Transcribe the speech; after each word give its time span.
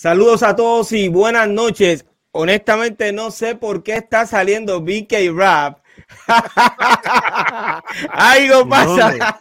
Saludos 0.00 0.42
a 0.42 0.56
todos 0.56 0.92
y 0.92 1.08
buenas 1.10 1.46
noches. 1.46 2.06
Honestamente 2.32 3.12
no 3.12 3.30
sé 3.30 3.54
por 3.54 3.82
qué 3.82 3.96
está 3.96 4.24
saliendo 4.24 4.80
BK 4.80 5.12
Rap. 5.36 5.80
Algo 8.08 8.66
pasa. 8.66 9.38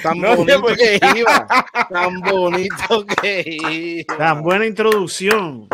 Tan 0.00 0.20
No 0.20 0.36
bonito 0.36 0.60
por 0.60 0.76
que 0.76 1.00
qué. 1.00 1.18
iba. 1.18 1.48
Tan 1.90 2.20
bonito 2.20 3.06
que 3.20 3.42
iba. 3.44 4.16
Tan 4.16 4.40
buena 4.40 4.66
introducción. 4.66 5.66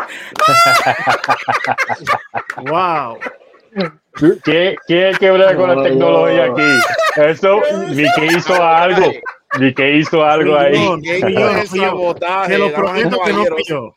wow. 2.65 3.19
¿Quién, 4.43 4.75
quién 4.87 5.15
que 5.17 5.29
brega 5.29 5.55
con 5.55 5.77
la 5.77 5.83
tecnología 5.83 6.45
aquí? 6.45 6.79
Eso, 7.17 7.61
que 8.15 8.25
hizo 8.25 8.55
algo. 8.55 9.11
Ni 9.59 9.73
que 9.73 9.97
hizo 9.97 10.23
algo 10.25 10.57
ahí. 10.57 10.73
Te 11.01 12.57
lo 12.57 12.67
y 12.67 12.69
prometo 12.71 13.09
que 13.25 13.33
no 13.33 13.45
fui 13.45 13.63
caballeros? 13.63 13.67
yo. 13.67 13.95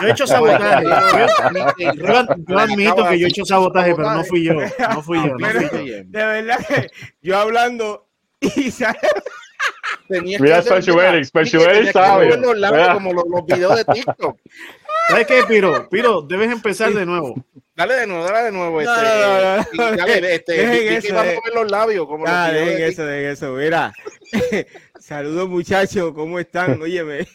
Yo 0.00 0.06
he 0.06 0.10
hecho 0.12 0.26
sabotaje. 0.26 0.84
Yo, 0.84 1.94
yo- 1.96 2.26
yo 2.46 2.58
admito 2.58 3.08
que 3.08 3.18
yo 3.18 3.26
he 3.26 3.28
hecho 3.30 3.44
sabotaje, 3.44 3.94
pero 3.94 4.12
no 4.14 4.24
fui 4.24 4.44
yo. 4.44 4.54
No 4.54 5.02
fui 5.02 5.18
yo. 5.18 5.36
No 5.36 5.48
fui 5.48 5.86
yo. 5.88 5.96
De 6.04 6.24
verdad 6.24 6.58
que 6.66 6.90
yo 7.22 7.36
hablando 7.38 8.06
y 8.40 8.70
sale- 8.70 8.98
Mira, 10.08 10.36
que 10.38 10.52
hacer- 10.54 10.82
Special 10.82 11.00
Eric, 11.00 11.24
Special 11.24 11.62
Eric 11.62 11.86
que 11.86 11.92
sabe. 11.92 12.40
como 12.94 13.12
los, 13.12 13.24
los 13.28 13.46
videos 13.46 13.76
de 13.76 13.84
TikTok. 13.84 14.36
¿Sabes 15.08 15.26
qué, 15.26 15.42
Piro? 15.48 15.88
Piro, 15.88 16.22
debes 16.22 16.50
empezar 16.52 16.92
de 16.92 17.04
nuevo. 17.06 17.34
Dale 17.80 17.94
de 17.94 18.06
nuevo, 18.06 18.24
dale 18.24 18.42
de 18.42 18.52
nuevo. 18.52 18.82
No, 18.82 18.94
Este, 18.94 19.08
no, 19.08 19.40
no, 19.40 19.56
no, 19.56 19.66
y 19.72 19.76
no, 19.78 19.96
dale, 19.96 20.34
este, 20.34 20.96
eso, 20.96 21.06
que 21.06 21.12
va 21.14 21.20
a 21.22 21.24
mover 21.24 21.54
los 21.54 21.70
labios 21.70 22.06
como 22.06 22.26
los 22.26 22.34
Ah, 22.34 22.52
dejen 22.52 22.76
de 22.76 22.88
eso, 22.88 23.04
dejen 23.06 23.30
eso. 23.30 23.52
Mira, 23.52 23.92
saludos 24.98 25.48
muchachos, 25.48 26.12
¿cómo 26.14 26.38
están? 26.38 26.78
Óyeme. 26.82 27.26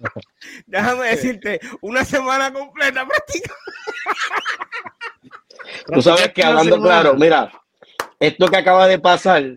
Déjame 0.66 1.10
decirte, 1.10 1.60
una 1.82 2.04
semana 2.04 2.52
completa 2.52 3.06
práctica. 3.06 3.54
Tú 5.86 6.02
sabes 6.02 6.32
que 6.32 6.42
hablando 6.42 6.82
claro, 6.82 7.14
mira, 7.14 7.52
esto 8.18 8.48
que 8.48 8.56
acaba 8.56 8.88
de 8.88 8.98
pasar 8.98 9.54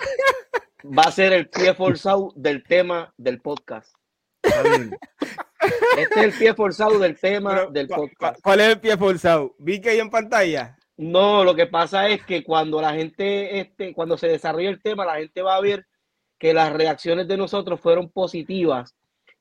va 0.86 1.04
a 1.08 1.12
ser 1.12 1.34
el 1.34 1.50
pie 1.50 1.74
forzado 1.74 2.34
del 2.36 2.64
tema 2.64 3.12
del 3.18 3.42
podcast. 3.42 3.96
Este 4.44 6.20
es 6.20 6.26
el 6.26 6.32
pie 6.34 6.54
forzado 6.54 6.98
del 7.00 7.20
tema 7.20 7.52
Pero, 7.56 7.72
del 7.72 7.88
¿cu- 7.88 7.96
cu- 7.96 8.02
podcast. 8.10 8.42
¿Cuál 8.42 8.60
es 8.62 8.68
el 8.70 8.80
pie 8.80 8.98
forzado? 8.98 9.56
¿Vi 9.60 9.80
que 9.80 9.90
ahí 9.92 10.00
en 10.00 10.10
pantalla? 10.10 10.76
No, 10.98 11.44
lo 11.44 11.56
que 11.56 11.68
pasa 11.68 12.08
es 12.10 12.24
que 12.26 12.44
cuando 12.44 12.82
la 12.82 12.94
gente, 12.94 13.60
este, 13.60 13.94
cuando 13.94 14.18
se 14.18 14.28
desarrolla 14.28 14.70
el 14.70 14.82
tema, 14.82 15.06
la 15.06 15.16
gente 15.18 15.42
va 15.42 15.56
a 15.56 15.62
ver 15.62 15.86
que 16.40 16.54
las 16.54 16.74
reacciones 16.74 17.28
de 17.28 17.38
nosotros 17.38 17.80
fueron 17.80 18.10
positivas. 18.10 18.96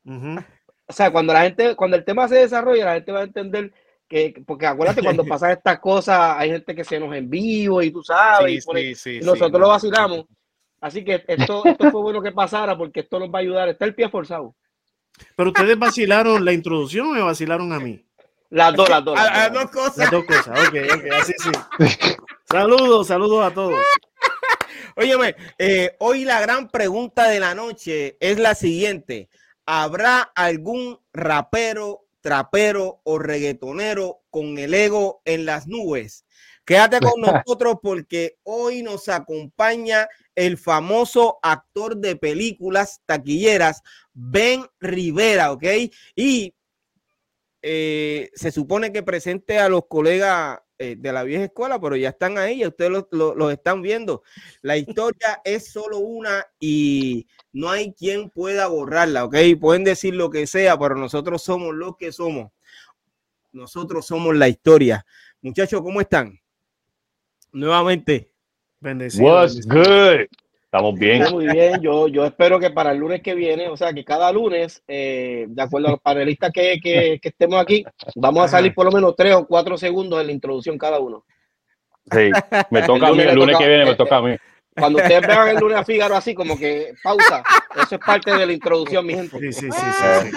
O 0.06 0.92
sea, 0.92 1.10
cuando 1.10 1.32
la 1.32 1.42
gente, 1.42 1.74
cuando 1.76 1.96
el 1.96 2.04
tema 2.04 2.28
se 2.28 2.36
desarrolla, 2.36 2.86
la 2.86 2.94
gente 2.94 3.12
va 3.12 3.20
a 3.20 3.24
entender 3.24 3.72
que, 4.08 4.34
porque 4.46 4.66
acuérdate, 4.66 5.02
cuando 5.02 5.24
pasan 5.26 5.52
estas 5.52 5.78
cosas, 5.80 6.36
hay 6.38 6.50
gente 6.50 6.74
que 6.74 6.84
se 6.84 6.98
nos 6.98 7.14
en 7.14 7.28
vivo 7.30 7.80
y 7.82 7.90
tú 7.90 8.02
sabes, 8.02 8.52
y 8.52 8.60
Sí, 8.60 8.66
pone- 8.66 8.80
sí, 8.82 8.94
sí, 8.94 9.10
y 9.16 9.20
nosotros 9.20 9.52
no. 9.52 9.58
lo 9.60 9.68
vacilamos. 9.68 10.24
Así 10.80 11.04
que 11.04 11.22
esto, 11.28 11.62
esto 11.64 11.90
fue 11.90 12.00
bueno 12.00 12.22
que 12.22 12.32
pasara 12.32 12.76
porque 12.76 13.00
esto 13.00 13.18
nos 13.18 13.28
va 13.28 13.38
a 13.38 13.42
ayudar. 13.42 13.68
Está 13.68 13.84
el 13.84 13.94
pie 13.94 14.08
forzado. 14.08 14.54
Pero 15.36 15.50
ustedes 15.50 15.78
vacilaron 15.78 16.44
la 16.44 16.52
introducción 16.52 17.06
o 17.08 17.10
me 17.12 17.22
vacilaron 17.22 17.72
a 17.72 17.80
mí. 17.80 18.04
Las 18.50 18.74
dos, 18.74 18.88
las 18.88 19.04
dos. 19.04 19.14
las 19.16 19.30
A- 19.30 19.48
dos 19.50 19.70
cosas. 19.70 19.96
Las 19.98 20.10
dos 20.10 20.24
cosas. 20.24 20.48
Ok, 20.68 20.74
ok, 20.94 21.04
así 21.20 21.32
sí. 21.38 21.50
Saludos, 22.50 23.06
saludos 23.06 23.44
a 23.44 23.54
todos. 23.54 23.80
Óyeme, 24.96 25.36
eh, 25.58 25.96
hoy 26.00 26.24
la 26.24 26.40
gran 26.40 26.68
pregunta 26.68 27.28
de 27.28 27.40
la 27.40 27.54
noche 27.54 28.16
es 28.20 28.38
la 28.38 28.54
siguiente. 28.54 29.28
¿Habrá 29.66 30.20
algún 30.34 30.98
rapero, 31.12 32.06
trapero 32.20 33.00
o 33.04 33.18
reggaetonero 33.18 34.22
con 34.30 34.58
el 34.58 34.74
ego 34.74 35.22
en 35.24 35.46
las 35.46 35.68
nubes? 35.68 36.24
Quédate 36.64 36.98
con 37.00 37.20
nosotros 37.44 37.76
porque 37.82 38.36
hoy 38.42 38.82
nos 38.82 39.08
acompaña 39.08 40.08
el 40.40 40.56
famoso 40.56 41.38
actor 41.42 41.98
de 41.98 42.16
películas 42.16 43.02
taquilleras, 43.04 43.82
Ben 44.14 44.64
Rivera, 44.80 45.52
¿ok? 45.52 45.64
Y 46.16 46.54
eh, 47.60 48.30
se 48.34 48.50
supone 48.50 48.90
que 48.90 49.02
presente 49.02 49.58
a 49.58 49.68
los 49.68 49.82
colegas 49.86 50.60
eh, 50.78 50.96
de 50.98 51.12
la 51.12 51.24
vieja 51.24 51.44
escuela, 51.44 51.78
pero 51.78 51.94
ya 51.94 52.08
están 52.08 52.38
ahí, 52.38 52.60
ya 52.60 52.68
ustedes 52.68 53.04
los, 53.10 53.52
están 53.52 53.82
viendo. 53.82 54.22
La 54.62 54.78
historia 54.78 55.42
es 55.44 55.70
solo 55.70 55.98
una 55.98 56.46
y 56.58 57.26
no 57.52 57.68
hay 57.68 57.92
quien 57.92 58.30
pueda 58.30 58.66
borrarla, 58.66 59.26
¿ok? 59.26 59.36
Pueden 59.60 59.84
decir 59.84 60.14
lo 60.14 60.30
que 60.30 60.46
sea, 60.46 60.78
pero 60.78 60.94
nosotros 60.94 61.42
somos 61.42 61.74
lo 61.74 61.98
que 61.98 62.12
somos. 62.12 62.50
Nosotros 63.52 64.06
somos 64.06 64.34
la 64.34 64.48
historia. 64.48 65.04
Muchachos, 65.42 65.82
¿cómo 65.82 66.00
están? 66.00 66.40
Nuevamente. 67.52 68.32
Bendecido. 68.80 69.24
What's 69.24 69.66
bendecido. 69.66 70.10
good? 70.18 70.26
Estamos 70.64 70.94
bien. 71.00 71.24
Muy 71.32 71.46
bien, 71.48 71.80
yo, 71.82 72.06
yo 72.06 72.24
espero 72.24 72.60
que 72.60 72.70
para 72.70 72.92
el 72.92 72.98
lunes 72.98 73.20
que 73.22 73.34
viene, 73.34 73.68
o 73.68 73.76
sea, 73.76 73.92
que 73.92 74.04
cada 74.04 74.30
lunes, 74.32 74.82
eh, 74.86 75.46
de 75.48 75.62
acuerdo 75.62 75.88
a 75.88 75.90
los 75.92 76.00
panelistas 76.00 76.52
que, 76.52 76.78
que- 76.80 77.18
que 77.20 77.28
estemos 77.28 77.60
aquí, 77.60 77.84
vamos 78.14 78.44
a 78.44 78.48
salir 78.48 78.72
por 78.72 78.84
lo 78.86 78.92
menos 78.92 79.16
tres 79.16 79.34
o 79.34 79.46
cuatro 79.46 79.76
segundos 79.76 80.20
en 80.20 80.28
la 80.28 80.32
introducción 80.32 80.78
cada 80.78 81.00
uno. 81.00 81.24
Sí, 82.12 82.30
me 82.70 82.82
toca 82.86 83.08
a 83.08 83.12
mí. 83.12 83.20
El 83.20 83.34
lunes 83.34 83.58
que 83.58 83.66
viene 83.66 83.84
me 83.84 83.96
toca 83.96 84.16
a 84.18 84.22
mí. 84.22 84.36
Cuando 84.76 84.98
ustedes 85.00 85.26
vean 85.26 85.48
el 85.48 85.56
lunes 85.56 85.78
a 85.78 85.84
Fígaro 85.84 86.16
así, 86.16 86.32
como 86.34 86.56
que 86.58 86.94
pausa, 87.02 87.42
eso 87.76 87.96
es 87.96 88.00
parte 88.00 88.30
de 88.32 88.46
la 88.46 88.52
introducción, 88.52 89.04
mi 89.04 89.14
gente. 89.14 89.38
Sí, 89.38 89.52
sí, 89.52 89.68
sí, 89.70 89.78
sí, 89.80 90.30
sí. 90.30 90.36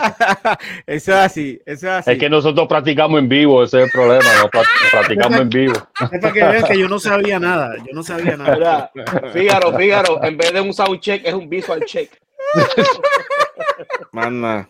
eso 0.87 1.11
es 1.11 1.17
así, 1.17 1.61
eso 1.65 1.87
es 1.87 1.93
así. 1.93 2.11
Es 2.11 2.17
que 2.17 2.29
nosotros 2.29 2.67
practicamos 2.67 3.19
en 3.19 3.29
vivo, 3.29 3.63
ese 3.63 3.77
es 3.79 3.83
el 3.85 3.91
problema. 3.91 4.25
No 4.41 4.49
pra- 4.49 4.67
practicamos 4.91 5.39
en 5.39 5.49
vivo. 5.49 5.73
Es 5.73 6.19
para 6.19 6.33
que 6.33 6.43
vean 6.43 6.63
que 6.63 6.79
yo 6.79 6.89
no 6.89 6.99
sabía 6.99 7.39
nada. 7.39 7.75
Yo 7.77 7.93
no 7.93 8.01
sabía 8.03 8.35
nada. 8.35 8.91
Mira, 8.95 9.31
Fígaro, 9.31 9.77
Fígaro, 9.77 10.23
en 10.23 10.35
vez 10.37 10.51
de 10.51 10.61
un 10.61 10.73
sound 10.73 10.99
check, 10.99 11.21
es 11.25 11.33
un 11.33 11.47
visual 11.47 11.83
check. 11.85 12.11
Manda. 14.11 14.69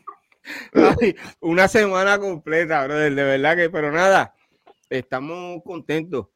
Ay, 0.73 1.15
una 1.39 1.67
semana 1.67 2.19
completa, 2.19 2.83
brother, 2.83 3.15
de 3.15 3.23
verdad 3.23 3.55
que, 3.55 3.69
pero 3.69 3.91
nada, 3.91 4.33
estamos 4.89 5.61
contentos. 5.63 6.27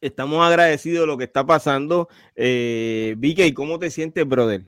Estamos 0.00 0.46
agradecidos 0.46 1.00
de 1.02 1.06
lo 1.08 1.18
que 1.18 1.24
está 1.24 1.44
pasando. 1.44 2.08
Eh, 2.36 3.14
Vicky, 3.18 3.52
¿cómo 3.52 3.78
te 3.80 3.90
sientes, 3.90 4.26
brother? 4.28 4.64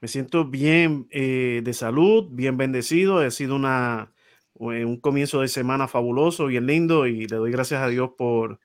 Me 0.00 0.08
siento 0.08 0.46
bien 0.46 1.08
eh, 1.10 1.62
de 1.64 1.74
salud, 1.74 2.28
bien 2.32 2.56
bendecido. 2.58 3.18
Ha 3.20 3.30
sido 3.30 3.56
una, 3.56 4.12
eh, 4.60 4.84
un 4.86 4.98
comienzo 5.00 5.42
de 5.42 5.48
semana 5.48 5.88
fabuloso, 5.88 6.46
bien 6.46 6.66
lindo 6.66 7.06
y 7.06 7.26
le 7.28 7.36
doy 7.36 7.52
gracias 7.52 7.82
a 7.82 7.88
Dios 7.88 8.10
por, 8.18 8.60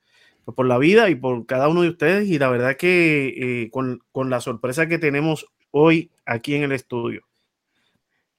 por 0.56 0.68
la 0.68 0.78
vida 0.80 1.10
y 1.10 1.16
por 1.16 1.46
cada 1.48 1.70
uno 1.70 1.84
de 1.84 1.90
ustedes. 1.90 2.30
Y 2.30 2.40
la 2.40 2.50
verdad 2.50 2.78
que 2.78 3.64
eh, 3.66 3.72
con, 3.72 4.02
con 4.12 4.30
la 4.30 4.42
sorpresa 4.42 4.88
que 4.88 5.00
tenemos 5.00 5.48
hoy 5.72 6.12
aquí 6.26 6.56
en 6.56 6.64
el 6.64 6.74
estudio. 6.74 7.24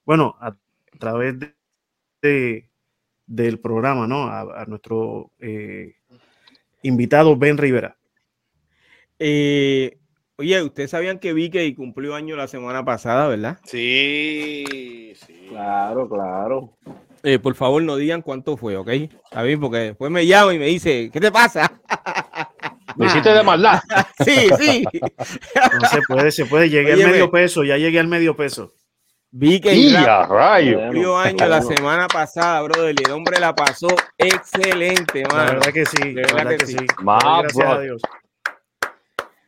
Bueno, 0.05 0.35
a, 0.39 0.55
través 0.99 1.39
de, 1.39 1.55
de- 2.21 2.69
del 3.27 3.59
programa, 3.59 4.07
¿no? 4.07 4.25
A, 4.27 4.63
a 4.63 4.65
nuestro 4.67 5.31
eh, 5.39 5.95
invitado 6.83 7.35
Ben 7.35 7.57
Rivera. 7.57 7.97
Eh, 9.17 9.97
Oye, 10.35 10.63
ustedes 10.63 10.89
sabían 10.89 11.19
que 11.19 11.31
Vicky 11.31 11.75
cumplió 11.75 12.15
año 12.15 12.35
la 12.35 12.47
semana 12.47 12.83
pasada, 12.83 13.27
¿verdad? 13.27 13.59
Sí, 13.65 15.13
sí. 15.15 15.45
Claro, 15.49 16.09
claro. 16.09 16.75
Eh, 17.21 17.37
por 17.37 17.53
favor, 17.53 17.83
no 17.83 17.95
digan 17.97 18.23
cuánto 18.23 18.57
fue, 18.57 18.75
¿ok? 18.75 18.89
Está 18.89 19.43
bien, 19.43 19.59
porque 19.59 19.77
después 19.77 20.11
me 20.11 20.25
llama 20.25 20.55
y 20.55 20.59
me 20.59 20.65
dice, 20.65 21.11
¿qué 21.13 21.19
te 21.19 21.31
pasa? 21.31 21.71
Me 22.95 23.07
hiciste 23.07 23.29
de 23.29 23.41
maldad. 23.41 23.81
sí, 24.23 24.49
sí. 24.59 24.83
No 25.81 25.87
se 25.89 26.01
puede, 26.07 26.31
se 26.31 26.45
puede. 26.45 26.69
Llegué 26.69 26.93
al 26.93 27.11
medio 27.11 27.31
peso, 27.31 27.63
ya 27.63 27.75
llegué 27.77 27.99
al 27.99 28.07
medio 28.07 28.35
peso. 28.35 28.71
A 29.35 30.27
rayo. 30.27 30.79
cumplió 30.79 31.17
año 31.17 31.47
la 31.47 31.61
semana 31.61 32.07
pasada, 32.07 32.61
brother, 32.61 32.95
y 32.99 33.03
el 33.03 33.11
hombre 33.11 33.39
la 33.39 33.55
pasó 33.55 33.87
excelente, 34.17 35.23
La 35.23 35.29
mano. 35.29 35.51
verdad 35.53 35.73
que 35.73 35.85
sí, 35.85 36.13
De 36.13 36.21
la 36.21 36.27
verdad 36.33 36.35
verdad 36.35 36.51
que 36.51 36.57
que 36.57 36.65
sí. 36.67 36.77
sí. 36.77 36.85
Más, 37.03 37.23
Gracias 37.23 37.67
a. 37.67 37.79
Dios. 37.81 38.01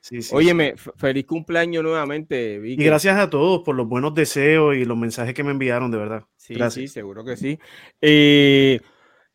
Sí, 0.02 0.22
sí. 0.22 0.36
Óyeme, 0.36 0.76
feliz 0.98 1.26
cumpleaños 1.26 1.84
nuevamente, 1.84 2.60
Vicky. 2.60 2.82
Y 2.82 2.86
gracias 2.86 3.18
a 3.18 3.30
todos 3.30 3.62
por 3.64 3.76
los 3.76 3.88
buenos 3.88 4.14
deseos 4.14 4.76
y 4.76 4.86
los 4.86 4.98
mensajes 4.98 5.34
que 5.34 5.44
me 5.44 5.52
enviaron, 5.52 5.90
de 5.92 5.98
verdad. 5.98 6.24
Sí, 6.36 6.54
gracias. 6.56 6.74
sí, 6.74 6.88
seguro 6.88 7.24
que 7.26 7.38
sí. 7.38 7.58
Eh, 8.02 8.80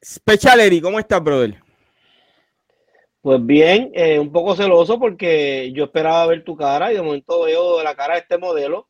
Specialery, 0.04 0.80
¿cómo 0.80 0.98
estás, 1.00 1.22
brother? 1.22 1.60
Pues 3.20 3.44
bien, 3.44 3.90
eh, 3.94 4.18
un 4.18 4.32
poco 4.32 4.54
celoso 4.56 4.98
porque 4.98 5.72
yo 5.74 5.84
esperaba 5.84 6.26
ver 6.26 6.42
tu 6.44 6.56
cara 6.56 6.90
y 6.92 6.96
de 6.96 7.02
momento 7.02 7.42
veo 7.44 7.82
la 7.82 7.94
cara 7.94 8.14
de 8.14 8.20
este 8.20 8.38
modelo. 8.38 8.88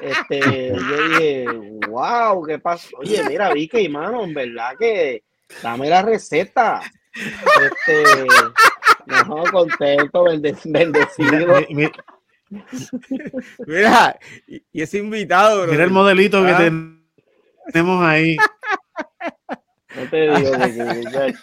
Este, 0.00 0.68
yo 0.74 1.08
dije, 1.08 1.46
wow, 1.88 2.44
¿qué 2.46 2.58
pasó? 2.58 2.88
Oye, 2.98 3.22
mira, 3.28 3.52
vi 3.52 3.68
que, 3.68 3.88
mano, 3.88 4.24
en 4.24 4.32
verdad 4.34 4.74
que 4.78 5.24
dame 5.62 5.88
la 5.88 6.02
receta. 6.02 6.80
Este, 7.14 8.04
no, 9.06 9.44
contento, 9.50 10.24
bende- 10.24 10.56
bendecido. 10.64 11.60
Mi- 11.68 11.74
mi- 11.74 11.90
Mira, 13.66 14.18
y, 14.46 14.82
ese 14.82 14.98
invitado, 14.98 15.56
brother. 15.56 15.70
Mira 15.72 15.84
el 15.84 15.90
modelito 15.90 16.44
que 16.44 16.50
Ah. 16.52 16.58
ten- 16.58 17.04
tenemos 17.72 18.02
ahí. 18.04 18.36
No 19.94 20.08
te 20.10 20.20
digo 20.22 20.52
que, 20.52 21.34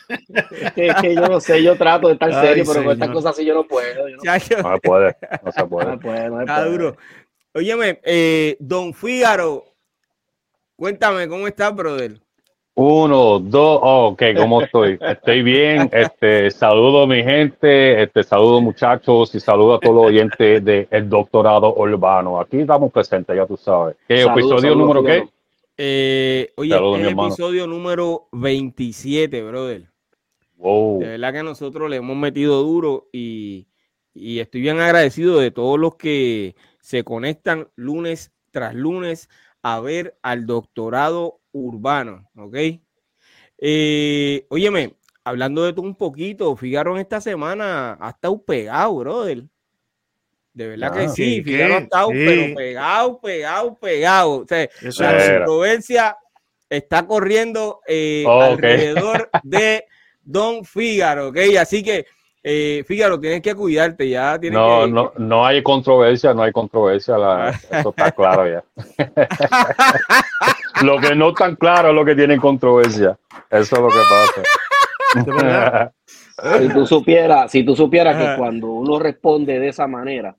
que- 0.75 0.95
que- 1.01 1.15
yo 1.15 1.27
no 1.27 1.39
sé, 1.39 1.61
yo 1.61 1.75
trato 1.77 2.07
de 2.07 2.13
estar 2.13 2.29
Ay, 2.33 2.47
serio, 2.47 2.63
pero 2.67 2.83
con 2.83 2.93
estas 2.93 3.09
cosas 3.09 3.31
así 3.35 3.45
yo 3.45 3.53
no 3.53 3.63
puedo. 3.67 4.07
Yo 4.09 4.15
no, 4.17 4.39
se 4.39 4.55
puede. 4.81 5.15
No 5.43 5.51
se 5.51 5.59
no 5.61 5.69
puede. 5.69 5.97
puedo, 5.97 6.29
no 6.29 6.41
está 6.41 6.55
puedo. 6.55 6.71
duro. 6.71 6.97
Óyeme, 7.59 7.99
eh, 8.05 8.55
Don 8.57 8.93
Fígaro, 8.93 9.65
cuéntame, 10.77 11.27
¿cómo 11.27 11.45
estás, 11.45 11.75
brother? 11.75 12.17
Uno, 12.73 13.37
dos, 13.39 13.79
oh, 13.83 14.07
ok, 14.13 14.23
¿cómo 14.37 14.61
estoy? 14.61 14.97
Estoy 15.01 15.43
bien, 15.43 15.89
este, 15.91 16.51
saludo 16.51 17.03
a 17.03 17.07
mi 17.07 17.21
gente, 17.21 18.03
este, 18.03 18.23
saludo 18.23 18.61
muchachos 18.61 19.35
y 19.35 19.41
saludo 19.41 19.73
a 19.73 19.79
todos 19.81 19.93
los 19.93 20.05
oyentes 20.05 20.63
del 20.63 21.09
doctorado 21.09 21.75
urbano. 21.75 22.39
Aquí 22.39 22.61
estamos 22.61 22.93
presentes, 22.93 23.35
ya 23.35 23.45
tú 23.45 23.57
sabes. 23.57 23.97
¿Qué 24.07 24.19
Saludos, 24.19 24.53
episodio 24.53 24.75
número 24.75 25.03
qué? 25.03 25.27
Eh, 25.75 26.53
oye, 26.55 26.71
Saludos, 26.71 26.93
es 26.95 26.99
mi 26.99 27.03
el 27.03 27.09
hermano. 27.09 27.27
episodio 27.27 27.67
número 27.67 28.29
27, 28.31 29.43
brother. 29.43 29.83
Wow. 30.55 30.99
De 31.01 31.07
verdad 31.07 31.33
que 31.33 31.43
nosotros 31.43 31.89
le 31.89 31.97
hemos 31.97 32.15
metido 32.15 32.63
duro 32.63 33.09
y, 33.11 33.67
y 34.13 34.39
estoy 34.39 34.61
bien 34.61 34.79
agradecido 34.79 35.39
de 35.39 35.51
todos 35.51 35.77
los 35.77 35.95
que 35.95 36.55
se 36.81 37.03
conectan 37.03 37.67
lunes 37.75 38.31
tras 38.51 38.73
lunes 38.73 39.29
a 39.61 39.79
ver 39.79 40.17
al 40.21 40.45
doctorado 40.45 41.39
urbano, 41.51 42.29
¿ok? 42.35 42.55
Eh, 43.57 44.45
óyeme, 44.49 44.95
hablando 45.23 45.63
de 45.63 45.73
tú 45.73 45.81
un 45.81 45.95
poquito, 45.95 46.55
Figaro 46.55 46.95
en 46.95 47.01
esta 47.01 47.19
semana 47.21 47.97
ha 47.99 48.09
estado 48.11 48.41
pegado, 48.43 48.95
brother. 48.95 49.43
De 50.53 50.67
verdad 50.67 50.93
que 50.93 51.09
sí, 51.09 51.43
¿qué, 51.43 51.51
Figaro 51.51 51.75
ha 51.75 51.79
estado, 51.79 52.09
Sí. 52.09 52.15
pero 52.25 52.55
pegado, 52.55 53.19
pegado, 53.21 53.75
pegado. 53.75 54.31
O 54.41 54.47
sea, 54.47 54.63
Eso 54.81 55.03
la. 55.03 55.25
Era. 55.25 55.37
controversia 55.45 56.17
está 56.69 57.05
corriendo 57.05 57.81
eh, 57.87 58.23
Oh, 58.27 58.41
alrededor 58.41 59.29
de 59.43 59.85
Don 60.21 60.63
Fígaro, 60.65 61.29
¿ok? 61.29 61.37
Así 61.59 61.83
que, 61.83 62.05
eh, 62.43 62.83
Fígaro, 62.87 63.19
tienes 63.19 63.41
que 63.41 63.53
cuidarte 63.55 64.07
ya. 64.09 64.39
Tienes 64.39 64.57
No, 64.59 64.85
que... 64.85 64.91
no, 64.91 65.11
no 65.17 65.45
hay 65.45 65.61
controversia, 65.63 66.33
no 66.33 66.43
hay 66.43 66.51
controversia, 66.51 67.17
la- 67.17 67.49
eso 67.49 67.89
está 67.89 68.11
claro 68.11 68.45
ya. 68.47 68.63
lo 70.83 70.99
que 70.99 71.15
no 71.15 71.33
tan 71.33 71.55
claro 71.55 71.89
es 71.89 71.95
lo 71.95 72.05
que 72.05 72.15
tiene 72.15 72.37
controversia. 72.37 73.17
Eso 73.49 73.75
es 73.75 73.81
lo 73.81 73.89
que 73.89 74.01
pasa. 74.09 75.91
Si 76.57 76.69
tú 76.69 76.85
supieras, 76.87 77.51
si 77.51 77.63
tú 77.63 77.75
supieras 77.75 78.15
Ajá. 78.15 78.31
que 78.31 78.37
cuando 78.39 78.67
uno 78.67 78.97
responde 78.97 79.59
de 79.59 79.67
esa 79.67 79.87
manera, 79.87 80.37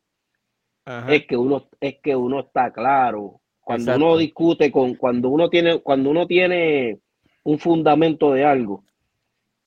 Ajá. 0.86 1.12
es 1.12 1.26
que 1.26 1.36
uno, 1.36 1.68
es 1.78 1.96
que 2.02 2.16
uno 2.16 2.40
está 2.40 2.72
claro. 2.72 3.40
Cuando 3.60 3.90
Exacto. 3.92 4.06
uno 4.06 4.16
discute 4.16 4.72
con, 4.72 4.94
cuando 4.94 5.28
uno 5.28 5.50
tiene, 5.50 5.80
cuando 5.80 6.08
uno 6.08 6.26
tiene 6.26 7.00
un 7.44 7.58
fundamento 7.58 8.32
de 8.32 8.46
algo 8.46 8.82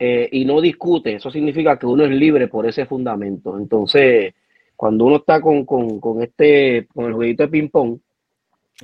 eh, 0.05 0.27
y 0.33 0.43
no 0.43 0.59
discute, 0.59 1.15
eso 1.15 1.31
significa 1.31 1.79
que 1.79 1.85
uno 1.85 2.03
es 2.03 2.11
libre 2.11 2.49
por 2.49 2.65
ese 2.65 2.85
fundamento. 2.85 3.57
Entonces, 3.57 4.33
cuando 4.75 5.05
uno 5.05 5.15
está 5.15 5.39
con, 5.39 5.65
con, 5.65 6.01
con 6.01 6.21
este, 6.21 6.87
con 6.93 7.05
el 7.05 7.13
jueguito 7.13 7.43
de 7.43 7.49
ping 7.49 7.69
pong, 7.69 7.99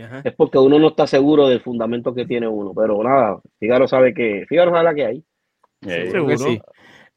Ajá. 0.02 0.22
es 0.24 0.34
porque 0.34 0.58
uno 0.58 0.80
no 0.80 0.88
está 0.88 1.08
seguro 1.08 1.50
del 1.50 1.60
fundamento 1.60 2.14
que 2.14 2.26
tiene 2.26 2.48
uno. 2.48 2.72
Pero 2.74 3.04
nada, 3.04 3.38
Figaro 3.60 3.86
sabe 3.86 4.14
que, 4.14 4.46
Figaro 4.48 4.72
sabe 4.72 4.84
la 4.86 4.96
que 4.96 5.06
hay. 5.06 5.24
Eh, 5.86 6.10
Seguro 6.10 6.28
que 6.28 6.38
sí. 6.38 6.62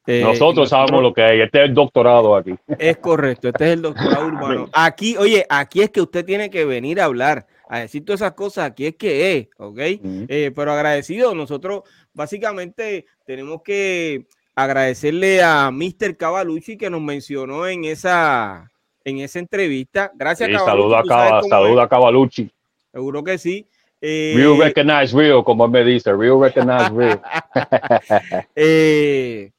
Eh, 0.05 0.21
Nosotros 0.21 0.67
sabemos 0.67 1.01
lo 1.01 1.13
que 1.13 1.21
hay. 1.21 1.39
Este 1.39 1.63
es 1.63 1.69
el 1.69 1.73
doctorado 1.73 2.35
aquí. 2.35 2.53
Es 2.77 2.97
correcto, 2.97 3.47
este 3.47 3.63
es 3.67 3.71
el 3.71 3.83
doctorado 3.83 4.27
urbano. 4.27 4.69
Aquí, 4.73 5.15
oye, 5.15 5.45
aquí 5.49 5.81
es 5.81 5.91
que 5.91 6.01
usted 6.01 6.25
tiene 6.25 6.49
que 6.49 6.65
venir 6.65 6.99
a 6.99 7.05
hablar, 7.05 7.47
a 7.69 7.79
decir 7.79 8.03
todas 8.03 8.19
esas 8.19 8.33
cosas, 8.33 8.65
aquí 8.65 8.85
es 8.85 8.95
que 8.97 9.37
es, 9.37 9.47
¿ok? 9.57 9.79
Eh, 9.79 10.51
pero 10.53 10.73
agradecido, 10.73 11.33
nosotros 11.33 11.83
básicamente 12.13 13.05
tenemos 13.25 13.61
que 13.61 14.25
agradecerle 14.55 15.41
a 15.43 15.71
Mr. 15.71 16.15
Cavalucci 16.15 16.77
que 16.77 16.89
nos 16.89 17.01
mencionó 17.01 17.67
en 17.67 17.85
esa, 17.85 18.71
en 19.03 19.19
esa 19.19 19.39
entrevista. 19.39 20.11
Gracias, 20.15 20.49
Sí, 20.49 20.55
saluda 20.55 21.03
a, 21.09 21.39
es, 21.39 21.79
a 21.79 21.87
Cavalucci. 21.87 22.51
Seguro 22.91 23.23
que 23.23 23.37
sí. 23.37 23.67
Eh, 23.99 24.33
Real 24.35 24.57
recognize 24.57 25.15
real, 25.15 25.43
como 25.43 25.67
me 25.67 25.83
dice. 25.83 26.11
Real 26.13 26.39
recognize 26.39 26.89
real. 26.89 27.21
eh, 28.55 29.51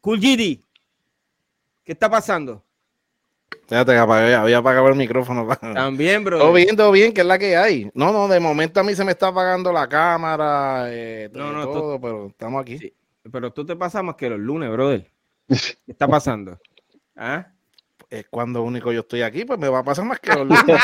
cool 0.00 0.18
GD, 0.18 0.58
¿qué 1.84 1.92
está 1.92 2.08
pasando? 2.10 2.64
Que 3.72 3.98
apagué- 3.98 4.34
había 4.34 4.58
apagado 4.58 4.88
el 4.88 4.96
micrófono. 4.96 5.46
También, 5.74 6.24
bro. 6.24 6.38
Todo 6.38 6.52
bien, 6.52 6.76
todo 6.76 6.92
bien, 6.92 7.12
que 7.12 7.22
es 7.22 7.26
la 7.26 7.38
que 7.38 7.56
hay. 7.56 7.90
No, 7.94 8.12
no, 8.12 8.28
de 8.28 8.38
momento 8.40 8.80
a 8.80 8.82
mí 8.82 8.94
se 8.94 9.04
me 9.04 9.12
está 9.12 9.28
apagando 9.28 9.72
la 9.72 9.88
cámara, 9.88 10.84
eh, 10.88 11.30
No, 11.32 11.52
no, 11.52 11.64
todo, 11.68 12.00
pero 12.00 12.26
estamos 12.26 12.60
aquí. 12.62 12.78
Sí. 12.78 12.92
Pero 13.30 13.46
esto 13.48 13.64
te 13.64 13.76
pasa 13.76 14.02
más 14.02 14.16
que 14.16 14.28
los 14.28 14.38
lunes, 14.38 14.70
brother. 14.70 15.10
¿Qué 15.48 15.56
está 15.92 16.06
pasando? 16.08 16.58
¿Ah? 17.16 17.46
Es 18.10 18.26
cuando 18.28 18.62
único 18.62 18.92
yo 18.92 19.00
estoy 19.00 19.22
aquí, 19.22 19.44
pues 19.46 19.58
me 19.58 19.68
va 19.70 19.78
a 19.78 19.82
pasar 19.84 20.04
más 20.04 20.20
que 20.20 20.30
los 20.34 20.46
lunes. 20.46 20.64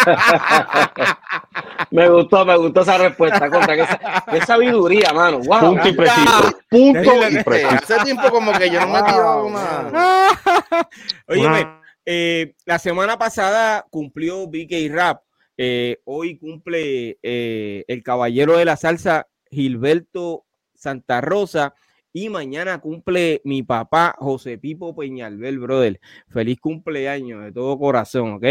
Me 1.90 2.08
gustó, 2.08 2.44
me 2.44 2.56
gustó 2.56 2.82
esa 2.82 2.98
respuesta. 2.98 3.48
Contra, 3.48 3.74
qué, 3.74 3.86
sa- 3.86 4.24
qué 4.30 4.40
sabiduría, 4.42 5.10
mano. 5.14 5.38
Wow. 5.38 5.60
Punto 5.60 5.88
y 5.88 5.92
preciso. 5.92 6.58
Punto 6.68 7.28
y 7.30 7.42
preciso. 7.42 7.74
Hace 7.94 8.04
tiempo 8.04 8.28
como 8.30 8.52
que 8.52 8.68
yo 8.70 8.80
no 8.80 8.88
me 8.88 8.98
he 8.98 9.02
tirado 9.04 9.46
una... 9.46 9.88
Una- 11.28 11.80
eh, 12.10 12.54
la 12.64 12.78
semana 12.78 13.18
pasada 13.18 13.86
cumplió 13.90 14.46
BK 14.46 14.90
Rap. 14.90 15.22
Eh, 15.58 15.98
hoy 16.04 16.38
cumple 16.38 17.18
eh, 17.22 17.84
el 17.86 18.02
caballero 18.02 18.56
de 18.56 18.64
la 18.64 18.78
salsa 18.78 19.28
Gilberto 19.50 20.46
Santa 20.74 21.20
Rosa. 21.20 21.74
Y 22.10 22.30
mañana 22.30 22.78
cumple 22.78 23.42
mi 23.44 23.62
papá 23.62 24.16
José 24.18 24.56
Pipo 24.56 24.96
Peñalbel, 24.96 25.58
brother. 25.58 26.00
Feliz 26.28 26.58
cumpleaños 26.58 27.44
de 27.44 27.52
todo 27.52 27.78
corazón, 27.78 28.32
¿ok? 28.32 28.44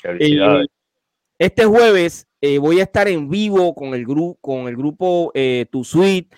Felicidades. 0.00 0.68
Este 1.36 1.64
jueves 1.64 2.28
voy 2.60 2.78
a 2.78 2.84
estar 2.84 3.08
en 3.08 3.28
vivo 3.28 3.74
con 3.74 3.92
el, 3.94 4.06
grupo 4.06 4.38
con 4.40 4.68
el 4.68 4.76
grupo 4.76 5.32
Tu 5.34 5.82
Suite, 5.82 6.28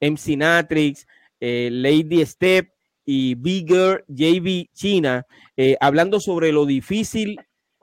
MC 0.00 0.36
Natrix, 0.36 1.06
Lady 1.38 2.26
Step 2.26 2.75
y 3.06 3.36
Bigger 3.36 4.04
JB 4.08 4.66
China, 4.74 5.24
eh, 5.56 5.76
hablando 5.80 6.20
sobre 6.20 6.52
lo 6.52 6.66
difícil 6.66 7.38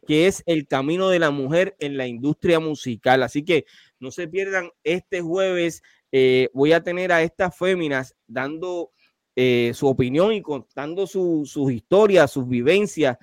que 0.06 0.28
es 0.28 0.44
el 0.46 0.68
camino 0.68 1.08
de 1.10 1.18
la 1.20 1.32
mujer 1.32 1.76
en 1.80 1.96
la 1.96 2.06
industria 2.08 2.60
musical. 2.60 3.24
Así 3.24 3.44
que 3.46 3.66
no 4.00 4.12
se 4.12 4.28
pierdan 4.28 4.70
este 4.84 5.22
jueves. 5.22 5.82
eh, 6.16 6.50
voy 6.54 6.74
a 6.74 6.84
tener 6.84 7.12
a 7.12 7.24
estas 7.24 7.58
féminas 7.58 8.16
dando 8.28 8.92
eh, 9.36 9.72
su 9.74 9.88
opinión 9.88 10.32
y 10.34 10.44
contando 10.44 11.08
su- 11.08 11.44
sus 11.48 11.72
historias, 11.72 12.30
sus 12.30 12.48
vivencias, 12.48 13.18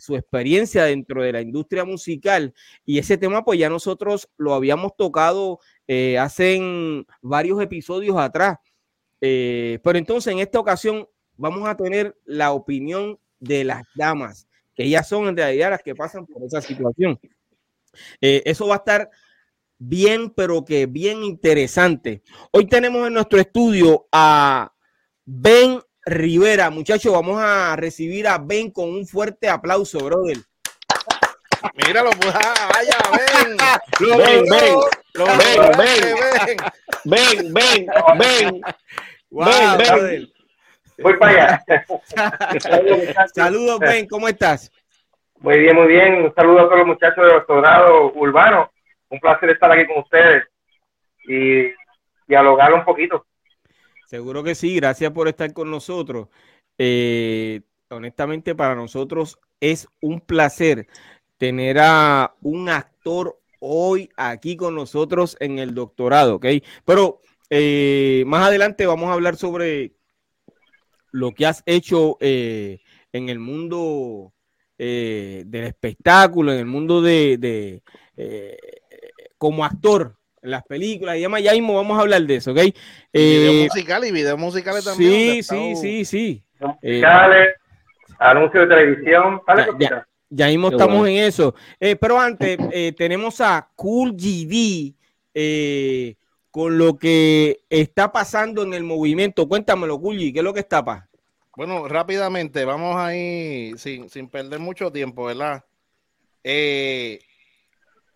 su 0.00 0.16
experiencia 0.16 0.82
dentro 0.84 1.22
de 1.22 1.30
la 1.32 1.40
industria 1.42 1.84
musical. 1.84 2.52
Y 2.84 2.98
ese 2.98 3.18
tema, 3.18 3.44
pues 3.44 3.60
ya 3.60 3.68
nosotros 3.68 4.28
lo 4.36 4.54
habíamos 4.54 4.96
tocado 4.96 5.60
hace 6.18 6.58
varios 7.22 7.62
episodios 7.62 8.16
atrás. 8.16 8.58
Pero 9.20 9.96
entonces 9.98 10.32
en 10.32 10.40
esta 10.40 10.58
ocasión 10.58 11.06
vamos 11.36 11.68
a 11.68 11.76
tener 11.76 12.16
la 12.24 12.52
opinión 12.52 13.18
de 13.40 13.64
las 13.64 13.82
damas. 13.94 14.46
que 14.74 14.84
ellas 14.84 15.08
son 15.08 15.28
en 15.28 15.36
realidad 15.36 15.70
las 15.70 15.82
que 15.82 15.94
pasan 15.94 16.26
por 16.26 16.42
esa 16.42 16.60
situación. 16.60 17.18
Eh, 18.20 18.42
eso 18.44 18.66
va 18.66 18.74
a 18.74 18.78
estar 18.78 19.08
bien, 19.78 20.30
pero 20.30 20.64
que 20.64 20.86
bien 20.86 21.22
interesante. 21.22 22.22
Hoy 22.50 22.66
tenemos 22.66 23.06
en 23.06 23.14
nuestro 23.14 23.38
estudio 23.38 24.08
a 24.10 24.72
Ben 25.24 25.80
Rivera. 26.04 26.70
Muchachos, 26.70 27.12
vamos 27.12 27.38
a 27.40 27.76
recibir 27.76 28.26
a 28.26 28.38
Ben 28.38 28.70
con 28.70 28.88
un 28.90 29.06
fuerte 29.06 29.48
aplauso, 29.48 29.98
brother. 30.00 30.38
Míralo, 31.86 32.10
pues, 32.20 32.34
ah, 32.34 32.68
vaya, 32.74 32.98
ven. 33.16 33.56
Lo 34.08 34.16
Ven, 34.18 34.46
logró. 34.48 34.88
Lo 35.14 35.24
Ven, 35.24 35.56
lograste, 35.56 35.76
ven. 35.78 36.56
ven. 37.04 37.52
Ven, 37.52 37.54
ven, 37.54 37.86
ven. 38.18 38.60
Wow, 39.30 39.44
Ven, 39.46 39.78
ven. 39.78 39.88
brother. 39.88 40.33
Voy 40.98 41.16
para 41.16 41.62
allá. 41.64 41.64
Saludos, 43.34 43.80
Ben, 43.80 44.06
¿cómo 44.06 44.28
estás? 44.28 44.70
Muy 45.40 45.58
bien, 45.58 45.76
muy 45.76 45.88
bien. 45.88 46.14
Un 46.24 46.34
saludo 46.34 46.60
a 46.60 46.64
todos 46.64 46.78
los 46.78 46.86
muchachos 46.86 47.24
de 47.24 47.32
doctorado 47.32 48.12
urbano. 48.14 48.70
Un 49.08 49.20
placer 49.20 49.50
estar 49.50 49.70
aquí 49.70 49.86
con 49.86 50.02
ustedes 50.02 50.44
y 51.28 51.72
dialogar 52.26 52.72
un 52.72 52.84
poquito. 52.84 53.26
Seguro 54.06 54.42
que 54.42 54.54
sí, 54.54 54.76
gracias 54.76 55.10
por 55.12 55.28
estar 55.28 55.52
con 55.52 55.70
nosotros. 55.70 56.28
Eh, 56.78 57.60
honestamente, 57.90 58.54
para 58.54 58.74
nosotros 58.74 59.38
es 59.60 59.88
un 60.00 60.20
placer 60.20 60.86
tener 61.38 61.78
a 61.80 62.34
un 62.42 62.68
actor 62.68 63.38
hoy 63.60 64.10
aquí 64.16 64.56
con 64.56 64.74
nosotros 64.74 65.36
en 65.40 65.58
el 65.58 65.74
doctorado, 65.74 66.36
¿ok? 66.36 66.46
Pero 66.84 67.20
eh, 67.50 68.24
más 68.26 68.46
adelante 68.46 68.86
vamos 68.86 69.10
a 69.10 69.14
hablar 69.14 69.36
sobre 69.36 69.92
lo 71.14 71.30
que 71.32 71.46
has 71.46 71.62
hecho 71.64 72.16
eh, 72.20 72.80
en 73.12 73.28
el 73.28 73.38
mundo 73.38 74.32
eh, 74.78 75.44
del 75.46 75.64
espectáculo, 75.64 76.52
en 76.52 76.58
el 76.58 76.66
mundo 76.66 77.00
de, 77.02 77.38
de, 77.38 77.82
eh, 78.16 78.56
como 79.38 79.64
actor 79.64 80.16
en 80.42 80.50
las 80.50 80.64
películas 80.64 81.16
y 81.16 81.20
demás. 81.20 81.40
Ya 81.40 81.52
mismo 81.52 81.74
vamos 81.76 81.96
a 81.96 82.00
hablar 82.00 82.22
de 82.22 82.34
eso, 82.34 82.50
¿ok? 82.50 82.58
Y 82.58 82.72
video 83.12 83.52
Eh, 83.52 83.68
musical 83.72 84.04
y 84.04 84.10
videos 84.10 84.38
musicales 84.38 84.84
también. 84.84 85.12
sí, 85.12 85.42
sí, 85.44 85.76
sí, 85.76 86.04
sí. 86.04 86.44
Eh, 86.82 86.94
Musicales, 86.94 87.48
anuncios 88.18 88.68
de 88.68 88.74
televisión. 88.74 89.40
Dale, 89.46 89.66
Ya, 90.30 90.48
mismo 90.48 90.70
Qué 90.70 90.74
estamos 90.74 90.98
bueno. 90.98 91.16
en 91.16 91.24
eso. 91.24 91.54
Eh, 91.78 91.94
pero 91.94 92.18
antes, 92.18 92.58
eh, 92.72 92.92
tenemos 92.96 93.40
a 93.40 93.70
Cool 93.76 94.14
GD 94.16 94.94
eh, 95.32 96.16
con 96.54 96.78
lo 96.78 97.00
que 97.00 97.64
está 97.68 98.12
pasando 98.12 98.62
en 98.62 98.74
el 98.74 98.84
movimiento. 98.84 99.48
Cuéntamelo, 99.48 99.98
Cool 99.98 100.18
G, 100.18 100.32
¿qué 100.32 100.38
es 100.38 100.44
lo 100.44 100.54
que 100.54 100.60
está 100.60 100.84
pasando? 100.84 101.10
Bueno, 101.56 101.88
rápidamente, 101.88 102.64
vamos 102.64 102.94
ahí 102.94 103.72
sin, 103.76 104.08
sin 104.08 104.28
perder 104.28 104.60
mucho 104.60 104.92
tiempo, 104.92 105.24
¿verdad? 105.24 105.64
Eh, 106.44 107.18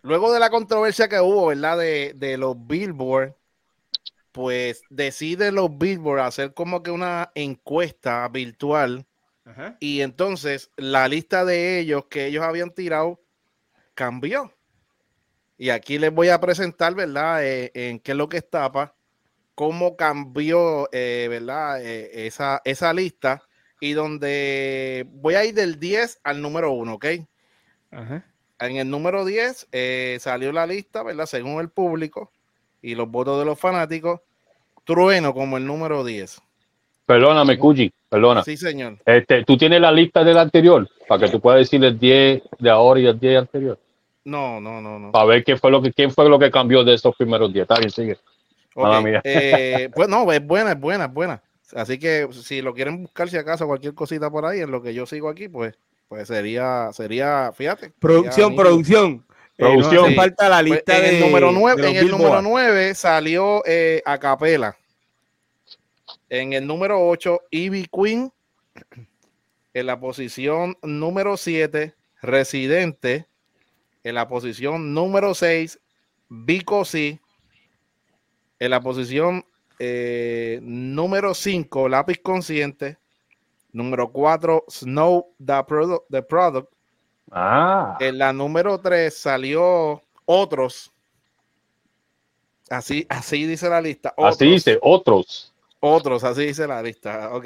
luego 0.03 0.31
de 0.31 0.39
la 0.39 0.49
controversia 0.49 1.09
que 1.09 1.19
hubo, 1.19 1.47
¿verdad? 1.47 1.79
De, 1.79 2.13
de 2.15 2.37
los 2.37 2.55
Billboard, 2.65 3.35
pues 4.31 4.83
deciden 4.89 5.55
los 5.55 5.77
Billboard 5.77 6.21
hacer 6.21 6.53
como 6.53 6.81
que 6.81 6.91
una 6.91 7.33
encuesta 7.35 8.25
virtual 8.29 9.05
y 9.81 9.99
entonces 9.99 10.71
la 10.77 11.09
lista 11.09 11.43
de 11.43 11.79
ellos 11.79 12.05
que 12.05 12.27
ellos 12.27 12.45
habían 12.45 12.71
tirado 12.71 13.19
cambió. 13.95 14.53
Y 15.59 15.69
aquí 15.69 15.99
les 15.99 16.11
voy 16.11 16.29
a 16.29 16.39
presentar, 16.39 16.95
¿verdad? 16.95 17.45
Eh, 17.45 17.71
en 17.75 17.99
qué 17.99 18.13
es 18.13 18.17
lo 18.17 18.29
que 18.29 18.37
estaba, 18.37 18.95
cómo 19.53 19.95
cambió, 19.97 20.89
eh, 20.91 21.27
¿verdad? 21.29 21.83
Eh, 21.83 22.25
esa, 22.25 22.61
esa 22.63 22.93
lista 22.93 23.43
y 23.81 23.91
donde 23.91 25.05
voy 25.11 25.35
a 25.35 25.45
ir 25.45 25.53
del 25.53 25.79
10 25.79 26.21
al 26.23 26.41
número 26.41 26.71
1, 26.71 26.93
¿ok? 26.93 27.05
Ajá. 27.91 28.25
En 28.59 28.77
el 28.77 28.89
número 28.89 29.25
10 29.25 29.67
eh, 29.71 30.17
salió 30.19 30.51
la 30.51 30.65
lista, 30.65 31.01
¿verdad? 31.03 31.25
Según 31.25 31.61
el 31.61 31.69
público 31.69 32.31
y 32.81 32.95
los 32.95 33.09
votos 33.09 33.39
de 33.39 33.45
los 33.45 33.59
fanáticos. 33.59 34.21
Trueno 34.83 35.33
como 35.33 35.57
el 35.57 35.65
número 35.65 36.03
10. 36.03 36.41
Perdóname, 37.05 37.57
Cuyi, 37.57 37.93
perdona. 38.09 38.43
Sí, 38.43 38.57
señor. 38.57 38.97
Este, 39.05 39.43
tú 39.43 39.57
tienes 39.57 39.79
la 39.81 39.91
lista 39.91 40.23
del 40.23 40.37
anterior 40.37 40.89
para 41.07 41.25
que 41.25 41.31
tú 41.31 41.39
puedas 41.39 41.59
decir 41.59 41.83
el 41.83 41.97
10 41.97 42.43
de 42.59 42.69
ahora 42.69 42.99
y 42.99 43.05
el 43.07 43.19
10 43.19 43.39
anterior. 43.39 43.79
No, 44.23 44.59
no, 44.59 44.81
no, 44.81 44.99
no. 44.99 45.11
Para 45.11 45.25
ver 45.25 45.43
qué 45.43 45.57
fue 45.57 45.71
lo 45.71 45.81
que, 45.81 45.91
quién 45.93 46.11
fue 46.11 46.27
lo 46.29 46.37
que 46.37 46.51
cambió 46.51 46.83
de 46.83 46.93
esos 46.93 47.15
primeros 47.15 47.51
10. 47.51 47.63
Está 47.63 47.75
bien, 47.79 47.89
sigue. 47.89 48.13
Ok, 48.75 48.83
Mala 48.83 49.01
mía. 49.01 49.21
eh, 49.23 49.89
pues 49.95 50.07
no, 50.09 50.31
es 50.31 50.45
buena, 50.45 50.71
es 50.73 50.79
buena, 50.79 51.05
es 51.05 51.13
buena. 51.13 51.41
Así 51.73 51.97
que 51.99 52.27
si 52.31 52.61
lo 52.61 52.73
quieren 52.73 53.03
buscar 53.03 53.29
si 53.29 53.37
acaso 53.37 53.67
cualquier 53.67 53.93
cosita 53.93 54.29
por 54.29 54.45
ahí 54.45 54.59
en 54.61 54.71
lo 54.71 54.81
que 54.81 54.93
yo 54.93 55.05
sigo 55.05 55.29
aquí, 55.29 55.47
pues, 55.47 55.77
pues 56.07 56.27
sería, 56.27 56.89
sería, 56.93 57.51
fíjate. 57.53 57.91
Producción, 57.99 58.49
sería 58.51 58.55
producción. 58.63 59.25
Eh, 59.57 59.77
no 59.77 60.15
falta 60.15 60.47
la 60.47 60.59
Pues, 60.59 60.71
lista 60.71 60.97
en 60.97 61.03
de 61.03 61.09
el 61.17 61.19
número 61.25 61.51
9, 61.51 61.81
de 61.81 61.87
los 61.87 61.91
en 61.91 61.97
el 62.05 62.11
número 62.11 62.29
Billboard. 62.29 62.43
9 62.43 62.95
salió 62.95 63.61
eh, 63.65 64.01
a 64.05 64.17
capela. 64.17 64.77
En 66.29 66.53
el 66.53 66.65
número 66.65 67.05
8, 67.07 67.41
Ivy 67.51 67.87
Queen. 67.91 68.31
En 69.73 69.85
la 69.85 69.99
posición 69.99 70.77
número 70.81 71.37
7, 71.37 71.93
Residente. 72.21 73.27
En 74.03 74.15
la 74.15 74.27
posición 74.27 74.93
número 74.93 75.33
6, 75.33 75.79
Vico 76.29 76.85
C. 76.85 77.19
En 78.59 78.71
la 78.71 78.81
posición 78.81 79.45
eh, 79.79 80.59
número 80.61 81.33
5, 81.33 81.89
Lápiz 81.89 82.19
Consciente. 82.21 82.97
Número 83.71 84.11
4, 84.11 84.65
Snow 84.67 85.33
the 85.37 85.63
Product. 85.67 86.05
The 86.09 86.21
Product. 86.23 86.73
Ah, 87.31 87.97
En 87.99 88.17
la 88.17 88.33
número 88.33 88.79
3 88.79 89.15
salió 89.15 90.01
otros. 90.25 90.91
Así, 92.69 93.05
así 93.09 93.45
dice 93.45 93.69
la 93.69 93.81
lista. 93.81 94.13
Otros, 94.15 94.35
así 94.35 94.45
dice, 94.45 94.79
otros. 94.81 95.53
Otros, 95.79 96.23
así 96.23 96.45
dice 96.47 96.67
la 96.67 96.81
lista. 96.81 97.33
Ok. 97.33 97.45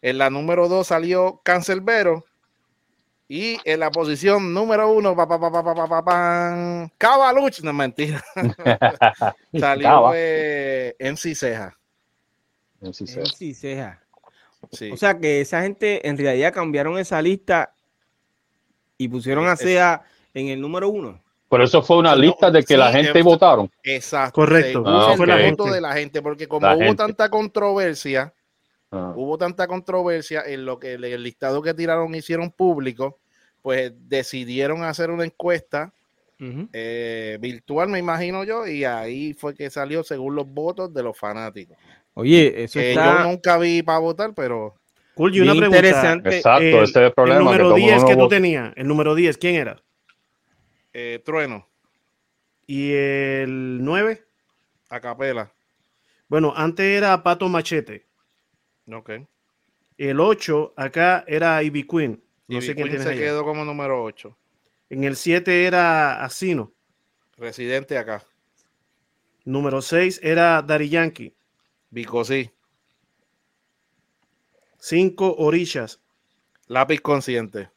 En 0.00 0.18
la 0.18 0.30
número 0.30 0.68
2 0.68 0.86
salió 0.86 1.40
Cancelbero. 1.44 2.24
Y 3.30 3.58
en 3.64 3.80
la 3.80 3.90
posición 3.90 4.54
número 4.54 4.90
uno, 4.90 5.14
pa, 5.14 5.28
pa, 5.28 5.38
pa, 5.38 6.90
Cavaluch, 6.96 7.60
no 7.60 7.74
mentira. 7.74 8.24
Salió 9.58 10.12
eh, 10.14 10.96
MC 10.98 11.34
Ceja. 11.34 11.76
MC 12.80 13.54
Ceja. 13.54 14.02
O 14.90 14.96
sea 14.96 15.18
que 15.18 15.42
esa 15.42 15.60
gente 15.60 16.08
en 16.08 16.16
realidad 16.16 16.54
cambiaron 16.54 16.98
esa 16.98 17.20
lista 17.20 17.74
y 18.96 19.08
pusieron 19.08 19.46
a 19.46 19.56
Ceja 19.56 20.02
en 20.32 20.48
el 20.48 20.60
número 20.60 20.88
uno. 20.88 21.22
Pero 21.50 21.64
eso 21.64 21.82
fue 21.82 21.98
una 21.98 22.16
lista 22.16 22.50
de 22.50 22.62
que 22.62 22.76
la 22.76 22.92
gente 22.92 23.22
votaron. 23.22 23.70
Exacto. 23.82 24.34
Correcto. 24.34 24.82
Ah, 24.86 25.12
okay. 25.12 25.46
el 25.46 25.50
voto 25.50 25.70
de 25.70 25.80
la 25.80 25.92
gente, 25.92 26.22
porque 26.22 26.48
como 26.48 26.66
hubo 26.74 26.94
tanta 26.94 27.28
controversia, 27.28 28.32
Ah. 28.90 29.12
hubo 29.16 29.36
tanta 29.36 29.66
controversia 29.66 30.42
en 30.46 30.64
lo 30.64 30.78
que 30.78 30.94
el 30.94 31.22
listado 31.22 31.60
que 31.60 31.74
tiraron 31.74 32.14
hicieron 32.14 32.50
público, 32.50 33.18
pues 33.60 33.92
decidieron 34.08 34.82
hacer 34.82 35.10
una 35.10 35.24
encuesta 35.24 35.92
eh, 36.72 37.36
virtual, 37.40 37.88
me 37.88 37.98
imagino 37.98 38.44
yo, 38.44 38.66
y 38.66 38.84
ahí 38.84 39.34
fue 39.34 39.54
que 39.54 39.68
salió 39.70 40.02
según 40.04 40.36
los 40.36 40.46
votos 40.48 40.94
de 40.94 41.02
los 41.02 41.18
fanáticos. 41.18 41.76
Oye, 42.14 42.62
eso 42.64 42.78
Que 42.78 42.90
está 42.92 43.22
yo 43.24 43.28
nunca 43.28 43.58
vi 43.58 43.82
para 43.82 43.98
votar, 43.98 44.32
pero 44.34 44.74
Cool, 45.14 45.34
y 45.34 45.40
una 45.40 45.52
bien 45.52 45.64
pregunta. 45.64 45.78
interesante. 45.88 46.36
Exacto, 46.36 46.62
El- 46.62 46.74
ese 46.84 46.90
es 46.90 46.96
el 47.08 47.12
problema. 47.12 47.40
el 47.40 47.44
que 47.44 47.44
número 47.62 47.76
el 47.76 47.82
10 47.82 47.96
mundo 47.96 48.08
que 48.08 48.16
tú 48.16 48.28
tenías, 48.28 48.72
el 48.76 48.86
número 48.86 49.14
10, 49.16 49.36
¿quién 49.36 49.56
era? 49.56 49.82
eh, 50.94 51.20
Trueno, 51.24 51.68
Y 52.66 52.92
el 52.92 53.78
9, 53.84 54.24
a 54.90 55.00
capela. 55.00 55.50
bueno, 56.28 56.52
antes 56.56 56.86
era 56.86 57.20
Pato 57.22 57.48
Machete. 57.48 58.06
Ok. 58.92 59.10
El 59.96 60.20
8, 60.20 60.74
acá 60.76 61.24
era 61.26 61.62
Ivy 61.62 61.86
Queen. 61.86 62.22
No 62.46 62.58
Y 62.58 62.62
sé 62.62 62.74
quién 62.74 62.88
Queen 62.88 63.02
se 63.02 63.10
allá. 63.10 63.20
quedó 63.20 63.44
como 63.44 63.64
número 63.64 64.02
8. 64.02 64.36
En 64.90 65.04
el 65.04 65.16
7 65.16 65.66
era 65.66 66.24
Asino. 66.24 66.72
Residente 67.36 67.98
acá. 67.98 68.22
Número 69.44 69.82
6 69.82 70.20
era 70.22 70.62
Daddy 70.62 70.88
Yankee. 70.88 71.34
Bicosí. 71.90 72.50
5, 74.78 75.36
Orishas. 75.38 76.00
Lápiz 76.66 77.00
consciente. 77.00 77.70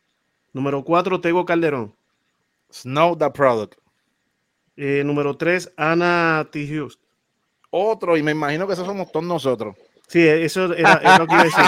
Número 0.53 0.83
4, 0.83 1.21
Tego 1.21 1.45
Calderón. 1.45 1.95
Snow 2.71 3.17
the 3.17 3.29
Product. 3.31 3.75
Eh, 4.77 5.03
número 5.03 5.35
3, 5.35 5.73
Ana 5.75 6.47
T. 6.51 6.59
Hughes. 6.65 6.99
Otro, 7.69 8.17
y 8.17 8.23
me 8.23 8.31
imagino 8.31 8.67
que 8.67 8.73
esos 8.73 8.85
somos 8.85 9.11
todos 9.11 9.25
nosotros. 9.25 9.75
Sí, 10.11 10.27
eso 10.27 10.73
era, 10.73 10.99
era 11.01 11.17
lo 11.19 11.27
que 11.27 11.33
iba 11.35 11.41
a 11.41 11.45
decir. 11.45 11.63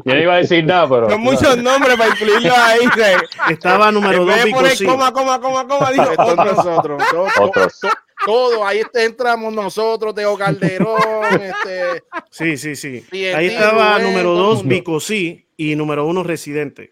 Yo 0.06 0.14
no 0.14 0.20
iba 0.20 0.34
a 0.34 0.36
decir 0.38 0.64
nada, 0.64 0.88
pero. 0.88 1.10
Son 1.10 1.20
muchos 1.20 1.56
nombres 1.58 1.96
para 1.96 2.08
incluirlos 2.10 2.56
ahí. 2.56 2.80
Estaba 3.50 3.92
número 3.92 4.22
En 4.22 4.26
2, 4.26 4.26
vez 4.26 4.44
de 4.46 4.50
poner 4.50 4.86
coma, 4.86 5.12
coma, 5.12 5.40
coma, 5.40 5.66
coma, 5.68 5.92
dijo 5.92 6.06
Todos 6.16 6.30
otro. 6.38 6.44
nosotros. 6.54 7.02
Todos, 7.10 7.32
Otros. 7.38 7.80
to- 7.80 7.88
todo, 8.26 8.66
ahí 8.66 8.82
entramos 8.94 9.52
nosotros, 9.52 10.14
Teo 10.14 10.36
Calderón, 10.36 11.40
este, 11.40 12.02
Sí, 12.30 12.56
sí, 12.58 12.76
sí. 12.76 13.04
Ahí 13.34 13.46
estaba 13.48 13.98
número 13.98 14.30
todo 14.30 14.32
el 14.32 14.46
2, 14.48 14.54
mundo. 14.58 14.68
Bicosí. 14.74 15.46
Y 15.56 15.74
número 15.76 16.06
1, 16.06 16.22
Residente. 16.22 16.90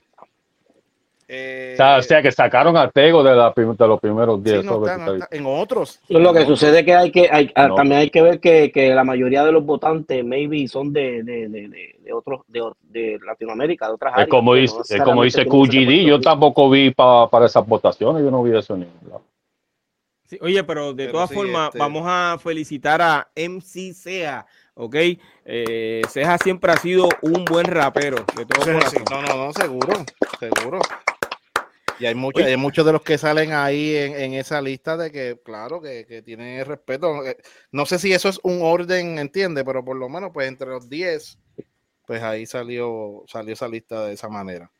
Eh, 1.30 1.72
O 1.74 1.76
sea, 1.76 1.96
o 1.98 2.02
sea, 2.02 2.22
que 2.22 2.32
sacaron 2.32 2.74
a 2.78 2.90
Tego 2.90 3.22
de, 3.22 3.34
la 3.36 3.52
de 3.54 3.86
los 3.86 4.00
primeros 4.00 4.38
sí, 4.38 4.44
10. 4.50 4.64
no 4.64 4.72
eso 4.72 4.86
está, 4.86 4.96
que 4.96 5.04
no 5.04 5.14
está. 5.24 5.36
En 5.36 5.44
otros. 5.46 6.00
Lo 6.08 6.32
que 6.32 6.46
sucede 6.46 6.78
es 6.78 6.84
que 6.86 6.94
hay 6.94 7.10
que, 7.12 7.28
hay, 7.30 7.52
ah, 7.54 7.68
No. 7.68 7.74
también 7.74 8.00
hay 8.00 8.08
que 8.10 8.22
ver 8.22 8.40
que, 8.40 8.72
que 8.72 8.94
la 8.94 9.04
mayoría 9.04 9.44
de 9.44 9.52
los 9.52 9.62
votantes, 9.62 10.24
maybe, 10.24 10.66
son 10.68 10.90
de, 10.90 11.22
de, 11.22 11.48
de, 11.50 11.68
de, 11.68 11.96
de 12.00 12.12
otros, 12.14 12.40
de, 12.48 12.62
de 12.80 13.18
Latinoamérica, 13.26 13.88
de 13.88 13.92
otras 13.92 14.12
Es 14.12 14.14
áreas. 14.14 14.28
como 14.30 14.54
que 14.54 14.60
dice, 14.60 14.74
no 14.76 14.82
es 14.96 15.02
como 15.02 15.22
dice 15.24 15.44
QGD, 15.44 16.06
yo 16.08 16.18
tampoco 16.18 16.70
vi 16.70 16.92
pa- 16.92 17.28
para 17.28 17.44
esas 17.44 17.66
votaciones, 17.66 18.22
yo 18.24 18.30
no 18.30 18.42
vi 18.42 18.56
eso 18.56 18.74
ni. 18.76 18.86
Sí, 20.24 20.38
oye, 20.42 20.62
pero 20.64 20.92
de 20.92 21.04
Pero 21.04 21.12
todas 21.12 21.28
sí, 21.28 21.34
formas, 21.34 21.66
este- 21.68 21.78
vamos 21.78 22.04
a 22.06 22.38
felicitar 22.42 23.00
a 23.02 23.28
MC 23.34 23.92
Sea, 23.94 24.46
¿ok? 24.74 24.96
Eh, 25.44 26.02
Ceja 26.08 26.36
siempre 26.38 26.72
ha 26.72 26.76
sido 26.76 27.08
un 27.22 27.44
buen 27.44 27.64
rapero, 27.66 28.16
de 28.36 28.44
todo 28.46 28.70
es 28.70 28.84
así. 28.84 28.96
corazón. 28.98 29.24
No, 29.26 29.36
no, 29.36 29.46
no, 29.46 29.52
seguro, 29.52 29.92
seguro. 30.38 30.78
Y 31.98 32.06
hay 32.06 32.14
muchos, 32.14 32.42
Oye. 32.42 32.52
hay 32.52 32.56
muchos 32.56 32.86
de 32.86 32.92
los 32.92 33.02
que 33.02 33.18
salen 33.18 33.52
ahí 33.52 33.96
en, 33.96 34.14
en 34.14 34.34
esa 34.34 34.60
lista 34.60 34.96
de 34.96 35.10
que, 35.10 35.40
claro, 35.44 35.80
que, 35.80 36.06
que 36.06 36.22
tienen 36.22 36.58
el 36.60 36.66
respeto. 36.66 37.24
Eh, 37.26 37.36
No 37.72 37.86
sé 37.86 37.98
si 37.98 38.12
eso 38.12 38.28
es 38.28 38.38
un 38.42 38.60
orden, 38.62 39.18
entiende, 39.18 39.64
pero 39.64 39.84
por 39.84 39.96
lo 39.96 40.08
menos, 40.08 40.30
pues 40.32 40.46
entre 40.48 40.68
los 40.68 40.88
10, 40.88 41.38
pues 42.06 42.22
ahí 42.22 42.46
salió, 42.46 43.24
salió 43.26 43.54
esa 43.54 43.68
lista 43.68 44.06
de 44.06 44.14
esa 44.14 44.28
manera. 44.28 44.70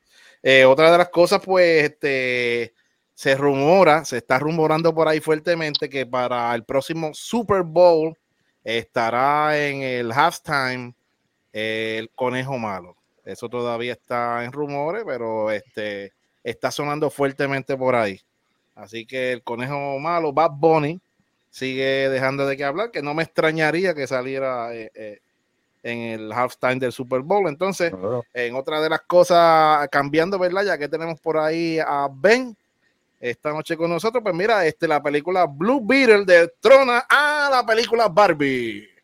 Eh, 0.42 0.64
otra 0.64 0.92
de 0.92 0.98
las 0.98 1.08
cosas, 1.08 1.40
pues, 1.44 1.84
este, 1.84 2.74
se 3.14 3.34
rumora, 3.34 4.04
se 4.04 4.18
está 4.18 4.38
rumorando 4.38 4.94
por 4.94 5.08
ahí 5.08 5.18
fuertemente 5.20 5.88
que 5.88 6.06
para 6.06 6.54
el 6.54 6.64
próximo 6.64 7.10
Super 7.12 7.62
Bowl 7.62 8.16
estará 8.62 9.58
en 9.58 9.82
el 9.82 10.12
halftime 10.12 10.94
el 11.52 12.10
conejo 12.14 12.58
malo. 12.58 12.96
Eso 13.24 13.48
todavía 13.48 13.92
está 13.92 14.44
en 14.44 14.52
rumores, 14.52 15.02
pero 15.04 15.50
este 15.50 16.12
está 16.42 16.70
sonando 16.70 17.10
fuertemente 17.10 17.76
por 17.76 17.94
ahí. 17.94 18.20
Así 18.74 19.06
que 19.06 19.32
el 19.32 19.42
conejo 19.42 19.98
malo, 19.98 20.32
Bad 20.32 20.52
Bunny, 20.52 21.00
sigue 21.50 22.08
dejando 22.08 22.46
de 22.46 22.56
qué 22.56 22.64
hablar, 22.64 22.90
que 22.90 23.02
no 23.02 23.14
me 23.14 23.22
extrañaría 23.24 23.94
que 23.94 24.06
saliera 24.06 24.74
eh, 24.74 24.90
eh, 24.94 25.18
en 25.82 25.98
el 25.98 26.32
halftime 26.32 26.76
del 26.76 26.92
Super 26.92 27.20
Bowl. 27.20 27.48
Entonces, 27.48 27.92
en 28.34 28.54
otra 28.54 28.80
de 28.80 28.88
las 28.88 29.00
cosas, 29.02 29.88
cambiando, 29.88 30.38
¿verdad? 30.38 30.64
Ya 30.64 30.78
que 30.78 30.88
tenemos 30.88 31.20
por 31.20 31.38
ahí 31.38 31.78
a 31.78 32.08
Ben 32.10 32.56
esta 33.20 33.52
noche 33.52 33.76
con 33.76 33.90
nosotros, 33.90 34.22
pues 34.22 34.34
mira, 34.34 34.64
este, 34.64 34.86
la 34.86 35.02
película 35.02 35.46
Blue 35.46 35.80
Beetle 35.84 36.24
de 36.24 36.52
Trona 36.60 37.04
a 37.08 37.48
la 37.50 37.66
película 37.66 38.08
Barbie. 38.08 38.97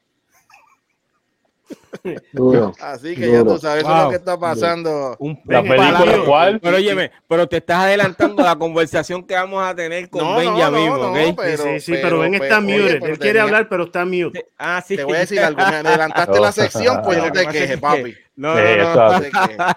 Duro. 2.33 2.73
Así 2.81 3.15
que 3.15 3.31
ya 3.33 3.43
tú 3.45 3.59
sabes, 3.59 3.83
eso 3.85 3.91
es 3.93 3.95
Wow. 3.97 4.05
lo 4.05 4.11
que 4.11 4.17
está 4.17 4.39
pasando. 4.39 5.17
Un 5.19 5.41
La 5.47 5.63
película, 5.63 5.93
palabra. 5.99 6.19
¿cuál? 6.27 6.61
Pero 6.61 6.77
óyeme, 6.77 7.11
pero 7.29 7.47
te 7.49 7.57
estás 7.59 7.85
adelantando 7.85 8.43
a 8.43 8.47
la 8.47 8.57
conversación 8.57 9.25
que 9.27 9.35
vamos 9.35 9.63
a 9.65 9.75
tener 9.75 10.09
con 10.11 10.23
No, 10.23 10.37
Ben 10.37 10.57
ya 10.57 10.71
no, 10.71 10.79
mismo, 10.79 10.97
no, 10.99 11.11
¿ok? 11.13 11.17
Sí, 11.25 11.35
pero- 11.37 11.63
sí, 11.63 11.81
sí, 11.81 11.93
pero, 11.93 12.03
pero- 12.03 12.19
Ben 12.21 12.35
está 12.35 12.47
pero- 12.49 12.59
oye, 12.67 12.77
muted. 12.83 12.99
pero 13.01 13.13
Él 13.13 13.19
quiere 13.19 13.33
tenía- 13.33 13.43
hablar, 13.45 13.69
pero 13.69 13.85
está 13.85 14.05
mute. 14.05 14.47
Ah, 14.59 14.83
sí. 14.87 14.97
Te 14.97 15.05
voy 15.05 15.15
a 15.17 15.19
decir 15.21 15.41
algo, 15.41 15.59
me 15.61 15.77
adelantaste 15.77 16.41
la 16.41 16.53
sección, 16.53 17.01
pues 17.05 17.19
no 17.19 17.31
te 17.33 17.47
quejes, 17.47 17.63
es 17.63 17.71
que- 17.73 17.79
papi. 17.79 18.15
No, 18.37 18.53
no, 18.53 18.95
no. 18.95 19.21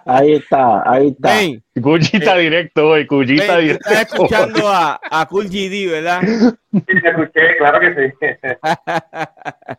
Ahí 0.06 0.34
está, 0.34 0.82
ahí 0.92 1.10
está. 1.10 1.30
Ben, 1.36 1.64
Cuyita 1.80 2.36
directo 2.38 2.88
hoy, 2.90 3.02
Ben, 3.02 3.08
tú 3.08 3.20
directo. 3.22 3.54
estás 3.88 4.02
escuchando 4.12 4.68
a, 4.68 5.00
a 5.12 5.28
Cool 5.28 5.46
GD, 5.48 5.92
¿verdad? 5.92 6.22
Sí, 6.24 6.82
te 7.02 7.08
escuché, 7.08 7.56
claro 7.60 7.80
que 7.80 7.94
sí. 7.94 8.14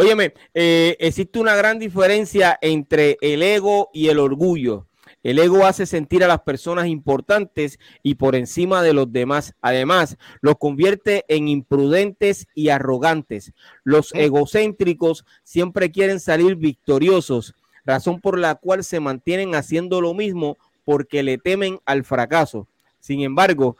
Óyeme, 0.00 0.32
eh, 0.54 0.96
existe 1.00 1.40
una 1.40 1.56
gran 1.56 1.80
diferencia 1.80 2.56
entre 2.62 3.18
el 3.20 3.42
ego 3.42 3.90
y 3.92 4.06
el 4.10 4.20
orgullo. 4.20 4.86
El 5.24 5.40
ego 5.40 5.66
hace 5.66 5.86
sentir 5.86 6.22
a 6.22 6.28
las 6.28 6.42
personas 6.42 6.86
importantes 6.86 7.80
y 8.04 8.14
por 8.14 8.36
encima 8.36 8.80
de 8.80 8.92
los 8.92 9.12
demás. 9.12 9.56
Además, 9.60 10.16
los 10.40 10.54
convierte 10.56 11.24
en 11.26 11.48
imprudentes 11.48 12.46
y 12.54 12.68
arrogantes. 12.68 13.52
Los 13.82 14.14
egocéntricos 14.14 15.24
siempre 15.42 15.90
quieren 15.90 16.20
salir 16.20 16.54
victoriosos, 16.54 17.56
razón 17.84 18.20
por 18.20 18.38
la 18.38 18.54
cual 18.54 18.84
se 18.84 19.00
mantienen 19.00 19.56
haciendo 19.56 20.00
lo 20.00 20.14
mismo 20.14 20.58
porque 20.84 21.24
le 21.24 21.38
temen 21.38 21.80
al 21.86 22.04
fracaso. 22.04 22.68
Sin 23.00 23.22
embargo, 23.22 23.76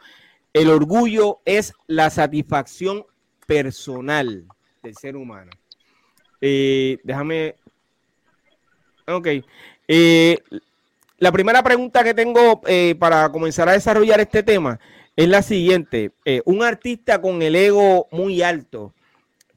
el 0.51 0.69
orgullo 0.69 1.39
es 1.45 1.75
la 1.87 2.09
satisfacción 2.09 3.05
personal 3.47 4.47
del 4.83 4.95
ser 4.97 5.15
humano. 5.15 5.51
Déjame. 6.41 7.55
Ok. 9.07 9.27
Eh, 9.87 10.37
la 11.17 11.31
primera 11.31 11.63
pregunta 11.63 12.03
que 12.03 12.13
tengo 12.13 12.61
eh, 12.67 12.95
para 12.97 13.29
comenzar 13.31 13.67
a 13.67 13.73
desarrollar 13.73 14.19
este 14.19 14.43
tema 14.43 14.79
es 15.15 15.27
la 15.27 15.41
siguiente. 15.41 16.11
Eh, 16.23 16.41
un 16.45 16.63
artista 16.63 17.19
con 17.19 17.41
el 17.41 17.55
ego 17.55 18.07
muy 18.11 18.41
alto 18.41 18.93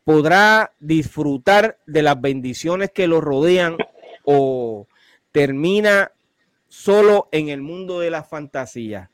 podrá 0.04 0.72
disfrutar 0.80 1.78
de 1.86 2.02
las 2.02 2.20
bendiciones 2.20 2.90
que 2.90 3.06
lo 3.06 3.20
rodean 3.20 3.76
o 4.24 4.88
termina 5.30 6.10
solo 6.68 7.28
en 7.30 7.48
el 7.48 7.60
mundo 7.60 8.00
de 8.00 8.10
la 8.10 8.24
fantasía. 8.24 9.10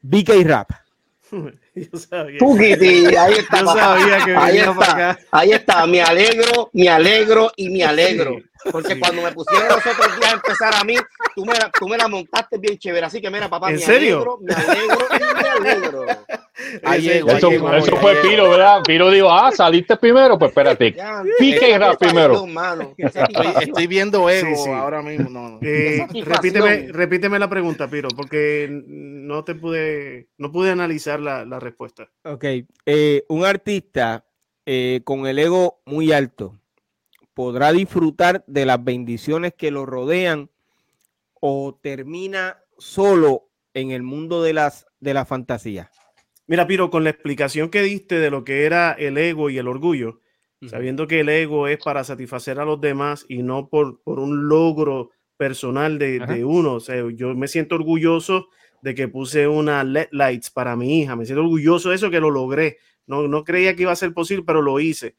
BK 0.00 0.30
Rap. 0.44 0.70
Yo 1.92 1.98
sabía. 1.98 2.38
Ahí 3.22 3.32
está. 3.34 3.60
Yo 3.60 3.64
papá. 3.66 3.80
sabía 3.80 4.24
que 4.24 4.36
ahí 4.36 4.58
para 4.58 4.70
está, 4.72 4.92
acá. 4.92 5.18
ahí 5.32 5.52
está, 5.52 5.86
me 5.86 6.02
alegro, 6.02 6.70
me 6.72 6.88
alegro 6.88 7.50
y 7.56 7.70
me 7.70 7.84
alegro. 7.84 8.36
Porque 8.70 8.96
cuando 8.96 9.22
me 9.22 9.32
pusieron 9.32 9.66
los 9.68 9.78
otros 9.84 10.16
días 10.20 10.30
a 10.32 10.34
empezar 10.36 10.72
a 10.76 10.84
mí, 10.84 10.94
tú 11.34 11.44
me, 11.44 11.52
la, 11.54 11.68
tú 11.76 11.88
me 11.88 11.96
la 11.96 12.06
montaste 12.06 12.58
bien 12.58 12.78
chévere. 12.78 13.06
Así 13.06 13.20
que 13.20 13.28
mira, 13.28 13.48
papá, 13.50 13.70
¿En 13.70 13.74
me 13.76 13.80
serio? 13.82 14.16
alegro, 14.18 14.38
me 14.40 14.54
alegro 14.54 14.98
y 15.10 15.42
me 15.42 15.48
alegro. 15.70 16.06
Ahí 16.84 17.08
Eso, 17.08 17.50
llegó, 17.50 17.72
eso 17.72 17.94
ahí 17.96 18.00
fue. 18.00 18.14
Piro, 18.22 18.50
¿verdad? 18.50 18.82
Piro 18.86 19.10
dijo, 19.10 19.28
ah, 19.32 19.50
saliste 19.50 19.96
primero, 19.96 20.38
pues 20.38 20.50
espérate. 20.50 20.92
Ya, 20.92 21.24
Pique 21.40 21.70
esa 21.70 21.78
rap 21.78 21.98
primero. 21.98 22.46
mano. 22.46 22.94
Estoy, 22.96 23.24
estoy 23.62 23.86
viendo 23.88 24.30
ego 24.30 24.48
Sí, 24.56 24.62
sí. 24.62 24.70
ahora 24.70 25.02
mismo. 25.02 25.28
No, 25.28 25.48
no. 25.48 25.58
Eh, 25.60 26.06
repíteme, 26.24 26.86
repíteme 26.92 27.40
la 27.40 27.50
pregunta, 27.50 27.88
Piro, 27.88 28.10
porque 28.16 28.68
no 28.70 29.42
te 29.42 29.56
pude, 29.56 30.28
no 30.38 30.52
pude 30.52 30.70
analizar 30.70 31.18
la, 31.18 31.44
la 31.44 31.58
respuesta. 31.62 32.10
Ok, 32.24 32.44
eh, 32.86 33.24
un 33.28 33.44
artista 33.44 34.26
eh, 34.66 35.00
con 35.04 35.26
el 35.26 35.38
ego 35.38 35.80
muy 35.86 36.12
alto 36.12 36.58
podrá 37.34 37.72
disfrutar 37.72 38.44
de 38.46 38.66
las 38.66 38.82
bendiciones 38.82 39.54
que 39.54 39.70
lo 39.70 39.86
rodean 39.86 40.50
o 41.40 41.78
termina 41.82 42.58
solo 42.78 43.48
en 43.74 43.90
el 43.90 44.02
mundo 44.02 44.42
de 44.42 44.52
las 44.52 44.86
de 45.00 45.14
la 45.14 45.24
fantasía. 45.24 45.90
Mira, 46.46 46.66
Piro, 46.66 46.90
con 46.90 47.04
la 47.04 47.10
explicación 47.10 47.70
que 47.70 47.82
diste 47.82 48.20
de 48.20 48.30
lo 48.30 48.44
que 48.44 48.64
era 48.64 48.92
el 48.92 49.16
ego 49.16 49.50
y 49.50 49.58
el 49.58 49.68
orgullo, 49.68 50.20
sabiendo 50.68 51.06
que 51.06 51.20
el 51.20 51.28
ego 51.28 51.66
es 51.66 51.78
para 51.78 52.04
satisfacer 52.04 52.60
a 52.60 52.64
los 52.64 52.80
demás 52.80 53.24
y 53.28 53.42
no 53.42 53.68
por, 53.68 54.00
por 54.02 54.20
un 54.20 54.48
logro 54.48 55.10
personal 55.36 55.98
de, 55.98 56.20
de 56.20 56.44
uno. 56.44 56.74
O 56.74 56.80
sea, 56.80 56.96
yo 57.14 57.34
me 57.34 57.48
siento 57.48 57.74
orgulloso 57.74 58.48
de 58.82 58.94
que 58.94 59.08
puse 59.08 59.48
una 59.48 59.82
LED 59.84 60.08
lights 60.10 60.50
para 60.50 60.76
mi 60.76 61.00
hija. 61.00 61.16
Me 61.16 61.24
siento 61.24 61.42
orgulloso 61.42 61.88
de 61.88 61.94
eso 61.94 62.10
que 62.10 62.20
lo 62.20 62.30
logré. 62.30 62.78
No, 63.06 63.26
no 63.28 63.44
creía 63.44 63.74
que 63.74 63.82
iba 63.82 63.92
a 63.92 63.96
ser 63.96 64.12
posible, 64.12 64.44
pero 64.46 64.60
lo 64.60 64.78
hice. 64.80 65.16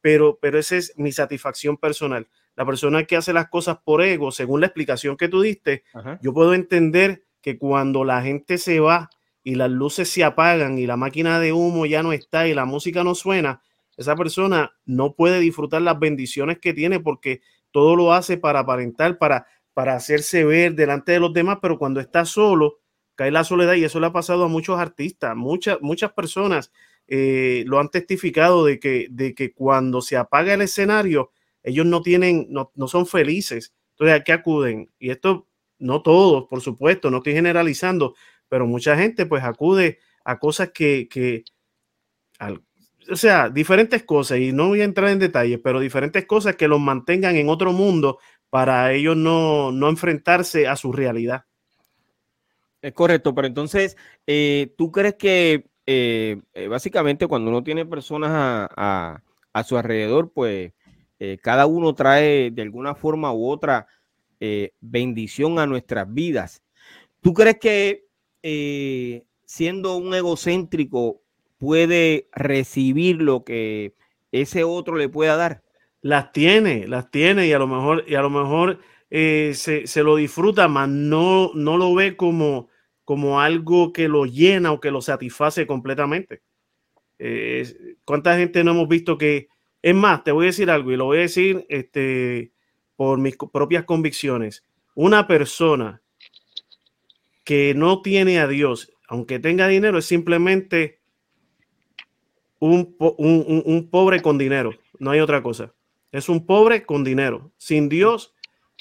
Pero, 0.00 0.38
pero 0.40 0.58
esa 0.58 0.76
es 0.76 0.92
mi 0.96 1.10
satisfacción 1.10 1.78
personal. 1.78 2.28
La 2.54 2.64
persona 2.64 3.04
que 3.04 3.16
hace 3.16 3.32
las 3.32 3.48
cosas 3.48 3.78
por 3.82 4.02
ego, 4.02 4.30
según 4.30 4.60
la 4.60 4.66
explicación 4.66 5.16
que 5.16 5.28
tú 5.28 5.40
diste, 5.40 5.82
Ajá. 5.94 6.18
yo 6.22 6.32
puedo 6.32 6.54
entender 6.54 7.24
que 7.40 7.58
cuando 7.58 8.04
la 8.04 8.22
gente 8.22 8.58
se 8.58 8.80
va 8.80 9.10
y 9.42 9.54
las 9.54 9.70
luces 9.70 10.10
se 10.10 10.22
apagan 10.22 10.78
y 10.78 10.86
la 10.86 10.96
máquina 10.96 11.40
de 11.40 11.52
humo 11.52 11.86
ya 11.86 12.02
no 12.02 12.12
está 12.12 12.46
y 12.48 12.54
la 12.54 12.64
música 12.64 13.02
no 13.02 13.14
suena, 13.14 13.62
esa 13.96 14.14
persona 14.14 14.72
no 14.84 15.14
puede 15.14 15.40
disfrutar 15.40 15.80
las 15.82 15.98
bendiciones 15.98 16.58
que 16.58 16.74
tiene 16.74 17.00
porque 17.00 17.40
todo 17.70 17.96
lo 17.96 18.12
hace 18.12 18.36
para 18.36 18.60
aparentar, 18.60 19.16
para, 19.16 19.46
para 19.72 19.94
hacerse 19.94 20.44
ver 20.44 20.74
delante 20.74 21.12
de 21.12 21.20
los 21.20 21.32
demás, 21.32 21.58
pero 21.62 21.78
cuando 21.78 22.00
está 22.00 22.24
solo, 22.24 22.78
cae 23.16 23.30
la 23.30 23.44
soledad 23.44 23.74
y 23.74 23.84
eso 23.84 23.98
le 23.98 24.06
ha 24.06 24.12
pasado 24.12 24.44
a 24.44 24.48
muchos 24.48 24.78
artistas, 24.78 25.34
muchas, 25.34 25.78
muchas 25.80 26.12
personas 26.12 26.72
eh, 27.08 27.64
lo 27.66 27.80
han 27.80 27.88
testificado 27.88 28.64
de 28.64 28.78
que, 28.78 29.08
de 29.10 29.34
que 29.34 29.52
cuando 29.52 30.00
se 30.02 30.16
apaga 30.16 30.54
el 30.54 30.62
escenario, 30.62 31.32
ellos 31.62 31.86
no 31.86 32.02
tienen, 32.02 32.46
no, 32.50 32.70
no 32.74 32.88
son 32.88 33.06
felices. 33.06 33.74
Entonces, 33.92 34.20
¿a 34.20 34.24
qué 34.24 34.32
acuden? 34.32 34.90
Y 34.98 35.10
esto, 35.10 35.48
no 35.78 36.02
todos, 36.02 36.46
por 36.48 36.60
supuesto, 36.60 37.10
no 37.10 37.18
estoy 37.18 37.32
generalizando, 37.32 38.14
pero 38.48 38.66
mucha 38.66 38.96
gente 38.96 39.26
pues 39.26 39.42
acude 39.42 39.98
a 40.24 40.38
cosas 40.38 40.70
que, 40.72 41.08
que 41.08 41.44
o 43.10 43.16
sea, 43.16 43.48
diferentes 43.50 44.02
cosas, 44.02 44.38
y 44.38 44.52
no 44.52 44.68
voy 44.68 44.80
a 44.80 44.84
entrar 44.84 45.10
en 45.10 45.18
detalles, 45.18 45.60
pero 45.62 45.80
diferentes 45.80 46.26
cosas 46.26 46.56
que 46.56 46.68
los 46.68 46.80
mantengan 46.80 47.36
en 47.36 47.48
otro 47.48 47.72
mundo 47.72 48.18
para 48.50 48.92
ellos 48.92 49.16
no, 49.16 49.72
no 49.72 49.88
enfrentarse 49.88 50.66
a 50.66 50.76
su 50.76 50.92
realidad. 50.92 51.44
Es 52.86 52.92
correcto, 52.92 53.34
pero 53.34 53.48
entonces, 53.48 53.96
eh, 54.28 54.72
¿tú 54.78 54.92
crees 54.92 55.16
que 55.16 55.68
eh, 55.86 56.40
eh, 56.54 56.68
básicamente 56.68 57.26
cuando 57.26 57.50
uno 57.50 57.64
tiene 57.64 57.84
personas 57.84 58.30
a, 58.30 59.22
su 59.64 59.76
alrededor, 59.76 60.30
pues 60.32 60.72
cada 61.42 61.66
uno 61.66 61.96
trae 61.96 62.52
de 62.52 62.62
alguna 62.62 62.94
forma 62.94 63.32
u 63.32 63.48
otra 63.48 63.88
bendición 64.80 65.58
a 65.58 65.66
nuestras 65.66 66.14
vidas? 66.14 66.62
¿Tú 67.22 67.34
crees 67.34 67.58
que 67.58 68.04
siendo 69.44 69.96
un 69.96 70.14
egocéntrico, 70.14 71.22
puede 71.58 72.28
recibir 72.30 73.20
lo 73.20 73.42
que 73.42 73.94
ese 74.30 74.62
otro 74.62 74.94
le 74.94 75.08
pueda 75.08 75.34
dar? 75.34 75.64
Las 76.02 76.30
tiene, 76.30 76.86
las 76.86 77.10
tiene 77.10 77.48
y 77.48 77.52
a 77.52 77.58
lo 77.58 77.66
mejor, 77.66 78.04
y 78.06 78.14
a 78.14 78.22
lo 78.22 78.30
mejor 78.30 78.78
se, 79.10 79.88
se, 79.88 80.02
lo 80.04 80.14
disfruta, 80.14 80.68
mas 80.68 80.88
no, 80.88 81.50
no 81.54 81.78
lo 81.78 81.92
ve 81.92 82.16
como, 82.16 82.68
como 83.06 83.40
algo 83.40 83.92
que 83.92 84.08
lo 84.08 84.26
llena 84.26 84.72
o 84.72 84.80
que 84.80 84.90
lo 84.90 85.00
satisface 85.00 85.64
completamente. 85.64 86.42
Eh, 87.20 87.94
¿Cuánta 88.04 88.36
gente 88.36 88.64
no 88.64 88.72
hemos 88.72 88.88
visto 88.88 89.16
que, 89.16 89.46
es 89.80 89.94
más, 89.94 90.24
te 90.24 90.32
voy 90.32 90.46
a 90.46 90.48
decir 90.48 90.68
algo 90.68 90.90
y 90.90 90.96
lo 90.96 91.04
voy 91.04 91.18
a 91.18 91.20
decir 91.20 91.64
este, 91.68 92.50
por 92.96 93.18
mis 93.18 93.36
propias 93.36 93.84
convicciones. 93.84 94.64
Una 94.96 95.28
persona 95.28 96.02
que 97.44 97.74
no 97.76 98.02
tiene 98.02 98.40
a 98.40 98.48
Dios, 98.48 98.92
aunque 99.06 99.38
tenga 99.38 99.68
dinero, 99.68 99.98
es 99.98 100.06
simplemente 100.06 100.98
un, 102.58 102.96
un, 102.98 103.62
un, 103.64 103.88
pobre 103.88 104.20
con 104.20 104.36
dinero. 104.36 104.72
No 104.98 105.12
hay 105.12 105.20
otra 105.20 105.44
cosa. 105.44 105.72
Es 106.10 106.28
un 106.28 106.44
pobre 106.44 106.84
con 106.84 107.04
dinero. 107.04 107.52
Sin 107.56 107.88
Dios, 107.88 108.34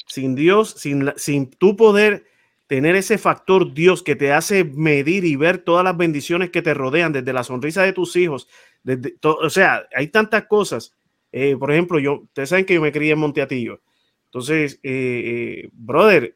sin 0.07 0.33
Dios, 0.33 0.71
sin, 0.71 1.13
sin 1.15 1.51
tu 1.51 1.75
poder 1.75 2.25
tener 2.67 2.95
ese 2.95 3.17
factor 3.17 3.73
Dios 3.73 4.01
que 4.01 4.15
te 4.15 4.31
hace 4.31 4.63
medir 4.63 5.23
y 5.25 5.35
ver 5.35 5.59
todas 5.59 5.83
las 5.83 5.95
bendiciones 5.95 6.49
que 6.49 6.61
te 6.61 6.73
rodean, 6.73 7.13
desde 7.13 7.33
la 7.33 7.43
sonrisa 7.43 7.83
de 7.83 7.93
tus 7.93 8.15
hijos, 8.15 8.47
desde, 8.83 9.15
o 9.23 9.49
sea, 9.49 9.87
hay 9.95 10.07
tantas 10.07 10.45
cosas. 10.45 10.95
Eh, 11.31 11.55
por 11.57 11.71
ejemplo, 11.71 11.99
yo, 11.99 12.21
ustedes 12.21 12.49
saben 12.49 12.65
que 12.65 12.75
yo 12.75 12.81
me 12.81 12.91
crié 12.91 13.13
en 13.13 13.19
Monteatillo. 13.19 13.81
Entonces, 14.25 14.79
eh, 14.83 15.63
eh, 15.63 15.69
brother, 15.73 16.35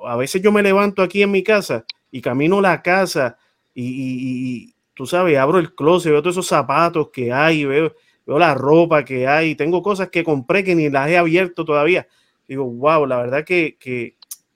a 0.00 0.16
veces 0.16 0.42
yo 0.42 0.50
me 0.50 0.62
levanto 0.62 1.02
aquí 1.02 1.22
en 1.22 1.30
mi 1.30 1.42
casa 1.42 1.84
y 2.10 2.20
camino 2.20 2.60
la 2.60 2.82
casa 2.82 3.36
y, 3.72 3.84
y, 3.84 4.74
tú 4.94 5.06
sabes, 5.06 5.36
abro 5.36 5.58
el 5.58 5.74
closet, 5.74 6.10
veo 6.10 6.22
todos 6.22 6.34
esos 6.34 6.46
zapatos 6.46 7.10
que 7.10 7.32
hay, 7.32 7.64
veo, 7.64 7.94
veo 8.26 8.38
la 8.38 8.54
ropa 8.54 9.04
que 9.04 9.26
hay, 9.26 9.54
tengo 9.54 9.82
cosas 9.82 10.08
que 10.08 10.24
compré 10.24 10.64
que 10.64 10.74
ni 10.74 10.88
las 10.88 11.08
he 11.08 11.18
abierto 11.18 11.64
todavía. 11.64 12.06
Digo, 12.48 12.64
wow, 12.64 13.06
la 13.06 13.18
verdad 13.18 13.44
que 13.44 13.76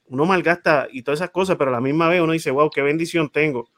uno 0.09 0.25
malgasta 0.25 0.89
y 0.91 1.03
todas 1.03 1.21
esas 1.21 1.31
cosas, 1.31 1.57
pero 1.57 1.71
a 1.71 1.75
la 1.75 1.81
misma 1.81 2.09
vez 2.09 2.21
uno 2.21 2.33
dice, 2.33 2.51
wow, 2.51 2.71
qué 2.71 2.83
bendición 2.83 3.31
tengo. 3.31 3.69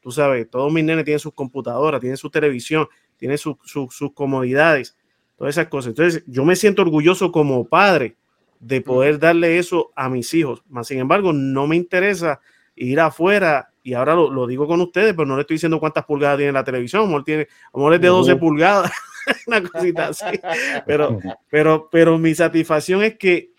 Tú 0.00 0.10
sabes, 0.10 0.50
todos 0.50 0.72
mis 0.72 0.84
nenes 0.84 1.04
tienen 1.04 1.20
sus 1.20 1.32
computadoras, 1.32 2.00
tienen 2.00 2.16
su 2.16 2.30
televisión, 2.30 2.88
tienen 3.16 3.38
sus 3.38 4.12
comodidades, 4.14 4.96
todas 5.36 5.54
esas 5.54 5.68
cosas. 5.68 5.90
Entonces, 5.90 6.24
yo 6.26 6.44
me 6.44 6.56
siento 6.56 6.82
orgulloso 6.82 7.30
como 7.30 7.64
padre 7.64 8.16
de 8.58 8.80
poder 8.80 9.18
darle 9.18 9.58
eso 9.58 9.92
a 9.94 10.08
mis 10.08 10.32
hijos. 10.34 10.62
Más 10.68 10.88
sin 10.88 10.98
embargo, 10.98 11.32
no 11.32 11.66
me 11.66 11.76
interesa 11.76 12.40
ir 12.74 12.98
afuera, 13.00 13.70
y 13.84 13.94
ahora 13.94 14.14
lo, 14.14 14.46
digo 14.46 14.66
con 14.66 14.80
ustedes, 14.80 15.14
pero 15.14 15.26
no 15.26 15.36
le 15.36 15.42
estoy 15.42 15.56
diciendo 15.56 15.80
cuántas 15.80 16.04
pulgadas 16.04 16.38
tiene 16.38 16.52
la 16.52 16.64
televisión, 16.64 17.04
amor, 17.04 17.24
tiene, 17.24 17.48
amor 17.72 17.94
es 17.94 18.00
de 18.00 18.08
12 18.08 18.36
pulgadas, 18.36 18.92
una 19.46 19.62
cosita 19.62 20.08
así. 20.08 20.24
Pero, 20.86 21.18
pero, 21.48 21.88
pero 21.90 22.18
mi 22.18 22.34
satisfacción 22.34 23.04
es 23.04 23.16
que 23.16 23.51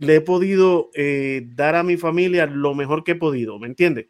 le 0.00 0.16
he 0.16 0.20
podido 0.20 0.90
eh, 0.94 1.46
dar 1.54 1.76
a 1.76 1.82
mi 1.82 1.96
familia 1.96 2.46
lo 2.46 2.74
mejor 2.74 3.04
que 3.04 3.12
he 3.12 3.16
podido, 3.16 3.58
¿me 3.58 3.66
entiendes? 3.66 4.06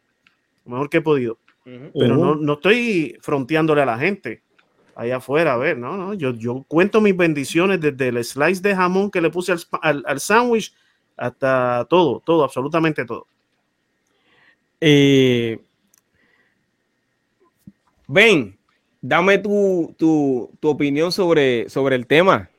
Lo 0.65 0.71
mejor 0.71 0.89
que 0.89 0.97
he 0.97 1.01
podido. 1.01 1.37
Pero 1.63 2.17
no, 2.17 2.35
no, 2.35 2.53
estoy 2.53 3.17
fronteándole 3.21 3.83
a 3.83 3.85
la 3.85 3.99
gente 3.99 4.41
allá 4.95 5.17
afuera, 5.17 5.53
a 5.53 5.57
ver, 5.57 5.77
no, 5.77 5.95
no, 5.95 6.13
yo, 6.13 6.31
yo 6.31 6.65
cuento 6.67 7.01
mis 7.01 7.15
bendiciones 7.15 7.79
desde 7.79 8.07
el 8.07 8.23
slice 8.23 8.61
de 8.61 8.75
jamón 8.75 9.11
que 9.11 9.21
le 9.21 9.29
puse 9.29 9.51
al, 9.51 9.59
al, 9.81 10.03
al 10.07 10.19
sándwich 10.19 10.73
hasta 11.17 11.85
todo, 11.89 12.21
todo, 12.25 12.43
absolutamente 12.43 13.05
todo. 13.05 13.27
Eh, 14.79 15.59
ben, 18.07 18.57
dame 19.01 19.37
tu, 19.37 19.93
tu, 19.97 20.51
tu 20.59 20.69
opinión 20.69 21.11
sobre, 21.11 21.69
sobre 21.69 21.95
el 21.95 22.07
tema. 22.07 22.50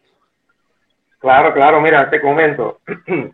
Claro, 1.22 1.54
claro, 1.54 1.80
mira, 1.80 2.10
te 2.10 2.20
comento. 2.20 2.80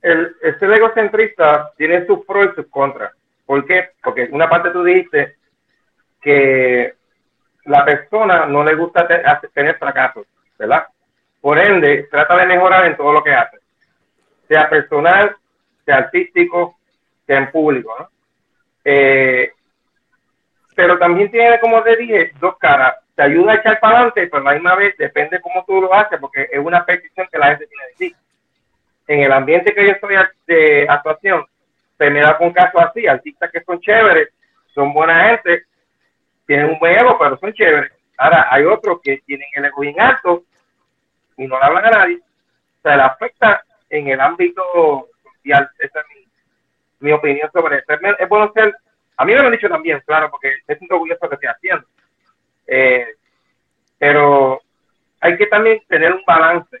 El, 0.00 0.36
este 0.40 0.66
egocentrista 0.66 1.72
tiene 1.76 2.06
sus 2.06 2.24
pros 2.24 2.50
y 2.52 2.54
sus 2.54 2.68
contras. 2.68 3.12
¿Por 3.44 3.66
qué? 3.66 3.90
Porque 4.00 4.28
una 4.30 4.48
parte 4.48 4.70
tú 4.70 4.84
dijiste 4.84 5.34
que 6.22 6.94
la 7.64 7.84
persona 7.84 8.46
no 8.46 8.62
le 8.62 8.76
gusta 8.76 9.08
tener 9.52 9.76
fracasos, 9.76 10.24
¿verdad? 10.56 10.86
Por 11.40 11.58
ende, 11.58 12.06
trata 12.08 12.36
de 12.36 12.46
mejorar 12.46 12.86
en 12.86 12.96
todo 12.96 13.12
lo 13.12 13.24
que 13.24 13.32
hace, 13.32 13.58
sea 14.46 14.70
personal, 14.70 15.34
sea 15.84 15.96
artístico, 15.96 16.78
sea 17.26 17.38
en 17.38 17.50
público. 17.50 18.08
Eh, 18.84 19.50
pero 20.76 20.96
también 20.96 21.28
tiene, 21.28 21.58
como 21.58 21.82
te 21.82 21.96
dije, 21.96 22.30
dos 22.38 22.56
caras 22.58 22.94
te 23.16 23.22
ayuda 23.22 23.52
a 23.52 23.54
echar 23.56 23.80
para 23.80 23.96
adelante, 23.96 24.28
pero 24.30 24.44
la 24.44 24.52
misma 24.52 24.74
vez 24.76 24.94
depende 24.98 25.40
cómo 25.40 25.64
tú 25.66 25.80
lo 25.80 25.92
haces, 25.92 26.20
porque 26.20 26.48
es 26.52 26.58
una 26.58 26.84
petición 26.84 27.26
que 27.32 27.38
la 27.38 27.46
gente 27.46 27.66
tiene 27.66 27.84
de 27.86 27.94
ti. 27.94 28.16
En 29.08 29.20
el 29.20 29.32
ambiente 29.32 29.74
que 29.74 29.86
yo 29.86 29.92
estoy 29.92 30.16
de 30.46 30.86
actuación, 30.86 31.46
se 31.96 32.10
me 32.10 32.20
da 32.20 32.36
con 32.36 32.52
casos 32.52 32.82
así, 32.82 33.06
artistas 33.06 33.50
que 33.50 33.62
son 33.62 33.80
chéveres, 33.80 34.28
son 34.74 34.92
buena 34.92 35.30
gente, 35.30 35.64
tienen 36.46 36.66
un 36.66 36.78
buen 36.78 36.98
ego, 36.98 37.16
pero 37.18 37.38
son 37.38 37.54
chéveres. 37.54 37.90
Ahora, 38.18 38.48
hay 38.50 38.64
otros 38.64 39.00
que 39.02 39.22
tienen 39.24 39.48
el 39.54 39.64
ego 39.64 39.80
bien 39.80 39.98
alto 39.98 40.44
y 41.38 41.46
no 41.46 41.58
le 41.58 41.64
hablan 41.64 41.86
a 41.86 41.90
nadie. 41.90 42.16
O 42.18 42.82
sea, 42.82 42.96
le 42.96 43.02
afecta 43.02 43.62
en 43.88 44.08
el 44.08 44.20
ámbito 44.20 45.08
social. 45.22 45.70
Esa 45.78 46.00
es 46.00 46.06
mi, 47.00 47.12
opinión 47.12 47.50
sobre 47.50 47.78
eso. 47.78 47.94
Es, 48.18 48.28
bueno 48.28 48.52
ser, 48.52 48.76
a 49.16 49.24
mí 49.24 49.32
me 49.32 49.40
lo 49.40 49.46
han 49.46 49.52
dicho 49.52 49.70
también, 49.70 50.02
claro, 50.04 50.30
porque 50.30 50.52
es 50.66 50.80
un 50.82 50.88
orgulloso 50.90 51.28
que 51.30 51.34
estoy 51.36 51.48
haciendo 51.48 51.86
eh, 52.66 53.06
pero 53.98 54.60
hay 55.20 55.36
que 55.36 55.46
también 55.46 55.82
tener 55.88 56.12
un 56.12 56.22
balance. 56.26 56.78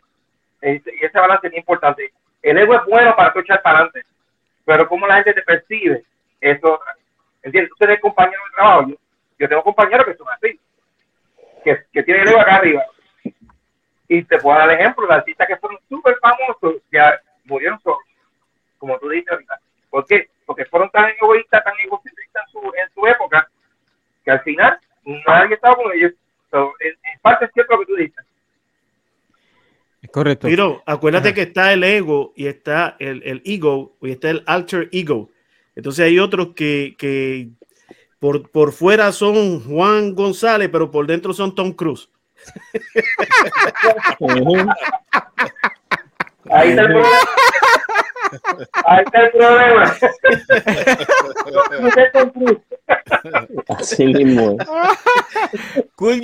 Y 0.62 0.82
ese 1.04 1.18
balance 1.18 1.46
es 1.46 1.54
importante. 1.54 2.12
El 2.42 2.58
ego 2.58 2.74
es 2.74 2.84
bueno 2.86 3.14
para 3.16 3.32
tú 3.32 3.40
echar 3.40 3.62
para 3.62 3.78
adelante, 3.78 4.04
pero 4.64 4.88
como 4.88 5.06
la 5.06 5.16
gente 5.16 5.34
te 5.34 5.42
percibe, 5.42 6.04
eso, 6.40 6.80
¿entiendes? 7.42 7.70
Tú 7.70 7.76
tienes 7.78 8.00
compañeros 8.00 8.44
de 8.44 8.54
trabajo. 8.54 8.90
Yo, 9.38 9.48
tengo 9.48 9.62
compañeros 9.62 10.06
que 10.06 10.14
son 10.14 10.26
así, 10.28 10.60
que, 11.64 11.84
que 11.92 12.02
tienen 12.02 12.22
el 12.22 12.28
ego 12.28 12.40
acá 12.40 12.56
arriba. 12.56 12.84
Y 14.08 14.22
te 14.22 14.38
puedo 14.38 14.56
dar 14.56 14.70
el 14.70 14.78
ejemplo 14.78 15.06
de 15.06 15.14
artistas 15.14 15.48
que 15.48 15.56
fueron 15.56 15.78
súper 15.88 16.16
famosos, 16.20 16.82
que 16.90 17.00
murieron 17.44 17.80
solos, 17.80 17.98
como 18.78 18.98
tú 18.98 19.08
dices 19.08 19.30
ahorita. 19.32 19.58
¿Por 19.90 20.06
qué? 20.06 20.28
Porque 20.44 20.64
fueron 20.66 20.90
tan 20.90 21.10
egoístas, 21.10 21.64
tan 21.64 21.74
egocentristas 21.80 22.44
en 22.46 22.52
su, 22.52 22.72
en 22.76 22.90
su 22.94 23.06
época, 23.06 23.48
que 24.24 24.30
al 24.30 24.40
final 24.42 24.78
nadie 25.26 25.54
estaba 25.54 25.76
con 25.76 25.92
ellos. 25.92 26.12
en, 26.52 27.20
parte 27.22 27.46
es 27.46 27.50
cierto 27.52 27.74
lo 27.74 27.80
que 27.80 27.86
tú 27.86 27.94
dices. 27.96 28.24
Es 30.02 30.10
correcto. 30.10 30.46
Pero 30.48 30.82
acuérdate 30.86 31.34
que 31.34 31.42
está 31.42 31.72
el 31.72 31.82
ego 31.84 32.32
y 32.36 32.46
está 32.46 32.96
el, 32.98 33.22
el, 33.24 33.42
ego 33.44 33.96
y 34.02 34.10
está 34.10 34.30
el 34.30 34.42
alter 34.46 34.88
ego. 34.92 35.30
Entonces 35.74 36.06
hay 36.06 36.18
otros 36.18 36.54
que, 36.54 36.94
que 36.98 37.48
por, 38.18 38.50
por 38.50 38.72
fuera 38.72 39.12
son 39.12 39.60
Juan 39.60 40.14
González, 40.14 40.68
pero 40.70 40.90
por 40.90 41.06
dentro 41.06 41.32
son 41.32 41.54
Tom 41.54 41.72
Cruise. 41.72 42.08
Ahí 46.50 46.70
está 46.70 46.82
el 46.82 46.88
problema. 46.88 47.18
Ahí 48.84 49.04
está 49.04 49.20
el 49.20 49.30
problema. 49.32 49.96
Así 53.68 54.06
mismo. 54.06 54.56
Cool 55.96 56.20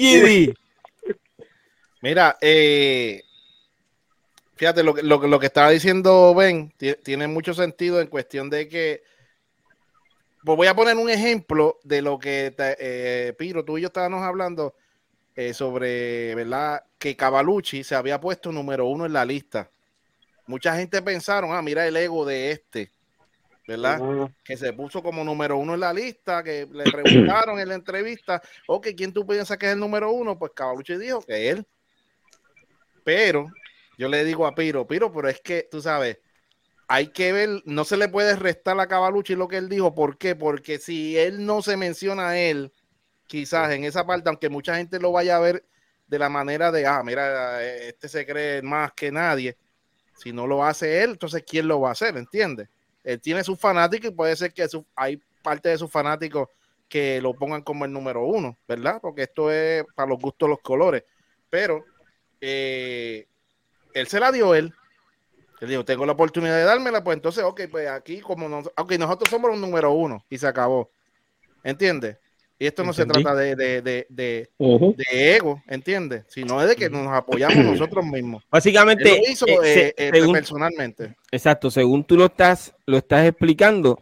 Mira, 2.01 2.37
eh, 2.41 3.23
fíjate, 4.57 4.83
lo, 4.83 4.95
lo, 5.03 5.27
lo, 5.27 5.39
que 5.39 5.47
estaba 5.47 5.71
diciendo 5.71 6.35
Ben 6.35 6.73
tiene 7.05 7.29
mucho 7.29 7.55
sentido 7.55 8.01
en 8.01 8.09
cuestión 8.09 8.51
de 8.51 8.69
que. 8.69 9.03
Pues 10.45 10.57
voy 10.57 10.67
a 10.67 10.75
poner 10.75 10.97
un 10.97 11.09
ejemplo 11.09 11.79
de 11.85 12.03
lo 12.03 12.19
que 12.19 12.53
eh, 12.59 13.33
Piro, 13.39 13.65
tú 13.65 13.79
y 13.79 13.83
yo 13.83 13.87
estábamos 13.87 14.25
hablando 14.25 14.75
eh, 15.37 15.55
sobre, 15.55 16.35
¿verdad? 16.35 16.83
Que 16.99 17.15
Cavalucci 17.15 17.85
se 17.85 17.95
había 17.95 18.21
puesto 18.21 18.51
número 18.51 18.87
uno 18.87 19.07
en 19.07 19.13
la 19.13 19.25
lista 19.25 19.71
mucha 20.47 20.77
gente 20.77 21.01
pensaron, 21.03 21.53
ah, 21.53 21.63
mira 21.63 21.87
el 21.87 21.97
ego 21.97 22.25
de 22.25 22.51
este, 22.51 22.91
¿verdad? 23.67 24.01
Que 24.45 24.57
se 24.57 24.73
puso 24.73 25.03
como 25.03 25.25
número 25.25 25.57
uno 25.57 25.75
en 25.75 25.81
la 25.81 25.93
lista, 25.93 26.43
que 26.43 26.67
le 26.71 26.85
preguntaron 26.85 27.59
en 27.61 27.69
la 27.69 27.75
entrevista, 27.75 28.43
ok, 28.67 28.89
¿quién 28.97 29.13
tú 29.13 29.27
piensas 29.27 29.57
que 29.57 29.67
es 29.67 29.73
el 29.73 29.81
número 29.81 30.11
uno? 30.13 30.39
Pues 30.39 30.53
Cavalucci 30.55 30.97
dijo 30.97 31.23
que 31.23 31.51
él. 31.51 31.67
Pero 33.05 33.47
yo 33.99 34.09
le 34.09 34.25
digo 34.25 34.47
a 34.47 34.55
Piro, 34.55 34.87
Piro, 34.87 35.13
pero 35.13 35.29
es 35.29 35.41
que 35.41 35.69
tú 35.71 35.81
sabes, 35.81 36.19
hay 36.89 37.09
que 37.09 37.33
ver, 37.33 37.63
no 37.65 37.85
se 37.85 37.97
le 37.97 38.09
puede 38.09 38.37
restar 38.37 38.79
a 38.79 38.87
Cavalucci 38.87 39.35
lo 39.35 39.49
que 39.49 39.57
él 39.57 39.69
dijo. 39.69 39.95
¿Por 39.95 40.19
qué? 40.19 40.37
Porque 40.37 40.79
si 40.79 41.17
él 41.17 41.45
no 41.47 41.63
se 41.63 41.77
menciona 41.77 42.31
a 42.31 42.39
él, 42.39 42.73
quizás 43.27 43.73
en 43.73 43.85
esa 43.85 44.07
parte, 44.07 44.29
aunque 44.29 44.49
mucha 44.49 44.77
gente 44.77 45.01
lo 45.01 45.13
vaya 45.13 45.37
a 45.37 45.41
ver 45.41 45.65
de 46.07 46.19
la 46.19 46.29
manera 46.29 46.71
de, 46.71 46.87
ah, 46.87 47.03
mira, 47.03 47.65
este 47.65 48.09
se 48.09 48.27
cree 48.27 48.61
más 48.61 48.93
que 48.93 49.11
nadie, 49.11 49.57
si 50.15 50.33
no 50.33 50.47
lo 50.47 50.65
hace 50.65 51.03
él, 51.03 51.11
entonces 51.11 51.45
¿quién 51.47 51.69
lo 51.69 51.81
va 51.81 51.91
a 51.91 51.93
hacer? 51.93 52.17
¿Entiendes? 52.17 52.69
Él 53.05 53.21
tiene 53.21 53.43
sus 53.43 53.59
fanáticos 53.59 54.11
y 54.11 54.15
puede 54.15 54.37
ser 54.37 54.53
que 54.53 54.67
hay 54.95 55.21
parte 55.43 55.69
de 55.69 55.79
sus 55.79 55.91
fanáticos 55.91 56.49
que 56.89 57.21
lo 57.21 57.35
pongan 57.35 57.63
como 57.63 57.85
el 57.85 57.93
número 57.93 58.25
uno, 58.25 58.59
¿verdad? 58.69 58.99
Porque 59.01 59.23
esto 59.23 59.51
es 59.51 59.85
para 59.95 60.11
los 60.11 60.19
gustos, 60.21 60.49
los 60.49 60.61
colores. 60.61 61.05
Pero 61.49 61.85
eh, 62.41 63.27
él 63.95 64.07
se 64.07 64.21
la 64.21 64.31
dio 64.31 64.55
él. 64.55 64.75
Él 65.61 65.69
dijo, 65.69 65.85
tengo 65.85 66.05
la 66.05 66.13
oportunidad 66.13 66.57
de 66.57 66.65
dármela, 66.65 67.03
pues 67.03 67.17
entonces, 67.17 67.45
ok, 67.45 67.63
pues 67.71 67.89
aquí 67.89 68.21
como 68.21 68.49
nos, 68.49 68.67
ok, 68.77 68.93
nosotros 68.99 69.31
somos 69.31 69.51
los 69.51 69.61
número 69.61 69.93
uno 69.93 70.25
y 70.29 70.37
se 70.37 70.47
acabó. 70.47 70.91
¿Entiendes? 71.65 72.19
Y 72.63 72.67
esto 72.67 72.85
no 72.85 72.93
se 72.93 73.05
trata 73.07 73.35
de, 73.35 73.57
de, 73.57 73.83
de, 73.83 74.07
de, 74.09 74.49
ego, 75.11 75.61
¿entiendes? 75.67 76.25
Sino 76.29 76.63
es 76.63 76.69
de 76.69 76.77
que 76.77 76.89
nos 76.89 77.09
apoyamos 77.09 77.57
nosotros 77.81 78.05
mismos. 78.07 78.43
Él 78.45 78.49
Básicamente, 78.53 79.05
lo 79.19 79.33
hizo 79.33 79.47
eh, 79.49 79.55
se- 79.65 79.95
eh, 79.97 80.11
según- 80.13 80.33
personalmente. 80.35 81.17
exacto, 81.33 81.73
según 81.73 82.05
tú 82.05 82.17
lo 82.17 82.27
estás, 82.27 82.73
lo 82.87 82.99
estás 82.99 83.27
explicando, 83.27 84.01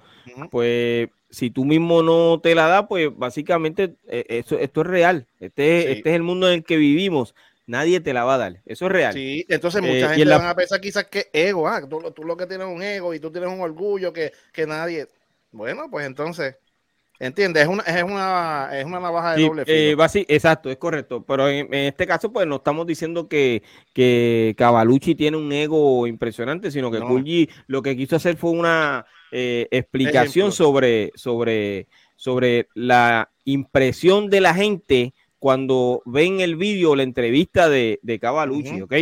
pues 0.51 1.09
si 1.31 1.51
tú 1.51 1.65
mismo 1.65 2.03
no 2.03 2.39
te 2.43 2.55
la 2.55 2.67
das, 2.67 2.85
pues 2.87 3.09
básicamente 3.17 3.95
eh, 4.09 4.25
esto 4.29 4.59
es 4.83 4.87
real. 4.87 5.27
Este, 5.39 5.83
Sí. 5.83 5.89
este 5.93 6.11
es 6.11 6.17
el 6.17 6.23
mundo 6.23 6.47
en 6.49 6.55
el 6.55 6.65
que 6.65 6.77
vivimos. 6.77 7.35
Nadie 7.67 8.01
te 8.01 8.13
la 8.13 8.25
va 8.25 8.35
a 8.35 8.39
dar. 8.39 8.61
Eso 8.67 8.87
es 8.87 8.93
real. 8.93 9.15
Sí, 9.15 9.47
entonces 9.49 9.81
Eh, 9.83 9.87
mucha 9.87 10.09
gente 10.09 10.23
en 10.23 10.29
la- 10.29 10.37
van 10.39 10.49
a 10.49 10.55
pensar 10.55 10.81
quizás 10.83 11.05
que 11.07 11.29
ego, 11.33 11.67
ah, 11.67 11.81
tú, 11.89 11.99
lo- 12.01 12.13
tú 12.13 12.25
lo 12.25 12.37
que 12.37 12.45
tienes 12.47 12.67
es 12.67 12.75
un 12.75 12.83
ego 12.83 13.15
y 13.15 13.21
tú 13.21 13.31
tienes 13.31 13.49
un 13.51 13.61
orgullo 13.63 14.13
que, 14.13 14.33
que 14.53 14.67
nadie. 14.67 15.07
Bueno, 15.53 15.89
pues 15.91 16.05
entonces, 16.07 16.57
¿entiendes? 17.21 17.63
Es 17.63 17.69
una, 17.69 17.83
es 17.85 18.03
una, 18.03 18.71
es 18.73 18.85
una 18.85 18.99
navaja 18.99 19.33
de 19.33 19.37
Sí, 19.43 19.47
doble 19.47 19.63
eh, 19.67 19.91
filo. 19.91 19.97
basi- 20.03 20.25
exacto, 20.27 20.71
es 20.71 20.77
correcto. 20.79 21.23
Pero 21.25 21.49
en, 21.49 21.73
en 21.73 21.85
este 21.87 22.07
caso, 22.07 22.33
pues 22.33 22.47
no 22.49 22.57
estamos 22.57 22.87
diciendo 22.87 23.29
que, 23.29 23.63
que 23.93 24.55
Cavalucci 24.59 25.15
tiene 25.15 25.37
un 25.37 25.53
ego 25.53 26.07
impresionante, 26.09 26.71
sino 26.73 26.91
que 26.91 26.99
No. 26.99 27.07
Kulji 27.07 27.49
lo 27.69 27.83
que 27.83 27.97
quiso 27.97 28.17
hacer 28.17 28.37
fue 28.37 28.51
una 28.51 29.07
eh, 29.31 29.69
explicación 29.71 30.49
Ejemplo. 30.49 30.53
sobre, 30.67 31.13
sobre, 31.15 31.87
sobre 32.17 32.69
la 32.75 33.31
impresión 33.45 34.29
de 34.31 34.41
la 34.41 34.55
gente 34.55 35.15
cuando 35.39 36.03
ven 36.05 36.41
el 36.41 36.57
vídeo 36.57 36.91
o 36.91 36.97
la 36.97 37.03
entrevista 37.03 37.69
de, 37.69 37.99
de 38.03 38.19
Cavalucci. 38.19 38.81
¿ok? 38.83 38.95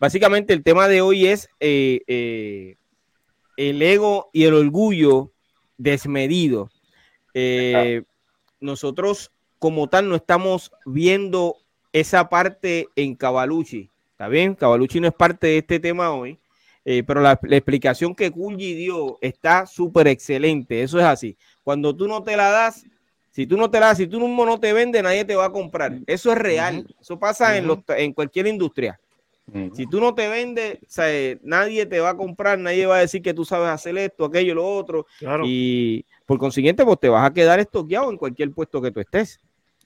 Básicamente 0.00 0.52
el 0.54 0.62
tema 0.62 0.86
de 0.88 1.00
hoy 1.02 1.26
es 1.26 1.48
eh, 1.60 2.02
eh, 2.06 2.76
el 3.56 3.80
ego 3.82 4.30
y 4.32 4.44
el 4.44 4.54
orgullo 4.54 5.32
desmedido. 5.78 6.70
Eh, 7.34 8.02
nosotros 8.60 9.30
como 9.58 9.88
tal 9.88 10.08
no 10.08 10.16
estamos 10.16 10.72
viendo 10.86 11.56
esa 11.92 12.28
parte 12.28 12.88
en 12.96 13.14
Cavalucci. 13.14 13.90
¿Está 14.12 14.28
bien? 14.28 14.54
Cavalucci 14.54 15.00
no 15.00 15.08
es 15.08 15.14
parte 15.14 15.46
de 15.48 15.58
este 15.58 15.80
tema 15.80 16.12
hoy, 16.12 16.38
eh, 16.84 17.02
pero 17.06 17.20
la, 17.20 17.38
la 17.42 17.56
explicación 17.56 18.14
que 18.14 18.30
Kulji 18.30 18.74
dio 18.74 19.18
está 19.20 19.66
súper 19.66 20.08
excelente. 20.08 20.82
Eso 20.82 20.98
es 20.98 21.04
así. 21.04 21.36
Cuando 21.62 21.94
tú 21.94 22.06
no 22.06 22.22
te 22.22 22.36
la 22.36 22.50
das, 22.50 22.84
si 23.30 23.46
tú 23.46 23.56
no 23.56 23.70
te 23.70 23.80
la 23.80 23.86
das, 23.86 23.98
si 23.98 24.06
tú 24.06 24.18
no 24.20 24.60
te 24.60 24.72
vendes, 24.72 25.02
nadie 25.02 25.24
te 25.24 25.36
va 25.36 25.46
a 25.46 25.52
comprar. 25.52 25.98
Eso 26.06 26.32
es 26.32 26.38
real. 26.38 26.86
Eso 27.00 27.18
pasa 27.18 27.56
en, 27.56 27.66
los, 27.66 27.78
en 27.88 28.12
cualquier 28.12 28.46
industria. 28.46 29.00
Si 29.72 29.86
tú 29.86 30.00
no 30.00 30.14
te 30.14 30.28
vendes, 30.28 30.78
o 30.82 30.86
sea, 30.86 31.12
eh, 31.12 31.38
nadie 31.42 31.86
te 31.86 32.00
va 32.00 32.10
a 32.10 32.16
comprar, 32.16 32.58
nadie 32.58 32.86
va 32.86 32.96
a 32.96 33.00
decir 33.00 33.22
que 33.22 33.34
tú 33.34 33.44
sabes 33.44 33.68
hacer 33.68 33.96
esto, 33.98 34.24
aquello, 34.24 34.54
lo 34.54 34.66
otro. 34.66 35.06
Claro. 35.18 35.44
Y 35.46 36.04
por 36.26 36.38
consiguiente, 36.38 36.84
pues 36.84 37.00
te 37.00 37.08
vas 37.08 37.26
a 37.28 37.32
quedar 37.32 37.58
estoqueado 37.60 38.10
en 38.10 38.16
cualquier 38.16 38.50
puesto 38.52 38.80
que 38.80 38.90
tú 38.90 39.00
estés. 39.00 39.40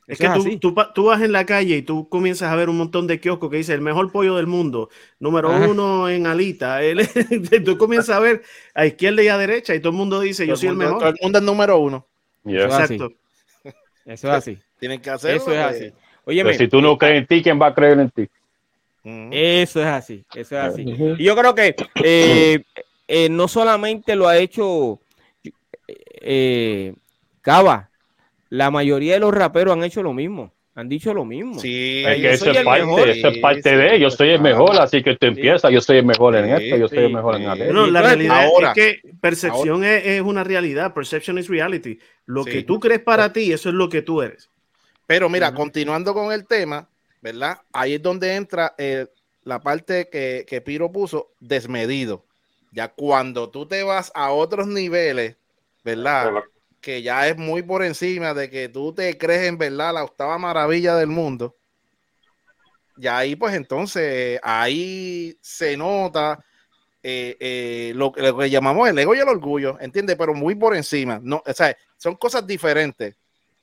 Es 0.07 0.18
que 0.18 0.29
tú, 0.61 0.74
tú, 0.94 1.05
vas 1.05 1.22
en 1.22 1.33
la 1.33 1.46
calle 1.46 1.77
y 1.79 1.83
tú 1.83 2.09
comienzas 2.11 2.53
a 2.53 2.57
ver 2.57 2.68
un 2.68 2.77
montón 2.77 3.07
de 3.07 3.18
kioscos 3.18 3.48
que 3.50 3.57
dice 3.57 3.72
el 3.72 3.81
mejor 3.81 4.12
pollo 4.12 4.37
del 4.37 4.46
mundo, 4.46 4.90
número 5.18 5.50
Ajá. 5.50 5.66
uno 5.66 6.11
en 6.11 6.27
Alita. 6.27 6.83
Él- 6.83 7.09
tú 7.64 7.79
comienzas 7.79 8.16
a 8.16 8.20
ver 8.20 8.42
a 8.74 8.85
izquierda 8.85 9.22
y 9.22 9.29
a 9.29 9.38
derecha 9.38 9.74
y 9.74 9.81
todo 9.81 9.92
el 9.92 9.96
mundo 9.96 10.20
dice 10.20 10.46
yo 10.46 10.57
soy 10.57 10.68
el 10.68 10.74
mundo- 10.74 10.90
Todo 10.90 10.98
mejor. 10.98 11.14
el 11.18 11.24
mundo 11.24 11.38
es 11.38 11.44
número 11.44 11.79
uno. 11.79 12.07
Eso 12.44 12.66
es 12.66 12.74
así. 12.74 12.94
Exacto. 12.94 13.16
Eso 14.05 14.29
es 14.29 14.35
así. 14.35 14.59
Tienen 14.79 15.00
que 15.00 15.09
hacerlo. 15.09 15.37
Eso 15.40 15.53
es 15.53 15.66
pues. 15.66 15.77
así. 15.77 15.92
Pero 16.27 16.55
si 16.55 16.68
tú 16.68 16.81
no 16.83 16.98
crees 16.98 17.18
en 17.20 17.27
ti, 17.27 17.42
¿quién 17.42 17.61
va 17.61 17.68
a 17.68 17.74
creer 17.74 17.98
en 18.00 18.11
ti? 18.11 18.29
Eso 19.05 19.81
es 19.81 19.87
así. 19.87 20.25
Eso 20.35 20.57
es 20.59 20.64
así. 20.64 20.83
Y 21.19 21.25
yo 21.25 21.37
creo 21.37 21.55
que 21.55 21.75
eh, 22.03 22.62
eh, 23.07 23.29
no 23.29 23.49
solamente 23.49 24.17
lo 24.17 24.27
ha 24.29 24.38
hecho 24.38 25.01
eh, 26.21 26.95
Cava, 27.43 27.90
la 28.49 28.71
mayoría 28.71 29.14
de 29.14 29.21
los 29.21 29.35
raperos 29.35 29.75
han 29.77 29.85
hecho 29.85 30.03
lo 30.03 30.12
mismo. 30.12 30.53
Han 30.77 30.88
dicho 30.88 31.14
lo 31.14 31.25
mismo. 31.25 31.61
Sí, 31.61 32.03
Es 32.05 32.17
que 32.21 32.33
eso 32.33 32.51
es 32.51 32.57
el 32.57 32.64
parte, 32.64 32.85
mejor. 32.85 33.09
eso 33.09 33.29
es 33.29 33.38
parte 33.38 33.62
Sí, 33.71 33.77
de, 33.77 34.01
yo 34.01 34.11
soy 34.11 34.31
el 34.31 34.40
mejor, 34.40 34.77
así 34.81 35.05
que 35.05 35.14
tú 35.17 35.27
empiezas, 35.27 35.71
yo 35.71 35.81
soy 35.81 35.99
el 35.99 36.05
mejor 36.05 36.35
en 36.35 36.47
esto, 36.51 36.77
yo 36.77 36.88
soy 36.88 36.99
el 36.99 37.12
mejor 37.12 37.37
en 37.37 37.43
sí. 37.43 37.47
aquello. 37.49 37.67
Bueno, 37.67 37.87
la 37.87 38.03
realidad 38.03 38.45
ahora- 38.45 38.73
es 38.73 38.75
que 38.75 39.12
percepción 39.21 39.85
es, 39.85 40.05
es 40.05 40.21
una 40.23 40.43
realidad, 40.43 40.93
perception 40.93 41.38
is 41.38 41.47
reality. 41.49 41.99
Lo 42.27 42.43
Sí. 42.43 42.51
que 42.51 42.62
tú 42.64 42.81
crees 42.81 43.01
para 43.01 43.33
ti, 43.33 43.53
eso 43.53 43.69
es 43.69 43.75
lo 43.77 43.88
que 43.88 44.03
tú 44.03 44.21
eres. 44.21 44.51
Pero 45.07 45.29
mira, 45.29 45.55
continuando 45.55 46.12
con 46.12 46.33
el 46.33 46.45
tema, 46.45 46.88
¿verdad? 47.24 47.62
Ahí 47.72 47.94
es 47.94 48.02
donde 48.02 48.34
entra 48.34 48.74
eh, 48.76 49.06
la 49.44 49.58
parte 49.58 50.10
que, 50.10 50.44
que 50.46 50.60
Piro 50.60 50.92
puso, 50.92 51.32
desmedido. 51.40 52.26
Ya 52.70 52.88
cuando 52.88 53.48
tú 53.48 53.66
te 53.66 53.82
vas 53.82 54.12
a 54.14 54.30
otros 54.30 54.66
niveles, 54.66 55.34
¿verdad? 55.82 56.34
Que 56.82 57.00
ya 57.00 57.26
es 57.26 57.38
muy 57.38 57.62
por 57.62 57.82
encima 57.82 58.34
de 58.34 58.50
que 58.50 58.68
tú 58.68 58.92
te 58.92 59.16
crees 59.16 59.48
en 59.48 59.56
verdad 59.56 59.94
la 59.94 60.04
octava 60.04 60.37
maravilla 60.37 60.96
del 60.96 61.06
mundo. 61.06 61.56
Y 62.98 63.06
ahí, 63.06 63.37
pues 63.37 63.54
entonces, 63.54 64.38
ahí 64.42 65.34
se 65.40 65.78
nota 65.78 66.44
eh, 67.02 67.38
eh, 67.40 67.92
lo, 67.96 68.12
lo 68.14 68.37
que 68.37 68.50
llamamos 68.50 68.87
el 68.87 68.98
ego 68.98 69.14
y 69.14 69.20
el 69.20 69.28
orgullo, 69.28 69.80
¿entiendes? 69.80 70.16
Pero 70.18 70.34
muy 70.34 70.56
por 70.56 70.76
encima. 70.76 71.18
No, 71.22 71.42
o 71.46 71.52
sea, 71.54 71.74
son 71.96 72.16
cosas 72.16 72.46
diferentes. 72.46 73.16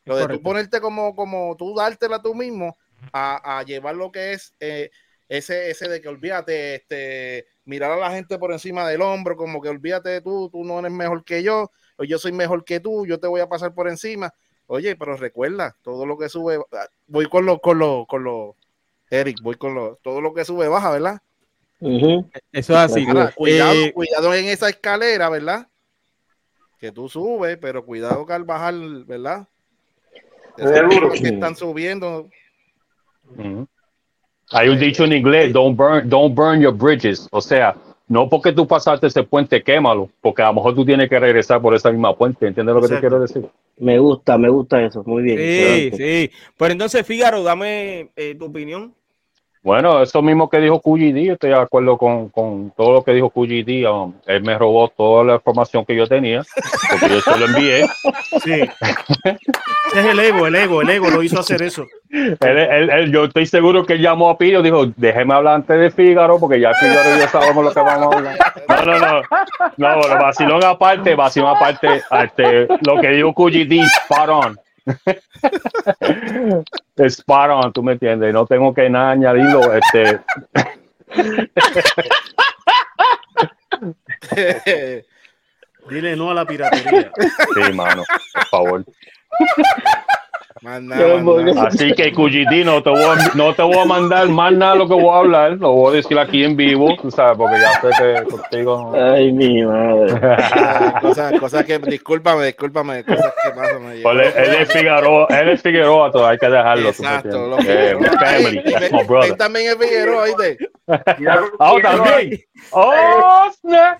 Lo 0.04 0.16
de 0.16 0.24
tú 0.24 0.28
Correcto. 0.30 0.44
ponerte 0.44 0.82
como, 0.82 1.16
como 1.16 1.56
tú 1.56 1.76
dártela 1.76 2.20
tú 2.20 2.34
mismo 2.34 2.76
a, 3.12 3.60
a 3.60 3.64
llevar 3.64 3.96
lo 3.96 4.12
que 4.12 4.34
es 4.34 4.54
eh, 4.60 4.92
ese, 5.28 5.70
ese 5.70 5.88
de 5.88 6.02
que 6.02 6.10
olvídate, 6.10 6.76
este, 6.76 7.48
mirar 7.64 7.92
a 7.92 7.96
la 7.96 8.12
gente 8.12 8.38
por 8.38 8.52
encima 8.52 8.88
del 8.88 9.02
hombro, 9.02 9.38
como 9.38 9.62
que 9.62 9.70
olvídate 9.70 10.10
de 10.10 10.22
tú, 10.22 10.50
tú 10.52 10.66
no 10.66 10.80
eres 10.80 10.92
mejor 10.92 11.24
que 11.24 11.42
yo, 11.42 11.72
o 11.98 12.04
yo 12.04 12.20
soy 12.20 12.34
mejor 12.34 12.66
que 12.66 12.82
tú, 12.82 13.06
yo 13.06 13.18
te 13.18 13.28
voy 13.28 13.40
a 13.40 13.48
pasar 13.48 13.74
por 13.74 13.88
encima. 13.88 14.34
Oye, 14.68 14.96
pero 14.96 15.16
recuerda, 15.16 15.76
todo 15.82 16.06
lo 16.06 16.18
que 16.18 16.28
sube, 16.28 16.60
ah, 16.74 16.88
voy 17.08 17.28
con 17.28 17.46
los, 17.46 17.62
con 17.62 17.80
los, 17.80 18.06
con 18.08 18.24
los, 18.24 18.56
Eric, 19.10 19.38
voy 19.42 19.56
con 19.56 19.74
los, 19.74 20.00
todo 20.02 20.20
lo 20.20 20.34
que 20.34 20.44
sube 20.44 20.68
baja, 20.68 20.92
¿verdad? 20.92 21.22
Eso 22.52 22.74
es 22.74 22.80
así. 22.80 23.06
Ahora, 23.08 23.32
cuidado, 23.32 23.74
Eh, 23.74 23.94
cuidado 23.94 24.34
en 24.34 24.46
esa 24.46 24.70
escalera, 24.70 25.30
¿verdad? 25.30 25.68
Que 26.78 26.92
tú 26.92 27.08
subes, 27.08 27.58
pero 27.58 27.86
cuidado 27.86 28.26
que 28.26 28.34
al 28.34 28.44
bajar, 28.44 28.74
¿verdad? 29.06 29.48
Es 30.58 31.22
que 31.22 31.28
están 31.30 31.56
subiendo. 31.56 32.30
Hay 34.52 34.70
un 34.70 34.80
dicho 34.80 35.06
en 35.06 35.14
inglés, 35.14 35.54
don't 35.54 35.78
burn, 35.78 36.10
don't 36.10 36.36
burn 36.36 36.60
your 36.60 36.74
bridges. 36.74 37.28
O 37.32 37.42
sea, 37.42 37.76
no 38.08 38.28
porque 38.28 38.52
tú 38.52 38.68
pasaste 38.68 39.08
ese 39.08 39.24
puente, 39.24 39.64
quémalo, 39.64 40.10
porque 40.20 40.42
a 40.42 40.48
lo 40.48 40.56
mejor 40.56 40.76
tú 40.76 40.86
tienes 40.86 41.08
que 41.08 41.18
regresar 41.18 41.62
por 41.62 41.74
esa 41.74 41.90
misma 41.92 42.14
puente. 42.16 42.46
¿Entiendes 42.46 42.76
lo 42.76 42.82
que 42.82 42.90
te 42.90 43.00
quiero 43.00 43.22
decir? 43.22 43.48
Me 43.78 43.98
gusta, 43.98 44.38
me 44.38 44.50
gusta 44.50 44.84
eso. 44.84 45.02
Muy 45.06 45.24
bien. 45.24 45.38
Sí, 45.38 45.92
sí. 45.96 46.32
Pero 46.58 46.74
entonces, 46.74 47.08
Fígaro, 47.08 47.42
dame 47.42 48.10
eh, 48.18 48.36
tu 48.38 48.46
opinión. 48.46 48.94
Bueno, 49.64 50.02
eso 50.02 50.24
mismo 50.24 50.50
que 50.50 50.58
dijo 50.60 50.82
QGD, 50.82 51.34
estoy 51.34 51.52
de 51.52 51.56
acuerdo 51.56 51.96
con, 51.96 52.30
con 52.30 52.72
todo 52.76 52.94
lo 52.94 53.04
que 53.04 53.14
dijo 53.14 53.30
QGD. 53.30 53.88
um, 53.88 54.12
él 54.26 54.42
me 54.42 54.58
robó 54.58 54.88
toda 54.90 55.24
la 55.24 55.34
información 55.36 55.86
que 55.86 55.96
yo 55.96 56.08
tenía, 56.08 56.42
porque 56.90 57.10
yo 57.10 57.22
se 57.22 57.38
lo 57.40 57.46
envié. 57.46 57.86
Sí. 58.44 58.54
Ese 58.54 60.00
es 60.00 60.06
el 60.06 60.20
ego, 60.20 60.48
el 60.48 60.56
ego, 60.56 60.82
el 60.82 60.90
ego 60.90 61.10
lo 61.12 61.22
hizo 61.22 61.40
hacer 61.40 61.62
eso. 61.62 61.86
Él- 62.10 62.38
él- 62.42 62.90
él- 62.90 63.12
yo 63.12 63.26
estoy 63.26 63.46
seguro 63.46 63.86
que 63.86 63.94
él 63.94 64.02
llamó 64.02 64.30
a 64.32 64.38
Pío 64.38 64.62
y 64.62 64.64
dijo, 64.64 64.86
déjeme 64.98 65.34
hablar 65.36 65.56
antes 65.56 65.80
de 65.80 65.92
Fígaro, 65.92 66.40
porque 66.40 66.60
ya 66.60 66.74
Fígaro 66.74 67.16
y 67.18 67.20
yo 67.20 67.28
sabemos 67.28 67.64
lo 67.64 67.72
que 67.74 67.80
vamos 67.82 68.16
a 68.16 68.18
hablar. 68.18 68.38
No, 68.68 68.86
no, 68.86 69.00
no. 69.00 69.22
No, 69.78 69.98
bueno, 70.00 70.16
vacilón 70.22 70.64
aparte, 70.64 71.14
vacilón 71.14 71.56
aparte, 71.56 72.02
este, 72.24 72.68
lo 72.86 73.00
que 73.00 73.10
dijo 73.10 73.32
QGD, 73.34 73.84
spot 73.84 74.30
on. 74.30 74.60
spot 76.98 77.50
on, 77.50 77.74
tú 77.74 77.84
me 77.84 77.92
entiendes, 77.94 78.34
no 78.34 78.46
tengo 78.46 78.74
que 78.74 78.90
nada 78.90 79.12
añadirlo. 79.12 79.74
Este, 79.74 80.20
Dile 85.90 86.16
no 86.16 86.32
a 86.32 86.34
la 86.34 86.46
piratería. 86.46 87.12
sí, 87.54 87.74
mano, 87.74 88.04
por 88.34 88.48
favor. 88.48 88.86
Más 90.62 90.80
nada, 90.80 91.16
más 91.16 91.24
Porque- 91.24 91.54
nada. 91.56 91.68
Así 91.70 91.92
que 91.94 92.12
QGD, 92.12 92.64
no 92.66 92.84
te, 92.84 92.92
voy 92.92 93.02
a, 93.04 93.16
no 93.34 93.52
te 93.56 93.64
voy 93.64 93.80
a 93.80 93.86
mandar 93.86 94.30
más 94.30 94.54
nada 94.54 94.76
lo 94.76 94.88
que 94.88 94.94
voy 94.94 95.10
a 95.10 95.18
hablar, 95.18 95.52
lo 95.54 95.72
voy 95.72 95.94
a 95.94 95.96
decir 95.98 96.20
aquí 96.20 96.44
en 96.44 96.56
vivo, 96.56 96.96
tú 97.02 97.10
sabes, 97.10 97.36
porque 97.36 97.58
ya 97.60 97.82
sé 97.82 97.90
que 97.98 98.30
contigo. 98.30 98.94
Ay, 98.96 99.32
mi 99.32 99.64
madre. 99.64 100.14
Cosas, 101.02 101.40
cosas 101.40 101.66
que, 101.66 101.80
discúlpame, 101.80 102.46
discúlpame, 102.46 103.04
cosas 103.04 103.34
que 103.44 103.50
pasan. 103.50 103.82
Pues 104.04 104.36
él, 104.38 104.44
él 104.44 104.56
es 104.62 104.72
Figueroa, 104.72 105.28
él 105.30 105.50
es 105.50 105.62
Figueroa, 105.64 106.12
todo, 106.12 106.28
hay 106.28 106.38
que 106.38 106.48
dejarlo. 106.50 106.90
Exacto, 106.90 107.56
entiendes. 107.58 107.94
los 107.94 108.14
Eh, 108.14 108.18
family, 108.20 108.64
that's 108.72 108.92
my 108.92 109.04
brother. 109.04 109.36
también 109.38 109.66
es 109.72 109.78
Figueroa, 109.78 110.24
¿oíste? 110.26 110.58
Ah, 110.88 111.74
también. 111.82 112.40
Oh, 112.72 113.46
snap. 113.62 113.98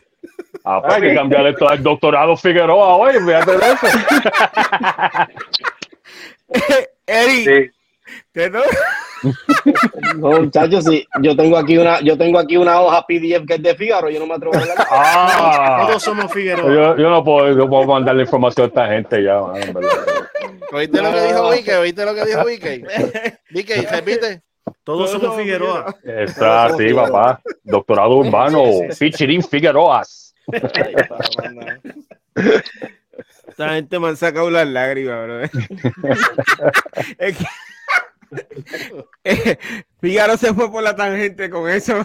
Ah, 0.64 0.80
pues 0.84 0.94
hay 0.94 1.02
que 1.02 1.16
cambiar 1.16 1.48
esto 1.48 1.68
al 1.68 1.82
doctorado 1.82 2.38
Figueroa 2.38 2.96
hoy, 2.98 3.14
fíjate 3.14 3.52
de 3.52 3.58
eso. 3.58 3.88
Eri, 7.08 7.44
Sí. 7.46 7.72
¿te 8.32 8.50
no? 8.50 8.62
No, 10.18 10.42
muchachos, 10.42 10.84
sí. 10.86 11.06
Yo 11.22 11.36
tengo 11.36 11.58
aquí 11.58 11.78
una, 11.78 12.02
yo 12.02 12.18
tengo 12.18 12.40
aquí 12.40 12.58
una 12.58 12.82
hoja 12.82 13.06
PDF 13.08 13.46
que 13.48 13.54
es 13.56 13.62
de 13.64 13.76
Fígaro, 13.76 14.10
yo 14.10 14.20
no 14.20 14.26
me 14.28 14.34
atrevo 14.36 14.56
a 14.56 14.66
leerla. 14.66 14.88
Ah, 14.90 15.84
Todos 15.88 16.04
somos 16.04 16.32
Figueroa. 16.32 16.74
yo, 16.74 16.98
yo 16.98 17.10
no 17.10 17.24
puedo, 17.24 17.56
yo 17.56 17.70
puedo 17.70 17.86
mandar 17.86 18.16
la 18.16 18.24
información 18.24 18.66
a 18.66 18.68
esta 18.68 18.88
gente 18.88 19.24
ya, 19.24 19.40
verdad. 19.42 19.90
¿Oíste 20.74 21.02
lo 21.02 21.12
que 21.12 21.22
dijo 21.22 21.50
Vicky? 21.52 21.72
¿Oíste 21.72 22.06
lo 22.06 22.16
que 22.16 22.26
dijo 22.26 22.46
Vicky? 22.46 22.84
Vicky, 23.52 23.74
repite. 23.92 24.42
Todos 24.84 25.12
somos 25.12 25.36
Figueroa. 25.36 25.96
Está 26.04 26.66
así, 26.66 26.94
papá. 26.94 27.42
Doctorado 27.64 28.18
urbano, 28.18 28.64
featuring 28.98 29.44
Figueroas. 29.44 30.34
Esta 33.52 33.70
gente 33.76 34.00
me 34.00 34.08
han 34.08 34.18
sacado 34.18 34.50
las 34.50 34.66
lágrimas, 34.68 35.26
bro. 35.26 35.42
es 37.20 37.38
que... 37.38 37.46
Eh, 39.24 39.58
se 40.38 40.54
fue 40.54 40.72
por 40.72 40.82
la 40.82 40.96
tangente 40.96 41.50
con 41.50 41.70
eso. 41.70 42.02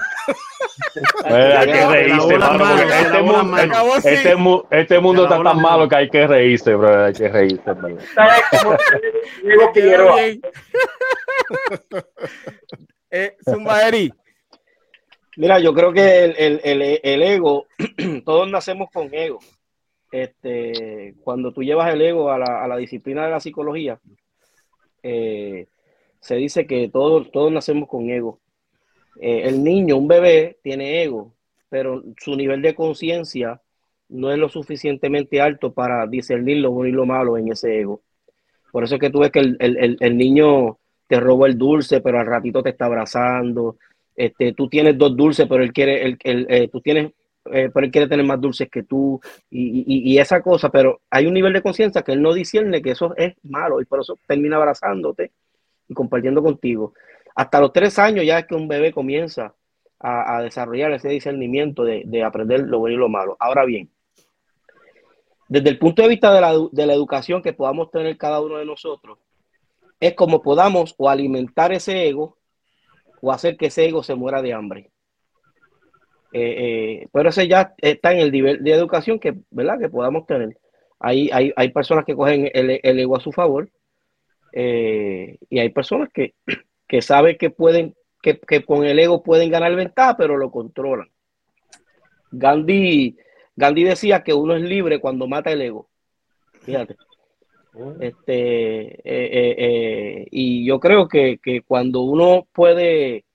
Mira, 1.25 1.61
hay 1.61 1.67
que 1.69 1.73
Se 1.79 1.87
reírse, 1.87 2.39
mano, 2.39 2.59
porque 2.59 2.99
este 3.01 3.23
mundo-. 3.23 3.97
Este, 4.05 4.37
mu- 4.37 4.63
este 4.71 4.99
mundo 4.99 5.23
está 5.25 5.43
tan 5.43 5.61
malo 5.63 5.89
que 5.89 5.97
hay 5.97 6.11
que 6.11 6.27
reírse, 6.27 6.75
bro. 6.75 7.05
Hay 7.05 7.13
que 7.15 7.29
reírse, 7.29 7.71
en 7.71 7.81
verdad. 7.81 8.05
¿Sabes 8.15 8.43
cómo 8.51 8.77
Diego 9.45 9.73
Quedó 9.73 9.85
Figueroa? 9.85 10.17
bien. 10.17 10.41
eh, 13.11 13.37
Zumba 13.45 13.87
Eri. 13.89 14.13
Mira, 15.37 15.59
yo 15.61 15.73
creo 15.75 15.93
que 15.93 16.25
el, 16.25 16.35
el- 16.39 16.61
el- 16.65 17.01
el 17.03 17.23
ego, 17.23 17.67
todos 18.25 18.51
nacemos 18.51 18.89
con 18.93 19.09
ego. 19.15 19.39
Este, 20.11 21.15
cuando 21.23 21.53
tú 21.53 21.63
llevas 21.63 21.93
el 21.93 22.01
ego 22.03 22.31
a 22.31 22.39
la, 22.39 22.65
a 22.65 22.69
la 22.69 22.77
disciplina 22.77 23.25
de 23.25 23.31
la 23.33 23.41
psicología, 23.41 24.01
eh, 25.03 25.67
se 26.21 26.37
dice 26.37 26.67
que 26.67 26.89
todos, 26.89 27.31
todos 27.31 27.53
nacemos 27.53 27.89
con 27.89 28.11
ego. 28.11 28.41
Eh, 29.21 29.43
el 29.45 29.63
niño, 29.65 29.97
un 29.97 30.09
bebé, 30.09 30.59
tiene 30.63 31.03
ego, 31.03 31.35
pero 31.69 32.03
su 32.19 32.37
nivel 32.37 32.63
de 32.63 32.75
conciencia 32.75 33.61
no 34.09 34.33
es 34.33 34.39
lo 34.39 34.49
suficientemente 34.49 35.41
alto 35.41 35.73
para 35.73 36.07
discernir 36.07 36.59
lo 36.59 36.71
bueno 36.73 36.89
y 36.89 36.93
lo 36.93 37.07
malo 37.07 37.39
en 37.39 37.53
ese 37.53 37.81
ego. 37.81 38.03
Por 38.71 38.85
eso 38.85 38.97
es 38.97 39.01
que 39.01 39.11
tú 39.11 39.21
ves 39.21 39.31
que 39.33 39.41
el, 39.41 39.57
el- 39.61 39.97
el- 40.01 40.17
niño 40.19 40.79
te 41.09 41.21
roba 41.21 41.47
el 41.49 41.59
dulce, 41.59 42.01
pero 42.01 42.19
al 42.21 42.27
ratito 42.27 42.63
te 42.63 42.71
está 42.71 42.87
abrazando. 42.87 43.77
Este, 44.15 44.53
tú 44.53 44.69
tienes 44.69 44.99
dos 44.99 45.17
dulces, 45.17 45.47
pero 45.49 45.63
él 45.63 45.73
quiere, 45.73 46.05
el- 46.05 46.47
eh, 46.51 46.69
tú 46.69 46.81
tienes, 46.81 47.13
eh, 47.53 47.71
pero 47.73 47.87
él 47.87 47.93
quiere 47.93 48.09
tener 48.09 48.25
más 48.25 48.41
dulces 48.41 48.69
que 48.71 48.83
tú 48.83 49.21
y, 49.51 50.19
esa 50.19 50.41
cosa, 50.41 50.71
pero 50.71 51.01
hay 51.11 51.27
un 51.27 51.35
nivel 51.35 51.53
de 51.53 51.63
conciencia 51.63 52.03
que 52.03 52.13
él 52.13 52.23
no 52.23 52.33
discierne 52.33 52.83
que 52.83 52.91
eso 52.91 53.15
es 53.17 53.35
malo 53.43 53.81
y 53.81 53.85
por 53.85 54.01
eso 54.01 54.19
termina 54.27 54.57
abrazándote 54.57 55.33
y 55.89 55.95
compartiendo 55.95 56.43
contigo. 56.43 56.95
Hasta 57.35 57.61
los 57.61 57.73
tres 57.73 57.99
años 57.99 58.25
ya 58.25 58.39
es 58.39 58.47
que 58.47 58.55
un 58.55 58.69
bebé 58.69 58.93
comienza 58.93 59.55
a, 59.99 60.43
desarrollar 60.43 60.93
ese 60.93 61.09
discernimiento 61.09 61.85
de, 61.85 62.03
de 62.07 62.23
aprender 62.23 62.61
lo 62.61 62.79
bueno 62.81 62.97
y 62.97 62.99
lo 62.99 63.09
malo. 63.09 63.37
Ahora 63.41 63.65
bien, 63.65 63.91
desde 65.49 65.71
el 65.71 65.79
punto 65.79 66.03
de 66.03 66.09
vista 66.09 66.35
de 66.35 66.87
la 66.87 66.95
educación 66.95 67.43
que 67.43 67.53
podamos 67.53 67.91
tener 67.91 68.17
cada 68.17 68.41
uno 68.41 68.59
de 68.59 68.67
nosotros, 68.67 69.19
es 70.01 70.15
como 70.15 70.43
podamos 70.43 70.95
o 70.99 71.09
alimentar 71.09 71.73
ese 71.73 72.09
ego 72.09 72.37
o 73.21 73.33
hacer 73.33 73.57
que 73.57 73.67
ese 73.67 73.87
ego 73.87 74.03
se 74.03 74.15
muera 74.15 74.43
de 74.43 74.53
hambre. 74.53 74.91
Eh, 76.33 77.03
eh, 77.03 77.09
pero 77.13 77.29
ese 77.29 77.49
ya 77.49 77.75
está 77.79 78.13
en 78.13 78.19
el 78.19 78.33
nivel 78.33 78.63
de 78.63 78.73
educación 78.73 79.19
que, 79.19 79.35
¿verdad? 79.51 79.79
que 79.79 79.89
podamos 79.89 80.27
tener. 80.27 80.59
Hay, 80.99 81.31
hay, 81.33 81.53
hay 81.57 81.71
personas 81.71 82.05
que 82.05 82.17
cogen 82.17 82.51
el, 82.53 82.81
el 82.83 82.99
ego 82.99 83.17
a 83.17 83.21
su 83.21 83.33
favor 83.33 83.71
eh, 84.53 85.39
y 85.49 85.59
hay 85.59 85.69
personas 85.71 86.09
que, 86.13 86.35
que 86.89 87.03
saben 87.03 87.37
que 87.39 87.51
pueden, 87.51 87.95
que, 88.23 88.39
que 88.41 88.65
con 88.65 88.85
el 88.85 88.99
ego 88.99 89.23
pueden 89.23 89.51
ganar 89.51 89.75
ventaja, 89.75 90.17
pero 90.17 90.37
lo 90.37 90.51
controlan. 90.51 91.09
Gandhi, 92.33 93.17
Gandhi 93.55 93.85
decía 93.85 94.25
que 94.25 94.35
uno 94.35 94.57
es 94.57 94.63
libre 94.63 95.01
cuando 95.01 95.27
mata 95.27 95.53
el 95.53 95.63
ego. 95.63 95.89
Fíjate. 96.63 96.97
Este, 98.01 99.03
y 100.31 100.65
yo 100.65 100.81
creo 100.81 101.09
que, 101.09 101.39
que 101.43 101.61
cuando 101.61 102.01
uno 102.01 102.49
puede 102.55 103.26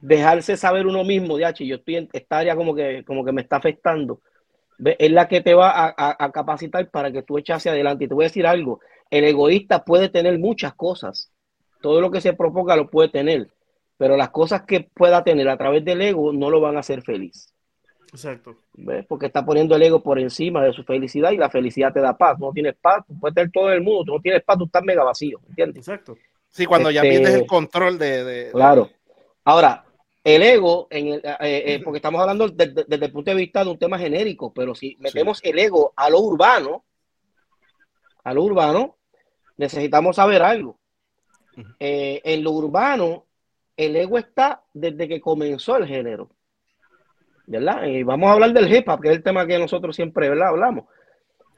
dejarse 0.00 0.56
saber 0.56 0.86
uno 0.86 1.04
mismo, 1.04 1.36
de 1.36 1.52
yo 1.66 1.76
estoy 1.76 1.96
en 1.96 2.08
esta 2.12 2.38
área 2.38 2.56
como 2.56 2.74
que, 2.74 3.04
como 3.04 3.24
que 3.24 3.32
me 3.32 3.42
está 3.42 3.56
afectando, 3.56 4.20
es 4.84 5.10
la 5.10 5.28
que 5.28 5.40
te 5.42 5.54
va 5.54 5.70
a, 5.70 5.94
a- 5.96 6.16
a 6.18 6.32
capacitar 6.32 6.88
para 6.90 7.12
que 7.12 7.22
tú 7.22 7.36
eches 7.38 7.56
hacia 7.56 7.72
adelante. 7.72 8.04
Y 8.04 8.08
te 8.08 8.14
voy 8.14 8.24
a 8.24 8.28
decir 8.28 8.46
algo, 8.46 8.80
el 9.10 9.24
egoísta 9.24 9.84
puede 9.84 10.08
tener 10.08 10.38
muchas 10.38 10.74
cosas, 10.74 11.30
todo 11.82 12.00
lo 12.00 12.10
que 12.10 12.20
se 12.20 12.32
proponga 12.32 12.76
lo 12.76 12.88
puede 12.88 13.08
tener, 13.10 13.48
pero 13.98 14.16
las 14.16 14.30
cosas 14.30 14.62
que 14.62 14.80
pueda 14.94 15.22
tener 15.24 15.48
a 15.48 15.56
través 15.58 15.84
del 15.84 16.00
ego 16.00 16.32
no 16.32 16.48
lo 16.50 16.60
van 16.60 16.76
a 16.76 16.80
hacer 16.80 17.02
feliz. 17.02 17.52
Exacto. 18.12 18.56
¿ves? 18.74 19.04
Porque 19.06 19.26
está 19.26 19.44
poniendo 19.44 19.76
el 19.76 19.82
ego 19.82 20.02
por 20.02 20.18
encima 20.18 20.64
de 20.64 20.72
su 20.72 20.82
felicidad 20.82 21.30
y 21.30 21.36
la 21.36 21.48
felicidad 21.50 21.92
te 21.92 22.00
da 22.00 22.16
paz. 22.16 22.38
No 22.40 22.50
tienes 22.52 22.74
paz, 22.80 23.04
tú 23.06 23.18
puedes 23.20 23.34
tener 23.36 23.50
todo 23.52 23.70
el 23.72 23.82
mundo, 23.82 24.04
tú 24.04 24.12
no 24.14 24.20
tienes 24.20 24.42
paz, 24.42 24.58
tú 24.58 24.64
estás 24.64 24.82
mega 24.82 25.04
vacío, 25.04 25.38
¿entiendes? 25.48 25.86
Exacto. 25.86 26.16
Sí, 26.48 26.66
cuando 26.66 26.90
ya 26.90 27.02
Este- 27.02 27.10
pierdes 27.18 27.34
el 27.42 27.46
control 27.46 27.98
de. 27.98 28.24
de- 28.24 28.50
Claro. 28.50 28.90
Ahora, 29.44 29.84
el 30.22 30.42
ego, 30.42 30.86
en 30.90 31.08
el- 31.08 31.22
eh, 31.24 31.62
eh, 31.66 31.80
porque 31.82 31.98
estamos 31.98 32.20
hablando 32.20 32.48
de- 32.48 32.66
de- 32.66 32.84
desde 32.86 33.06
el 33.06 33.12
punto 33.12 33.30
de 33.30 33.36
vista 33.36 33.64
de 33.64 33.70
un 33.70 33.78
tema 33.78 33.98
genérico, 33.98 34.52
pero 34.52 34.74
si 34.74 34.96
metemos 35.00 35.40
el 35.42 35.58
ego 35.58 35.92
a 35.96 36.10
lo 36.10 36.20
urbano, 36.20 36.84
a 38.24 38.34
lo 38.34 38.42
urbano, 38.44 38.96
necesitamos 39.56 40.16
saber 40.16 40.42
algo. 40.42 40.78
Eh, 41.78 42.20
en 42.24 42.44
lo 42.44 42.52
urbano, 42.52 43.24
el 43.76 43.96
ego 43.96 44.18
está 44.18 44.62
desde 44.72 45.08
que 45.08 45.20
comenzó 45.20 45.76
el 45.76 45.86
género. 45.86 46.30
¿Verdad? 47.46 47.84
Y 47.86 48.02
vamos 48.04 48.28
a 48.28 48.34
hablar 48.34 48.52
del 48.52 48.72
hip 48.72 48.88
hop, 48.88 49.00
que 49.00 49.08
es 49.08 49.16
el 49.16 49.22
tema 49.22 49.44
que 49.46 49.58
nosotros 49.58 49.96
siempre 49.96 50.28
¿verdad? 50.28 50.48
hablamos. 50.48 50.84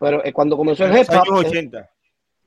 Pero 0.01 0.25
eh, 0.25 0.33
cuando 0.33 0.57
comenzó 0.57 0.85
el 0.87 0.97
hip 0.97 1.09
hop, 1.11 1.27
eh, 1.27 1.47
80. 1.49 1.91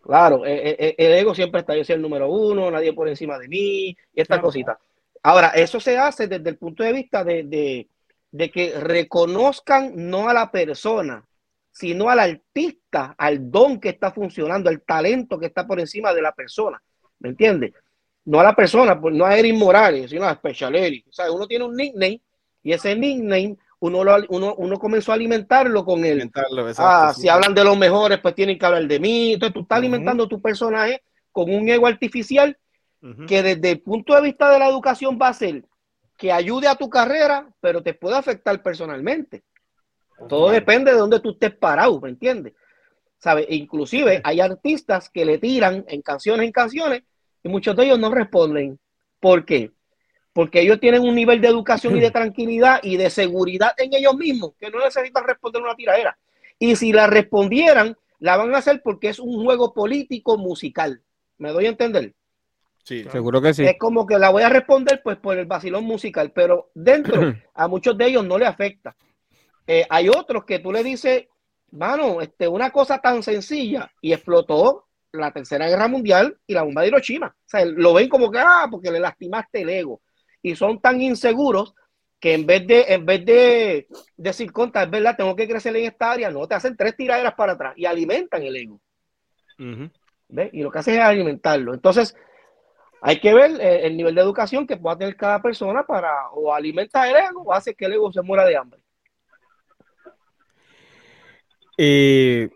Claro, 0.01 0.45
eh, 0.45 0.75
eh, 0.79 0.95
el 0.97 1.13
ego 1.13 1.35
siempre 1.35 1.61
está, 1.61 1.75
yo 1.75 1.83
soy 1.83 1.95
el 1.95 2.01
número 2.01 2.29
uno, 2.29 2.71
nadie 2.71 2.93
por 2.93 3.07
encima 3.07 3.37
de 3.37 3.47
mí, 3.47 3.87
y 3.89 3.97
esta 4.13 4.35
Claro. 4.35 4.43
cosita. 4.47 4.79
Ahora, 5.27 5.47
eso 5.49 5.79
se 5.79 5.97
hace 5.97 6.27
desde 6.27 6.49
el 6.51 6.57
punto 6.57 6.83
de 6.83 6.93
vista 6.93 7.23
de, 7.23 7.43
de- 7.43 7.87
de 8.31 8.51
que 8.51 8.73
reconozcan 8.79 9.93
no 9.95 10.29
a 10.29 10.33
la 10.33 10.51
persona, 10.51 11.25
sino 11.71 12.09
al 12.09 12.19
artista, 12.19 13.15
al 13.17 13.49
don 13.49 13.79
que 13.79 13.89
está 13.89 14.11
funcionando, 14.11 14.69
al 14.69 14.81
talento 14.81 15.39
que 15.39 15.47
está 15.47 15.65
por 15.65 15.79
encima 15.79 16.13
de 16.13 16.21
la 16.21 16.31
persona. 16.33 16.79
¿Me 17.19 17.29
entiendes? 17.29 17.71
No 18.25 18.39
a 18.39 18.43
la 18.43 18.55
persona, 18.55 18.99
pues, 18.99 19.15
no 19.15 19.25
a 19.25 19.35
Eric 19.37 19.55
Morales, 19.55 20.09
sino 20.11 20.25
a 20.25 20.35
Special 20.35 20.75
Eric. 20.75 21.05
O 21.09 21.13
sea, 21.13 21.31
uno 21.31 21.47
tiene 21.47 21.65
un 21.65 21.75
nickname 21.75 22.21
y 22.61 22.73
ese 22.73 22.95
nickname 22.95 23.57
uno, 23.79 24.03
lo, 24.03 24.15
uno, 24.29 24.53
uno 24.57 24.77
comenzó 24.79 25.11
a 25.11 25.15
alimentarlo 25.15 25.83
con 25.85 25.99
él. 26.05 26.13
Alimentarlo, 26.13 26.65
Ah, 26.77 27.13
si 27.15 27.29
hablan 27.29 27.53
de 27.55 27.63
los 27.63 27.77
mejores, 27.77 28.19
pues 28.19 28.35
tienen 28.35 28.59
que 28.59 28.65
hablar 28.65 28.85
de 28.87 28.99
mí. 28.99 29.33
Entonces 29.33 29.53
tú 29.53 29.61
estás 29.61 29.77
alimentando 29.79 30.27
tu 30.27 30.41
personaje 30.41 31.01
con 31.31 31.53
un 31.53 31.67
ego 31.67 31.87
artificial 31.87 32.57
Que 33.27 33.43
desde 33.43 33.71
el 33.71 33.81
punto 33.81 34.15
de 34.15 34.21
vista 34.21 34.49
de 34.49 34.57
la 34.57 34.67
educación 34.67 35.19
va 35.21 35.27
a 35.27 35.33
ser 35.33 35.63
que 36.17 36.31
ayude 36.31 36.67
a 36.67 36.75
tu 36.75 36.89
carrera, 36.89 37.47
pero 37.59 37.83
te 37.83 37.93
puede 37.93 38.15
afectar 38.15 38.61
personalmente. 38.63 39.43
Todo 40.29 40.49
depende 40.49 40.91
de 40.91 40.97
dónde 40.97 41.19
tú 41.19 41.31
estés 41.31 41.55
parado, 41.55 41.99
¿me 41.99 42.09
entiendes? 42.09 42.53
¿Sabes? 43.17 43.45
Inclusive 43.49 44.21
hay 44.23 44.39
artistas 44.39 45.09
que 45.09 45.25
le 45.25 45.37
tiran 45.37 45.85
en 45.87 46.01
canciones 46.01 46.45
en 46.45 46.51
canciones 46.51 47.03
y 47.43 47.49
muchos 47.49 47.75
de 47.75 47.85
ellos 47.85 47.99
no 47.99 48.11
responden. 48.11 48.79
¿Por 49.19 49.45
qué? 49.45 49.71
Porque 50.33 50.61
ellos 50.61 50.79
tienen 50.79 51.01
un 51.01 51.15
nivel 51.15 51.41
de 51.41 51.47
educación 51.47 51.97
y 51.97 51.99
de 51.99 52.11
tranquilidad 52.11 52.79
y 52.81 52.97
de 52.97 53.09
seguridad 53.09 53.73
en 53.77 53.93
ellos 53.93 54.15
mismos 54.15 54.53
que 54.59 54.69
no 54.69 54.79
necesitan 54.79 55.25
responder 55.25 55.61
una 55.61 55.75
tiradera. 55.75 56.17
Y 56.57 56.75
si 56.75 56.93
la 56.93 57.07
respondieran, 57.07 57.97
la 58.19 58.37
van 58.37 58.55
a 58.55 58.59
hacer 58.59 58.81
porque 58.83 59.09
es 59.09 59.19
un 59.19 59.43
juego 59.43 59.73
político 59.73 60.37
musical. 60.37 61.01
¿Me 61.37 61.51
doy 61.51 61.65
a 61.65 61.69
entender? 61.69 62.13
Sí. 62.85 63.03
Seguro 63.11 63.41
que 63.41 63.51
sí. 63.51 63.65
Es 63.65 63.79
como 63.79 64.05
que 64.05 64.19
la 64.19 64.29
voy 64.29 64.43
a 64.43 64.49
responder 64.49 65.01
pues 65.03 65.17
por 65.17 65.35
el 65.39 65.47
vacilón 65.47 65.85
musical, 65.85 66.31
pero 66.31 66.69
dentro 66.75 67.33
a 67.55 67.67
muchos 67.67 67.97
de 67.97 68.05
ellos 68.05 68.23
no 68.23 68.37
le 68.37 68.45
afecta. 68.45 68.95
Eh, 69.65 69.87
hay 69.89 70.07
otros 70.07 70.45
que 70.45 70.59
tú 70.59 70.71
le 70.71 70.83
dices, 70.83 71.25
mano, 71.71 72.21
este, 72.21 72.47
una 72.47 72.69
cosa 72.69 72.99
tan 72.99 73.23
sencilla 73.23 73.91
y 74.01 74.13
explotó 74.13 74.85
la 75.11 75.31
tercera 75.31 75.67
guerra 75.67 75.87
mundial 75.87 76.37
y 76.45 76.53
la 76.53 76.61
bomba 76.61 76.83
de 76.83 76.89
Hiroshima. 76.89 77.27
O 77.27 77.49
sea, 77.49 77.65
lo 77.65 77.95
ven 77.95 78.07
como 78.07 78.29
que, 78.29 78.37
ah, 78.37 78.67
porque 78.69 78.91
le 78.91 78.99
lastimaste 78.99 79.61
el 79.61 79.69
ego. 79.69 80.01
Y 80.43 80.55
son 80.55 80.79
tan 80.79 81.01
inseguros 81.01 81.73
que 82.19 82.35
en 82.35 82.45
vez 82.45 82.67
de, 82.67 82.85
en 82.89 83.03
vez 83.03 83.25
de 83.25 83.87
decir, 84.15 84.51
contra, 84.51 84.83
es 84.83 84.91
verdad, 84.91 85.17
tengo 85.17 85.35
que 85.35 85.47
crecer 85.47 85.75
en 85.75 85.85
esta 85.85 86.11
área, 86.11 86.29
no, 86.29 86.47
te 86.47 86.53
hacen 86.53 86.77
tres 86.77 86.95
tiraderas 86.95 87.33
para 87.33 87.53
atrás 87.53 87.73
y 87.77 87.85
alimentan 87.85 88.43
el 88.43 88.55
ego. 88.55 88.79
Ujú. 89.57 89.89
¿ves? 90.27 90.49
Y 90.53 90.61
lo 90.61 90.69
que 90.69 90.79
hacen 90.79 90.95
es 90.95 91.01
alimentarlo. 91.01 91.73
Entonces, 91.73 92.15
hay 93.07 93.19
que 93.19 93.33
ver 93.35 93.51
eh, 93.61 93.85
el 93.85 93.95
nivel 93.95 94.15
de 94.15 94.21
educación 94.21 94.65
que 94.65 94.77
pueda 94.77 94.97
tener 94.97 95.15
cada 95.15 95.39
persona 95.39 95.83
para 95.83 96.29
o 96.31 96.51
alimentar 96.51 97.07
el 97.07 97.15
ego 97.15 97.43
o 97.43 97.53
hace 97.53 97.75
que 97.75 97.85
el 97.85 97.93
ego 97.93 98.11
se 98.11 98.21
muera 98.23 98.43
de 98.45 98.57
hambre. 98.57 98.79
Eh, 101.77 102.49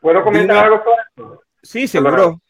¿Puedo 0.00 0.22
comentar 0.22 0.56
Dime. 0.56 0.66
algo 0.66 0.84
sobre 0.84 1.02
esto? 1.16 1.42
sí, 1.62 1.88
seguro. 1.88 2.40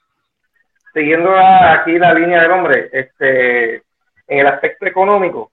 Siguiendo 0.92 1.30
la- 1.30 1.72
aquí 1.74 1.98
la 1.98 2.12
línea 2.12 2.42
del 2.42 2.50
hombre, 2.50 2.90
este, 2.92 3.76
en 3.76 3.84
el 4.40 4.46
aspecto 4.46 4.84
económico, 4.84 5.53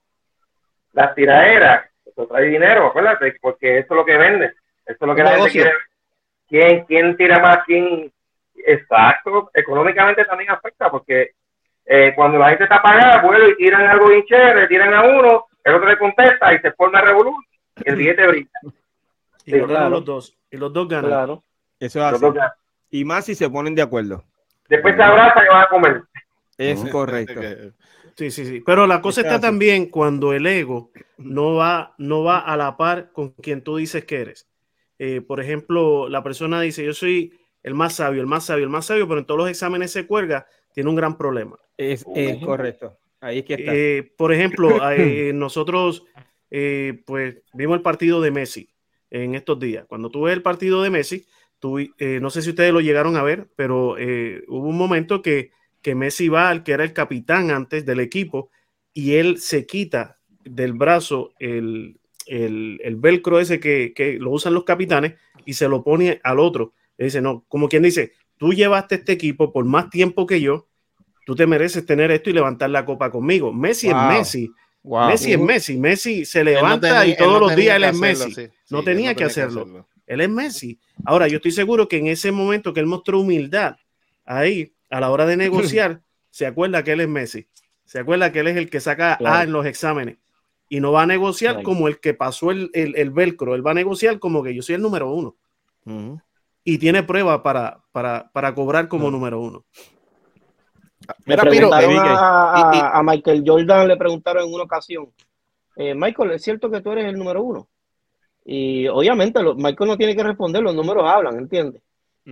las 0.92 1.14
tiraderas, 1.14 1.86
eso 2.04 2.26
trae 2.26 2.44
dinero, 2.46 2.88
acuérdate, 2.88 3.36
porque 3.40 3.78
eso 3.78 3.94
es 3.94 3.96
lo 3.96 4.04
que 4.04 4.18
vende, 4.18 4.46
eso 4.84 4.98
es 5.00 5.06
lo 5.06 5.14
que 5.14 5.22
la 5.22 5.30
gente 5.36 5.50
quiere. 5.50 5.72
¿Quién, 6.46 6.84
quién 6.84 7.16
tira 7.16 7.38
más? 7.38 7.60
¿Quién? 7.64 8.12
Exacto, 8.66 9.50
económicamente 9.54 10.24
también 10.24 10.50
afecta, 10.50 10.90
porque 10.90 11.32
eh, 11.84 12.12
cuando 12.14 12.38
la 12.38 12.50
gente 12.50 12.64
está 12.64 12.80
pagada, 12.82 13.22
vuelve 13.22 13.50
y 13.50 13.56
tiran 13.56 13.86
algo 13.86 14.08
bien 14.08 14.24
chévere, 14.24 14.68
tiran 14.68 14.94
a 14.94 15.02
uno, 15.02 15.46
el 15.64 15.74
otro 15.74 15.88
le 15.88 15.98
contesta 15.98 16.54
y 16.54 16.58
se 16.60 16.72
forma 16.72 17.00
revolución, 17.00 17.44
el 17.84 17.96
billete 17.96 18.26
brilla. 18.26 18.50
Y 19.46 19.52
Sí, 19.52 19.56
ganan 19.56 19.68
claro. 19.68 19.88
los 19.88 20.04
dos. 20.04 20.38
Y 20.50 20.58
los 20.58 20.70
dos 20.70 20.86
ganan. 20.86 21.10
Claro. 21.10 21.42
Eso 21.80 22.06
es 22.06 22.20
ganan. 22.20 22.50
Y 22.90 23.04
más 23.06 23.24
si 23.24 23.34
se 23.34 23.48
ponen 23.48 23.74
de 23.74 23.80
acuerdo. 23.80 24.22
Después 24.68 24.94
se 24.94 25.02
abrazan 25.02 25.44
y 25.44 25.48
van 25.48 25.62
a 25.62 25.68
comer. 25.68 26.02
Es 26.58 26.84
correcto. 26.90 27.40
Sí, 28.16 28.30
sí, 28.30 28.44
sí. 28.44 28.60
Pero 28.60 28.86
la 28.86 29.00
cosa 29.00 29.22
está 29.22 29.40
también 29.40 29.86
cuando 29.86 30.34
el 30.34 30.46
ego 30.46 30.90
no 31.16 31.54
va, 31.54 31.94
no 31.96 32.22
va 32.22 32.40
a 32.40 32.54
la 32.54 32.76
par 32.76 33.12
con 33.12 33.30
quien 33.30 33.62
tú 33.62 33.76
dices 33.76 34.04
que 34.04 34.20
eres. 34.20 34.46
Eh, 34.98 35.22
por 35.22 35.40
ejemplo, 35.40 36.06
la 36.10 36.22
persona 36.22 36.60
dice, 36.60 36.84
yo 36.84 36.92
soy 36.92 37.39
el 37.62 37.74
más 37.74 37.94
sabio, 37.94 38.20
el 38.20 38.26
más 38.26 38.44
sabio, 38.46 38.64
el 38.64 38.70
más 38.70 38.86
sabio, 38.86 39.06
pero 39.06 39.20
en 39.20 39.26
todos 39.26 39.38
los 39.38 39.50
exámenes 39.50 39.90
se 39.92 40.06
cuelga, 40.06 40.46
tiene 40.72 40.90
un 40.90 40.96
gran 40.96 41.16
problema. 41.16 41.58
Es, 41.76 42.04
es 42.14 42.44
correcto. 42.44 42.98
Ahí 43.20 43.40
es 43.40 43.44
que 43.44 43.54
está. 43.54 43.72
Eh, 43.74 44.12
por 44.16 44.32
ejemplo, 44.32 44.90
eh, 44.92 45.32
nosotros 45.34 46.04
eh, 46.50 47.02
pues 47.06 47.36
vimos 47.52 47.76
el 47.76 47.82
partido 47.82 48.20
de 48.20 48.30
Messi 48.30 48.68
en 49.10 49.34
estos 49.34 49.58
días. 49.58 49.86
Cuando 49.86 50.10
tú 50.10 50.22
ves 50.22 50.34
el 50.34 50.42
partido 50.42 50.82
de 50.82 50.90
Messi, 50.90 51.26
tú, 51.58 51.78
eh, 51.78 52.18
no 52.20 52.30
sé 52.30 52.42
si 52.42 52.50
ustedes 52.50 52.72
lo 52.72 52.80
llegaron 52.80 53.16
a 53.16 53.22
ver, 53.22 53.48
pero 53.56 53.96
eh, 53.98 54.42
hubo 54.48 54.68
un 54.68 54.76
momento 54.76 55.22
que, 55.22 55.52
que 55.82 55.94
Messi 55.94 56.28
va 56.28 56.50
al 56.50 56.62
que 56.62 56.72
era 56.72 56.84
el 56.84 56.92
capitán 56.92 57.50
antes 57.50 57.86
del 57.86 58.00
equipo 58.00 58.50
y 58.92 59.14
él 59.14 59.38
se 59.38 59.66
quita 59.66 60.18
del 60.44 60.72
brazo 60.72 61.32
el, 61.38 62.00
el, 62.26 62.80
el 62.82 62.96
velcro 62.96 63.38
ese 63.38 63.60
que, 63.60 63.92
que 63.94 64.14
lo 64.14 64.30
usan 64.30 64.54
los 64.54 64.64
capitanes 64.64 65.14
y 65.44 65.54
se 65.54 65.68
lo 65.68 65.84
pone 65.84 66.20
al 66.24 66.40
otro. 66.40 66.72
Le 67.00 67.06
dice, 67.06 67.22
no, 67.22 67.46
como 67.48 67.66
quien 67.66 67.82
dice, 67.82 68.12
tú 68.36 68.52
llevaste 68.52 68.96
este 68.96 69.12
equipo 69.12 69.52
por 69.54 69.64
más 69.64 69.88
tiempo 69.88 70.26
que 70.26 70.38
yo, 70.42 70.68
tú 71.24 71.34
te 71.34 71.46
mereces 71.46 71.86
tener 71.86 72.10
esto 72.10 72.28
y 72.28 72.34
levantar 72.34 72.68
la 72.68 72.84
copa 72.84 73.10
conmigo. 73.10 73.54
Messi 73.54 73.88
Wow. 73.88 73.96
es 73.96 74.18
Messi. 74.18 74.50
Wow. 74.82 75.08
Messi 75.08 75.32
es 75.32 75.38
Messi. 75.40 75.76
Messi 75.78 76.24
se 76.26 76.40
no 76.44 76.50
levanta 76.50 77.00
tenía- 77.00 77.06
y 77.14 77.16
todos 77.16 77.32
no 77.40 77.46
los 77.46 77.56
días 77.56 77.76
él 77.76 77.84
es 77.84 77.88
hacerlo, 77.90 78.02
Messi. 78.26 78.34
sí. 78.34 78.48
No 78.68 78.82
tenía 78.84 79.14
que 79.14 79.24
hacerlo. 79.24 79.86
Él 80.06 80.20
es 80.20 80.28
Messi. 80.28 80.78
Ahora, 81.06 81.26
yo 81.26 81.36
estoy 81.36 81.52
seguro 81.52 81.88
que 81.88 81.96
en 81.96 82.08
ese 82.08 82.32
momento 82.32 82.74
que 82.74 82.80
él 82.80 82.86
mostró 82.86 83.20
humildad, 83.20 83.76
ahí, 84.26 84.74
a 84.90 85.00
la 85.00 85.10
hora 85.10 85.24
de 85.24 85.36
negociar, 85.78 86.02
se 86.30 86.44
acuerda 86.44 86.84
que 86.84 86.92
él 86.92 87.00
es 87.00 87.08
Messi. 87.08 87.46
Se 87.86 87.98
acuerda 88.00 88.30
que 88.30 88.40
él 88.40 88.48
es 88.48 88.56
el 88.58 88.68
que 88.68 88.80
saca 88.80 89.18
A 89.24 89.42
en 89.42 89.52
los 89.52 89.64
exámenes. 89.64 90.18
Y 90.68 90.80
no 90.80 90.92
va 90.92 91.02
a 91.02 91.06
negociar 91.06 91.54
Claro. 91.54 91.64
como 91.64 91.88
el 91.88 91.98
que 91.98 92.12
pasó 92.12 92.50
el, 92.50 92.70
el, 92.74 92.94
el 92.96 93.10
velcro. 93.10 93.54
Él 93.54 93.66
va 93.66 93.70
a 93.70 93.74
negociar 93.74 94.18
como 94.18 94.42
que 94.42 94.54
yo 94.54 94.60
soy 94.62 94.74
el 94.76 94.82
número 94.82 95.10
uno. 95.12 95.34
Y 96.64 96.78
tiene 96.78 97.02
prueba 97.02 97.42
para, 97.42 97.82
para, 97.92 98.30
para 98.32 98.54
cobrar 98.54 98.88
como 98.88 99.10
número 99.10 99.40
uno. 99.40 99.64
Mira, 101.26 101.42
Piro, 101.44 101.72
a, 101.72 101.78
a- 101.78 102.72
y- 102.74 102.76
y- 102.76 102.80
a 102.82 103.02
Michael 103.02 103.42
Jordan, 103.46 103.88
le 103.88 103.96
preguntaron 103.96 104.44
en 104.46 104.54
una 104.54 104.64
ocasión, 104.64 105.12
eh, 105.76 105.94
Michael, 105.94 106.32
¿es 106.32 106.42
cierto 106.42 106.70
que 106.70 106.80
tú 106.80 106.92
eres 106.92 107.06
el 107.06 107.16
número 107.18 107.42
uno? 107.42 107.68
Y 108.44 108.86
obviamente 108.88 109.42
lo- 109.42 109.54
Michael 109.54 109.90
no 109.90 109.96
tiene 109.96 110.14
que 110.14 110.22
responder, 110.22 110.62
los 110.62 110.74
números 110.74 111.04
hablan, 111.06 111.38
¿entiendes? 111.38 111.82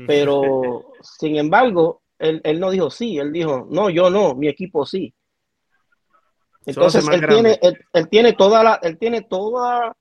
Pero, 0.07 0.93
sin 1.03 1.37
embargo, 1.37 2.03
él, 2.18 2.41
él 2.45 2.61
no 2.61 2.70
dijo 2.70 2.91
sí, 2.91 3.18
él 3.18 3.33
dijo, 3.33 3.66
no, 3.70 3.89
yo 3.91 4.11
no, 4.11 4.35
mi 4.35 4.49
equipo 4.49 4.85
sí. 4.85 5.12
Entonces, 6.66 7.07
él 7.09 7.20
grande. 7.20 7.29
tiene, 7.29 7.59
él, 7.62 7.79
él 7.95 8.09
tiene 8.09 8.33
toda 8.35 8.62
la, 8.62 8.74
él 8.83 8.99
tiene 8.99 9.22
toda, 9.22 9.97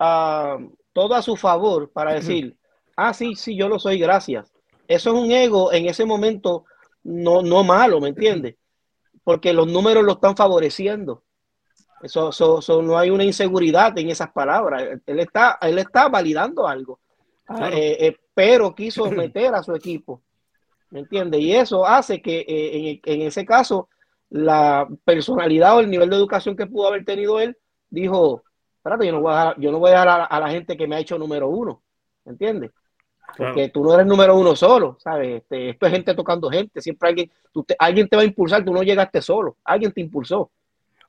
ah, 0.00 0.58
todo 0.92 1.14
a 1.14 1.22
su 1.22 1.36
favor 1.36 1.90
para 1.92 2.14
decir, 2.14 2.56
ah, 3.08 3.14
sí, 3.14 3.34
sí, 3.34 3.56
yo 3.56 3.68
lo 3.68 3.78
soy, 3.78 3.98
gracias. 3.98 4.52
Eso 4.88 5.10
es 5.10 5.16
un 5.24 5.30
ego 5.30 5.72
en 5.72 5.86
ese 5.86 6.04
momento 6.04 6.64
no, 7.04 7.42
no 7.42 7.64
malo, 7.64 8.00
¿me 8.00 8.08
entiendes? 8.08 8.56
Porque 9.24 9.52
los 9.52 9.66
números 9.66 10.04
lo 10.04 10.12
están 10.12 10.36
favoreciendo. 10.36 11.22
Eso, 12.02 12.30
eso- 12.30 12.58
eso 12.58 12.82
no 12.82 12.98
hay 12.98 13.10
una 13.10 13.24
inseguridad 13.24 13.96
en 13.98 14.10
esas 14.10 14.32
palabras. 14.32 14.82
Él 15.06 15.20
está, 15.20 15.58
él 15.62 15.78
está 15.78 16.08
validando 16.08 16.66
algo. 16.66 16.98
Ah, 17.46 17.56
Claro. 17.58 17.76
eh, 17.76 18.06
eh, 18.06 18.16
pero 18.34 18.74
quiso 18.74 19.10
meter 19.10 19.54
a 19.54 19.62
su 19.62 19.74
equipo. 19.74 20.22
¿Me 20.90 21.00
entiendes? 21.00 21.40
Y 21.40 21.52
eso 21.54 21.86
hace 21.86 22.20
que 22.20 22.40
eh, 22.40 23.00
en, 23.04 23.20
en 23.20 23.26
ese 23.28 23.46
caso 23.46 23.88
la 24.30 24.86
personalidad 25.04 25.76
o 25.76 25.80
el 25.80 25.90
nivel 25.90 26.10
de 26.10 26.16
educación 26.16 26.56
que 26.56 26.66
pudo 26.66 26.88
haber 26.88 27.04
tenido 27.04 27.38
él 27.40 27.56
dijo, 27.90 28.42
espérate, 28.76 29.06
yo 29.06 29.12
no 29.12 29.20
voy 29.20 29.32
a 29.32 29.36
dejar, 29.36 29.60
yo 29.60 29.72
no 29.72 29.78
voy 29.78 29.88
a 29.90 29.92
dejar 29.92 30.08
a, 30.08 30.24
a 30.24 30.40
la 30.40 30.50
gente 30.50 30.76
que 30.76 30.86
me 30.86 30.96
ha 30.96 31.00
hecho 31.00 31.18
número 31.18 31.48
uno. 31.48 31.82
¿Me 32.24 32.32
entiendes? 32.32 32.70
Claro. 33.34 33.54
Porque 33.54 33.68
tú 33.70 33.82
no 33.82 33.94
eres 33.94 34.06
número 34.06 34.36
uno 34.36 34.54
solo, 34.54 34.96
¿sabes? 35.00 35.42
Este, 35.42 35.70
esto 35.70 35.86
es 35.86 35.92
gente 35.92 36.14
tocando 36.14 36.50
gente. 36.50 36.80
Siempre 36.80 37.08
alguien, 37.08 37.30
tú 37.52 37.64
te- 37.64 37.76
alguien 37.78 38.08
te 38.08 38.16
va 38.16 38.22
a 38.22 38.26
impulsar, 38.26 38.64
tú 38.64 38.72
no 38.72 38.82
llegaste 38.82 39.22
solo, 39.22 39.56
alguien 39.64 39.90
te 39.92 40.00
impulsó. 40.00 40.50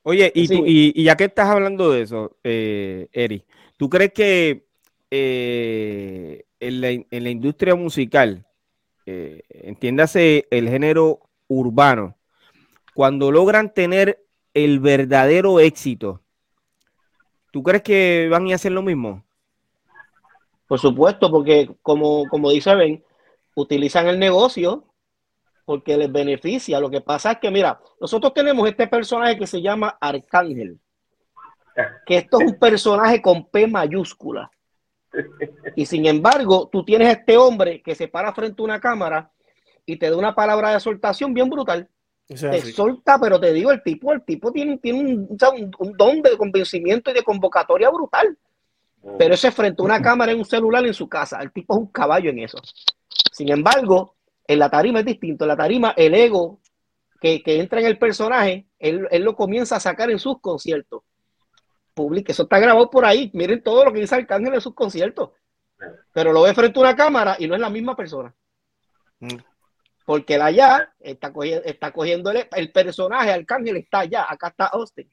Oye, 0.04 0.32
y, 0.34 0.48
Sí. 0.48 0.58
tú- 0.58 0.66
y, 0.66 0.94
y 0.96 1.04
ya 1.04 1.16
que 1.16 1.26
estás 1.26 1.50
hablando 1.50 1.92
de 1.92 2.02
eso, 2.02 2.38
eh, 2.44 3.08
Eri, 3.12 3.44
¿tú 3.78 3.90
crees 3.90 4.14
que 4.14 4.66
eh, 5.12 6.44
en, 6.60 6.82
la, 6.82 6.92
in- 6.92 7.08
en 7.12 7.24
la 7.24 7.30
industria 7.30 7.76
musical, 7.76 8.46
eh, 9.06 9.42
entiéndase 9.50 10.48
el 10.50 10.70
género 10.70 11.20
urbano, 11.48 12.16
cuando 12.96 13.32
logran 13.32 13.74
tener 13.74 14.24
el 14.54 14.80
verdadero 14.80 15.60
éxito, 15.60 16.22
¿tú 17.52 17.64
crees 17.64 17.84
que 17.84 18.28
van 18.32 18.52
a 18.52 18.56
hacer 18.56 18.72
lo 18.72 18.82
mismo? 18.82 19.24
Por 20.74 20.80
supuesto, 20.80 21.30
porque 21.30 21.70
como, 21.84 22.28
como 22.30 22.50
dice 22.50 22.74
Ben, 22.74 23.04
utilizan 23.54 24.08
el 24.08 24.18
negocio 24.18 24.92
porque 25.66 25.96
les 25.96 26.12
beneficia. 26.12 26.80
Lo 26.80 26.90
que 26.90 27.00
pasa 27.00 27.34
es 27.34 27.38
que, 27.38 27.52
mira, 27.52 27.80
nosotros 28.02 28.34
tenemos 28.34 28.68
este 28.68 28.88
personaje 28.88 29.38
que 29.38 29.46
se 29.46 29.62
llama 29.62 29.96
Arcángel, 30.02 30.80
que 32.08 32.18
esto 32.18 32.42
es 32.42 32.54
un 32.54 32.58
personaje 32.58 33.22
con 33.22 33.46
P 33.52 33.68
mayúscula. 33.68 34.50
Y 35.76 35.86
sin 35.86 36.08
embargo, 36.08 36.68
tú 36.72 36.84
tienes 36.84 37.08
a 37.08 37.20
este 37.20 37.38
hombre 37.38 37.84
que 37.84 37.94
se 37.94 38.08
para 38.08 38.34
frente 38.34 38.60
a 38.60 38.66
una 38.66 38.80
cámara 38.80 39.32
y 39.86 39.98
te 39.98 40.10
da 40.10 40.18
una 40.18 40.34
palabra 40.34 40.72
de 40.72 40.78
exhortación 40.78 41.36
bien 41.36 41.52
brutal. 41.52 41.88
O 42.32 42.36
sea, 42.36 42.50
te 42.50 42.62
sí. 42.62 42.72
solta, 42.72 43.20
pero 43.20 43.40
te 43.40 43.54
digo, 43.54 43.72
el 43.72 43.84
tipo, 43.84 44.12
el 44.12 44.24
tipo 44.24 44.52
tiene, 44.52 44.80
tiene 44.80 45.04
un 45.04 45.98
don 45.98 46.24
de 46.24 46.36
convencimiento 46.36 47.12
y 47.12 47.14
de 47.14 47.22
convocatoria 47.22 47.92
brutal. 47.92 48.36
Pero 49.18 49.34
ese 49.34 49.52
frente 49.52 49.82
a 49.82 49.86
una 49.86 50.02
cámara 50.02 50.32
en 50.32 50.40
un 50.40 50.46
celular 50.46 50.86
en 50.86 50.94
su 50.94 51.10
casa, 51.10 51.42
el 51.42 51.52
tipo 51.52 51.74
es 51.74 51.80
un 51.80 51.88
caballo 51.88 52.30
en 52.30 52.40
eso. 52.40 52.58
Sin 53.32 53.52
embargo, 53.52 54.16
en 54.48 54.60
la 54.60 54.70
tarima 54.70 55.00
es 55.00 55.06
distinto. 55.06 55.44
En 55.44 55.50
la 55.50 55.58
tarima, 55.58 55.94
el 55.98 56.14
ego 56.14 56.62
que, 57.20 57.44
que 57.44 57.60
entra 57.60 57.82
en 57.82 57.88
el 57.88 57.98
personaje, 57.98 58.68
él, 58.80 59.08
él 59.12 59.24
lo 59.24 59.36
comienza 59.36 59.76
a 59.76 59.80
sacar 59.82 60.10
en 60.10 60.20
sus 60.20 60.40
conciertos. 60.40 61.04
Publica, 61.94 62.32
eso 62.32 62.44
está 62.44 62.60
grabado 62.60 62.90
por 62.90 63.06
ahí. 63.06 63.30
Miren 63.34 63.62
todo 63.62 63.86
lo 63.86 63.94
que 63.94 64.00
dice 64.00 64.16
Arcángel 64.16 64.54
en 64.54 64.62
sus 64.62 64.74
conciertos. 64.74 65.32
Pero 66.14 66.32
lo 66.32 66.44
ve 66.44 66.54
frente 66.54 66.80
a 66.80 66.82
una 66.82 66.96
cámara 66.96 67.36
y 67.38 67.48
no 67.48 67.56
es 67.56 67.62
la 67.62 67.70
misma 67.70 67.96
persona. 67.96 68.34
Mm. 69.20 69.38
Porque 70.06 70.36
él 70.36 70.42
allá 70.42 70.94
está 71.00 71.32
cogiendo, 71.32 71.64
está 71.66 71.92
cogiendo 71.92 72.32
el, 72.32 72.48
el 72.52 72.72
personaje, 72.72 73.32
Arcángel 73.32 73.78
está 73.78 74.00
allá, 74.00 74.26
acá 74.30 74.48
está 74.48 74.68
Austin. 74.68 75.10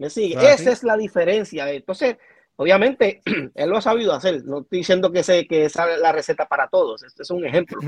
¿Me 0.00 0.08
sigue? 0.08 0.34
Ah, 0.38 0.54
Esa 0.54 0.72
es 0.72 0.82
la 0.82 0.96
diferencia. 0.96 1.70
Entonces, 1.70 2.16
obviamente, 2.56 3.20
él 3.54 3.68
lo 3.68 3.76
ha 3.76 3.82
sabido 3.82 4.14
hacer. 4.14 4.42
No 4.46 4.60
estoy 4.60 4.78
diciendo 4.78 5.12
que, 5.12 5.22
se, 5.22 5.46
que 5.46 5.68
la 6.00 6.10
receta 6.10 6.48
para 6.48 6.68
todos. 6.68 7.02
Este 7.02 7.22
es 7.22 7.30
un 7.30 7.44
ejemplo. 7.44 7.78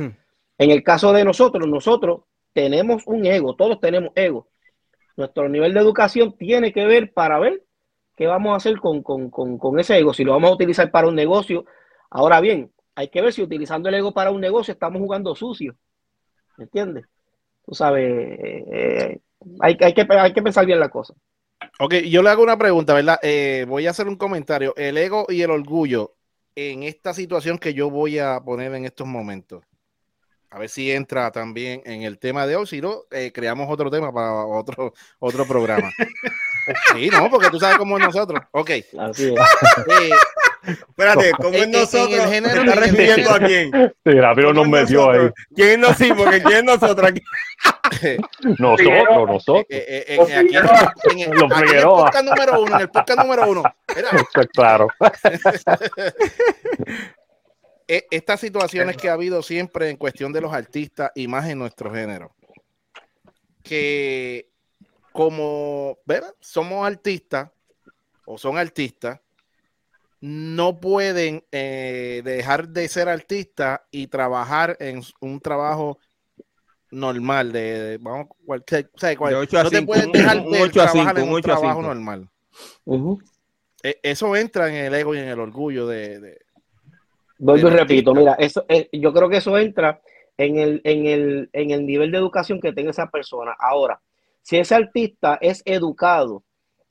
En 0.59 0.71
el 0.71 0.83
caso 0.83 1.15
de 1.15 1.25
nosotros, 1.25 1.67
nosotros 1.67 2.21
tenemos 2.53 3.03
un 3.07 3.25
ego, 3.25 3.57
todos 3.57 3.81
tenemos 3.81 4.11
ego. 4.15 4.47
Nuestro 5.17 5.49
nivel 5.49 5.73
de 5.73 5.81
educación 5.81 6.37
tiene 6.37 6.71
que 6.71 6.85
ver 6.85 7.15
para 7.15 7.39
ver 7.39 7.63
qué 8.15 8.27
vamos 8.27 8.53
a 8.53 8.57
hacer 8.57 8.79
con, 8.79 9.03
con, 9.03 9.31
con, 9.31 9.57
con 9.57 9.81
ese 9.81 9.97
ego. 9.97 10.13
Si 10.13 10.23
lo 10.23 10.33
vamos 10.33 10.51
a 10.51 10.55
utilizar 10.55 10.91
para 10.91 11.09
un 11.09 11.15
negocio. 11.15 11.65
Ahora 12.11 12.41
bien, 12.41 12.71
hay 12.95 13.09
que 13.09 13.23
ver 13.23 13.33
si 13.33 13.41
utilizando 13.41 13.89
el 13.89 13.95
ego 13.95 14.13
para 14.13 14.31
un 14.31 14.41
negocio 14.43 14.73
estamos 14.73 15.01
jugando 15.01 15.35
sucio. 15.35 15.75
¿Me 16.59 16.65
entiendes? 16.65 17.07
Tú 17.65 17.73
sabes, 17.75 18.05
eh, 18.07 18.65
eh, 18.71 19.21
hay, 19.61 19.79
hay, 19.81 19.95
que, 19.95 20.07
hay 20.11 20.33
que 20.35 20.43
pensar 20.43 20.67
bien 20.67 20.79
la 20.79 20.91
cosa. 20.91 21.15
Ok, 21.79 21.95
yo 21.95 22.23
le 22.23 22.31
hago 22.31 22.43
una 22.43 22.59
pregunta, 22.59 22.95
¿verdad? 22.95 23.19
Eh, 23.23 23.65
voy 23.69 23.87
a 23.87 23.91
hacer 23.91 24.09
un 24.09 24.17
comentario. 24.17 24.75
El 24.77 24.97
ego 24.99 25.27
y 25.29 25.43
el 25.43 25.51
orgullo 25.51 26.15
en 26.55 26.83
esta 26.83 27.15
situación 27.15 27.59
que 27.59 27.75
yo 27.75 27.91
voy 27.91 28.19
a 28.19 28.41
poner 28.41 28.75
en 28.75 28.85
estos 28.85 29.07
momentos. 29.07 29.65
A 30.51 30.59
ver 30.59 30.69
si 30.69 30.93
entra 30.93 31.33
también 31.33 31.83
en 31.87 32.03
el 32.03 32.19
tema 32.19 32.47
de 32.47 32.57
hoy. 32.57 32.67
Si 32.67 32.81
no, 32.81 33.05
eh, 33.11 33.33
creamos 33.33 33.71
otro 33.71 33.91
tema 33.91 34.13
para 34.13 34.45
otro, 34.45 34.93
otro 35.19 35.47
programa. 35.47 35.91
sí, 36.95 37.09
no, 37.09 37.31
porque 37.31 37.49
tú 37.49 37.59
sabes 37.59 37.79
cómo 37.79 37.97
es 37.97 38.05
nosotros. 38.05 38.43
Ok. 38.51 38.71
Así 38.99 39.33
es. 39.33 39.33
Eh, 39.33 40.11
Espérate, 40.65 41.33
¿cómo 41.39 41.49
es 41.51 41.57
En- 41.57 41.63
en- 41.63 41.71
nosotros? 41.73 42.13
el 42.19 42.29
género- 42.31 42.55
¿Te 42.55 42.61
estás 42.71 42.77
refiriendo 42.79 43.31
a 43.35 43.39
quién? 43.41 43.71
Sí, 44.05 44.13
rápido 44.13 44.53
nos 44.53 44.65
¿Cómo 44.65 44.77
es 44.77 44.83
metió 44.83 45.11
ahí. 45.11 45.19
nosotros? 45.19 45.47
¿Quién 45.55 45.81
nos 45.81 45.97
sí? 45.97 46.13
Porque 46.17 46.43
¿quién 46.43 46.57
es 46.59 46.65
nosotros 46.65 47.09
aquí? 47.11 47.23
Nosotros, 48.59 49.29
nosotros. 49.29 49.67
eh, 49.69 50.05
eh, 50.09 50.17
eh, 50.29 50.37
aquí 50.37 50.57
en, 50.57 50.65
en- 51.25 51.33
en- 51.33 51.35
Los 51.39 51.53
aquí 51.53 51.71
en 51.71 51.77
el 51.79 51.85
podcast 51.85 52.25
número 52.25 52.61
uno, 52.63 52.75
en 52.77 52.81
el 52.81 52.89
podcast 52.91 53.19
número 53.21 53.51
uno. 53.51 53.63
Mira, 53.95 54.11
claro. 54.53 54.89
e- 57.87 58.07
estas 58.11 58.41
situaciones 58.41 58.97
que 58.97 59.09
ha 59.09 59.13
habido 59.13 59.43
siempre 59.43 59.91
en 59.91 59.97
cuestión 59.97 60.33
de 60.33 60.41
los 60.41 60.53
artistas 60.53 61.11
y 61.15 61.29
más 61.29 61.49
en 61.49 61.59
nuestro 61.59 61.93
género. 61.93 62.35
Que 63.63 64.49
como 65.13 65.99
¿verdad? 66.05 66.35
somos 66.41 66.87
artistas 66.87 67.51
o 68.25 68.39
son 68.39 68.57
artistas, 68.59 69.21
no 70.23 70.79
pueden 70.79 71.45
eh, 71.51 72.23
dejar 72.25 72.69
de 72.69 72.89
ser 72.89 73.09
artistas 73.09 73.81
y 73.91 74.07
trabajar 74.07 74.77
en 74.79 75.03
un 75.21 75.41
trabajo 75.41 75.99
normal 76.93 77.51
de, 77.53 77.61
de- 77.83 77.99
vamos 77.99 78.29
cualquier, 78.47 78.89
o 78.95 78.99
sea, 78.99 79.17
cual- 79.17 79.33
De 79.33 79.39
ocho 79.41 79.59
a 79.59 79.65
no 79.65 79.71
te 79.71 79.81
un- 79.81 79.87
dejar 80.13 80.45
de 80.45 80.69
trabajar 80.71 81.19
en 81.19 81.29
un 81.29 81.43
trabajo 81.43 81.83
normal. 81.83 82.29
E- 83.83 83.99
Eso 84.03 84.37
entra 84.37 84.69
en 84.69 84.77
el 84.87 84.95
ego 84.95 85.13
y 85.15 85.19
en 85.19 85.29
el 85.29 85.41
orgullo 85.41 85.87
de, 85.89 86.21
de- 86.21 86.39
Vuelvo 87.39 87.67
y 87.67 87.71
repito, 87.73 88.13
artista. 88.13 88.21
mira, 88.21 88.35
eso, 88.39 88.65
eh, 88.69 88.89
yo 88.93 89.13
creo 89.13 89.29
que 89.29 89.39
eso 89.39 89.59
entra 89.59 90.01
en 90.39 90.59
el, 90.59 90.81
en, 90.85 91.07
el, 91.07 91.51
en 91.53 91.71
el 91.73 91.85
nivel 91.85 92.13
de 92.13 92.19
educación 92.19 92.61
que 92.61 92.73
tenga 92.73 92.91
esa 92.91 93.11
persona. 93.11 93.57
Ahora, 93.59 94.01
si 94.43 94.57
ese 94.59 94.77
artista 94.77 95.37
es 95.41 95.63
educado 95.65 96.45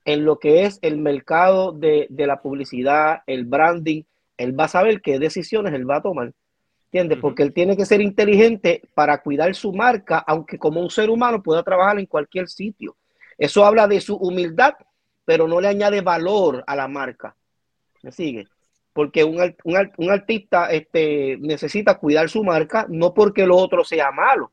en 0.06 0.26
lo 0.26 0.40
que 0.40 0.66
es 0.66 0.80
el 0.82 0.98
mercado 0.98 1.72
de, 1.72 2.08
de 2.10 2.28
la 2.28 2.42
publicidad, 2.42 3.22
el 3.28 3.46
branding, 3.46 4.04
él 4.38 4.60
va 4.60 4.66
a 4.66 4.70
saber 4.70 5.02
qué 5.02 5.20
decisiones 5.20 5.74
él 5.74 5.90
va 5.90 5.98
a 5.98 6.02
tomar. 6.02 6.34
¿Entiendes? 6.86 7.20
Porque 7.20 7.44
él 7.44 7.54
tiene 7.54 7.78
que 7.78 7.86
ser 7.86 8.02
inteligente 8.02 8.82
para 8.94 9.22
cuidar 9.22 9.56
su 9.56 9.72
marca, 9.72 10.18
aunque 10.28 10.58
como 10.58 10.82
un 10.82 10.90
ser 10.90 11.10
humano 11.10 11.42
pueda 11.42 11.64
trabajar 11.64 11.98
en 12.00 12.06
cualquier 12.06 12.50
sitio. 12.50 12.98
Eso 13.38 13.64
habla 13.64 13.88
de 13.88 14.02
su 14.02 14.18
humildad, 14.18 14.74
pero 15.24 15.48
no 15.48 15.62
le 15.62 15.70
añade 15.70 16.02
valor 16.02 16.64
a 16.68 16.76
la 16.76 16.90
marca. 16.90 17.34
¿Me 18.04 18.12
sigue? 18.12 18.46
Porque 18.92 19.24
un, 19.24 19.38
un 19.64 19.92
un 19.98 20.12
artista 20.12 20.66
este, 20.70 21.38
necesita 21.40 21.98
cuidar 21.98 22.30
su 22.30 22.44
marca, 22.44 22.86
no 22.90 23.14
porque 23.14 23.46
lo 23.46 23.56
otro 23.56 23.86
sea 23.86 24.12
malo. 24.12 24.52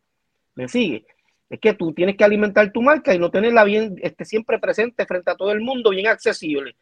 ¿Me 0.54 0.68
sigue? 0.68 1.06
Es 1.50 1.60
que 1.60 1.72
tú 1.74 1.92
tienes 1.94 2.16
que 2.16 2.24
alimentar 2.24 2.70
tu 2.72 2.82
marca 2.82 3.14
y 3.14 3.18
no 3.18 3.30
tenerla 3.30 3.64
bien, 3.64 3.96
este, 4.02 4.24
siempre 4.24 4.58
presente 4.58 5.06
frente 5.06 5.30
a 5.30 5.34
todo 5.34 5.50
el 5.52 5.60
mundo, 5.60 5.90
bien 5.90 6.06
accesible. 6.06 6.76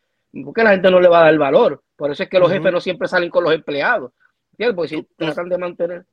Porque 0.44 0.64
la 0.64 0.70
gente 0.72 0.90
no 0.90 1.00
le 1.00 1.08
va 1.08 1.20
a 1.20 1.24
dar 1.26 1.38
valor. 1.38 1.82
Por 1.94 2.10
eso 2.10 2.22
es 2.24 2.28
que 2.28 2.38
los 2.38 2.50
jefes 2.50 2.72
no 2.72 2.80
siempre 2.80 3.06
salen 3.08 3.30
con 3.30 3.44
los 3.44 3.54
empleados. 3.54 4.12
¿Entiendes? 4.52 4.74
Porque 4.76 4.88
si 4.88 5.02
tratan 5.16 5.48
de 5.48 5.58
mantener. 5.58 6.04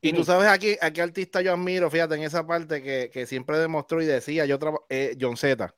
Y 0.00 0.12
tú 0.12 0.24
sabes 0.24 0.48
a 0.48 0.58
qué, 0.58 0.78
a 0.80 0.90
qué 0.90 1.00
artista 1.00 1.40
yo 1.40 1.52
admiro, 1.52 1.88
fíjate, 1.90 2.16
en 2.16 2.22
esa 2.22 2.46
parte 2.46 2.82
que, 2.82 3.08
que 3.12 3.24
siempre 3.24 3.58
demostró 3.58 4.02
y 4.02 4.06
decía, 4.06 4.44
yo 4.46 4.58
trabajo, 4.58 4.84
eh, 4.90 5.16
John 5.20 5.36
Z. 5.36 5.72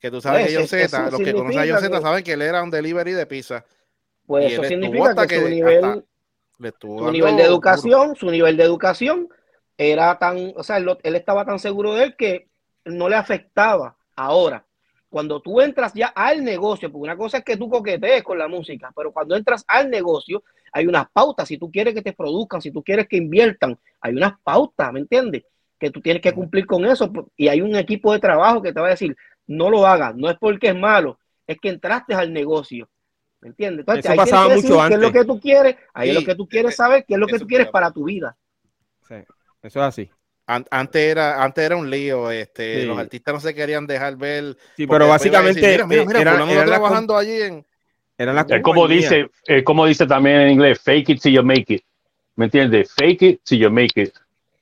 Que 0.00 0.10
tú 0.10 0.20
sabes 0.20 0.46
que 0.46 0.52
Ese- 0.52 0.58
John 0.58 0.68
Z, 0.90 1.10
los 1.10 1.20
que 1.20 1.32
conocen 1.32 1.60
a 1.60 1.66
John 1.72 1.80
Z 1.82 1.96
que- 1.96 2.02
saben 2.02 2.24
que 2.24 2.32
él 2.34 2.42
era 2.42 2.62
un 2.62 2.70
delivery 2.70 3.12
de 3.12 3.26
pizza. 3.26 3.64
Pues 4.26 4.50
Y 4.50 4.54
eso 4.54 4.64
significa 4.64 5.26
que, 5.26 5.38
su 5.38 5.44
que- 5.44 5.50
nivel, 5.50 5.80
su 5.82 6.62
de 6.62 6.72
duro. 6.80 7.10
educación, 7.40 8.14
su 8.16 8.30
nivel 8.30 8.56
de 8.56 8.64
educación 8.64 9.28
era 9.76 10.18
tan, 10.18 10.52
o 10.56 10.62
sea, 10.62 10.78
él, 10.78 11.16
estaba 11.16 11.44
tan 11.44 11.58
seguro 11.58 11.94
de 11.94 12.04
él 12.04 12.16
que 12.16 12.48
no 12.84 13.08
le 13.08 13.16
afectaba. 13.16 13.96
Ahora, 14.16 14.64
cuando 15.08 15.40
tú 15.40 15.60
entras 15.60 15.92
ya 15.94 16.08
al 16.08 16.44
negocio, 16.44 16.90
porque 16.90 17.04
una 17.04 17.16
cosa 17.16 17.38
es 17.38 17.44
que 17.44 17.56
tú 17.56 17.68
coquetees 17.68 18.22
con 18.22 18.38
la 18.38 18.48
música, 18.48 18.92
pero 18.94 19.12
cuando 19.12 19.36
entras 19.36 19.64
al 19.66 19.90
negocio, 19.90 20.42
hay 20.72 20.86
unas 20.86 21.08
pautas. 21.12 21.48
Si 21.48 21.58
tú 21.58 21.70
quieres 21.70 21.94
que 21.94 22.02
te 22.02 22.12
produzcan, 22.12 22.60
si 22.60 22.70
tú 22.70 22.82
quieres 22.82 23.08
que 23.08 23.16
inviertan, 23.16 23.78
hay 24.00 24.14
unas 24.14 24.34
pautas, 24.42 24.92
¿me 24.92 25.00
entiendes? 25.00 25.44
Que 25.78 25.90
tú 25.90 26.00
tienes 26.00 26.22
que 26.22 26.32
cumplir 26.32 26.66
con 26.66 26.84
eso. 26.84 27.10
Y 27.36 27.48
hay 27.48 27.60
un 27.60 27.76
equipo 27.76 28.12
de 28.12 28.18
trabajo 28.18 28.62
que 28.62 28.72
te 28.72 28.80
va 28.80 28.88
a 28.88 28.90
decir, 28.90 29.16
no 29.46 29.70
lo 29.70 29.86
hagas, 29.86 30.14
no 30.16 30.30
es 30.30 30.36
porque 30.38 30.68
es 30.68 30.76
malo, 30.76 31.18
es 31.46 31.58
que 31.60 31.68
entraste 31.68 32.14
al 32.14 32.32
negocio. 32.32 32.88
¿Me 33.40 33.48
entiendes? 33.48 33.80
Entonces, 33.80 34.04
Eso 34.04 34.12
ahí 34.12 34.16
pasaba 34.16 34.54
mucho 34.54 34.78
qué 34.88 34.94
es 34.94 35.00
lo 35.00 35.12
que 35.12 35.24
tú 35.24 35.38
quieres, 35.38 35.76
ahí 35.92 36.08
es 36.08 36.14
lo 36.14 36.24
que 36.24 36.34
tú 36.34 36.48
quieres 36.48 36.74
saber, 36.74 37.04
qué 37.06 37.14
es 37.14 37.20
lo 37.20 37.26
que 37.26 37.38
tú 37.38 37.46
quieres 37.46 37.68
para 37.68 37.90
tu 37.90 38.04
vida. 38.04 38.36
Sí, 39.06 39.16
eso 39.64 39.80
es 39.80 39.84
así. 39.86 40.10
An- 40.46 40.66
Antes 40.70 41.00
era, 41.02 41.42
antes 41.42 41.64
era 41.64 41.74
un 41.76 41.88
lío, 41.90 42.30
este, 42.30 42.82
Sí. 42.82 42.86
los 42.86 42.98
artistas 42.98 43.34
no 43.34 43.40
se 43.40 43.54
querían 43.54 43.86
dejar 43.86 44.16
ver. 44.16 44.56
Sí, 44.76 44.86
pero 44.86 45.06
a 45.10 45.14
decir, 45.14 45.32
básicamente 45.32 45.84
mira, 45.86 46.04
mira, 46.04 46.20
eh, 46.34 46.38
com- 46.38 46.66
trabajando 46.66 47.16
allí 47.16 47.40
en. 47.42 47.64
eran 48.18 48.36
las 48.36 48.50
Es 48.50 48.62
como 48.62 48.86
dice, 48.86 49.28
es 49.46 49.62
como 49.64 49.86
dice 49.86 50.06
también 50.06 50.36
en 50.42 50.50
inglés, 50.50 50.80
fake 50.80 51.08
it 51.10 51.20
till 51.22 51.32
you 51.32 51.42
make 51.42 51.64
it. 51.74 51.82
¿Me 52.36 52.44
entiendes? 52.44 52.92
Fake 52.92 53.22
it 53.22 53.40
till 53.42 53.58
you 53.58 53.70
make 53.70 54.00
it. 54.00 54.12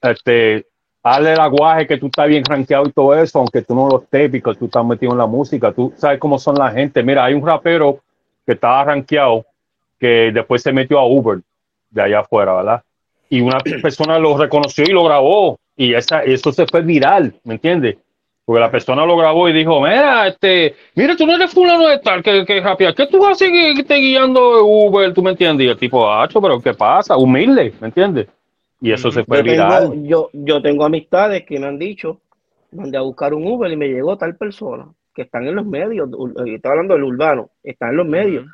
Este, 0.00 0.66
hazle 1.02 1.32
el 1.32 1.40
aguaje 1.40 1.86
que 1.86 1.96
tú 1.98 2.06
estás 2.06 2.28
bien 2.28 2.44
rankeado 2.44 2.86
y 2.86 2.92
todo 2.92 3.14
eso, 3.14 3.40
aunque 3.40 3.62
tú 3.62 3.74
no 3.74 3.88
lo 3.88 4.02
estés, 4.02 4.30
porque 4.40 4.58
tú 4.58 4.66
estás 4.66 4.84
metido 4.84 5.12
en 5.12 5.18
la 5.18 5.26
música. 5.26 5.72
Tú 5.72 5.92
sabes 5.96 6.18
cómo 6.20 6.38
son 6.38 6.54
la 6.56 6.70
gente. 6.70 7.02
Mira, 7.02 7.24
hay 7.24 7.34
un 7.34 7.44
rapero 7.46 8.00
que 8.46 8.52
estaba 8.52 8.84
rankeado 8.84 9.44
que 9.98 10.30
después 10.32 10.62
se 10.62 10.72
metió 10.72 10.98
a 10.98 11.06
Uber 11.06 11.40
de 11.90 12.02
allá 12.02 12.20
afuera, 12.20 12.54
¿verdad? 12.54 12.82
Y 13.32 13.40
una 13.40 13.58
persona 13.82 14.18
lo 14.18 14.36
reconoció 14.36 14.84
y 14.84 14.92
lo 14.92 15.04
grabó. 15.04 15.58
Y 15.74 15.94
esa, 15.94 16.22
eso 16.22 16.52
se 16.52 16.66
fue 16.66 16.82
viral, 16.82 17.34
¿me 17.44 17.54
entiendes? 17.54 17.96
Porque 18.44 18.60
la 18.60 18.70
persona 18.70 19.06
lo 19.06 19.16
grabó 19.16 19.48
y 19.48 19.54
dijo, 19.54 19.80
mira, 19.80 20.26
este, 20.26 20.74
mira, 20.94 21.16
tú 21.16 21.26
no 21.26 21.36
eres 21.36 21.50
fulano 21.50 21.88
de 21.88 21.98
tal, 22.00 22.22
que, 22.22 22.44
que 22.44 22.60
rapea, 22.60 22.92
¿qué 22.92 23.06
tú 23.06 23.24
haces 23.24 23.50
que, 23.50 23.72
que 23.74 23.84
te 23.84 23.94
guiando 23.94 24.66
Uber? 24.66 25.14
¿Tú 25.14 25.22
me 25.22 25.30
entiendes? 25.30 25.66
Y 25.66 25.70
el 25.70 25.78
tipo, 25.78 26.12
hacho, 26.12 26.42
pero 26.42 26.60
¿qué 26.60 26.74
pasa? 26.74 27.16
Humilde, 27.16 27.72
¿me 27.80 27.86
entiendes? 27.86 28.26
Y 28.82 28.92
eso 28.92 29.10
se 29.10 29.24
fue 29.24 29.38
Yo 29.38 29.44
viral. 29.44 29.90
tengo, 29.92 30.06
yo, 30.06 30.30
yo 30.34 30.60
tengo 30.60 30.84
amistades 30.84 31.46
que 31.46 31.58
me 31.58 31.68
han 31.68 31.78
dicho, 31.78 32.20
mandé 32.72 32.98
a 32.98 33.02
buscar 33.02 33.32
un 33.32 33.46
Uber 33.46 33.72
y 33.72 33.76
me 33.76 33.88
llegó 33.88 34.18
tal 34.18 34.36
persona, 34.36 34.88
que 35.14 35.22
están 35.22 35.46
en 35.46 35.54
los 35.54 35.64
medios, 35.64 36.10
estoy 36.44 36.70
hablando 36.70 36.94
del 36.94 37.04
urbano, 37.04 37.48
están 37.62 37.90
en 37.90 37.96
los 37.96 38.06
medios. 38.06 38.44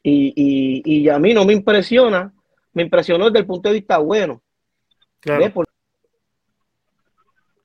Y, 0.00 0.32
y, 0.36 0.82
y 0.84 1.08
a 1.08 1.18
mí 1.18 1.34
no 1.34 1.44
me 1.44 1.54
impresiona, 1.54 2.32
me 2.74 2.82
impresionó 2.82 3.26
desde 3.26 3.40
el 3.40 3.46
punto 3.46 3.68
de 3.68 3.74
vista 3.76 3.98
bueno. 3.98 4.42
Claro. 5.20 5.42
¿Ves? 5.44 5.52
Porque 5.52 5.70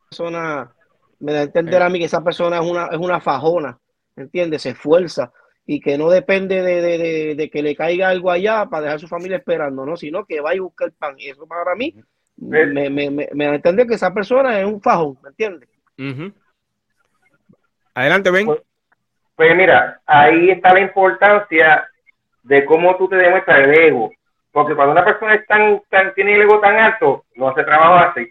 persona 0.10 0.72
me 1.20 1.34
da 1.34 1.39
a 1.39 1.43
entender 1.43 1.82
a 1.82 1.89
mí 1.89 1.99
que 1.99 2.05
esa 2.05 2.24
persona 2.24 2.58
es 2.60 2.66
una, 2.70 2.88
es 2.88 2.97
una 2.97 3.20
fajona, 3.20 3.78
¿entiendes? 4.16 4.62
Se 4.62 4.70
esfuerza 4.70 5.32
y 5.66 5.80
que 5.82 5.97
no 5.97 6.10
depende 6.10 6.62
de, 6.62 6.82
de- 6.82 6.97
de- 6.97 7.36
de 7.36 7.49
que 7.49 7.62
le 7.62 7.76
caiga 7.76 8.10
algo 8.10 8.32
allá 8.32 8.66
para 8.68 8.84
dejar 8.84 8.95
a 8.97 8.99
su 8.99 9.08
familia 9.08 9.38
esperando, 9.38 9.86
¿no? 9.86 9.97
Sino 9.97 10.26
que 10.26 10.39
va 10.39 10.55
y 10.55 10.60
busca 10.60 10.86
el 10.86 10.93
pan. 10.93 11.16
Y 11.18 11.30
eso 11.30 11.45
para 11.47 11.76
mí 11.76 11.93
me, 12.38 12.89
me, 12.89 13.10
me, 13.10 13.30
me 13.34 13.45
da 13.45 13.51
a 13.51 13.55
entender 13.55 13.88
que 13.88 13.95
esa 13.95 14.14
persona 14.14 14.60
es 14.60 14.66
un 14.66 14.82
fajón, 14.82 15.18
¿me 15.24 15.30
entiendes? 15.30 15.68
Adelante, 17.93 18.30
ven. 18.32 18.45
Pues- 18.45 18.62
Pues 19.36 19.55
mira, 19.55 20.01
ahí 20.05 20.49
está 20.51 20.74
la 20.74 20.80
importancia 20.82 21.88
de 22.43 22.64
cómo 22.66 22.95
tú 22.97 23.10
te 23.10 23.16
demuestras 23.18 23.60
el 23.60 23.74
ego. 23.74 24.12
Porque 24.58 24.74
cuando 24.74 24.93
una 24.93 25.05
persona 25.05 25.36
es 25.36 25.45
tan, 25.45 25.80
tan- 25.88 26.16
tiene 26.16 26.34
el 26.34 26.41
ego 26.41 26.60
tan 26.60 26.76
alto, 26.78 27.26
no 27.36 27.49
hace 27.49 27.64
trabajo 27.64 27.93
así. 28.10 28.28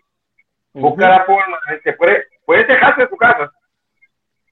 Busca 0.72 1.08
la 1.08 1.24
forma, 1.24 1.56
se 1.84 1.92
puede, 1.92 2.24
puede 2.44 2.64
dejarse 2.64 3.02
de 3.02 3.08
su 3.08 3.16
casa. 3.16 3.52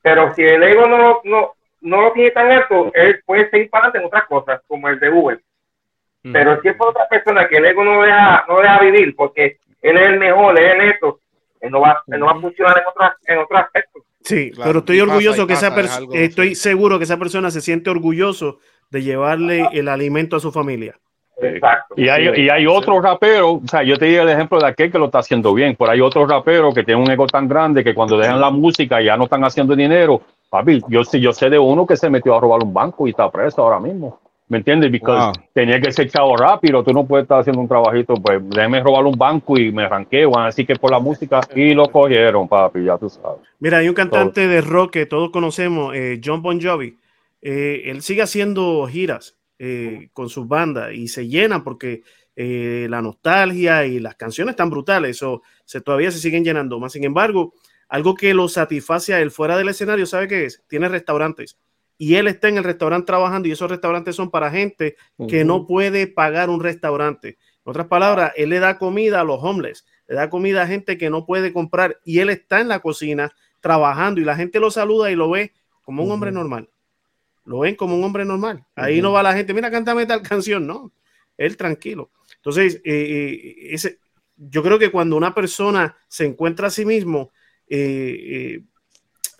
Pero 0.00 0.32
si 0.36 0.42
el 0.42 0.62
ego 0.62 0.86
no, 0.86 0.98
lo- 0.98 1.20
no, 1.24 1.52
no 1.80 2.00
lo 2.02 2.12
tiene 2.12 2.30
tan 2.30 2.48
alto, 2.52 2.92
él 2.94 3.20
puede 3.26 3.50
seguir 3.50 3.70
para 3.70 3.86
adelante 3.86 3.98
en 3.98 4.06
otras 4.06 4.24
cosas, 4.28 4.60
como 4.68 4.88
el 4.88 5.00
de 5.00 5.08
Google. 5.08 5.40
Pero 6.32 6.60
si 6.62 6.68
es 6.68 6.76
por 6.76 6.90
otra 6.90 7.08
persona 7.08 7.48
que 7.48 7.56
el 7.56 7.64
ego 7.64 7.82
no 7.82 8.02
deja, 8.02 8.44
no 8.48 8.60
deja 8.60 8.78
vivir, 8.78 9.16
porque 9.16 9.58
él 9.82 9.96
es 9.98 10.06
el 10.06 10.18
mejor, 10.20 10.56
él 10.56 10.80
es 10.80 10.94
esto, 10.94 11.18
él 11.60 11.72
no 11.72 11.80
va, 11.80 12.04
él 12.06 12.20
no 12.20 12.26
va 12.26 12.32
a 12.32 12.40
funcionar 12.40 12.78
en 12.78 12.84
otros, 12.86 13.10
en 13.26 13.38
otros 13.38 13.60
aspectos. 13.60 14.02
Sí, 14.20 14.52
Claro, 14.52 14.68
pero 14.70 14.78
estoy 14.78 15.00
pasa, 15.00 15.10
orgulloso 15.10 15.46
que 15.48 15.52
esa 15.54 15.66
es 15.66 15.74
persona, 15.74 16.06
estoy 16.20 16.54
seguro 16.54 16.98
que 16.98 17.04
esa 17.04 17.18
persona 17.18 17.50
se 17.50 17.60
siente 17.60 17.90
orgulloso 17.90 18.60
de 18.90 19.02
llevarle 19.02 19.68
el 19.72 19.88
alimento 19.88 20.36
a 20.36 20.40
su 20.40 20.52
familia. 20.52 20.94
Exacto. 21.40 21.94
Y 21.96 22.08
hay, 22.08 22.28
y 22.42 22.48
hay 22.48 22.66
otro 22.66 23.00
rapero, 23.00 23.54
o 23.54 23.62
sea, 23.66 23.82
yo 23.82 23.96
te 23.98 24.06
di 24.06 24.14
el 24.14 24.28
ejemplo 24.28 24.58
de 24.58 24.66
aquel 24.68 24.90
que 24.92 24.98
lo 24.98 25.06
está 25.06 25.18
haciendo 25.18 25.52
bien, 25.52 25.74
pero 25.78 25.90
hay 25.90 26.00
otros 26.00 26.28
raperos 26.28 26.74
que 26.74 26.84
tienen 26.84 27.02
un 27.04 27.10
ego 27.10 27.26
tan 27.26 27.48
grande 27.48 27.82
que 27.82 27.94
cuando 27.94 28.16
dejan 28.16 28.40
la 28.40 28.50
música 28.50 29.00
ya 29.02 29.16
no 29.16 29.24
están 29.24 29.44
haciendo 29.44 29.74
dinero. 29.74 30.22
Papi, 30.50 30.80
yo, 30.88 31.02
sé- 31.04 31.18
yo 31.20 31.32
sé 31.32 31.50
de 31.50 31.58
uno 31.58 31.84
que 31.86 31.96
se 31.96 32.08
metió 32.08 32.36
a 32.36 32.40
robar 32.40 32.62
un 32.62 32.72
banco 32.72 33.06
y 33.06 33.10
está 33.10 33.30
preso 33.30 33.62
ahora 33.62 33.80
mismo. 33.80 34.20
¿Me 34.46 34.58
entiendes? 34.58 34.92
Because 34.92 35.24
Wow. 35.24 35.32
tenía 35.54 35.80
que 35.80 35.90
ser 35.90 36.08
chavo 36.10 36.36
rápido, 36.36 36.84
tú 36.84 36.92
no 36.92 37.04
puedes 37.06 37.24
estar 37.24 37.40
haciendo 37.40 37.62
un 37.62 37.66
trabajito, 37.66 38.14
pues 38.14 38.40
déjeme 38.50 38.80
robar 38.80 39.04
un 39.06 39.16
banco 39.16 39.58
y 39.58 39.72
me 39.72 39.88
ranqueo, 39.88 40.38
así 40.38 40.66
que 40.66 40.76
por 40.76 40.90
la 40.90 40.98
música 41.00 41.40
y 41.56 41.72
lo 41.72 41.88
cogieron, 41.88 42.46
papi, 42.46 42.84
ya 42.84 42.98
tú 42.98 43.08
sabes. 43.08 43.40
Mira, 43.58 43.78
hay 43.78 43.88
un 43.88 43.94
cantante 43.94 44.46
de 44.46 44.60
rock 44.60 44.92
que 44.92 45.06
todos 45.06 45.30
conocemos, 45.30 45.94
eh, 45.96 46.20
John 46.22 46.42
Bon 46.42 46.60
Jovi. 46.60 46.98
Eh, 47.40 47.82
él 47.86 48.02
sigue 48.02 48.22
haciendo 48.22 48.86
giras 48.86 49.34
eh, 49.58 50.08
con 50.12 50.28
sus 50.28 50.48
bandas 50.48 50.92
y 50.92 51.08
se 51.08 51.28
llenan 51.28 51.62
porque 51.62 52.02
eh, 52.36 52.86
la 52.90 53.00
nostalgia 53.00 53.86
y 53.86 54.00
las 54.00 54.16
canciones 54.16 54.52
están 54.52 54.70
brutales, 54.70 55.10
eso 55.10 55.42
se, 55.64 55.80
todavía 55.80 56.10
se 56.10 56.18
siguen 56.18 56.44
llenando 56.44 56.80
más. 56.80 56.92
Sin 56.92 57.04
embargo, 57.04 57.54
algo 57.88 58.14
que 58.14 58.34
lo 58.34 58.48
satisface 58.48 59.14
a 59.14 59.20
él 59.20 59.30
fuera 59.30 59.56
del 59.56 59.68
escenario, 59.68 60.06
¿sabe 60.06 60.28
qué 60.28 60.46
es? 60.46 60.62
Tiene 60.68 60.88
restaurantes 60.88 61.58
y 61.96 62.16
él 62.16 62.26
está 62.26 62.48
en 62.48 62.58
el 62.58 62.64
restaurante 62.64 63.06
trabajando 63.06 63.48
y 63.48 63.52
esos 63.52 63.70
restaurantes 63.70 64.16
son 64.16 64.30
para 64.30 64.50
gente 64.50 64.96
que 65.28 65.44
no 65.44 65.66
puede 65.66 66.06
pagar 66.06 66.50
un 66.50 66.60
restaurante. 66.60 67.38
En 67.64 67.70
otras 67.70 67.86
palabras, 67.86 68.32
él 68.36 68.50
le 68.50 68.58
da 68.58 68.78
comida 68.78 69.20
a 69.20 69.24
los 69.24 69.42
homeless, 69.42 69.86
le 70.08 70.16
da 70.16 70.28
comida 70.28 70.62
a 70.62 70.66
gente 70.66 70.98
que 70.98 71.10
no 71.10 71.24
puede 71.24 71.52
comprar 71.52 71.98
y 72.04 72.18
él 72.18 72.30
está 72.30 72.60
en 72.60 72.68
la 72.68 72.80
cocina 72.80 73.32
trabajando 73.60 74.20
y 74.20 74.24
la 74.24 74.36
gente 74.36 74.60
lo 74.60 74.70
saluda 74.70 75.10
y 75.10 75.16
lo 75.16 75.30
ve 75.30 75.52
como 75.82 76.02
un 76.02 76.10
hombre 76.10 76.32
normal. 76.32 76.68
Lo 77.44 77.60
ven 77.60 77.74
como 77.74 77.96
un 77.96 78.04
hombre 78.04 78.24
normal. 78.24 78.64
Ahí 78.74 79.02
no 79.02 79.12
va 79.12 79.22
la 79.22 79.34
gente, 79.34 79.52
mira, 79.52 79.70
cántame 79.70 80.06
tal 80.06 80.22
canción, 80.22 80.66
no. 80.66 80.92
Él 81.36 81.56
tranquilo. 81.56 82.10
Entonces, 82.36 82.76
eh, 82.76 82.82
eh, 82.84 83.68
ese, 83.70 83.98
yo 84.36 84.62
creo 84.62 84.78
que 84.78 84.90
cuando 84.90 85.16
una 85.16 85.34
persona 85.34 85.96
se 86.08 86.24
encuentra 86.24 86.68
a 86.68 86.70
sí 86.70 86.84
mismo, 86.84 87.32
eh, 87.68 88.62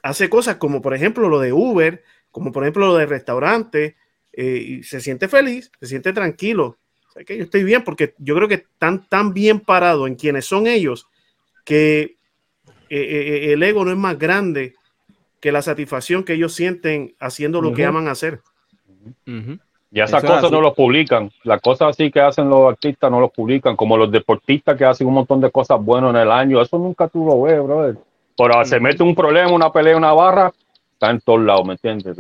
hace 0.02 0.28
cosas 0.28 0.57
como 0.57 0.82
por 0.82 0.94
ejemplo 0.94 1.28
lo 1.28 1.40
de 1.40 1.52
Uber, 1.52 2.02
como 2.30 2.52
por 2.52 2.64
ejemplo 2.64 2.86
lo 2.86 2.96
de 2.96 3.07
restaurante, 3.07 3.96
y 4.36 4.82
se 4.82 5.00
siente 5.00 5.28
feliz, 5.28 5.70
se 5.80 5.86
siente 5.86 6.12
tranquilo. 6.12 6.78
O 7.14 7.24
que 7.24 7.36
yo 7.36 7.44
estoy 7.44 7.62
bien 7.62 7.84
porque 7.84 8.14
yo 8.18 8.34
creo 8.34 8.48
que 8.48 8.55
están 8.55 9.09
tan 9.09 9.32
bien 9.32 9.61
parados 9.61 10.09
en 10.09 10.16
quienes 10.16 10.44
son 10.44 10.66
ellos 10.66 11.07
que 11.64 12.16
el 12.88 13.62
ego 13.62 13.84
no 13.84 13.92
es 13.92 13.96
más 13.96 14.18
grande 14.18 14.74
que 15.45 15.53
la 15.53 15.61
satisfacción 15.61 16.24
que 16.24 16.32
ellos 16.32 16.55
sienten 16.55 17.16
haciendo 17.20 17.61
lo 17.61 17.74
que 17.74 17.84
aman 17.84 18.09
hacer. 18.09 18.40
Y 19.26 20.01
esas 20.01 20.24
cosas 20.24 20.51
no 20.51 20.62
los 20.62 20.72
publican. 20.72 21.30
Las 21.42 21.61
cosas 21.61 21.90
así 21.90 22.11
que 22.11 22.18
hacen 22.18 22.49
los 22.49 22.66
artistas 22.66 23.11
no 23.11 23.20
los 23.20 23.30
publican, 23.30 23.76
como 23.76 23.99
los 23.99 24.11
deportistas 24.11 24.74
que 24.74 24.86
hacen 24.86 25.07
un 25.07 25.12
montón 25.12 25.42
de 25.42 25.51
cosas 25.51 25.78
buenas 25.84 26.14
en 26.14 26.16
el 26.22 26.30
año. 26.30 26.62
Eso 26.62 26.78
nunca 26.78 27.09
tú 27.09 27.26
lo 27.26 27.42
ves, 27.42 27.62
brother. 27.62 27.97
Pero 28.34 28.64
se 28.64 28.80
mete 28.80 29.03
un 29.03 29.14
problema, 29.14 29.53
una 29.53 29.70
pelea, 29.70 29.99
una 29.99 30.14
barra, 30.14 30.51
está 30.95 31.11
en 31.11 31.20
todos 31.20 31.42
lados, 31.42 31.66
¿me 31.66 31.74
entiendes? 31.74 32.16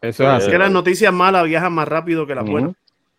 Eso 0.00 0.36
es, 0.36 0.48
que 0.48 0.56
las 0.56 0.70
noticias 0.70 1.12
malas 1.12 1.44
viajan 1.44 1.74
más 1.74 1.86
rápido 1.86 2.26
que 2.26 2.34
las 2.34 2.46
buenas. 2.46 2.72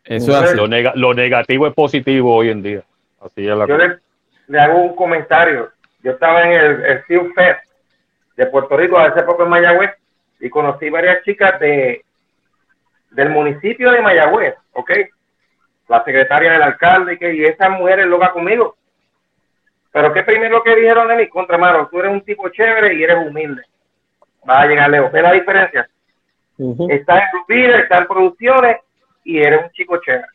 Eso 0.04 0.44
es 0.44 0.56
lo, 0.56 0.66
lo, 0.66 1.14
negativo 1.14 1.68
es 1.68 1.76
positivo 1.76 2.38
hoy 2.38 2.50
en 2.50 2.64
día. 2.64 2.82
Así 3.22 3.48
es 3.48 3.56
la 3.56 3.68
Yo 3.68 3.78
le, 3.78 4.60
hago 4.60 4.82
un 4.82 4.96
comentario. 4.96 5.70
Yo 6.02 6.14
estaba 6.14 6.42
en 6.42 6.54
el, 6.54 6.84
el 6.86 7.34
Fest 7.36 7.67
de 8.38 8.46
Puerto 8.46 8.78
Rico 8.78 8.98
hace 8.98 9.24
poco 9.24 9.44
en 9.44 9.50
Mayagüez 9.50 9.92
y 10.40 10.50
conocí 10.50 10.90
varias 10.90 11.24
chicas 11.24 11.60
de 11.60 12.04
del 13.12 13.30
municipio 13.30 13.92
de 13.92 14.02
Mayagüez, 14.02 14.56
¿ok? 14.74 14.92
La 15.88 16.04
secretaria 16.04 16.52
del 16.52 16.62
alcalde 16.62 17.14
y, 17.14 17.18
que, 17.18 17.34
y 17.34 17.46
esas 17.46 17.72
mujeres 17.72 18.06
loca 18.06 18.32
conmigo. 18.32 18.76
Pero 19.92 20.14
¿qué 20.14 20.24
primero 20.24 20.62
que 20.62 20.76
dijeron 20.76 21.08
de 21.08 21.16
mí? 21.16 21.28
Contra 21.28 21.58
Maro, 21.58 21.88
tú 21.90 22.00
eres 22.00 22.12
un 22.12 22.22
tipo 22.22 22.50
chévere 22.50 22.94
y 22.94 23.04
eres 23.04 23.18
humilde. 23.18 23.64
Va 24.48 24.62
a 24.62 24.68
llegar 24.68 24.90
lejos. 24.90 25.12
¿Ves 25.12 25.24
la 25.24 25.32
diferencia? 25.32 25.90
Estás 26.90 27.24
en 27.24 27.32
tu 27.32 27.46
vida, 27.48 27.80
estás 27.80 28.02
en 28.02 28.08
producciones 28.08 28.78
y 29.24 29.40
eres 29.40 29.64
un 29.64 29.72
chico 29.72 29.98
chévere. 29.98 30.28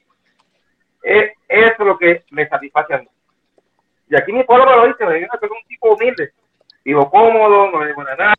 Es, 1.03 1.33
eso 1.47 1.75
es 1.79 1.87
lo 1.87 1.99
que 1.99 2.25
me 2.31 2.49
satisface 2.49 2.95
a 2.95 2.99
mí. 2.99 3.09
Y 4.09 4.17
aquí 4.17 4.33
mi 4.33 4.43
pueblo 4.45 4.67
me 4.67 4.77
lo 4.77 4.87
dice, 4.87 5.05
me 5.05 5.15
dice 5.15 5.29
que 5.31 5.39
soy 5.39 5.51
un 5.51 5.69
tipo 5.69 5.95
humilde. 5.95 6.33
Vivo 6.85 7.11
cómodo, 7.11 7.71
no 7.71 7.85
le 7.85 7.95
nada. 7.95 8.35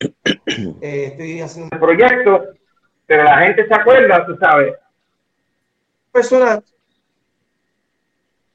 Eh, 0.82 1.06
estoy 1.06 1.40
haciendo 1.40 1.74
un 1.74 1.80
proyecto 1.80 2.54
pero 3.06 3.24
la 3.24 3.38
gente 3.40 3.66
se 3.66 3.74
acuerda, 3.74 4.24
tú 4.26 4.36
sabes. 4.36 4.74
Personas. 6.10 6.60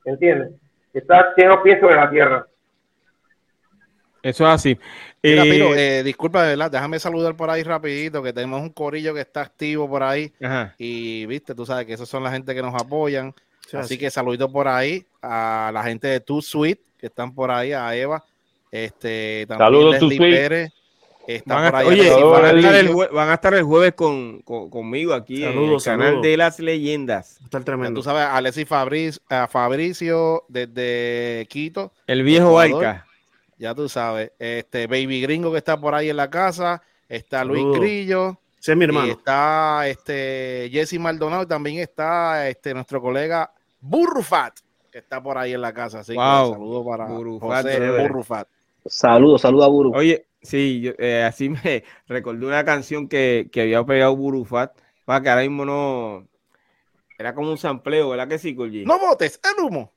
¿Entiendes? 0.05 0.53
Está 0.93 1.34
lleno 1.38 1.62
pies 1.62 1.82
de 1.82 1.95
la 1.95 2.10
tierra. 2.10 2.47
Eso 4.24 4.43
es 4.45 4.49
así. 4.49 4.80
Mira, 5.22 5.43
eh, 5.43 5.99
eh, 5.99 6.03
disculpa, 6.03 6.43
¿verdad? 6.43 6.72
déjame 6.72 6.99
saludar 6.99 7.36
por 7.36 7.49
ahí 7.49 7.64
rapidito, 7.64 8.24
que 8.24 8.34
tenemos 8.34 8.62
un 8.62 8.70
corillo 8.70 9.14
que 9.14 9.22
está 9.22 9.41
activo 9.41 9.88
por 9.88 10.03
ahí. 10.03 10.34
Y 10.78 11.26
viste, 11.26 11.53
tú 11.53 11.66
sabes 11.66 11.86
que 11.86 11.93
esos 11.93 12.10
son 12.10 12.24
la 12.24 12.32
gente 12.32 12.55
que 12.55 12.62
nos 12.62 12.74
apoyan. 12.74 13.34
así, 13.74 13.97
que 13.97 14.10
saludito 14.10 14.51
por 14.51 14.68
ahí 14.68 15.05
a 15.22 15.72
la 15.74 15.84
gente 15.84 16.07
de 16.07 16.20
Tu 16.22 16.41
Suite, 16.41 16.82
que 16.97 17.07
están 17.07 17.34
por 17.34 17.51
ahí, 17.51 17.72
a 17.72 17.95
Eva. 17.95 18.24
Este, 18.72 19.45
también 19.47 19.65
Saludos, 19.65 20.13
Pérez, 20.17 20.72
van, 21.45 21.76
a, 21.76 21.80
oye, 21.80 22.11
van, 22.24 22.45
a 22.45 22.51
estar 22.51 22.76
el 22.76 22.95
van, 23.11 23.30
a 23.30 23.34
estar 23.34 23.53
el 23.53 23.63
jueves 23.63 23.93
con, 23.93 24.41
conmigo 24.41 25.13
aquí 25.13 25.43
en 25.43 25.57
el 25.57 25.82
canal 25.82 26.22
de 26.22 26.38
las 26.38 26.59
leyendas. 26.59 27.39
Está 27.43 27.59
tremendo. 27.61 27.99
Tú 27.99 28.03
sabes, 28.03 28.24
Alexis 28.24 28.67
Fabricio, 28.67 29.22
Fabricio 29.49 30.45
desde 30.47 31.47
Quito. 31.49 31.93
El 32.07 32.24
viejo 32.24 32.53
Baica. 32.53 33.05
Ya 33.57 33.76
tú 33.76 33.89
sabes. 33.89 34.32
Este 34.39 34.88
Baby 34.88 35.22
Gringo 35.22 35.51
que 35.51 35.57
está 35.57 35.80
por 35.80 35.93
ahí 35.93 36.09
en 36.09 36.17
la 36.17 36.30
casa. 36.30 36.82
Está 37.07 37.43
Luis 37.43 37.65
Grillo. 37.78 38.39
Ese 38.59 38.72
es 38.72 38.78
mi 38.78 38.86
hermano. 38.86 39.11
está 39.11 39.88
este 39.88 40.70
Jesse 40.72 40.99
Maldonado. 40.99 41.43
Y 41.43 41.47
también 41.47 41.80
está 41.80 42.47
este 42.47 42.74
nuestro 42.74 43.01
colega 43.01 43.51
Burrufat, 43.82 44.59
que 44.91 44.99
está 44.99 45.22
por 45.22 45.38
ahí 45.38 45.53
en 45.53 45.61
la 45.61 45.74
casa. 45.74 45.99
Así 45.99 46.13
wow. 46.13 46.51
que 46.51 46.53
saludo 46.53 46.86
para 46.86 47.05
Burrufat, 47.05 47.65
Burrufat. 47.99 48.47
Saludos, 48.89 49.41
saludos 49.41 49.65
a 49.65 49.69
Buru. 49.69 49.91
Oye, 49.95 50.29
Sí, 50.41 50.91
eh, 50.97 51.23
así 51.23 51.49
me 51.49 51.83
recordé 52.07 52.45
una 52.45 52.63
canción 52.63 53.07
que, 53.07 53.49
que 53.51 53.61
había 53.61 53.83
pegado 53.83 54.15
Burufat, 54.15 54.71
para 55.05 55.21
que 55.21 55.29
ahora 55.29 55.41
mismo 55.41 55.65
no. 55.65 56.27
Era 57.17 57.35
como 57.35 57.51
un 57.51 57.57
sampleo, 57.57 58.09
¿verdad 58.09 58.29
que 58.29 58.39
sí, 58.39 58.55
Colgi? 58.55 58.85
No 58.85 58.97
votes 58.97 59.41
el 59.43 59.65
humo. 59.65 59.91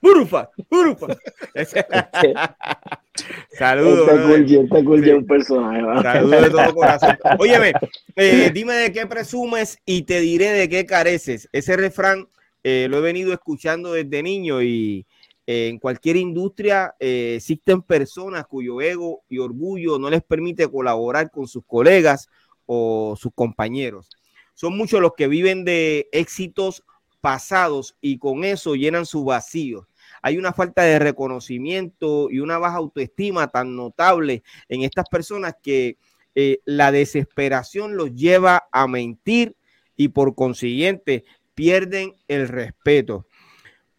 Burufat, 0.00 0.50
Burufat. 0.70 1.18
Saludos. 3.58 4.08
Este 4.08 4.78
este 4.78 5.14
un 5.14 5.26
personaje. 5.26 6.02
Saludos 6.02 6.42
de 6.42 6.50
todo 6.50 6.74
corazón. 6.74 7.18
Óyeme, 7.38 7.72
eh, 8.16 8.50
dime 8.54 8.74
de 8.74 8.92
qué 8.92 9.06
presumes 9.06 9.78
y 9.84 10.02
te 10.02 10.20
diré 10.20 10.52
de 10.52 10.68
qué 10.68 10.86
careces. 10.86 11.48
Ese 11.52 11.76
refrán 11.76 12.28
eh, 12.62 12.86
lo 12.88 12.98
he 12.98 13.00
venido 13.00 13.32
escuchando 13.32 13.92
desde 13.92 14.22
niño 14.22 14.62
y, 14.62 15.04
en 15.50 15.78
cualquier 15.78 16.16
industria 16.16 16.94
eh, 17.00 17.36
existen 17.36 17.80
personas 17.80 18.46
cuyo 18.46 18.82
ego 18.82 19.22
y 19.30 19.38
orgullo 19.38 19.98
no 19.98 20.10
les 20.10 20.22
permite 20.22 20.68
colaborar 20.68 21.30
con 21.30 21.48
sus 21.48 21.64
colegas 21.64 22.28
o 22.66 23.16
sus 23.18 23.32
compañeros. 23.34 24.10
Son 24.52 24.76
muchos 24.76 25.00
los 25.00 25.14
que 25.16 25.26
viven 25.26 25.64
de 25.64 26.06
éxitos 26.12 26.84
pasados 27.22 27.96
y 28.02 28.18
con 28.18 28.44
eso 28.44 28.74
llenan 28.74 29.06
su 29.06 29.24
vacío. 29.24 29.88
Hay 30.20 30.36
una 30.36 30.52
falta 30.52 30.82
de 30.82 30.98
reconocimiento 30.98 32.28
y 32.30 32.40
una 32.40 32.58
baja 32.58 32.76
autoestima 32.76 33.48
tan 33.48 33.74
notable 33.74 34.42
en 34.68 34.82
estas 34.82 35.06
personas 35.08 35.54
que 35.62 35.96
eh, 36.34 36.58
la 36.66 36.92
desesperación 36.92 37.96
los 37.96 38.14
lleva 38.14 38.68
a 38.70 38.86
mentir 38.86 39.56
y 39.96 40.08
por 40.08 40.34
consiguiente 40.34 41.24
pierden 41.54 42.16
el 42.28 42.48
respeto. 42.48 43.24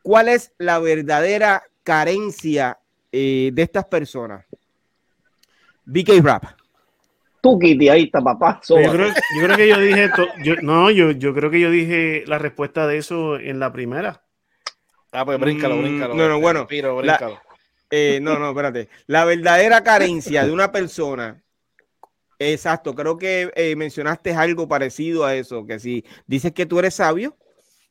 ¿Cuál 0.09 0.27
es 0.27 0.53
la 0.57 0.79
verdadera 0.79 1.61
carencia 1.83 2.79
eh, 3.11 3.51
de 3.53 3.61
estas 3.61 3.85
personas? 3.85 4.43
BK 5.85 6.23
Rap. 6.23 6.45
Tú, 7.41 7.59
Kitty, 7.59 7.89
ahí 7.89 8.05
está, 8.05 8.19
papá. 8.19 8.59
Yo 8.67 8.75
creo, 8.75 9.55
que 9.55 9.67
yo 9.67 9.79
dije, 9.79 10.09
no, 10.63 10.89
yo, 10.89 11.11
yo 11.11 11.35
creo 11.35 11.51
que 11.51 11.59
yo 11.59 11.69
dije 11.69 12.23
la 12.25 12.39
respuesta 12.39 12.87
de 12.87 12.97
eso 12.97 13.37
en 13.37 13.59
la 13.59 13.71
primera. 13.71 14.23
Ah, 15.11 15.25
pues 15.25 15.39
bríncalo, 15.39 15.75
mm, 15.75 15.81
bríncalo. 15.83 16.15
No, 16.15 16.27
no, 16.27 16.39
bueno. 16.39 16.67
Eh, 17.91 18.17
no, 18.19 18.39
no, 18.39 18.49
espérate. 18.49 18.89
La 19.05 19.25
verdadera 19.25 19.83
carencia 19.83 20.43
de 20.43 20.51
una 20.51 20.71
persona 20.71 21.39
Exacto, 22.39 22.95
creo 22.95 23.17
que 23.17 23.51
eh, 23.53 23.75
mencionaste 23.75 24.33
algo 24.33 24.65
parecido 24.69 25.25
a 25.25 25.35
eso, 25.35 25.65
que 25.65 25.77
si 25.77 26.05
dices 26.25 26.53
que 26.53 26.65
tú 26.65 26.79
eres 26.79 26.95
sabio, 26.95 27.37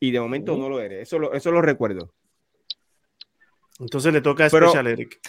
y 0.01 0.11
de 0.11 0.21
momento 0.21 0.57
no 0.57 0.69
lo 0.69 0.81
eres. 0.81 1.03
Eso 1.03 1.19
lo, 1.19 1.33
eso 1.33 1.51
lo 1.51 1.63
recuerdo. 1.63 2.13
Entonces 3.81 4.13
le 4.13 4.21
toca 4.21 4.47
a 4.47 4.49
Special 4.49 4.87
Eric. 4.87 5.21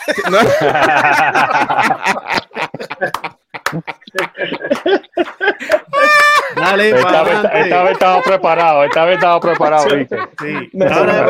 Dale, 6.55 6.89
esta, 6.89 7.23
vez, 7.23 7.37
esta 7.53 7.83
vez 7.83 7.91
estaba 7.93 8.21
preparado, 8.21 8.83
esta 8.83 9.05
vez 9.05 9.15
estaba 9.15 9.39
preparado, 9.39 9.95
¿viste? 9.95 10.17
Sí. 10.39 10.69
Me, 10.73 10.89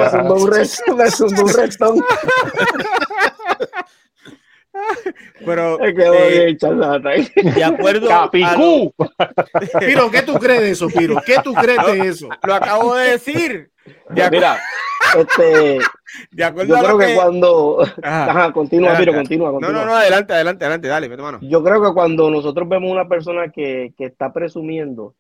zumbó 0.10 0.34
un, 0.36 0.50
me 0.50 1.42
un 1.42 1.54
retón. 1.54 2.00
Pero 5.46 5.80
es 5.84 5.96
que 5.96 6.10
voy 6.10 6.18
eh, 6.18 7.54
de 7.56 7.64
acuerdo 7.64 8.08
Capicú. 8.10 8.94
Piro, 9.80 10.12
¿qué 10.12 10.22
tú 10.22 10.34
crees 10.36 10.62
de 10.62 10.72
eso, 10.72 10.88
Piro? 10.88 11.22
¿Qué 11.26 11.36
tú 11.44 11.54
crees 11.54 11.86
de 11.86 12.08
eso? 12.08 12.30
Lo 12.44 12.56
acabo 12.56 12.96
de 12.96 13.12
decir. 13.12 13.72
Mira, 14.10 14.60
este 15.18 15.80
de 16.32 16.44
acuerdo 16.44 16.76
yo 16.76 16.84
creo 16.84 16.98
que, 16.98 17.16
cuando 17.16 17.80
Ajá, 18.04 18.52
continúa, 18.52 18.98
Piro, 18.98 19.14
continúa, 19.14 19.52
No, 19.52 19.72
no, 19.72 19.86
no, 19.86 19.96
adelante, 19.96 20.34
adelante, 20.34 20.66
adelante, 20.66 20.88
dale, 20.88 21.18
mano. 21.18 21.40
Yo 21.42 21.64
creo 21.64 21.82
que 21.82 21.94
cuando 21.94 22.30
nosotros 22.30 22.68
vemos 22.68 22.92
una 22.92 23.08
persona 23.08 23.52
que, 23.52 23.94
está 23.98 24.32
presumiendo 24.34 25.16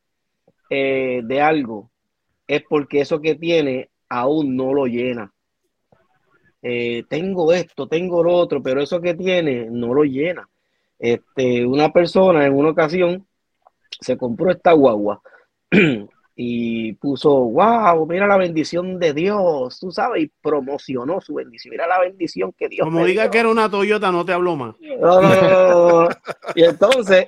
eh, 0.69 1.21
de 1.23 1.41
algo, 1.41 1.89
es 2.47 2.63
porque 2.67 3.01
eso 3.01 3.21
que 3.21 3.35
tiene 3.35 3.89
aún 4.09 4.55
no 4.55 4.73
lo 4.73 4.85
llena. 4.85 5.31
Eh, 6.61 7.03
tengo 7.07 7.53
esto, 7.53 7.87
tengo 7.87 8.23
lo 8.23 8.33
otro, 8.33 8.61
pero 8.61 8.81
eso 8.81 8.99
que 8.99 9.13
tiene 9.13 9.67
no 9.69 9.93
lo 9.93 10.03
llena. 10.03 10.47
Este, 10.97 11.65
una 11.65 11.91
persona 11.93 12.45
en 12.45 12.53
una 12.53 12.69
ocasión 12.71 13.25
se 14.01 14.17
compró 14.17 14.51
esta 14.51 14.73
guagua 14.73 15.21
y 16.35 16.93
puso, 16.93 17.31
wow, 17.31 18.05
mira 18.05 18.27
la 18.27 18.37
bendición 18.37 18.99
de 18.99 19.13
Dios, 19.13 19.79
tú 19.79 19.91
sabes, 19.91 20.23
y 20.23 20.31
promocionó 20.41 21.21
su 21.21 21.35
bendición. 21.35 21.71
Mira 21.71 21.87
la 21.87 21.99
bendición 21.99 22.53
que 22.57 22.67
Dios 22.67 22.85
Como 22.85 23.01
me 23.01 23.07
diga 23.07 23.23
dio. 23.23 23.31
que 23.31 23.39
era 23.39 23.49
una 23.49 23.69
Toyota, 23.69 24.11
no 24.11 24.25
te 24.25 24.33
hablo 24.33 24.55
más. 24.55 24.75
No, 24.99 25.21
no, 25.21 25.29
no, 25.29 25.49
no, 25.49 26.01
no. 26.03 26.09
Y 26.55 26.63
entonces, 26.63 27.27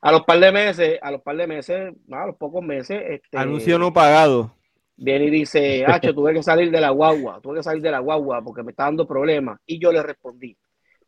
a 0.00 0.12
los 0.12 0.22
par 0.22 0.38
de 0.38 0.52
meses, 0.52 0.98
a 1.02 1.10
los 1.10 1.22
par 1.22 1.36
de 1.36 1.46
meses, 1.46 1.94
a 2.12 2.26
los 2.26 2.36
pocos 2.36 2.62
meses, 2.62 3.02
este, 3.08 3.36
Anuncio 3.36 3.78
no 3.78 3.92
pagado. 3.92 4.52
Viene 4.96 5.26
y 5.26 5.30
dice, 5.30 5.84
Hacho, 5.86 6.14
tuve 6.14 6.34
que 6.34 6.42
salir 6.42 6.70
de 6.70 6.80
la 6.80 6.90
guagua, 6.90 7.40
tuve 7.40 7.56
que 7.56 7.62
salir 7.62 7.82
de 7.82 7.90
la 7.90 8.00
guagua 8.00 8.42
porque 8.42 8.62
me 8.62 8.70
está 8.70 8.84
dando 8.84 9.06
problemas. 9.06 9.60
Y 9.66 9.78
yo 9.78 9.92
le 9.92 10.02
respondí, 10.02 10.56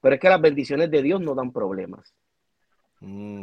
pero 0.00 0.14
es 0.14 0.20
que 0.20 0.28
las 0.28 0.40
bendiciones 0.40 0.90
de 0.90 1.02
Dios 1.02 1.20
no 1.20 1.34
dan 1.34 1.52
problemas. 1.52 2.14
Mm. 3.00 3.42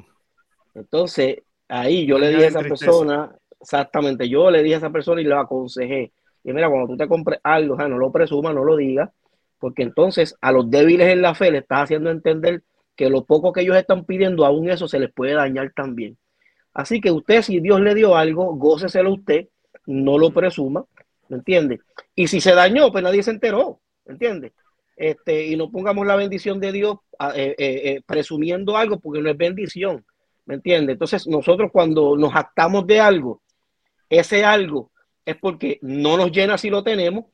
Entonces, 0.76 1.44
ahí 1.68 2.06
yo 2.06 2.18
le 2.18 2.30
dije 2.30 2.46
a 2.46 2.48
esa 2.48 2.62
persona, 2.62 3.36
exactamente, 3.60 4.28
yo 4.28 4.50
le 4.50 4.64
dije 4.64 4.76
a 4.76 4.80
esa 4.80 4.90
persona 4.90 5.22
y 5.22 5.26
le 5.26 5.36
aconsejé, 5.36 6.12
y 6.44 6.52
mira, 6.52 6.70
cuando 6.70 6.88
tú 6.88 6.98
te 6.98 7.08
compres 7.08 7.40
algo, 7.44 7.76
o 7.76 7.78
sea, 7.78 7.88
no 7.88 7.98
lo 7.98 8.12
presumas, 8.12 8.54
no 8.54 8.64
lo 8.64 8.76
digas, 8.76 9.10
porque 9.60 9.84
entonces 9.84 10.36
a 10.42 10.52
los 10.52 10.70
débiles 10.70 11.08
en 11.08 11.22
la 11.22 11.36
fe 11.36 11.52
le 11.52 11.60
estás 11.60 11.84
haciendo 11.84 12.10
entender 12.10 12.64
que 12.96 13.10
lo 13.10 13.24
poco 13.26 13.54
que 13.54 13.62
ellos 13.62 13.78
están 13.78 14.06
pidiendo, 14.06 14.46
aún 14.46 14.70
eso 14.70 14.88
se 14.88 15.00
les 15.00 15.12
puede 15.14 15.34
dañar 15.34 15.72
también. 15.74 16.18
Así 16.74 17.00
que 17.00 17.12
usted, 17.12 17.42
si 17.44 17.60
Dios 17.60 17.80
le 17.80 17.96
dio 17.96 18.16
algo, 18.16 18.56
góceselo 18.56 19.14
usted, 19.14 19.48
no 19.86 20.18
lo 20.18 20.32
presuma, 20.32 20.86
¿me 21.30 21.38
entiende? 21.38 21.82
Y 22.16 22.28
si 22.28 22.42
se 22.42 22.54
dañó, 22.54 22.92
pues 22.92 23.04
nadie 23.04 23.24
se 23.24 23.32
enteró, 23.32 23.80
¿me 24.06 24.14
entiende? 24.14 24.54
Este, 24.96 25.48
y 25.48 25.56
no 25.56 25.72
pongamos 25.72 26.06
la 26.06 26.16
bendición 26.16 26.60
de 26.60 26.72
Dios 26.72 26.98
ah, 27.18 27.34
eh, 27.36 27.56
eh, 27.58 27.82
eh, 27.86 28.02
presumiendo 28.06 28.78
algo 28.78 29.00
porque 29.00 29.22
no 29.22 29.30
es 29.30 29.38
bendición, 29.38 30.06
¿me 30.46 30.56
entiende? 30.56 30.94
Entonces 30.94 31.28
nosotros 31.28 31.72
cuando 31.72 32.16
nos 32.16 32.36
actamos 32.36 32.86
de 32.86 33.00
algo, 33.00 33.42
ese 34.10 34.44
algo 34.46 34.92
es 35.26 35.36
porque 35.38 35.80
no 35.82 36.18
nos 36.18 36.32
llena 36.32 36.58
si 36.58 36.70
lo 36.70 36.84
tenemos 36.84 37.26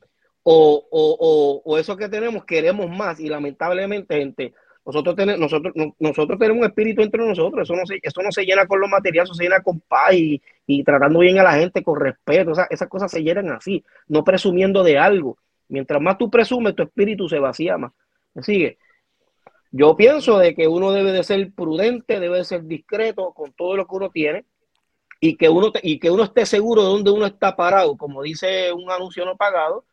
o, 0.42 0.86
o, 0.90 1.16
o, 1.20 1.62
o 1.64 1.78
eso 1.78 1.96
que 1.96 2.08
tenemos 2.08 2.44
queremos 2.44 2.88
más 2.88 3.20
y 3.20 3.28
lamentablemente 3.28 4.16
gente 4.16 4.54
nosotros 4.92 5.14
tenemos 5.16 5.40
nosotros 5.40 5.72
no- 5.76 5.94
nosotros 5.98 6.38
tenemos 6.38 6.60
un 6.60 6.66
espíritu 6.68 7.02
entre 7.02 7.24
nosotros 7.26 7.62
eso 7.62 7.74
no 7.78 7.86
se 7.86 7.98
eso 8.02 8.22
no 8.22 8.32
se 8.32 8.44
llena 8.44 8.66
con 8.66 8.80
lo 8.80 8.88
material 8.88 9.24
eso 9.24 9.34
se 9.34 9.44
llena 9.44 9.62
con 9.62 9.80
paz 9.80 10.12
y, 10.14 10.42
tratando 10.84 11.20
bien 11.20 11.38
a 11.38 11.42
la 11.44 11.52
gente 11.52 11.82
con 11.82 11.98
respeto 12.00 12.52
Esa- 12.52 12.66
esas 12.70 12.88
cosas 12.88 13.10
se 13.10 13.22
llenan 13.22 13.50
así 13.50 13.84
no 14.08 14.24
presumiendo 14.24 14.82
de 14.82 14.98
algo 14.98 15.38
mientras 15.68 16.00
más 16.02 16.18
tú 16.18 16.28
presumes 16.30 16.74
tu 16.74 16.82
espíritu 16.82 17.28
se 17.28 17.38
vacía 17.38 17.78
más 17.78 17.92
¿me 18.34 18.42
sigue? 18.42 18.78
yo 19.70 19.96
pienso 19.96 20.38
de 20.38 20.54
que 20.54 20.66
uno 20.66 20.90
debe 20.92 21.12
de 21.12 21.22
ser 21.22 21.52
prudente 21.52 22.18
debe 22.18 22.38
de 22.38 22.44
ser 22.44 22.64
discreto 22.64 23.32
con 23.32 23.52
todo 23.52 23.76
lo 23.76 23.86
que 23.86 23.94
uno 23.96 24.10
tiene 24.10 24.44
y 25.20 25.36
que 25.36 25.48
uno 25.48 25.70
y 25.82 25.98
que 25.98 26.10
uno 26.10 26.24
esté 26.24 26.46
seguro 26.46 26.82
de 26.82 26.88
dónde 26.88 27.10
uno 27.10 27.26
está 27.26 27.54
parado, 27.54 27.96
como 27.96 28.22
dice 28.22 28.72
un 28.72 28.90
anuncio 28.90 29.24
no 29.26 29.36
pagado, 29.36 29.84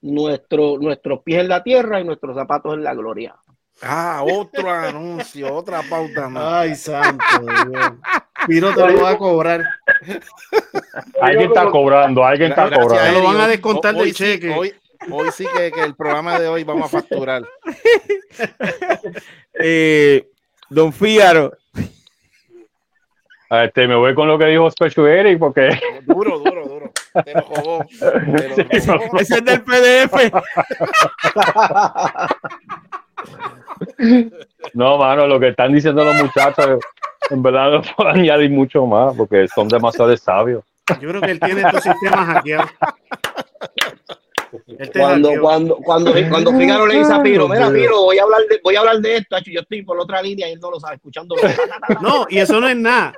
nuestro, 0.00 0.76
nuestros 0.78 1.22
pies 1.22 1.40
en 1.42 1.48
la 1.48 1.62
tierra 1.62 2.00
y 2.00 2.04
nuestros 2.04 2.34
zapatos 2.34 2.74
en 2.74 2.82
la 2.82 2.92
gloria. 2.92 3.36
Ah, 3.82 4.22
otro 4.24 4.70
anuncio, 4.70 5.52
otra 5.54 5.82
pauta 5.82 6.28
más. 6.28 6.44
Ay, 6.54 6.74
santo 6.76 7.24
Dios. 7.40 7.92
Piro 8.46 8.72
te 8.74 8.86
lo 8.92 9.02
va 9.02 9.10
a 9.10 9.18
cobrar. 9.18 9.64
Alguien 11.20 11.48
está 11.48 11.66
cobrando, 11.70 12.24
alguien 12.24 12.50
está 12.50 12.66
Gracias, 12.66 12.86
Te 12.88 12.88
cobrando. 12.94 13.20
lo 13.20 13.26
van 13.26 13.36
a 13.40 13.44
Hoy- 13.44 13.50
descontar 13.50 13.94
hoy 13.94 14.00
del 14.06 14.14
sí- 14.14 14.24
cheque. 14.24 14.50
Hoy, 14.54 14.74
hoy 15.10 15.30
sí 15.32 15.46
que, 15.56 15.70
que 15.72 15.80
el 15.82 15.94
programa 15.96 16.38
de 16.38 16.48
hoy 16.48 16.64
vamos 16.64 16.86
a 16.86 16.88
facturar. 17.00 17.42
Eh, 19.54 20.26
don 20.70 20.90
Fígaro, 20.92 21.52
Este, 23.50 23.86
me 23.86 23.94
voy 23.94 24.14
con 24.14 24.26
lo 24.26 24.38
que 24.38 24.46
dijo 24.46 24.70
Special 24.70 25.06
Eric 25.06 25.38
porque 25.38 25.78
Duro, 26.06 26.38
duro, 26.38 26.66
duro. 26.66 26.90
Te 27.22 27.34
lo 27.34 27.40
robó. 27.42 27.84
Te 28.00 28.86
lo 28.86 28.96
robó. 28.98 29.18
ese 29.18 29.34
es 29.36 29.44
del 29.44 29.62
PDF. 29.62 30.14
no, 34.74 34.98
mano, 34.98 35.26
lo 35.26 35.40
que 35.40 35.48
están 35.48 35.72
diciendo 35.72 36.04
los 36.04 36.16
muchachos, 36.16 36.80
en 37.30 37.42
verdad 37.42 37.72
no 37.72 37.82
puedo 37.82 38.10
añadir 38.14 38.50
mucho 38.50 38.86
más 38.86 39.14
porque 39.16 39.46
son 39.48 39.68
demasiado 39.68 40.16
sabios. 40.16 40.64
Yo 41.00 41.08
creo 41.08 41.20
que 41.20 41.30
él 41.30 41.40
tiene 41.40 41.62
estos 41.62 41.82
sistemas 41.82 42.26
hackeados. 42.26 42.70
Cuando, 44.92 45.30
cuando, 45.40 45.76
cuando, 45.76 46.12
cuando 46.28 46.52
Figaro 46.58 46.86
le 46.86 46.98
dice 46.98 47.12
a 47.12 47.22
Piro, 47.22 47.48
mira 47.48 47.70
Piro, 47.70 48.02
voy 48.02 48.18
a 48.18 48.22
hablar 48.22 48.40
de, 48.50 48.60
voy 48.62 48.76
a 48.76 48.80
hablar 48.80 48.98
de 48.98 49.16
esto, 49.16 49.38
yo 49.46 49.60
estoy 49.60 49.82
por 49.82 49.96
la 49.96 50.02
otra 50.02 50.20
línea 50.20 50.48
y 50.48 50.52
él 50.52 50.60
no 50.60 50.70
lo 50.70 50.78
sabe, 50.78 50.96
escuchándolo. 50.96 51.40
No, 52.02 52.26
y 52.28 52.38
eso 52.38 52.60
no 52.60 52.68
es 52.68 52.76
nada. 52.76 53.14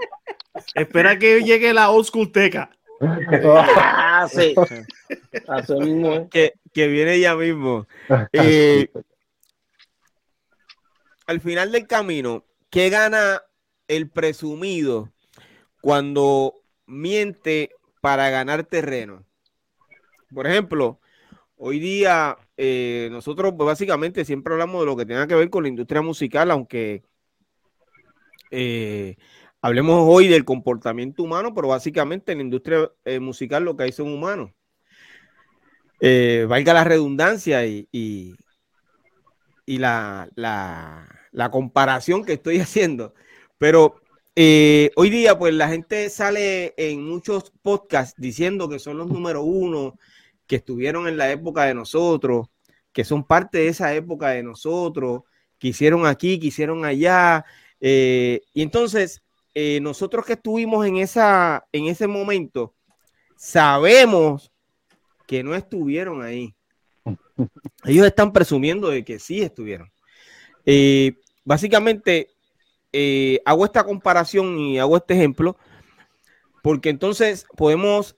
Espera 0.74 1.18
que 1.18 1.42
llegue 1.42 1.74
la 1.74 1.90
old 1.90 2.06
school 2.06 2.30
teca. 2.30 2.70
Ah, 3.00 4.28
sí. 4.30 4.54
Así 5.48 5.74
mismo 5.74 6.12
es. 6.14 6.30
que, 6.30 6.54
que 6.72 6.86
viene 6.86 7.18
ya 7.18 7.34
mismo. 7.34 7.86
Eh, 8.32 8.88
al 11.26 11.40
final 11.40 11.72
del 11.72 11.86
camino, 11.86 12.44
¿qué 12.70 12.90
gana 12.90 13.42
el 13.88 14.08
presumido 14.10 15.12
cuando 15.80 16.54
miente 16.86 17.70
para 18.00 18.30
ganar 18.30 18.64
terreno? 18.64 19.24
Por 20.32 20.46
ejemplo, 20.46 21.00
hoy 21.56 21.78
día 21.78 22.36
eh, 22.56 23.08
nosotros 23.10 23.54
pues, 23.56 23.66
básicamente 23.66 24.24
siempre 24.24 24.52
hablamos 24.52 24.80
de 24.80 24.86
lo 24.86 24.96
que 24.96 25.06
tenga 25.06 25.26
que 25.26 25.34
ver 25.34 25.50
con 25.50 25.62
la 25.62 25.68
industria 25.68 26.02
musical, 26.02 26.50
aunque 26.50 27.02
eh, 28.50 29.16
hablemos 29.62 30.00
hoy 30.06 30.28
del 30.28 30.44
comportamiento 30.44 31.22
humano, 31.22 31.54
pero 31.54 31.68
básicamente 31.68 32.32
en 32.32 32.38
la 32.38 32.44
industria 32.44 32.90
eh, 33.04 33.20
musical 33.20 33.64
lo 33.64 33.76
que 33.76 33.84
hay 33.84 33.92
son 33.92 34.12
humanos 34.12 34.50
valga 36.46 36.74
la 36.74 36.84
redundancia 36.84 37.64
y, 37.64 38.36
y 39.66 39.78
la, 39.78 40.28
la, 40.34 41.08
la 41.32 41.50
comparación 41.50 42.24
que 42.24 42.34
estoy 42.34 42.58
haciendo. 42.60 43.14
Pero 43.58 44.00
eh, 44.36 44.90
hoy 44.96 45.10
día, 45.10 45.38
pues 45.38 45.54
la 45.54 45.68
gente 45.68 46.08
sale 46.10 46.74
en 46.76 47.04
muchos 47.04 47.52
podcasts 47.62 48.14
diciendo 48.20 48.68
que 48.68 48.78
son 48.78 48.98
los 48.98 49.08
número 49.08 49.42
uno, 49.42 49.96
que 50.46 50.56
estuvieron 50.56 51.06
en 51.08 51.16
la 51.16 51.30
época 51.30 51.64
de 51.64 51.74
nosotros, 51.74 52.48
que 52.92 53.04
son 53.04 53.24
parte 53.24 53.58
de 53.58 53.68
esa 53.68 53.94
época 53.94 54.30
de 54.30 54.42
nosotros, 54.42 55.22
que 55.58 55.68
hicieron 55.68 56.06
aquí, 56.06 56.38
que 56.38 56.48
hicieron 56.48 56.84
allá. 56.84 57.44
eh, 57.80 58.40
y 58.52 58.62
entonces, 58.62 59.22
eh, 59.54 59.80
nosotros 59.80 60.26
que 60.26 60.34
estuvimos 60.34 60.84
en, 60.86 60.96
esa, 60.96 61.64
en 61.72 61.86
ese 61.86 62.06
momento, 62.08 62.74
sabemos 63.36 64.52
que 65.26 65.42
no 65.42 65.54
estuvieron 65.54 66.22
ahí. 66.22 66.54
Ellos 67.84 68.06
están 68.06 68.32
presumiendo 68.32 68.88
de 68.88 69.04
que 69.04 69.18
sí 69.18 69.42
estuvieron. 69.42 69.92
Eh, 70.66 71.18
básicamente, 71.44 72.30
eh, 72.92 73.40
hago 73.44 73.64
esta 73.64 73.84
comparación 73.84 74.58
y 74.58 74.78
hago 74.78 74.96
este 74.96 75.14
ejemplo 75.14 75.56
porque 76.62 76.88
entonces 76.88 77.46
podemos 77.56 78.16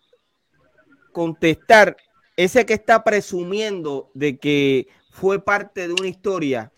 contestar 1.12 1.96
ese 2.36 2.64
que 2.64 2.74
está 2.74 3.02
presumiendo 3.02 4.10
de 4.14 4.38
que 4.38 4.86
fue 5.10 5.42
parte 5.42 5.88
de 5.88 5.94
una 5.94 6.06
historia 6.06 6.72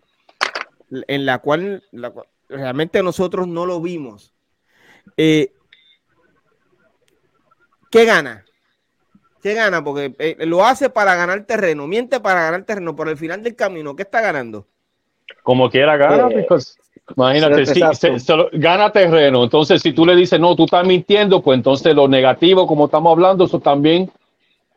en 0.90 1.26
la 1.26 1.40
cual, 1.40 1.84
la 1.92 2.14
realmente 2.48 3.02
nosotros 3.02 3.46
no 3.46 3.66
lo 3.66 3.82
vimos. 3.82 4.34
Eh, 5.18 5.52
¿Qué 7.90 8.06
gana? 8.06 8.46
¿Qué 9.42 9.54
gana? 9.54 9.82
Porque 9.84 10.14
eh, 10.18 10.36
lo 10.46 10.64
hace 10.64 10.90
para 10.90 11.14
ganar 11.14 11.44
terreno, 11.44 11.86
miente 11.86 12.20
para 12.20 12.42
ganar 12.42 12.64
terreno, 12.64 12.96
pero 12.96 13.10
al 13.10 13.16
final 13.16 13.42
del 13.42 13.54
camino, 13.54 13.94
¿qué 13.94 14.02
está 14.02 14.20
ganando? 14.20 14.66
Como 15.42 15.70
quiera 15.70 15.96
gana, 15.96 16.28
Eh, 16.28 16.46
imagínate, 17.16 17.66
si, 17.66 17.80
exacto. 17.80 17.96
se- 17.96 18.20
se 18.20 18.36
lo- 18.36 18.48
gana 18.52 18.90
terreno. 18.90 19.44
Entonces, 19.44 19.80
si 19.80 19.92
tú 19.92 20.04
le 20.04 20.16
dices, 20.16 20.38
no, 20.40 20.54
tú 20.56 20.64
estás 20.64 20.86
mintiendo, 20.86 21.42
pues 21.42 21.56
entonces 21.56 21.94
lo 21.94 22.08
negativo, 22.08 22.66
como 22.66 22.86
estamos 22.86 23.12
hablando, 23.12 23.44
eso 23.44 23.60
también, 23.60 24.10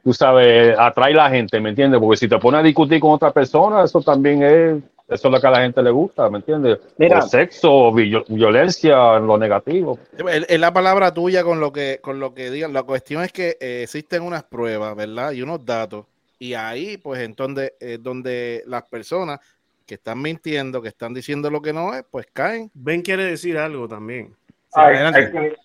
tú 0.03 0.14
sabes, 0.14 0.76
atrae 0.78 1.14
a 1.14 1.18
la 1.18 1.30
gente, 1.30 1.59
¿me 1.59 1.70
entiendes? 1.70 1.99
Porque 1.99 2.18
si 2.18 2.28
te 2.28 2.38
pones 2.38 2.59
a 2.59 2.64
discutir 2.64 2.99
con 2.99 3.12
otra 3.12 3.32
persona, 3.32 3.84
eso 3.84 4.01
también 4.01 4.43
es, 4.43 4.78
eso 5.12 5.28
es 5.28 5.32
lo 5.32 5.39
que 5.41 5.47
a 5.47 5.51
la 5.51 5.62
gente 5.62 5.82
le 5.84 5.91
gusta, 5.91 6.30
¿me 6.30 6.38
entiendes? 6.39 6.80
Mira. 6.97 7.20
O 7.20 7.22
sexo, 7.22 7.91
vi- 7.93 8.24
violencia, 8.30 9.20
lo 9.20 9.38
negativo. 9.38 9.99
Es 10.47 10.59
la 10.59 10.74
palabra 10.74 11.14
tuya 11.14 11.43
con 11.43 11.59
lo 11.59 11.72
que 11.72 11.99
con 12.01 12.20
lo 12.20 12.34
que 12.34 12.49
digan. 12.49 12.74
La 12.74 12.84
cuestión 12.84 13.24
es 13.24 13.32
que 13.32 13.57
eh, 13.59 13.84
existen 13.84 14.24
unas 14.24 14.43
pruebas, 14.43 14.95
¿verdad? 14.95 15.32
Y 15.32 15.41
unos 15.41 15.66
datos. 15.66 16.05
Y 16.39 16.53
ahí, 16.55 16.97
pues, 16.97 17.22
entonces, 17.22 17.74
es 17.80 18.01
donde 18.01 18.64
las 18.66 18.84
personas 18.84 19.39
que 19.86 19.95
están 19.95 20.22
mintiendo, 20.22 20.82
que 20.82 20.88
están 20.88 21.14
diciendo 21.14 21.51
lo 21.51 21.62
que 21.62 21.74
no 21.74 21.93
es, 21.93 22.03
pues 22.09 22.26
caen. 22.34 22.72
Ben 22.74 23.01
quiere 23.01 23.26
decir 23.26 23.57
algo 23.57 23.88
también. 23.88 24.34
Ay, 24.74 24.95
que- 25.32 25.55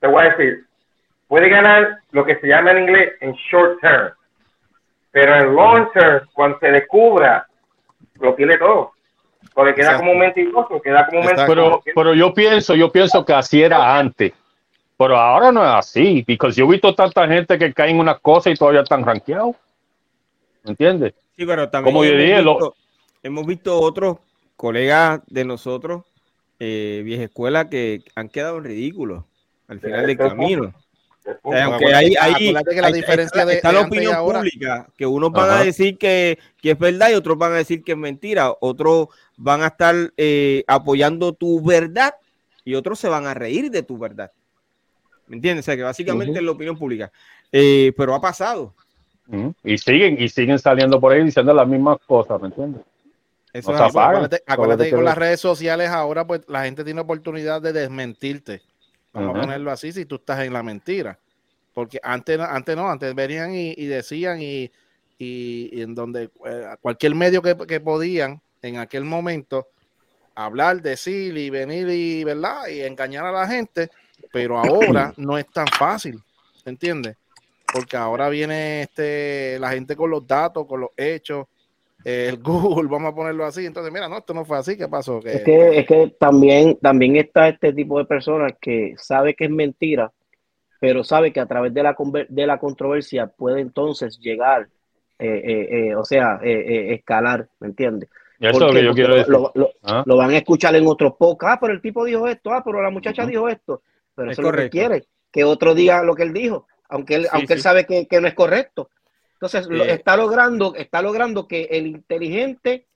te 0.00 0.06
voy 0.06 0.22
a 0.24 0.30
decir, 0.30 0.66
puede 1.26 1.48
ganar 1.48 1.98
lo 2.12 2.24
que 2.24 2.36
se 2.38 2.46
llama 2.46 2.72
en 2.72 2.78
inglés 2.84 3.12
en 3.20 3.32
short 3.50 3.80
term. 3.80 4.12
Pero 5.12 5.34
el 5.34 5.54
launcher, 5.56 6.22
cuando 6.32 6.58
se 6.60 6.68
descubra, 6.70 7.46
lo 8.20 8.34
tiene 8.34 8.56
todo. 8.58 8.92
Porque 9.54 9.74
queda 9.74 9.86
Exacto. 9.86 10.00
como 10.02 10.12
un 10.12 10.18
mentiroso, 10.18 10.80
queda 10.82 11.06
como 11.06 11.20
un 11.20 11.24
Exacto. 11.28 11.54
mentiroso. 11.54 11.82
Pero, 11.84 11.94
pero 11.94 12.14
yo 12.14 12.32
pienso, 12.34 12.74
yo 12.74 12.90
pienso 12.92 13.24
que 13.24 13.32
así 13.32 13.62
era 13.62 13.96
antes. 13.98 14.32
Pero 14.96 15.16
ahora 15.16 15.50
no 15.50 15.62
es 15.64 15.70
así, 15.70 16.22
porque 16.38 16.52
yo 16.52 16.66
he 16.66 16.70
visto 16.72 16.94
tanta 16.94 17.26
gente 17.26 17.58
que 17.58 17.72
cae 17.72 17.90
en 17.90 17.98
unas 17.98 18.20
cosas 18.20 18.52
y 18.52 18.56
todavía 18.56 18.82
están 18.82 19.04
rankeados. 19.04 19.56
¿Me 20.62 20.72
entiendes? 20.72 21.14
Sí, 21.36 21.46
pero 21.46 21.68
también 21.70 21.94
Como 21.94 22.04
yo 22.04 22.10
hemos, 22.12 22.22
dije, 22.22 22.42
lo- 22.42 22.52
visto, 22.54 22.74
hemos 23.22 23.46
visto 23.46 23.80
otros 23.80 24.18
colegas 24.56 25.22
de 25.26 25.44
nosotros, 25.46 26.04
eh, 26.58 27.00
vieja 27.02 27.24
escuela, 27.24 27.70
que 27.70 28.02
han 28.14 28.28
quedado 28.28 28.58
en 28.58 28.64
ridículo 28.64 29.24
al 29.68 29.80
final 29.80 30.06
del 30.06 30.18
camino. 30.18 30.62
punto. 30.64 30.78
Aunque 31.42 31.94
hay, 31.94 32.14
hay- 32.18 32.34
que 32.64 32.80
la 32.80 32.86
hay- 32.88 32.92
diferencia 32.92 33.24
está, 33.26 33.44
de- 33.46 33.54
está 33.54 33.68
de 33.68 33.74
la 33.74 33.80
opinión 33.82 34.14
ahora- 34.14 34.38
pública, 34.40 34.88
que 34.96 35.06
unos 35.06 35.30
van 35.32 35.50
a 35.50 35.62
decir 35.64 35.98
que, 35.98 36.38
que 36.60 36.72
es 36.72 36.78
verdad 36.78 37.10
y 37.10 37.14
otros 37.14 37.36
van 37.38 37.52
a 37.52 37.56
decir 37.56 37.82
que 37.84 37.92
es 37.92 37.98
mentira, 37.98 38.52
otros 38.60 39.08
van 39.36 39.62
a 39.62 39.68
estar 39.68 39.94
eh, 40.16 40.64
apoyando 40.66 41.32
tu 41.32 41.62
verdad 41.62 42.14
y 42.64 42.74
otros 42.74 42.98
se 42.98 43.08
van 43.08 43.26
a 43.26 43.34
reír 43.34 43.70
de 43.70 43.82
tu 43.82 43.98
verdad. 43.98 44.30
¿Me 45.26 45.36
entiendes? 45.36 45.64
O 45.64 45.66
sea, 45.66 45.76
que 45.76 45.82
básicamente 45.82 46.38
es 46.38 46.44
la 46.44 46.50
opinión 46.50 46.76
pública. 46.76 47.12
Eh, 47.52 47.92
pero 47.96 48.14
ha 48.14 48.20
pasado. 48.20 48.74
Y 49.62 49.78
siguen, 49.78 50.16
y 50.20 50.28
siguen 50.28 50.58
saliendo 50.58 51.00
por 51.00 51.12
ahí 51.12 51.22
diciendo 51.22 51.54
las 51.54 51.68
mismas 51.68 51.98
cosas, 52.06 52.40
¿me 52.40 52.48
entiendes? 52.48 52.82
Eso 53.52 53.70
O 53.70 53.74
es. 53.74 53.80
Acuérdate, 53.80 54.42
acuérdate 54.46 54.84
que 54.90 54.96
con 54.96 55.04
las 55.04 55.16
redes 55.16 55.40
sociales 55.40 55.88
ahora, 55.90 56.26
pues 56.26 56.40
la 56.48 56.64
gente 56.64 56.82
tiene 56.84 57.00
oportunidad 57.00 57.62
de 57.62 57.72
desmentirte. 57.72 58.62
Vamos 59.12 59.30
a 59.36 59.40
ponerlo 59.40 59.70
así 59.70 59.92
si 59.92 60.04
tú 60.06 60.16
estás 60.16 60.40
en 60.44 60.52
la 60.52 60.62
mentira. 60.62 61.18
Porque 61.72 61.98
antes, 62.02 62.38
no- 62.38 62.44
antes 62.44 62.76
no, 62.76 62.88
antes 62.90 63.14
venían 63.14 63.54
y, 63.54 63.72
y 63.76 63.86
decían 63.86 64.40
y, 64.42 64.70
y- 65.18 65.70
y 65.72 65.82
en 65.82 65.94
donde 65.94 66.30
eh, 66.46 66.66
cualquier 66.80 67.14
medio 67.14 67.42
que, 67.42 67.56
que 67.66 67.80
podían 67.80 68.40
en 68.62 68.78
aquel 68.78 69.04
momento 69.04 69.68
hablar, 70.34 70.80
decir 70.82 71.36
y 71.36 71.50
venir 71.50 71.88
y, 71.90 72.24
¿verdad? 72.24 72.68
y 72.68 72.80
engañar 72.82 73.26
a 73.26 73.32
la 73.32 73.46
gente, 73.48 73.90
pero 74.32 74.58
ahora 74.58 75.12
no 75.18 75.38
es 75.38 75.46
tan 75.52 75.66
fácil, 75.66 76.22
¿entiendes? 76.64 77.16
Porque 77.72 77.96
ahora 77.96 78.28
viene 78.28 78.82
este, 78.82 79.58
la 79.60 79.70
gente 79.70 79.94
con 79.96 80.10
los 80.10 80.26
datos, 80.26 80.66
con 80.66 80.80
los 80.80 80.90
hechos, 80.96 81.46
el 82.04 82.38
Google, 82.42 82.88
vamos 82.88 83.12
a 83.12 83.14
ponerlo 83.14 83.44
así. 83.44 83.66
Entonces, 83.66 83.92
mira, 83.92 84.08
no, 84.08 84.18
esto 84.18 84.34
no 84.34 84.44
fue 84.44 84.58
así, 84.58 84.76
¿qué 84.76 84.88
pasó? 84.88 85.20
Es 85.24 85.42
que, 85.42 85.78
es 85.78 85.86
que 85.86 86.14
también, 86.18 86.78
también 86.80 87.16
está 87.16 87.48
este 87.48 87.72
tipo 87.72 87.98
de 87.98 88.04
personas 88.04 88.52
que 88.60 88.94
sabe 88.96 89.34
que 89.34 89.44
es 89.44 89.50
mentira, 89.50 90.12
pero 90.80 91.04
sabe 91.04 91.32
que 91.32 91.40
a 91.40 91.46
través 91.46 91.74
de 91.74 91.82
la, 91.82 91.94
conver- 91.94 92.28
de 92.28 92.46
la 92.46 92.58
controversia 92.58 93.26
puede 93.26 93.60
entonces 93.60 94.18
llegar, 94.18 94.68
eh, 95.18 95.42
eh, 95.44 95.68
eh, 95.88 95.94
o 95.94 96.04
sea, 96.04 96.40
eh, 96.42 96.50
eh, 96.52 96.94
escalar, 96.94 97.48
¿me 97.60 97.68
entiendes? 97.68 98.08
Eso 98.40 98.50
es 98.50 98.58
lo 98.60 98.66
¿Por 98.66 98.70
qué? 98.72 98.78
que 98.78 98.84
yo 98.84 98.90
Porque 98.90 99.02
quiero 99.02 99.14
decir. 99.16 99.32
Lo, 99.32 99.52
lo- 99.54 99.70
¿Ah? 99.82 100.02
lo 100.06 100.16
van 100.16 100.30
a 100.30 100.38
escuchar 100.38 100.74
en 100.76 100.86
otros 100.86 101.14
podcasts, 101.18 101.56
ah, 101.56 101.58
pero 101.60 101.74
el 101.74 101.82
tipo 101.82 102.04
dijo 102.06 102.26
esto, 102.26 102.50
ah, 102.52 102.62
pero 102.64 102.80
la 102.82 102.90
muchacha 102.90 103.26
dijo 103.26 103.48
esto, 103.48 103.82
pero 104.14 104.30
Es 104.30 104.38
eso 104.38 104.42
es 104.42 104.44
lo 104.46 104.50
que 104.50 104.56
correcto. 104.56 104.78
quiere, 104.78 105.04
que 105.30 105.44
otro 105.44 105.74
diga 105.74 106.02
lo 106.02 106.14
que 106.14 106.22
él 106.22 106.32
dijo, 106.32 106.66
aunque 106.88 107.16
él, 107.16 107.22
Sí, 107.24 107.28
aunque 107.32 107.52
él 107.52 107.60
sabe 107.60 107.84
que, 107.84 108.06
que 108.06 108.20
no 108.20 108.28
es 108.28 108.34
correcto. 108.34 108.88
Entonces, 109.40 109.66
lo- 109.68 109.84
Eh. 109.84 109.92
está 109.94 110.16
logrando, 110.18 110.74
está 110.74 111.00
logrando 111.00 111.48
que 111.48 111.62
el 111.70 111.86
inteligente 111.86 112.86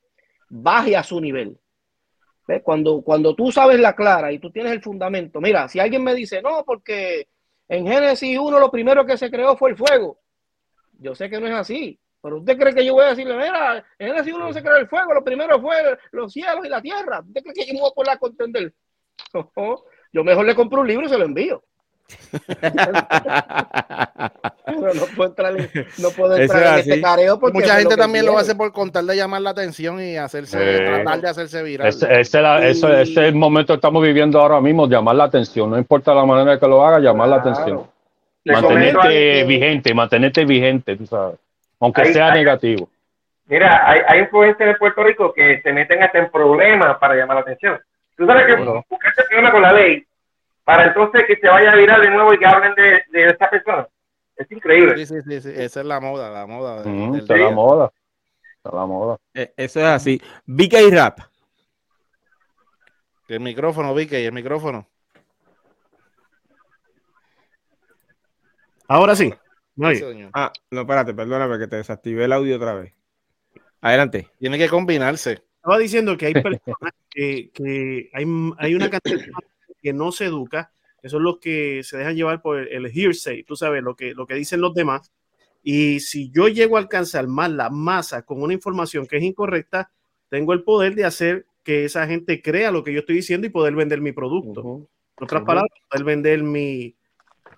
baje 0.50 0.94
a 0.94 1.02
su 1.02 1.18
nivel. 1.18 1.58
¿Ves? 2.46 2.60
Cuando, 2.62 3.00
cuando 3.00 3.34
tú 3.34 3.50
sabes 3.50 3.80
la 3.80 3.96
clara 3.96 4.30
y 4.30 4.38
tú 4.38 4.50
tienes 4.50 4.70
el 4.72 4.82
fundamento, 4.82 5.40
mira, 5.40 5.66
si 5.68 5.80
alguien 5.80 6.04
me 6.04 6.14
dice, 6.14 6.42
no, 6.42 6.62
porque 6.66 7.28
en 7.66 7.86
Génesis 7.86 8.38
1 8.38 8.60
lo 8.60 8.70
primero 8.70 9.06
que 9.06 9.16
se 9.16 9.30
creó 9.30 9.56
fue 9.56 9.70
el 9.70 9.76
fuego. 9.78 10.18
Yo 10.98 11.14
sé 11.14 11.30
que 11.30 11.40
no 11.40 11.46
es 11.46 11.54
así, 11.54 11.98
pero 12.20 12.36
usted 12.40 12.58
cree 12.58 12.74
que 12.74 12.84
yo 12.84 12.92
voy 12.92 13.06
a 13.06 13.08
decirle, 13.08 13.34
mira, 13.34 13.82
en 13.98 14.08
Génesis 14.08 14.34
1 14.34 14.44
no 14.44 14.52
se 14.52 14.60
creó 14.62 14.76
el 14.76 14.86
fuego, 14.88 15.14
lo 15.14 15.24
primero 15.24 15.58
fue 15.62 15.76
los 16.12 16.30
cielos 16.30 16.66
y 16.66 16.68
la 16.68 16.82
tierra. 16.82 17.20
¿Usted 17.26 17.42
cree 17.42 17.54
que 17.54 17.66
yo 17.66 17.72
me 17.72 17.80
voy 17.80 17.90
a 17.90 17.94
poner 17.94 18.12
a 18.12 18.18
contender? 18.18 18.74
yo 20.12 20.22
mejor 20.24 20.44
le 20.44 20.54
compro 20.54 20.82
un 20.82 20.88
libro 20.88 21.06
y 21.06 21.08
se 21.08 21.16
lo 21.16 21.24
envío. 21.24 21.64
No 24.66 25.06
puedo 25.16 25.30
entrar 25.30 25.56
en, 25.58 25.70
no 25.98 26.10
puedo 26.10 26.34
Eso 26.36 26.42
entrar 26.54 26.62
es 26.62 26.68
en 26.68 26.74
así. 26.80 26.90
este 26.90 27.00
careo 27.02 27.38
porque 27.38 27.58
Mucha 27.58 27.76
gente 27.78 27.96
también 27.96 28.26
lo 28.26 28.38
hace 28.38 28.54
por 28.54 28.72
contar 28.72 29.04
de 29.04 29.16
llamar 29.16 29.42
la 29.42 29.50
atención 29.50 30.00
y 30.00 30.16
hacerse, 30.16 30.58
Eh. 30.60 30.84
tratar 30.86 31.20
de 31.20 31.28
hacerse 31.28 31.62
viral. 31.62 31.88
Ese, 31.88 32.06
ese 32.06 32.20
es 32.38 32.42
la- 32.42 32.60
Y- 32.66 32.70
eso- 32.70 32.88
ese 32.92 33.10
es 33.12 33.16
el 33.18 33.34
momento 33.34 33.72
que 33.72 33.76
estamos 33.76 34.02
viviendo 34.02 34.40
ahora 34.40 34.60
mismo, 34.60 34.88
llamar 34.88 35.16
la 35.16 35.24
atención. 35.24 35.70
No 35.70 35.78
importa 35.78 36.14
la 36.14 36.24
manera 36.24 36.58
que 36.58 36.66
lo 36.66 36.84
haga, 36.84 36.98
llamar 36.98 37.28
la 37.28 37.36
atención. 37.36 37.82
Mantenerte 38.44 39.44
vigente, 39.44 39.94
mantenerte 39.94 40.44
vigente, 40.44 40.96
tú 40.96 41.06
sabes. 41.06 41.36
Aunque 41.80 42.02
Ahí- 42.02 42.12
sea 42.12 42.28
ahí- 42.32 42.38
negativo. 42.38 42.88
Mira, 43.46 43.88
hay, 43.88 44.00
hay 44.08 44.20
influencers 44.20 44.70
en 44.70 44.76
Puerto 44.78 45.02
Rico 45.02 45.32
que 45.34 45.60
se 45.62 45.72
meten 45.72 46.02
hasta 46.02 46.18
en 46.18 46.30
problemas 46.30 46.96
para 46.98 47.14
llamar 47.14 47.36
la 47.36 47.42
atención. 47.42 47.78
Tú 48.16 48.26
sabes 48.26 48.46
que 48.46 48.56
Bueno. 48.56 48.84
buscaste 48.88 49.22
problema 49.28 49.52
con 49.52 49.62
la 49.62 49.72
ley 49.72 50.04
para 50.64 50.86
entonces 50.86 51.24
que 51.26 51.36
se 51.36 51.48
vaya 51.48 51.72
a 51.72 51.76
virar 51.76 52.00
de 52.00 52.10
nuevo 52.10 52.32
y 52.32 52.38
que 52.38 52.46
hablen 52.46 52.74
de, 52.74 53.02
de 53.10 53.26
esta 53.28 53.50
persona. 53.50 53.86
Es 54.36 54.50
increíble. 54.50 54.96
Sí, 54.98 55.06
sí, 55.06 55.22
sí, 55.22 55.40
sí, 55.42 55.50
esa 55.54 55.80
es 55.80 55.86
la 55.86 56.00
moda, 56.00 56.30
la 56.30 56.46
moda. 56.46 56.82
del 56.82 57.14
Está 57.16 57.36
la 57.36 57.50
moda. 57.50 57.92
Está 58.56 58.76
la 58.76 58.86
moda. 58.86 59.16
Eh, 59.34 59.52
Eso 59.56 59.80
es 59.80 59.86
así. 59.86 60.20
BK 60.46 60.74
Rap. 60.90 61.18
El 63.28 63.40
micrófono, 63.40 63.94
Vicky, 63.94 64.16
el 64.16 64.32
micrófono. 64.32 64.86
Ahora 68.86 69.16
sí. 69.16 69.32
señor. 69.76 70.30
Ah, 70.34 70.52
no, 70.70 70.82
espérate, 70.82 71.14
perdóname 71.14 71.58
que 71.58 71.66
te 71.66 71.76
desactivé 71.76 72.24
el 72.24 72.32
audio 72.32 72.56
otra 72.56 72.74
vez. 72.74 72.92
Adelante. 73.80 74.28
Tiene 74.38 74.58
que 74.58 74.68
combinarse. 74.68 75.42
Estaba 75.56 75.78
diciendo 75.78 76.16
que 76.18 76.26
hay 76.26 76.34
personas 76.34 76.92
que, 77.10 77.50
que 77.54 78.10
hay, 78.12 78.24
hay 78.58 78.74
una 78.74 78.90
cantidad 78.90 79.18
que 79.84 79.92
no 79.92 80.12
se 80.12 80.24
educa, 80.24 80.72
que 81.02 81.10
son 81.10 81.22
los 81.22 81.38
que 81.38 81.82
se 81.84 81.98
dejan 81.98 82.16
llevar 82.16 82.40
por 82.40 82.58
el, 82.58 82.68
el 82.68 82.90
hearsay, 82.90 83.42
tú 83.42 83.54
sabes, 83.54 83.82
lo 83.82 83.94
que, 83.94 84.14
lo 84.14 84.26
que 84.26 84.32
dicen 84.32 84.62
los 84.62 84.72
demás. 84.72 85.12
Y 85.62 86.00
si 86.00 86.30
yo 86.30 86.48
llego 86.48 86.76
a 86.76 86.80
alcanzar 86.80 87.26
más 87.26 87.50
la 87.50 87.68
masa 87.68 88.22
con 88.22 88.40
una 88.42 88.54
información 88.54 89.06
que 89.06 89.18
es 89.18 89.22
incorrecta, 89.22 89.90
tengo 90.30 90.54
el 90.54 90.62
poder 90.62 90.94
de 90.94 91.04
hacer 91.04 91.44
que 91.62 91.84
esa 91.84 92.06
gente 92.06 92.40
crea 92.40 92.70
lo 92.70 92.82
que 92.82 92.94
yo 92.94 93.00
estoy 93.00 93.16
diciendo 93.16 93.46
y 93.46 93.50
poder 93.50 93.74
vender 93.74 94.00
mi 94.00 94.12
producto. 94.12 94.88
En 95.18 95.24
otras 95.24 95.42
palabras, 95.42 95.70
poder 95.90 96.04
vender 96.04 96.42
mi, 96.42 96.96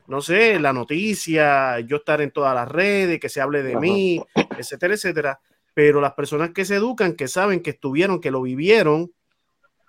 no 0.08 0.20
sé, 0.20 0.58
la 0.58 0.72
noticia, 0.72 1.78
yo 1.78 1.98
estar 1.98 2.20
en 2.20 2.32
todas 2.32 2.56
las 2.56 2.68
redes, 2.68 3.20
que 3.20 3.28
se 3.28 3.40
hable 3.40 3.62
de 3.62 3.76
mí, 3.76 4.20
etcétera, 4.58 4.94
etcétera. 4.94 5.40
Pero 5.74 6.00
las 6.00 6.14
personas 6.14 6.50
que 6.50 6.64
se 6.64 6.74
educan, 6.74 7.14
que 7.14 7.28
saben, 7.28 7.60
que 7.60 7.70
estuvieron, 7.70 8.20
que 8.20 8.32
lo 8.32 8.42
vivieron, 8.42 9.12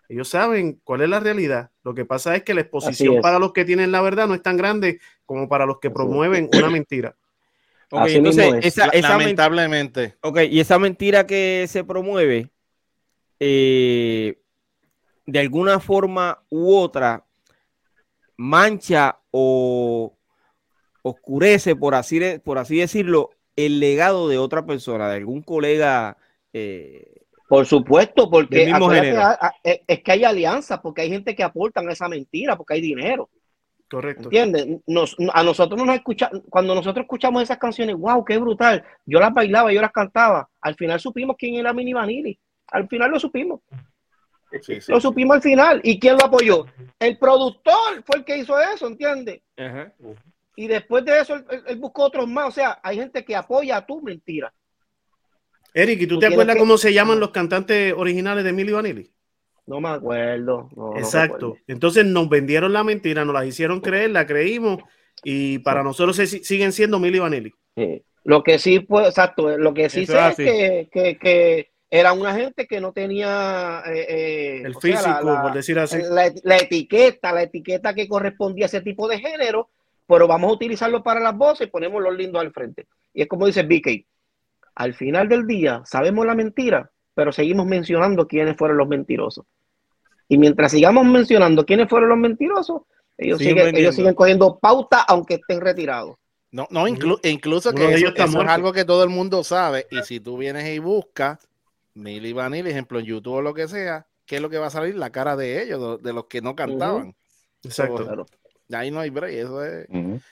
ellos 0.10 0.30
saben 0.30 0.80
cuál 0.84 1.02
es 1.02 1.10
la 1.10 1.20
realidad. 1.20 1.72
Lo 1.84 1.94
que 1.94 2.06
pasa 2.06 2.36
es 2.36 2.44
que 2.44 2.54
la 2.54 2.62
exposición 2.62 3.20
para 3.22 3.40
los 3.40 3.54
que 3.54 3.66
tienen 3.66 3.92
la 3.92 4.02
verdad 4.02 4.28
no 4.28 4.34
es 4.36 4.42
tan 4.42 4.58
grande 4.58 5.00
como 5.26 5.50
para 5.50 5.66
los 5.66 5.80
que 5.80 5.90
promueven 5.92 6.50
una 6.52 6.70
mentira. 6.70 7.16
Ok, 7.90 8.02
Así 8.04 8.18
entonces, 8.18 8.54
es. 8.60 8.66
esa, 8.66 8.86
esa 8.88 9.10
lamentablemente. 9.10 10.16
ok, 10.22 10.40
y 10.50 10.60
esa 10.60 10.78
mentira 10.80 11.26
que 11.26 11.66
se 11.70 11.84
promueve, 11.84 12.52
eh, 13.40 14.40
de 15.26 15.40
alguna 15.40 15.80
forma 15.80 16.44
u 16.50 16.76
otra, 16.76 17.26
mancha 18.38 19.20
o 19.32 20.18
oscurece, 21.02 21.76
por 21.76 21.96
así, 21.96 22.20
por 22.44 22.58
así 22.58 22.78
decirlo, 22.78 23.32
el 23.56 23.80
legado 23.80 24.28
de 24.30 24.38
otra 24.38 24.66
persona, 24.66 25.10
de 25.10 25.18
algún 25.18 25.42
colega. 25.42 26.18
eh, 26.54 27.27
Por 27.48 27.66
supuesto, 27.66 28.30
porque 28.30 28.58
Del 28.58 28.66
mismo 28.68 28.86
acuérdate, 28.86 29.08
género. 29.08 29.26
a- 29.26 29.38
a- 29.48 29.54
es 29.64 29.80
es 29.88 30.04
que 30.04 30.12
hay 30.12 30.24
alianzas, 30.26 30.80
porque 30.82 31.02
hay 31.02 31.10
gente 31.10 31.34
que 31.36 31.44
aportan 31.44 31.88
a 31.88 31.94
esa 31.94 32.10
mentira, 32.10 32.56
porque 32.58 32.74
hay 32.76 32.82
dinero. 32.82 33.30
Correcto. 33.90 34.24
¿Entiendes? 34.26 34.82
Nos, 34.86 35.16
a 35.34 35.44
nosotros 35.44 35.80
no 35.80 35.86
nos 35.86 35.96
escucha, 35.96 36.30
cuando 36.50 36.76
nosotros 36.76 37.04
escuchamos 37.06 37.42
esas 37.42 37.58
canciones, 37.58 37.96
wow, 37.96 38.24
qué 38.26 38.38
brutal. 38.38 38.84
Yo 39.06 39.20
las 39.22 39.34
bailaba, 39.34 39.72
yo 39.72 39.82
las 39.82 39.94
cantaba. 39.94 40.50
Al 40.60 40.76
final 40.76 41.00
supimos 41.00 41.38
quién 41.40 41.56
era 41.56 41.72
Mini 41.72 41.94
Vanilli. 41.94 42.38
Al 42.68 42.86
final 42.90 43.12
lo 43.12 43.20
supimos. 43.20 43.62
Sí, 44.62 44.82
sí, 44.82 44.92
Lo 44.92 44.98
sí. 45.00 45.08
supimos 45.08 45.36
al 45.38 45.42
final. 45.42 45.80
¿Y 45.86 46.00
quién 46.00 46.18
lo 46.18 46.26
apoyó? 46.26 46.66
El 47.00 47.18
productor 47.18 48.04
fue 48.06 48.18
el 48.18 48.26
que 48.26 48.38
hizo 48.38 48.60
eso, 48.60 48.88
¿entiendes? 48.88 49.42
Y 50.58 50.68
después 50.68 51.06
de 51.06 51.20
eso, 51.20 51.36
él, 51.36 51.46
él- 51.50 51.64
él 51.68 51.76
buscó 51.78 52.04
otros 52.04 52.28
más. 52.28 52.48
O 52.48 52.52
sea, 52.52 52.80
hay 52.84 52.98
gente 52.98 53.24
que 53.24 53.36
apoya 53.38 53.78
a 53.78 53.86
tu 53.86 54.02
mentira. 54.02 54.54
Eric, 55.74 56.02
¿y 56.02 56.08
tú, 56.08 56.16
Tú 56.16 56.20
te 56.22 56.28
acuerdas 56.28 56.56
que- 56.56 56.60
cómo 56.60 56.78
se 56.78 56.94
llaman 56.94 57.20
los 57.20 57.30
cantantes 57.32 57.94
originales 57.96 58.44
de 58.44 58.54
Milli 58.54 58.72
Vanilli? 58.72 59.12
No 59.68 59.82
me 59.82 59.90
acuerdo. 59.90 60.70
no, 60.76 60.92
no 60.94 60.98
Exacto. 60.98 61.58
Entonces 61.68 62.06
nos 62.06 62.30
vendieron 62.30 62.72
la 62.74 62.84
mentira, 62.84 63.26
nos 63.26 63.34
la 63.34 63.46
hicieron 63.46 63.82
creer, 63.82 64.12
la 64.12 64.26
creímos 64.26 64.80
y 65.24 65.60
para 65.60 65.84
nosotros 65.84 66.16
se- 66.16 66.26
siguen 66.28 66.72
siendo 66.72 67.00
Milli 67.00 67.20
Vanilli. 67.20 67.54
Sí. 67.76 68.02
Lo 68.24 68.44
que 68.44 68.60
sí, 68.60 68.80
pues, 68.80 69.08
exacto, 69.08 69.58
lo 69.58 69.74
que 69.74 69.90
sí 69.90 70.02
Eso 70.04 70.14
sé 70.14 70.28
es 70.30 70.36
que, 70.36 70.90
que, 70.92 71.18
que 71.18 71.70
era 71.90 72.12
una 72.14 72.34
gente 72.36 72.66
que 72.68 72.82
no 72.82 72.92
tenía 72.92 73.82
eh, 73.86 74.06
eh, 74.10 74.62
El 74.66 74.74
sea, 74.76 74.82
físico, 74.82 75.26
la- 75.26 75.34
la- 75.34 75.42
por 75.44 75.54
decir 75.54 75.80
así. 75.80 75.98
la, 76.10 76.32
la 76.44 76.58
etiqueta, 76.58 77.32
la 77.32 77.44
etiqueta 77.44 77.94
que 77.94 78.08
correspondía 78.08 78.66
a 78.66 78.68
ese 78.68 78.82
tipo 78.82 79.08
de 79.08 79.20
género, 79.20 79.70
pero 80.08 80.28
vamos 80.28 80.50
a 80.50 80.54
utilizarlo 80.54 81.04
para 81.04 81.20
las 81.20 81.38
voces 81.38 81.68
y 81.68 81.70
ponemos 81.72 82.02
los 82.02 82.16
lindos 82.18 82.42
al 82.42 82.52
frente. 82.52 82.88
Y 83.14 83.22
es 83.22 83.28
como 83.28 83.46
dice 83.46 83.64
BK, 83.64 84.06
al 84.78 84.94
final 84.94 85.28
del 85.28 85.48
día 85.48 85.82
sabemos 85.86 86.26
la 86.26 86.36
mentira, 86.36 86.92
pero 87.16 87.32
seguimos 87.32 87.66
mencionando 87.66 88.28
quiénes 88.28 88.56
fueron 88.56 88.78
los 88.78 88.88
mentirosos. 88.88 89.44
Y 90.30 90.38
mientras 90.38 90.72
sigamos 90.72 91.04
mencionando 91.06 91.66
quiénes 91.66 91.90
fueron 91.90 92.10
los 92.10 92.18
mentirosos, 92.18 92.84
ellos, 93.18 93.40
Siguen 93.40 93.76
ellos 93.76 93.96
siguen 93.96 94.14
cogiendo 94.14 94.60
pauta 94.60 95.02
aunque 95.02 95.36
estén 95.36 95.62
retirados. 95.62 96.18
No, 96.52 96.68
no 96.70 96.88
inclu- 96.88 97.20
incluso 97.24 97.74
que 97.74 97.92
eso, 97.96 98.14
es 98.16 98.36
algo 98.36 98.72
que 98.72 98.86
todo 98.86 99.04
el 99.04 99.10
mundo 99.10 99.44
sabe. 99.44 99.88
Y 99.90 100.04
si 100.04 100.20
tú 100.20 100.38
vienes 100.38 100.68
y 100.68 100.78
buscas 100.78 101.40
Milly 101.96 102.34
Vanilli, 102.34 102.70
ejemplo, 102.70 103.00
en 103.00 103.06
YouTube 103.06 103.34
o 103.34 103.42
lo 103.42 103.56
que 103.56 103.68
sea, 103.68 104.06
¿qué 104.28 104.36
es 104.36 104.42
lo 104.42 104.50
que 104.50 104.60
va 104.60 104.68
a 104.68 104.72
salir? 104.72 104.96
La 104.96 105.10
cara 105.10 105.36
de 105.36 105.64
ellos, 105.64 106.02
de, 106.04 106.14
los 106.14 106.26
que 106.26 106.42
no 106.42 106.56
cantaban. 106.56 107.16
Exacto. 107.64 108.04
Claro. 108.06 108.26
Ahí 108.72 108.92
no 108.92 109.00
hay 109.00 109.10
break, 109.10 109.34
eso 109.34 109.66
es. 109.66 109.88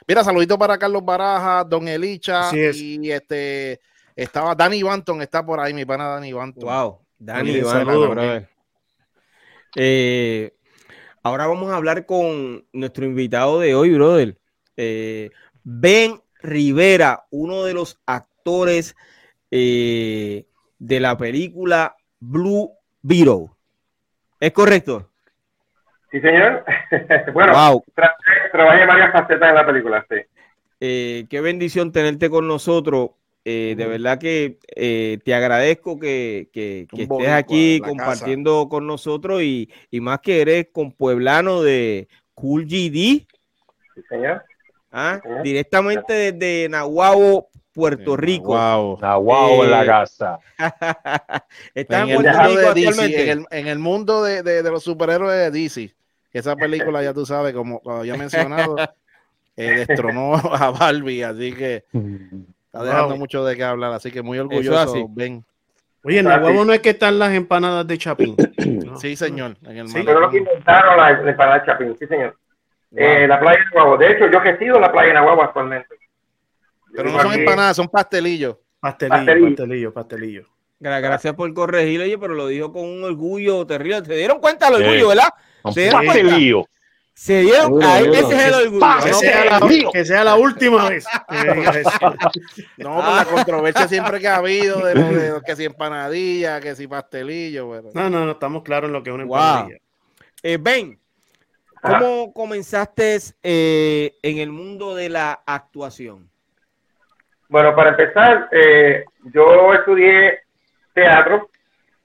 Mira, 0.07 0.23
saludito 0.23 0.59
para 0.59 0.77
Carlos 0.77 1.03
Baraja, 1.03 1.63
Don 1.63 1.87
Elicha 1.87 2.51
y 2.55 3.09
este 3.09 3.79
estaba 4.15 4.55
Danny 4.55 4.81
Banton, 4.83 5.21
está 5.21 5.45
por 5.45 5.59
ahí, 5.59 5.73
mi 5.73 5.85
pana 5.85 6.07
Danny 6.07 6.33
Banton. 6.33 6.63
Wow, 6.63 7.01
saludos. 7.25 8.09
brother. 8.11 8.49
Eh, 9.75 10.53
ahora 11.23 11.47
vamos 11.47 11.71
a 11.71 11.75
hablar 11.75 12.05
con 12.05 12.65
nuestro 12.71 13.05
invitado 13.05 13.59
de 13.59 13.75
hoy, 13.75 13.93
brother. 13.93 14.37
Eh, 14.77 15.31
ben 15.63 16.21
Rivera, 16.41 17.25
uno 17.31 17.63
de 17.63 17.73
los 17.73 17.99
actores 18.05 18.95
eh, 19.51 20.45
de 20.79 20.99
la 20.99 21.17
película 21.17 21.95
Blue 22.19 22.71
Beetle. 23.01 23.47
¿Es 24.39 24.51
correcto? 24.51 25.09
Sí, 26.11 26.21
señor. 26.21 26.63
bueno, 27.33 27.53
wow, 27.53 27.83
tra- 27.95 28.15
trabajé 28.51 28.81
en 28.83 28.87
varias 28.87 29.11
facetas 29.11 29.49
en 29.49 29.55
la 29.55 29.65
película, 29.65 30.05
sí. 30.09 30.15
eh, 30.79 31.25
qué 31.29 31.41
bendición 31.41 31.91
tenerte 31.91 32.29
con 32.29 32.47
nosotros. 32.47 33.11
Eh, 33.47 33.75
de 33.77 33.85
verdad 33.85 34.17
que 34.17 34.57
eh, 34.75 35.19
te 35.23 35.35
agradezco 35.35 35.99
que, 35.99 36.49
que- 36.51 36.87
estés 36.97 37.29
aquí 37.29 37.79
compartiendo 37.79 38.67
con 38.67 38.87
nosotros 38.87 39.43
y, 39.43 39.69
y 39.91 40.01
más 40.01 40.19
que 40.21 40.41
eres 40.41 40.67
con 40.73 40.91
pueblano 40.91 41.61
de 41.61 42.07
Cool 42.33 42.65
GD, 42.65 43.27
Sí, 43.93 44.01
señor. 44.09 44.43
¿ah? 44.91 45.21
Directamente 45.43 46.31
desde 46.31 46.69
Nahuabo, 46.69 47.49
Puerto 47.71 48.17
Rico. 48.17 48.47
Wow. 48.47 48.99
Ah, 49.01 49.17
wow, 49.17 49.63
en 49.63 49.69
la 49.71 49.83
Eh, 49.83 49.85
casa. 49.85 50.39
¿Estás 51.75 52.01
En 52.01 52.09
en 52.09 52.09
el, 52.09 52.15
Puerto 52.23 52.31
mundo 52.31 52.49
Rico 52.49 52.61
de 52.61 52.73
DC, 52.73 52.87
actualmente? 52.89 53.23
en, 53.23 53.29
el, 53.29 53.45
en 53.51 53.67
el 53.67 53.79
mundo 53.79 54.23
de, 54.23 54.41
de- 54.41 54.63
de 54.63 54.71
los 54.71 54.83
superhéroes 54.83 55.37
de 55.53 55.59
DC, 55.61 55.95
esa 56.33 56.55
película 56.55 57.03
ya 57.03 57.13
tú 57.13 57.27
sabes, 57.27 57.53
como, 57.53 57.79
como 57.81 57.97
había 57.97 58.15
mencionado, 58.15 58.77
eh, 59.55 59.85
destronó 59.85 60.33
a 60.51 60.71
Barbie, 60.71 61.21
así 61.23 61.53
que 61.53 61.83
está 62.79 62.83
dejando 62.85 63.09
Wow. 63.09 63.17
mucho 63.17 63.45
de 63.45 63.55
qué 63.55 63.63
hablar, 63.63 63.93
así 63.93 64.11
que 64.11 64.21
muy 64.21 64.37
es 64.37 64.43
orgulloso, 64.43 65.07
ven. 65.09 65.43
Oye, 66.03 66.19
en 66.19 66.27
el 66.29 66.41
huevo 66.43 66.65
no 66.65 66.73
es 66.73 66.79
que 66.81 66.91
están 66.91 67.17
las 67.17 67.33
empanadas 67.33 67.87
de 67.87 67.97
Chapín. 67.97 68.35
No. 68.85 68.97
Sí, 68.97 69.15
señor, 69.15 69.57
en 69.63 69.77
el 69.77 69.87
Sí. 69.89 70.01
Pero 70.05 70.19
lo 70.19 70.29
que 70.29 70.37
inventaron 70.37 70.97
la, 70.97 71.11
la 71.21 71.29
empanada 71.31 71.59
de 71.59 71.65
Chapín, 71.65 71.95
sí, 71.97 72.05
señor. 72.07 72.37
Eh, 72.95 73.27
la 73.27 73.39
playa 73.39 73.59
de 73.59 73.65
Nahuabo. 73.75 73.97
De 73.97 74.11
hecho, 74.11 74.27
yo 74.31 74.39
resido 74.39 74.75
en 74.75 74.81
la 74.81 74.91
playa 74.91 75.07
de 75.09 75.13
Nahuabo 75.15 75.43
actualmente. 75.43 75.95
Pero 76.93 77.09
no 77.11 77.19
son 77.19 77.31
aquí. 77.31 77.39
empanadas, 77.41 77.75
son 77.75 77.87
pastelillos. 77.89 78.55
Pastelillo, 78.79 79.15
Pastelillo. 79.17 79.47
pastelillo, 79.55 79.93
pastelillo. 79.93 80.43
Gra- 80.79 81.01
Gracias 81.01 81.33
por 81.33 81.53
corregirlo, 81.53 82.05
oye, 82.05 82.17
pero 82.17 82.33
lo 82.35 82.47
dijo 82.47 82.71
con 82.71 82.83
un 82.85 83.03
orgullo 83.03 83.65
terrible. 83.65 84.05
¿Se 84.05 84.13
dieron 84.15 84.39
cuenta 84.39 84.69
del 84.69 84.77
Sí. 84.77 84.83
orgullo, 84.83 85.07
verdad? 85.09 85.29
Un 85.63 85.73
¿Se 85.73 85.81
dieron 85.81 86.05
cuenta? 86.05 86.35
Se 87.15 87.39
dieron 87.39 87.81
seguro. 87.81 88.13
ese 88.13 88.35
es 88.35 88.45
el 88.45 88.53
orgullo. 88.53 88.99
Que 89.01 89.09
¿no? 89.09 89.15
sea, 89.15 89.45
la, 89.45 89.91
que 89.93 90.05
sea 90.05 90.23
la 90.25 90.35
última 90.35 90.89
vez. 90.89 91.05
No, 92.77 92.95
por 92.95 93.15
la 93.15 93.25
controversia 93.25 93.87
siempre 93.87 94.19
que 94.19 94.27
ha 94.27 94.35
habido 94.35 94.79
de, 94.85 95.41
que 95.45 95.55
si 95.55 95.63
empanadilla, 95.63 96.59
que 96.59 96.75
si 96.75 96.87
pastelillo, 96.87 97.71
pero... 97.71 97.89
No, 97.93 98.09
no, 98.09 98.25
no, 98.25 98.31
estamos 98.33 98.63
claros 98.63 98.89
en 98.89 98.93
lo 98.93 99.01
que 99.01 99.11
es 99.11 99.13
una 99.13 99.23
Wow. 99.23 99.37
empanadilla. 99.37 99.77
Eh, 100.43 100.57
ben, 100.59 100.99
¿cómo 101.81 102.33
comenzaste 102.33 103.17
eh, 103.41 104.17
en 104.21 104.37
el 104.39 104.51
mundo 104.51 104.93
de 104.93 105.07
la 105.07 105.41
actuación? 105.45 106.29
Bueno, 107.47 107.73
para 107.75 107.91
empezar, 107.91 108.49
eh, 108.51 109.05
yo 109.33 109.73
estudié 109.73 110.39
teatro 110.93 111.49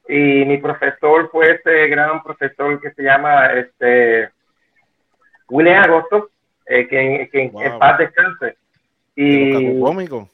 y 0.09 0.45
mi 0.45 0.59
profesor 0.59 1.29
fue 1.33 1.57
ese 1.57 1.89
gran 1.89 2.23
profesor 2.23 2.81
que 2.81 2.93
se 2.93 3.03
llama 3.03 3.47
este 3.55 4.31
William 5.51 5.83
Agosto, 5.85 6.31
eh, 6.67 6.87
que, 6.89 7.29
que 7.31 7.43
en- 7.43 7.53
Wow. 7.53 7.63
en 7.63 7.79
paz 7.79 7.99
descanse. 7.99 8.57
Y 9.17 9.81
cómico. 9.81 10.29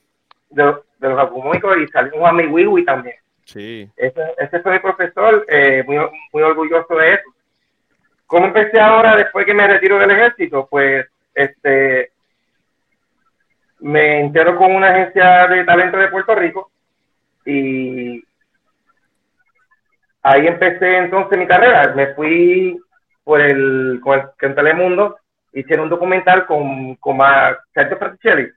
de, 0.51 0.65
de 0.99 1.09
los 1.09 1.19
acumónicos 1.19 1.77
y 1.79 1.87
salió 1.89 2.13
Juan 2.19 2.37
Wiwi 2.53 2.85
también. 2.85 3.17
Sí. 3.45 3.89
Ese, 3.97 4.21
ese 4.39 4.61
fue 4.61 4.73
mi 4.73 4.79
profesor, 4.81 5.45
eh, 5.49 5.83
muy, 5.87 5.97
muy 6.33 6.43
orgulloso 6.43 6.95
de 6.97 7.15
eso. 7.15 7.23
¿Cómo 8.27 8.47
empecé 8.47 8.79
ahora 8.81 9.17
después 9.17 9.47
que 9.47 9.55
me 9.55 9.67
retiro 9.67 9.99
del 9.99 10.11
ejército? 10.11 10.67
Pues 10.71 11.07
este 11.35 12.11
me 13.81 14.21
entero 14.21 14.57
con 14.57 14.75
una 14.75 14.89
agencia 14.91 15.47
de 15.49 15.65
talento 15.65 15.97
de 15.99 16.09
Puerto 16.09 16.35
Rico 16.35 16.71
y 17.45 18.25
ahí 20.23 20.47
empecé 20.47 20.97
entonces 20.99 21.39
mi 21.39 21.47
carrera. 21.47 21.93
Me 21.95 22.15
fui 22.15 22.81
por 23.27 23.41
el, 23.41 23.99
con, 24.05 24.21
el, 24.21 24.27
con 24.39 24.55
Telemundo, 24.55 25.19
hicieron 25.53 25.87
un 25.87 25.91
documental 25.91 26.47
con, 26.47 26.95
con 26.95 27.19
Sergio 27.75 27.99
Fraticelli. 27.99 28.53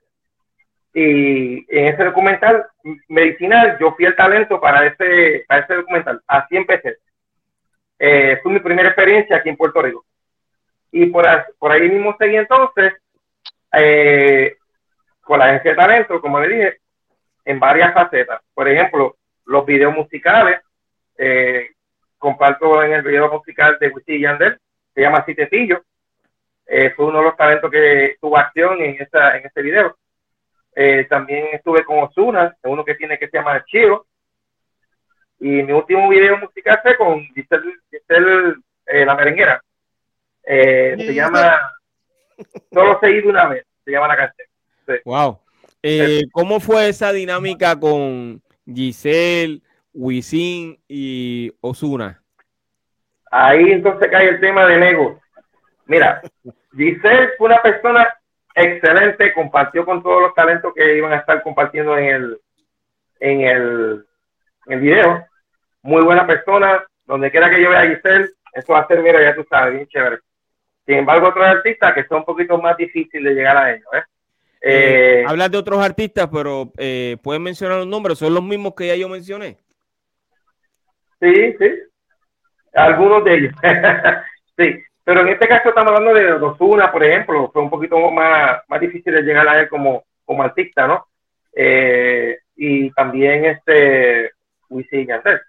Y 0.93 1.65
en 1.75 1.87
ese 1.87 2.03
documental 2.03 2.67
medicinal, 3.07 3.79
yo 3.79 3.93
fui 3.95 4.05
el 4.05 4.15
talento 4.15 4.61
para 4.61 4.85
ese, 4.85 5.43
para 5.47 5.61
ese 5.63 5.73
documental. 5.73 6.21
Así 6.27 6.55
empecé. 6.55 6.97
Eh, 7.97 8.39
fue 8.43 8.51
mi 8.51 8.59
primera 8.59 8.89
experiencia 8.89 9.37
aquí 9.37 9.49
en 9.49 9.57
Puerto 9.57 9.81
Rico. 9.81 10.05
Y 10.91 11.07
por, 11.07 11.25
por 11.57 11.71
ahí 11.71 11.89
mismo 11.89 12.15
seguí 12.19 12.35
entonces 12.35 12.93
eh, 13.73 14.55
con 15.21 15.39
la 15.39 15.45
agencia 15.45 15.71
de 15.71 15.77
talento, 15.77 16.21
como 16.21 16.39
le 16.39 16.47
dije, 16.47 16.77
en 17.43 17.59
varias 17.59 17.91
facetas. 17.91 18.39
Por 18.53 18.69
ejemplo, 18.69 19.15
los 19.47 19.65
videos 19.65 19.95
musicales. 19.95 20.59
Eh, 21.17 21.71
comparto 22.19 22.83
en 22.83 22.93
el 22.93 23.01
video 23.01 23.31
musical 23.31 23.77
de 23.79 23.87
Wisin 23.87 24.15
y 24.15 24.21
Yandel, 24.21 24.59
se 24.93 25.01
llama 25.01 25.19
Así 25.19 25.33
Te 25.33 25.47
Pillo. 25.47 25.83
Eh, 26.67 26.91
fue 26.91 27.07
uno 27.07 27.19
de 27.19 27.23
los 27.23 27.37
talentos 27.37 27.71
que 27.71 28.17
tuvo 28.21 28.37
acción 28.37 28.79
en, 28.81 29.01
esa, 29.01 29.35
en 29.37 29.47
ese 29.47 29.61
video. 29.63 29.97
Eh, 30.75 31.05
también 31.09 31.47
estuve 31.53 31.83
con 31.83 32.03
Osuna, 32.03 32.55
uno 32.63 32.85
que 32.85 32.93
tiene 32.93 33.17
que 33.17 33.27
se 33.27 33.37
llama 33.37 33.65
Chido. 33.65 34.05
Y 35.39 35.63
mi 35.63 35.71
último 35.71 36.07
video 36.09 36.37
musical 36.37 36.79
fue 36.83 36.95
con 36.97 37.21
Giselle, 37.33 37.73
Giselle, 37.89 38.55
eh, 38.85 39.05
la 39.05 39.15
merenguera. 39.15 39.63
Eh, 40.43 40.95
se 40.97 41.13
llama 41.13 41.57
Solo 42.71 42.99
se 42.99 43.07
de 43.07 43.27
una 43.27 43.47
vez, 43.47 43.65
se 43.83 43.91
llama 43.91 44.07
la 44.07 44.17
canción. 44.17 44.47
Wow. 45.05 45.39
Eh, 45.81 46.23
¿Cómo 46.31 46.59
fue 46.59 46.89
esa 46.89 47.11
dinámica 47.11 47.79
con 47.79 48.41
Giselle, 48.65 49.61
Wisin 49.99 50.79
y 50.87 51.51
Osuna? 51.59 52.23
Ahí 53.29 53.73
entonces 53.73 54.09
cae 54.09 54.29
el 54.29 54.39
tema 54.39 54.65
de 54.65 54.77
Nego. 54.77 55.19
Mira, 55.87 56.21
Giselle 56.75 57.31
fue 57.37 57.47
una 57.47 57.61
persona 57.61 58.07
excelente, 58.55 59.33
compartió 59.33 59.85
con 59.85 60.01
todos 60.01 60.21
los 60.21 60.33
talentos 60.33 60.73
que 60.73 60.97
iban 60.97 61.11
a 61.11 61.17
estar 61.17 61.43
compartiendo 61.43 61.97
en 61.97 62.05
el, 62.05 62.37
en 63.19 63.41
el, 63.41 64.05
en 64.67 64.73
el 64.73 64.79
video. 64.79 65.25
Muy 65.81 66.01
buena 66.01 66.25
persona, 66.25 66.81
donde 67.05 67.29
quiera 67.29 67.49
que 67.49 67.61
yo 67.61 67.69
vea 67.69 67.81
a 67.81 67.87
Giselle, 67.87 68.29
eso 68.53 68.73
va 68.73 68.79
a 68.79 68.87
ser, 68.87 69.03
mira, 69.03 69.21
ya 69.21 69.35
tú 69.35 69.45
sabes, 69.49 69.73
bien 69.73 69.87
chévere. 69.87 70.19
Sin 70.85 70.95
embargo, 70.95 71.27
otros 71.27 71.45
artistas 71.45 71.93
que 71.93 72.05
son 72.05 72.19
un 72.19 72.25
poquito 72.25 72.57
más 72.57 72.77
difíciles 72.77 73.23
de 73.23 73.33
llegar 73.33 73.57
a 73.57 73.73
ellos. 73.73 73.87
¿eh? 73.93 74.03
Eh, 74.61 75.25
Hablas 75.27 75.51
de 75.51 75.57
otros 75.57 75.83
artistas, 75.83 76.29
pero 76.31 76.71
eh, 76.77 77.17
pueden 77.21 77.43
mencionar 77.43 77.79
los 77.79 77.87
nombres, 77.87 78.17
son 78.17 78.33
los 78.33 78.43
mismos 78.43 78.73
que 78.75 78.87
ya 78.87 78.95
yo 78.95 79.09
mencioné. 79.09 79.57
Sí, 81.19 81.55
sí. 81.59 81.71
Algunos 82.73 83.23
de 83.23 83.33
ellos. 83.35 83.53
sí. 84.57 84.83
Pero 85.03 85.21
en 85.21 85.29
este 85.29 85.47
caso 85.47 85.69
estamos 85.69 85.91
hablando 85.91 86.13
de 86.13 86.33
Ozuna, 86.33 86.91
por 86.91 87.03
ejemplo, 87.03 87.49
fue 87.51 87.63
un 87.63 87.69
poquito 87.69 87.97
más, 88.11 88.61
más 88.67 88.79
difícil 88.79 89.13
de 89.13 89.23
llegar 89.23 89.47
a 89.47 89.59
él 89.59 89.67
como, 89.69 90.03
como 90.23 90.43
artista, 90.43 90.85
¿no? 90.87 91.07
Eh, 91.53 92.37
y 92.55 92.91
también 92.91 93.45
este 93.45 94.31
Wisin 94.69 95.07
Yandel. 95.07 95.41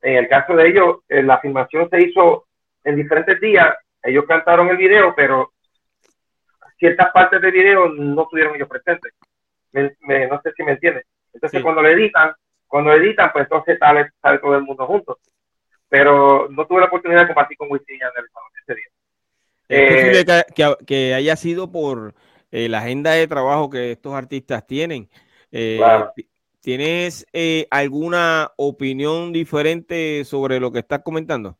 En 0.00 0.16
el 0.16 0.28
caso 0.28 0.54
de 0.56 0.66
ellos, 0.68 1.00
eh, 1.08 1.22
la 1.22 1.38
filmación 1.40 1.90
se 1.90 2.00
hizo 2.00 2.46
en 2.84 2.96
diferentes 2.96 3.38
días. 3.38 3.76
Ellos 4.02 4.24
cantaron 4.26 4.68
el 4.68 4.78
video, 4.78 5.14
pero 5.14 5.52
ciertas 6.78 7.12
partes 7.12 7.40
del 7.40 7.52
video 7.52 7.88
no 7.90 8.22
estuvieron 8.22 8.54
ellos 8.56 8.68
presentes. 8.68 9.12
Me- 9.72 9.94
me- 10.00 10.26
no 10.26 10.40
sé 10.40 10.52
si 10.56 10.62
me 10.62 10.72
entienden. 10.72 11.02
Entonces, 11.34 11.58
Sí. 11.58 11.62
cuando 11.62 11.82
lo 11.82 11.88
editan, 11.88 12.32
cuando 12.72 12.90
editan, 12.94 13.30
pues 13.34 13.42
entonces 13.44 13.78
sale, 13.78 14.08
sale 14.22 14.38
todo 14.38 14.56
el 14.56 14.62
mundo 14.62 14.86
juntos. 14.86 15.18
Pero 15.90 16.48
no 16.48 16.66
tuve 16.66 16.80
la 16.80 16.86
oportunidad 16.86 17.20
de 17.20 17.26
compartir 17.26 17.58
con 17.58 17.70
Wisin 17.70 17.96
y 17.96 17.98
Yandel 17.98 18.24
ese 18.62 18.74
día. 18.74 18.84
Es 19.68 19.78
Eh, 19.78 19.94
posible 19.94 20.24
que, 20.54 20.86
que- 20.86 21.14
haya 21.14 21.36
sido 21.36 21.70
por 21.70 22.14
eh, 22.50 22.70
la 22.70 22.78
agenda 22.78 23.10
de 23.10 23.28
trabajo 23.28 23.68
que 23.68 23.92
estos 23.92 24.14
artistas 24.14 24.66
tienen. 24.66 25.10
Eh, 25.50 25.76
Claro. 25.76 26.14
¿tienes 26.62 27.26
eh, 27.34 27.66
alguna 27.70 28.50
opinión 28.56 29.34
diferente 29.34 30.24
sobre 30.24 30.58
lo 30.58 30.72
que 30.72 30.78
estás 30.78 31.02
comentando? 31.02 31.58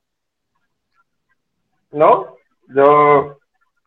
No, 1.90 2.36
yo, 2.74 3.36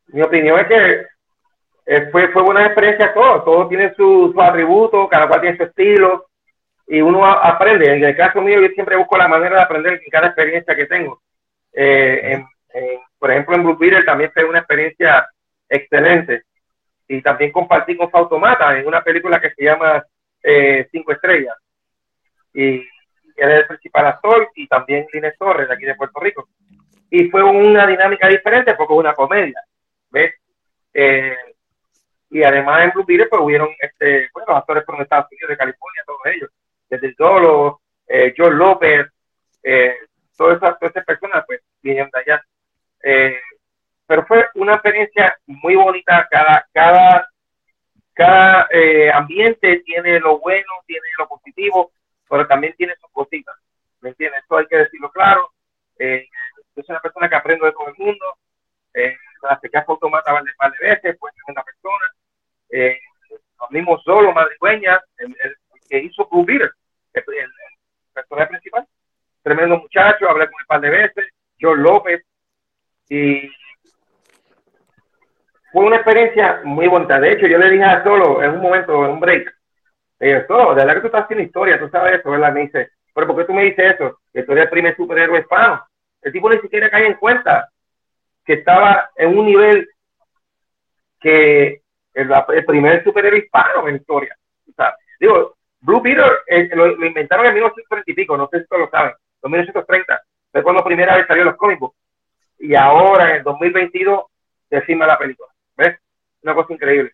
mi 0.10 0.22
opinión 0.22 0.60
es 0.60 0.68
que 0.68 2.06
fue, 2.12 2.28
fue 2.32 2.44
buena 2.44 2.68
experiencia 2.68 3.12
todo, 3.16 3.42
todo 3.42 3.68
tiene 3.68 3.96
su, 3.96 4.32
su 4.32 4.40
atributo, 4.40 5.10
cada 5.10 5.28
cual 5.28 5.42
tiene 5.42 5.58
su 5.58 5.64
estilo 5.64 6.28
y 6.88 7.02
uno 7.02 7.26
aprende. 7.26 7.92
En 7.94 8.04
el 8.04 8.16
caso 8.16 8.42
mío, 8.42 8.62
yo 8.62 8.68
siempre 8.70 8.96
busco 8.96 9.18
la 9.18 9.28
manera 9.28 9.58
de 9.58 9.62
aprender 9.64 9.94
en 9.94 10.10
cada 10.12 10.28
experiencia 10.28 10.76
que 10.76 10.86
tengo. 10.86 11.22
Eh, 11.74 12.20
en- 12.24 12.48
en- 12.74 13.00
por 13.18 13.32
ejemplo, 13.32 13.56
en 13.56 13.64
Blue 13.64 13.78
Beetle 13.78 14.04
también 14.04 14.32
fue 14.34 14.44
una 14.44 14.60
experiencia 14.60 15.28
excelente. 15.68 16.44
Y 17.08 17.22
también 17.22 17.52
compartí 17.52 17.96
con 17.96 18.10
Fautomata 18.10 18.78
en 18.78 18.88
una 18.88 19.04
película 19.04 19.40
que 19.40 19.52
se 19.52 19.64
llama 19.64 20.04
eh, 20.44 20.88
Cinco 20.92 21.12
Estrellas. 21.12 21.56
Y 22.54 22.76
él 22.78 23.52
es 23.52 23.60
el 23.62 23.68
principal 23.68 24.08
actor 24.08 24.50
y 24.56 24.68
también 24.68 25.08
Inés 25.14 25.36
Torres, 25.38 25.68
de 25.68 25.74
aquí 25.74 25.86
de 25.86 25.96
Puerto 25.96 26.20
Rico. 26.20 26.48
Y 27.10 27.30
fue 27.30 27.44
una 27.44 27.86
dinámica 27.88 28.28
diferente 28.28 28.74
porque 28.76 28.94
es 28.94 29.00
una 29.00 29.14
comedia. 29.14 29.60
¿Ves? 30.12 30.36
Eh, 30.94 31.36
y 32.30 32.44
además 32.44 32.86
en 32.86 32.92
Blue 32.92 33.06
Beetle 33.06 33.28
pues 33.28 33.42
hubieron 33.42 33.70
este, 33.80 34.30
bueno, 34.34 34.48
los 34.50 34.58
actores 34.58 34.84
de 34.86 35.04
Estados 35.04 35.28
Unidos, 35.32 35.50
de 35.50 35.58
California, 35.58 36.04
todos 36.06 36.20
ellos. 36.26 36.50
Desde 36.90 37.08
el 37.08 37.16
Dolo, 37.18 37.82
eh, 38.08 38.34
George 38.36 38.56
López, 38.56 39.08
eh, 39.64 39.96
todas, 40.38 40.58
esas, 40.58 40.80
todas 40.80 40.96
esas 40.96 41.06
personas 41.06 41.44
pues 41.48 41.62
vinieron 41.82 42.10
de 42.14 42.20
allá. 42.20 42.46
Eh, 43.04 43.40
pero 44.08 44.26
fue 44.26 44.48
una 44.56 44.74
experiencia 44.74 45.38
muy 45.48 45.76
bonita. 45.76 46.28
Cada, 46.30 46.68
cada, 46.72 47.28
cada 48.14 48.68
eh, 48.72 49.12
ambiente 49.12 49.82
tiene 49.86 50.20
lo 50.20 50.40
bueno, 50.40 50.68
tiene 50.86 51.08
lo 51.18 51.28
positivo, 51.28 51.92
pero 52.30 52.48
también 52.48 52.74
tiene 52.78 52.96
sus 53.00 53.12
cositas. 53.12 53.56
¿Me 54.02 54.10
entiendes? 54.10 54.44
Eso 54.44 54.58
hay 54.58 54.68
que 54.68 54.78
decirlo 54.78 55.10
claro. 55.12 55.52
Eh, 55.98 56.28
yo 56.76 56.84
soy 56.84 56.94
una 56.94 57.02
persona 57.02 57.30
que 57.30 57.36
aprendo 57.36 57.66
de 57.66 57.72
todo 57.72 57.88
el 57.88 57.96
mundo. 57.98 58.26
Eh, 58.94 59.18
la 59.42 59.50
acerqué 59.50 59.78
a 59.78 59.86
Automata 59.88 60.34
un 60.34 60.48
par 60.58 60.72
de 60.72 60.88
veces, 60.88 61.18
pues 61.20 61.34
es 61.36 61.44
una 61.48 61.64
persona. 61.64 62.14
Eh, 62.70 63.00
los 63.60 63.72
mismos 63.72 64.04
solo, 64.04 64.34
madrigüeña, 64.34 65.02
el, 65.18 65.36
el 65.44 65.58
que 65.90 66.00
hizo 66.00 66.28
Blue 66.30 66.46
el, 66.50 66.62
el, 67.14 67.52
personaje 68.14 68.50
principal. 68.50 68.86
Tremendo 69.44 69.78
muchacho, 69.78 70.30
hablé 70.30 70.46
con 70.46 70.56
él 70.56 70.64
un 70.64 70.68
par 70.68 70.82
de 70.82 70.90
veces. 70.90 71.26
George 71.58 71.82
López. 71.82 72.24
Y 73.10 73.50
fue 75.72 75.86
una 75.86 75.98
experiencia 75.98 76.62
muy 76.64 76.88
bonita. 76.88 77.20
De 77.20 77.34
hecho, 77.34 77.48
yo 77.48 77.58
le 77.58 77.70
dije 77.70 77.84
a 77.84 78.04
Solo 78.04 78.42
en 78.42 78.52
un 78.52 78.62
momento, 78.62 79.06
en 79.06 79.12
un 79.12 79.20
break, 79.20 79.54
Solo, 80.48 80.70
de 80.70 80.76
verdad 80.76 80.94
que 80.96 81.02
tú 81.02 81.08
estás 81.08 81.24
haciendo 81.26 81.44
historia, 81.44 81.80
tú 81.80 81.90
sabes 81.90 82.20
eso, 82.20 82.32
¿verdad? 82.32 82.54
Me 82.54 82.62
dice, 82.62 82.90
pero 83.14 83.28
¿por 83.28 83.38
qué 83.38 83.44
tú 83.44 83.54
me 83.54 83.64
dices 83.64 83.96
eso? 83.96 84.20
Que 84.34 84.44
tú 84.44 84.54
eres 84.54 84.64
el 84.66 84.70
primer 84.70 84.96
superhéroe 84.96 85.40
hispano. 85.40 85.86
El 86.22 86.32
tipo 86.32 86.50
ni 86.50 86.60
siquiera 86.60 86.90
cae 86.90 87.06
en 87.06 87.16
cuenta 87.16 87.70
que 88.44 88.54
estaba 88.54 89.10
en 89.16 89.38
un 89.38 89.46
nivel 89.46 89.90
que 91.20 91.82
el, 92.14 92.66
primer 92.66 93.04
superhéroe 93.04 93.40
hispano 93.40 93.88
en 93.88 93.98
historia. 93.98 94.36
Digo, 95.20 95.55
Blue 95.86 96.02
Beetle 96.02 96.26
eh, 96.48 96.70
lo, 96.74 96.88
lo, 96.88 97.06
inventaron 97.06 97.46
en 97.46 97.54
1930 97.54 98.12
y 98.12 98.16
pico, 98.16 98.36
no 98.36 98.50
sé 98.52 98.62
si 98.62 98.68
todos 98.68 98.82
lo 98.82 98.90
saben, 98.90 99.14
en 99.44 99.52
1930, 99.52 100.22
fue 100.52 100.64
cuando 100.64 100.84
primera 100.84 101.16
vez 101.16 101.28
salió 101.28 101.44
los 101.44 101.56
cómics. 101.56 101.82
Y 102.58 102.74
ahora, 102.74 103.30
en 103.30 103.36
el 103.38 103.44
2022, 103.44 104.26
se 104.70 104.82
filma 104.82 105.06
la 105.06 105.18
película. 105.18 105.50
¿Ves? 105.78 106.00
Una 106.42 106.56
cosa 106.56 106.74
increíble. 106.74 107.12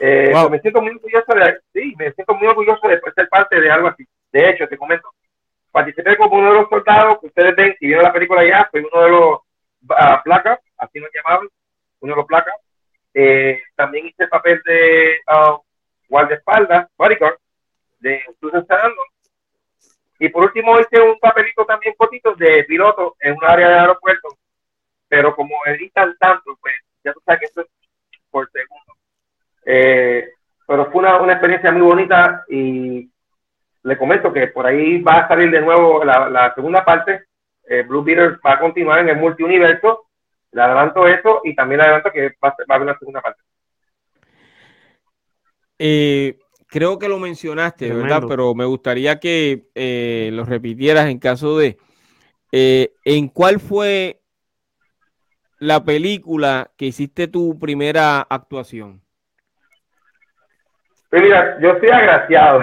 Eh, 0.00 0.30
wow. 0.32 0.50
Me 0.50 0.60
siento 0.60 0.80
muy 0.80 0.92
orgulloso 0.92 1.34
de, 1.34 1.58
sí, 1.72 1.94
me 1.98 2.12
siento 2.12 2.34
muy 2.34 2.46
orgulloso 2.46 2.86
de 2.86 3.00
ser 3.14 3.28
parte 3.28 3.60
de 3.60 3.70
algo 3.70 3.88
así. 3.88 4.06
De 4.30 4.50
hecho, 4.50 4.68
te 4.68 4.76
comento, 4.76 5.08
participé 5.72 6.16
como 6.16 6.36
uno 6.36 6.52
de 6.52 6.60
los 6.60 6.68
soldados 6.68 7.18
que 7.20 7.26
ustedes 7.26 7.56
ven, 7.56 7.74
si 7.78 7.86
vieron 7.86 8.04
la 8.04 8.12
película 8.12 8.46
ya, 8.46 8.68
fui 8.70 8.80
uno 8.80 9.02
de 9.02 9.10
los 9.10 9.30
uh, 9.32 10.22
placas, 10.22 10.60
así 10.76 11.00
nos 11.00 11.10
llamaban, 11.12 11.48
uno 12.00 12.12
de 12.12 12.16
los 12.16 12.26
placas. 12.26 12.54
Eh, 13.14 13.62
también 13.74 14.06
hice 14.06 14.24
el 14.24 14.28
papel 14.28 14.60
de 14.64 15.16
uh, 15.28 15.58
guardaespaldas, 16.08 16.88
bodyguard, 16.96 17.38
de 18.06 18.22
Susan 18.40 18.64
Sarandon. 18.66 19.06
Y 20.18 20.28
por 20.28 20.44
último 20.44 20.78
hice 20.78 21.00
un 21.00 21.18
papelito 21.18 21.64
también 21.66 21.94
cortito 21.96 22.34
de 22.36 22.64
piloto 22.64 23.16
en 23.20 23.34
un 23.34 23.44
área 23.44 23.68
de 23.68 23.78
aeropuerto. 23.80 24.28
Pero 25.08 25.34
como 25.34 25.54
editan 25.66 26.16
tanto, 26.18 26.56
pues 26.60 26.74
ya 27.04 27.12
tú 27.12 27.20
sabes 27.24 27.40
que 27.40 27.46
esto 27.46 27.60
es 27.62 27.66
por 28.30 28.48
segundo. 28.50 28.94
Eh, 29.64 30.30
pero 30.66 30.90
fue 30.90 31.00
una, 31.00 31.20
una, 31.20 31.32
experiencia 31.32 31.72
muy 31.72 31.82
bonita 31.82 32.44
y 32.48 33.10
le 33.82 33.98
comento 33.98 34.32
que 34.32 34.48
por 34.48 34.66
ahí 34.66 35.00
va 35.02 35.20
a 35.20 35.28
salir 35.28 35.50
de 35.50 35.60
nuevo 35.60 36.04
la, 36.04 36.28
la 36.30 36.54
segunda 36.54 36.84
parte. 36.84 37.24
Eh, 37.68 37.82
Blue 37.82 38.02
Beetle 38.02 38.38
va 38.44 38.54
a 38.54 38.60
continuar 38.60 39.00
en 39.00 39.10
el 39.10 39.16
multiuniverso. 39.16 40.06
Le 40.52 40.62
adelanto 40.62 41.06
eso 41.06 41.40
y 41.44 41.54
también 41.54 41.80
adelanto 41.80 42.10
que 42.10 42.28
va, 42.42 42.50
va 42.50 42.54
a 42.68 42.74
haber 42.74 42.88
una 42.88 42.98
segunda 42.98 43.20
parte. 43.20 43.42
Eh, 45.78 46.38
creo 46.66 46.98
que 46.98 47.08
lo 47.08 47.18
mencionaste, 47.18 47.86
Tremendo. 47.86 48.14
¿verdad? 48.14 48.28
Pero 48.28 48.54
me 48.54 48.64
gustaría 48.64 49.18
que 49.18 49.68
eh, 49.74 50.30
lo 50.32 50.44
repitieras 50.44 51.08
en 51.08 51.18
caso 51.18 51.58
de. 51.58 51.76
Eh, 52.52 52.92
¿En 53.04 53.28
cuál 53.28 53.60
fue 53.60 54.20
la 55.58 55.84
película 55.84 56.70
que 56.76 56.86
hiciste 56.86 57.28
tu 57.28 57.58
primera 57.58 58.20
actuación? 58.20 59.02
Pues 61.10 61.22
mira, 61.22 61.58
yo 61.60 61.70
estoy 61.70 61.90
agraciado 61.90 62.60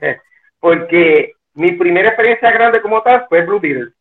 porque 0.60 1.32
mi 1.54 1.72
primera 1.72 2.08
experiencia 2.08 2.50
grande 2.50 2.80
como 2.80 3.02
tal 3.02 3.26
fue 3.28 3.44
Blue 3.44 3.60
Beetle. 3.60 3.92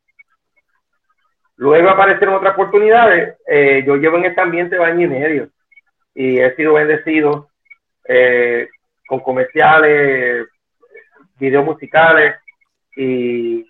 Luego 1.58 1.90
aparecieron 1.90 2.36
otras 2.36 2.54
oportunidades. 2.54 3.36
Eh, 3.48 3.84
yo 3.86 3.96
llevo 3.96 4.18
en 4.18 4.26
este 4.26 4.42
ambiente 4.42 4.78
año 4.78 5.06
y 5.06 5.10
medio 5.10 5.50
y 6.16 6.40
he 6.40 6.56
sido 6.56 6.74
bendecido 6.74 7.50
eh, 8.08 8.68
con 9.12 9.20
comerciales, 9.20 10.48
videos 11.38 11.66
musicales, 11.66 12.38
y, 12.96 13.70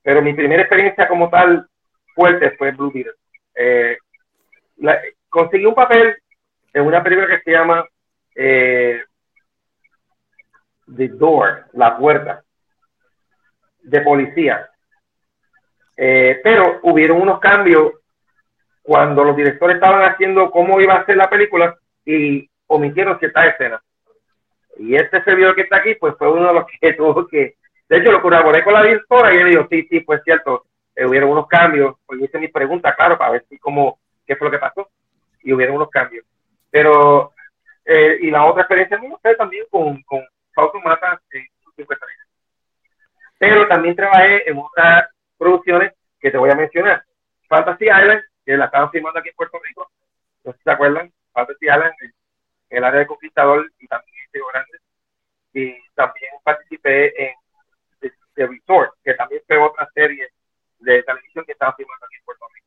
pero 0.00 0.22
mi 0.22 0.32
primera 0.32 0.62
experiencia 0.62 1.08
como 1.08 1.28
tal 1.28 1.68
fuerte 2.14 2.52
fue 2.52 2.70
Blue 2.70 2.92
Beetle. 2.92 3.14
Eh, 3.56 3.98
conseguí 5.28 5.66
un 5.66 5.74
papel 5.74 6.16
en 6.72 6.86
una 6.86 7.02
película 7.02 7.26
que 7.26 7.42
se 7.42 7.50
llama 7.50 7.84
eh, 8.36 9.02
The 10.96 11.08
Door, 11.08 11.64
La 11.72 11.98
Puerta, 11.98 12.44
de 13.82 14.00
policía. 14.02 14.70
Eh, 15.96 16.40
pero 16.44 16.78
hubieron 16.84 17.22
unos 17.22 17.40
cambios 17.40 17.94
cuando 18.82 19.24
los 19.24 19.34
directores 19.34 19.78
estaban 19.78 20.08
haciendo 20.08 20.48
cómo 20.52 20.80
iba 20.80 20.94
a 20.94 21.04
ser 21.06 21.16
la 21.16 21.28
película 21.28 21.76
y 22.04 22.48
omitieron 22.68 23.18
ciertas 23.18 23.46
escenas. 23.46 23.80
Y 24.78 24.94
este 24.94 25.22
servidor 25.22 25.54
que 25.54 25.62
está 25.62 25.78
aquí, 25.78 25.94
pues 25.94 26.14
fue 26.18 26.30
uno 26.30 26.48
de 26.48 26.54
los 26.54 26.64
que 26.80 26.92
tuvo 26.94 27.26
que. 27.26 27.56
De 27.88 27.98
hecho, 27.98 28.12
lo 28.12 28.22
colaboré 28.22 28.64
con 28.64 28.74
la 28.74 28.82
directora 28.82 29.34
y 29.34 29.38
él 29.38 29.50
dijo: 29.50 29.66
Sí, 29.70 29.86
sí, 29.88 30.00
pues 30.00 30.22
cierto, 30.24 30.66
eh, 30.94 31.06
hubieron 31.06 31.30
unos 31.30 31.46
cambios. 31.46 31.96
Pues 32.06 32.20
hice 32.20 32.38
mi 32.38 32.48
pregunta, 32.48 32.94
claro, 32.94 33.16
para 33.16 33.32
ver 33.32 33.44
si 33.48 33.58
cómo, 33.58 33.98
qué 34.26 34.36
fue 34.36 34.46
lo 34.46 34.50
que 34.50 34.58
pasó. 34.58 34.88
Y 35.42 35.52
hubieron 35.52 35.76
unos 35.76 35.90
cambios. 35.90 36.24
Pero, 36.70 37.32
eh, 37.84 38.18
y 38.20 38.30
la 38.30 38.44
otra 38.44 38.62
experiencia 38.62 38.98
mía 38.98 39.16
fue 39.22 39.34
también 39.36 39.64
con, 39.70 40.02
con 40.02 40.20
Fausto 40.54 40.80
Mata 40.80 41.20
en 41.30 41.46
50 41.76 42.06
años. 42.06 42.26
Pero 43.38 43.68
también 43.68 43.94
trabajé 43.94 44.50
en 44.50 44.58
otras 44.58 45.08
producciones 45.38 45.92
que 46.18 46.30
te 46.30 46.38
voy 46.38 46.50
a 46.50 46.54
mencionar. 46.54 47.04
Fantasy 47.48 47.84
Island, 47.84 48.22
que 48.44 48.56
la 48.56 48.64
estaban 48.64 48.90
filmando 48.90 49.20
aquí 49.20 49.28
en 49.28 49.36
Puerto 49.36 49.58
Rico. 49.62 49.90
No 50.44 50.52
sé 50.52 50.58
si 50.58 50.64
se 50.64 50.70
acuerdan. 50.70 51.12
Fantasy 51.32 51.66
Island, 51.66 51.92
en 52.00 52.12
el 52.70 52.84
área 52.84 53.00
de 53.00 53.06
Conquistador 53.06 53.70
y 53.78 53.86
también 53.86 54.15
Grande. 54.32 54.78
Y 55.52 55.74
también 55.94 56.30
participé 56.44 57.22
en 57.22 57.34
The, 58.00 58.12
The, 58.34 58.46
Resort, 58.46 58.94
que 59.02 59.14
también 59.14 59.42
fue 59.46 59.58
otra 59.58 59.88
serie 59.94 60.28
de 60.80 61.02
televisión 61.02 61.44
que 61.46 61.52
estaba 61.52 61.74
filmando 61.74 62.06
aquí 62.06 62.16
en 62.16 62.24
Puerto 62.24 62.44
Rico. 62.54 62.66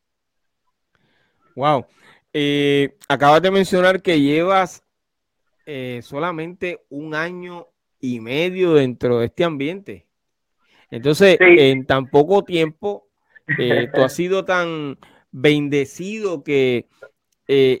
Wow. 1.54 1.86
Eh, 2.32 2.96
acabas 3.08 3.42
de 3.42 3.50
mencionar 3.50 4.02
que 4.02 4.20
llevas 4.20 4.84
eh, 5.66 6.00
solamente 6.02 6.84
un 6.88 7.14
año 7.14 7.66
y 8.00 8.20
medio 8.20 8.74
dentro 8.74 9.18
de 9.18 9.26
este 9.26 9.44
ambiente. 9.44 10.06
Entonces, 10.90 11.36
sí. 11.38 11.44
en 11.58 11.86
tan 11.86 12.08
poco 12.08 12.44
tiempo, 12.44 13.08
eh, 13.58 13.88
tú 13.92 14.02
has 14.02 14.14
sido 14.14 14.44
tan 14.44 14.98
bendecido 15.30 16.42
que 16.42 16.88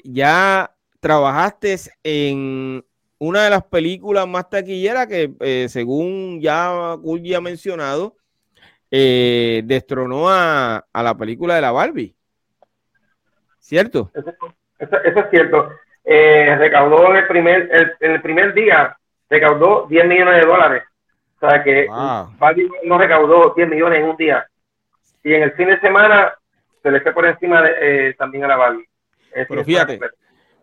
ya 0.04 0.76
trabajaste 1.00 1.76
en 2.02 2.84
una 3.20 3.44
de 3.44 3.50
las 3.50 3.62
películas 3.64 4.26
más 4.26 4.48
taquilleras 4.48 5.06
que, 5.06 5.30
eh, 5.40 5.66
según 5.68 6.40
ya 6.40 6.96
Kulji 7.02 7.34
ha 7.34 7.40
mencionado, 7.40 8.16
eh, 8.90 9.60
destronó 9.64 10.28
a, 10.30 10.84
a, 10.90 11.02
la 11.02 11.14
película 11.14 11.54
de 11.54 11.60
la 11.60 11.70
Barbie. 11.70 12.16
¿Cierto? 13.58 14.10
Eso, 14.14 14.32
eso, 14.78 14.96
eso 15.04 15.20
es 15.20 15.30
cierto. 15.30 15.70
Eh, 16.02 16.56
recaudó 16.58 17.10
en 17.10 17.16
el, 17.16 17.26
primer, 17.26 17.68
el, 17.70 17.92
en 18.00 18.12
el 18.12 18.22
primer 18.22 18.54
día, 18.54 18.96
recaudó 19.28 19.86
10 19.88 20.06
millones 20.06 20.40
de 20.40 20.46
dólares 20.46 20.82
O 21.40 21.46
sea 21.46 21.62
que 21.62 21.86
Wow. 21.86 22.34
Buddy 22.38 22.68
no 22.84 22.98
recaudó 22.98 23.52
10 23.54 23.68
millones 23.68 24.00
en 24.00 24.08
un 24.08 24.16
día. 24.16 24.46
Y 25.22 25.34
en 25.34 25.42
el 25.42 25.52
fin 25.52 25.68
de 25.68 25.78
semana 25.80 26.32
se 26.82 26.90
le 26.90 27.02
fue 27.02 27.12
por 27.12 27.26
encima 27.26 27.60
de, 27.60 28.08
eh, 28.08 28.14
también 28.14 28.44
a 28.44 28.48
la 28.48 28.56
Barbie. 28.56 28.88
Es 29.34 29.46
Pero 29.46 29.62
fíjate. 29.62 30.00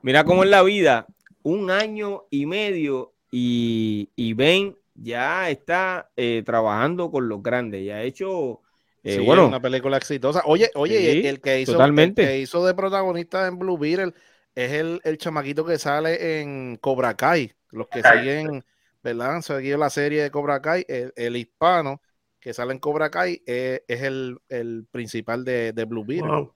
Mira 0.01 0.23
cómo 0.23 0.43
es 0.43 0.49
la 0.49 0.63
vida. 0.63 1.05
Un 1.47 1.71
año 1.71 2.25
y 2.29 2.45
medio 2.45 3.13
y, 3.31 4.09
y 4.17 4.33
Ben 4.33 4.75
ya 4.95 5.49
está 5.49 6.09
eh, 6.17 6.43
trabajando 6.45 7.09
con 7.09 7.29
los 7.29 7.41
grandes. 7.41 7.85
Ya 7.85 7.95
ha 7.95 8.03
hecho, 8.03 8.61
eh, 9.01 9.17
Sí, 9.19 9.25
bueno, 9.25 9.47
una 9.47 9.61
película 9.61 9.95
exitosa. 9.95 10.41
Oye, 10.43 10.69
oye, 10.75 10.99
Sí, 10.99 11.19
el, 11.19 11.25
el 11.25 11.39
que 11.39 11.61
hizo, 11.61 11.71
totalmente. 11.71 12.23
el 12.23 12.27
que 12.27 12.39
hizo 12.39 12.65
de 12.65 12.73
protagonista 12.73 13.47
en 13.47 13.57
Blue 13.57 13.77
Beetle 13.77 14.13
es 14.55 14.73
el, 14.73 14.99
el 15.05 15.17
chamaquito 15.17 15.63
que 15.63 15.77
sale 15.77 16.41
en 16.41 16.75
Cobra 16.81 17.15
Kai. 17.15 17.53
Los 17.71 17.87
que 17.87 18.01
siguen, 18.01 18.65
¿verdad? 19.01 19.39
Seguido 19.39 19.77
la 19.77 19.89
serie 19.89 20.23
de 20.23 20.31
Cobra 20.31 20.61
Kai, 20.61 20.83
el, 20.89 21.13
el 21.15 21.37
hispano 21.37 22.01
que 22.41 22.53
sale 22.53 22.73
en 22.73 22.79
Cobra 22.79 23.09
Kai 23.09 23.41
eh, 23.45 23.85
es 23.87 24.01
el, 24.01 24.37
el 24.49 24.85
principal 24.91 25.45
de, 25.45 25.71
de 25.71 25.85
Blue 25.85 26.03
Beetle. 26.03 26.49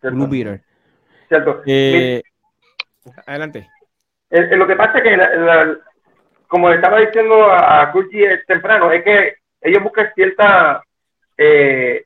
Blue 0.00 0.28
Beater. 0.28 0.62
¿Cierto? 1.28 1.62
Eh, 1.66 2.22
adelante. 3.26 3.68
Eh, 4.32 4.48
eh, 4.50 4.56
lo 4.56 4.66
que 4.66 4.76
pasa 4.76 4.98
es 4.98 5.02
que, 5.04 5.16
la- 5.16 5.34
la- 5.34 5.78
como 6.48 6.68
le 6.70 6.76
estaba 6.76 6.98
diciendo 7.00 7.44
a, 7.50 7.82
a 7.82 7.92
Gucci 7.92 8.24
temprano, 8.46 8.90
es 8.90 9.02
que 9.04 9.36
ellos 9.60 9.82
buscan 9.82 10.10
cierta. 10.14 10.82
Eh, 11.36 12.04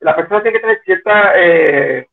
la 0.00 0.16
persona 0.16 0.42
tiene 0.42 0.56
que 0.58 0.62
tener 0.62 0.80
cierta 0.84 1.32
eh, 1.36 2.06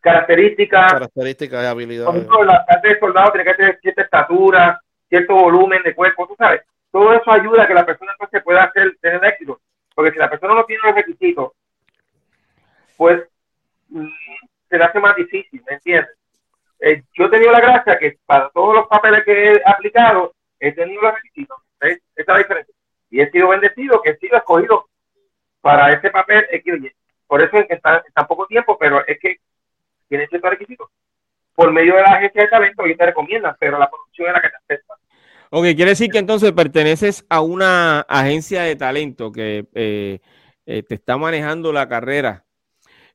característica. 0.00 0.86
Características 0.88 1.60
y 1.60 1.64
Por 1.64 1.70
habilidades. 1.70 2.14
ejemplo, 2.14 2.44
la 2.44 2.64
parte 2.64 2.88
del 2.88 3.00
soldado 3.00 3.32
tiene 3.32 3.44
que 3.50 3.54
tener 3.54 3.78
cierta 3.80 4.02
estatura, 4.02 4.80
cierto 5.08 5.34
volumen 5.34 5.82
de 5.82 5.94
cuerpo, 5.94 6.26
tú 6.26 6.34
sabes. 6.36 6.62
Todo 6.90 7.12
eso 7.12 7.30
ayuda 7.30 7.64
a 7.64 7.66
que 7.66 7.74
la 7.74 7.86
persona 7.86 8.12
entonces 8.12 8.42
pueda 8.42 8.64
hacer, 8.64 8.96
tener 9.00 9.24
éxito. 9.24 9.60
Porque 9.94 10.12
si 10.12 10.18
la 10.18 10.28
persona 10.30 10.54
no 10.54 10.64
tiene 10.64 10.82
los 10.84 10.94
requisitos, 10.94 11.52
pues 12.96 13.22
mm, 13.88 14.08
se 14.68 14.78
le 14.78 14.84
hace 14.84 14.98
más 15.00 15.16
difícil, 15.16 15.62
¿me 15.68 15.74
entiendes? 15.76 16.10
Eh, 16.80 17.02
yo 17.14 17.26
he 17.26 17.30
tenido 17.30 17.52
la 17.52 17.60
gracia 17.60 17.98
que 17.98 18.18
para 18.26 18.50
todos 18.50 18.74
los 18.74 18.86
papeles 18.86 19.24
que 19.24 19.52
he 19.52 19.62
aplicado, 19.64 20.34
he 20.60 20.72
tenido 20.72 21.02
los 21.02 21.14
requisitos. 21.14 21.56
¿ves? 21.80 21.98
Esa 22.14 22.22
es 22.22 22.28
la 22.28 22.38
diferencia. 22.38 22.74
Y 23.10 23.20
he 23.20 23.30
sido 23.30 23.48
bendecido 23.48 24.02
que 24.02 24.10
he 24.10 24.16
sido 24.18 24.36
escogido 24.36 24.86
para 25.60 25.92
ese 25.92 26.10
papel. 26.10 26.46
Por 27.26 27.42
eso 27.42 27.56
es 27.56 27.66
que 27.66 27.74
está 27.74 27.96
en 28.06 28.12
tan 28.12 28.26
poco 28.26 28.46
tiempo, 28.46 28.76
pero 28.78 29.06
es 29.06 29.18
que 29.20 29.36
tiene 30.08 30.26
ciertos 30.28 30.50
requisitos. 30.50 30.88
Por 31.54 31.72
medio 31.72 31.96
de 31.96 32.02
la 32.02 32.12
agencia 32.12 32.42
de 32.42 32.48
talento, 32.48 32.84
ellos 32.84 32.98
te 32.98 33.06
recomiendan, 33.06 33.56
pero 33.58 33.78
la 33.78 33.88
producción 33.88 34.28
es 34.28 34.34
la 34.34 34.40
que 34.42 34.48
te 34.48 34.56
acepta. 34.56 34.94
Ok, 35.50 35.64
quiere 35.74 35.90
decir 35.92 36.10
que 36.10 36.18
entonces 36.18 36.52
perteneces 36.52 37.24
a 37.30 37.40
una 37.40 38.00
agencia 38.00 38.62
de 38.62 38.76
talento 38.76 39.32
que 39.32 39.66
eh, 39.74 40.18
eh, 40.66 40.82
te 40.82 40.96
está 40.96 41.16
manejando 41.16 41.72
la 41.72 41.88
carrera. 41.88 42.45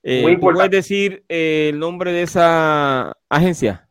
Eh, 0.03 0.21
Muy 0.23 0.35
¿tú 0.35 0.41
¿Puedes 0.41 0.71
decir 0.71 1.23
eh, 1.29 1.69
el 1.71 1.79
nombre 1.79 2.11
de 2.11 2.23
esa 2.23 3.13
agencia? 3.29 3.87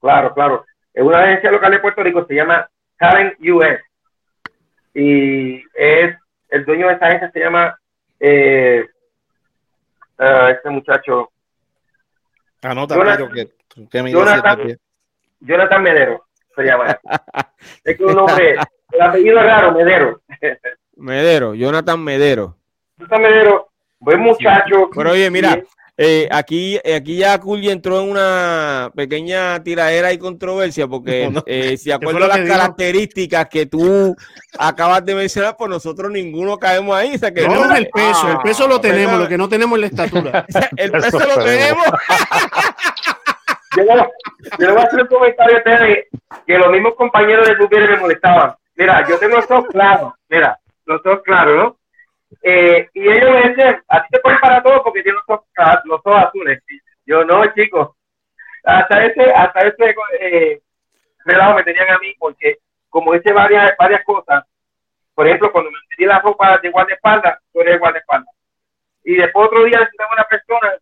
Claro, 0.00 0.34
claro. 0.34 0.64
Es 0.92 1.02
una 1.02 1.22
agencia 1.22 1.50
local 1.50 1.70
de 1.72 1.78
Puerto 1.78 2.02
Rico, 2.02 2.26
se 2.26 2.34
llama 2.34 2.68
Talent 2.98 3.34
US. 3.40 3.80
Y 4.94 5.62
es 5.74 6.16
el 6.48 6.64
dueño 6.64 6.88
de 6.88 6.94
esa 6.94 7.06
agencia 7.06 7.30
se 7.30 7.40
llama 7.40 7.78
eh, 8.20 8.84
ah, 10.18 10.50
este 10.50 10.68
muchacho 10.68 11.30
Anota, 12.62 12.94
Jonathan- 12.94 13.32
que, 13.32 13.48
que 13.88 14.10
Jonathan-. 14.10 14.78
Jonathan 15.40 15.82
Medero. 15.82 16.24
Se 16.54 16.62
llama. 16.62 16.98
es 17.84 17.96
que 17.96 18.04
un 18.04 18.14
nombre, 18.14 18.56
el 18.92 19.00
apellido 19.00 19.38
es 19.38 19.46
raro, 19.46 19.72
Medero. 19.72 20.20
Medero, 20.96 21.54
Jonathan 21.54 22.04
Medero. 22.04 22.56
Jonathan 22.98 23.22
Medero, 23.22 23.71
buen 24.02 24.20
muchacho. 24.20 24.90
Pero 24.94 25.10
oye, 25.12 25.30
mira, 25.30 25.62
eh, 25.96 26.26
aquí, 26.30 26.78
eh, 26.82 26.96
aquí 26.96 27.16
ya 27.18 27.38
Cully 27.38 27.70
entró 27.70 28.00
en 28.00 28.10
una 28.10 28.90
pequeña 28.96 29.62
tiradera 29.62 30.12
y 30.12 30.18
controversia 30.18 30.86
porque 30.88 31.26
No, 31.26 31.30
no. 31.32 31.42
eh, 31.46 31.76
si 31.76 31.92
acuerdo 31.92 32.24
a 32.24 32.28
las 32.28 32.40
características 32.48 33.46
que 33.48 33.66
tú 33.66 34.16
acabas 34.58 35.04
de 35.04 35.14
mencionar, 35.14 35.54
pues 35.56 35.70
nosotros 35.70 36.10
ninguno 36.10 36.58
caemos 36.58 36.96
ahí. 36.96 37.14
O 37.14 37.18
sea, 37.18 37.32
que 37.32 37.42
Tenemos 37.42 37.70
el 37.78 37.88
peso, 37.90 38.28
el 38.30 38.38
peso 38.38 38.66
lo 38.66 38.80
tenemos, 38.80 39.12
¿verdad? 39.12 39.22
lo 39.24 39.28
que 39.28 39.38
no 39.38 39.48
tenemos 39.48 39.78
es 39.78 39.80
la 39.80 39.86
estatura. 39.86 40.46
el 40.76 40.90
peso 40.90 41.06
Eso 41.06 41.18
lo 41.18 41.44
tenemos. 41.44 41.84
tenemos. 41.84 42.00
yo, 43.76 43.82
le- 43.84 44.10
yo 44.58 44.66
le 44.66 44.72
voy 44.72 44.82
a 44.82 44.86
hacer 44.86 45.00
un 45.02 45.06
comentario 45.08 45.56
a 45.56 45.58
ustedes 45.58 46.06
que 46.46 46.58
los 46.58 46.70
mismos 46.70 46.94
compañeros 46.96 47.46
de 47.46 47.54
Twitter 47.56 47.90
me 47.90 47.96
molestaban. 47.98 48.54
Mira, 48.76 49.06
yo 49.08 49.18
tengo 49.18 49.36
los 49.36 49.50
ojos 49.50 49.66
claros, 49.70 50.12
mira, 50.28 50.58
los 50.86 51.00
ojos 51.06 51.20
claros, 51.24 51.56
¿no? 51.56 51.76
Eh, 52.42 52.88
y 52.94 53.08
ellos 53.08 53.30
me 53.30 53.48
decían, 53.50 53.82
a 53.88 54.02
ti 54.02 54.08
te 54.10 54.20
ponen 54.20 54.40
para 54.40 54.62
todo 54.62 54.82
porque 54.82 55.02
tienes 55.02 55.20
los 55.28 55.40
los 55.84 56.00
ojos 56.04 56.24
azules. 56.24 56.62
Y 56.68 56.80
yo, 57.06 57.24
no, 57.24 57.44
chicos, 57.54 57.90
hasta 58.64 59.04
ese, 59.04 59.30
hasta 59.32 59.60
ese 59.60 59.94
eh, 60.20 60.60
relajo 61.24 61.56
me 61.56 61.64
tenían 61.64 61.90
a 61.90 61.98
mí 61.98 62.14
porque 62.18 62.58
como 62.88 63.14
hice 63.14 63.32
varias, 63.32 63.72
varias 63.78 64.04
cosas, 64.04 64.44
por 65.14 65.26
ejemplo, 65.26 65.52
cuando 65.52 65.70
me 65.70 65.78
metí 65.90 66.04
la 66.04 66.20
ropa 66.20 66.58
de 66.58 66.70
guardaespaldas, 66.70 67.38
era 67.54 67.72
de 67.72 67.78
guardaespaldas. 67.78 68.34
Y 69.04 69.16
después 69.16 69.46
otro 69.46 69.64
día 69.64 69.78
necesitaba 69.78 70.12
una 70.14 70.24
persona 70.24 70.74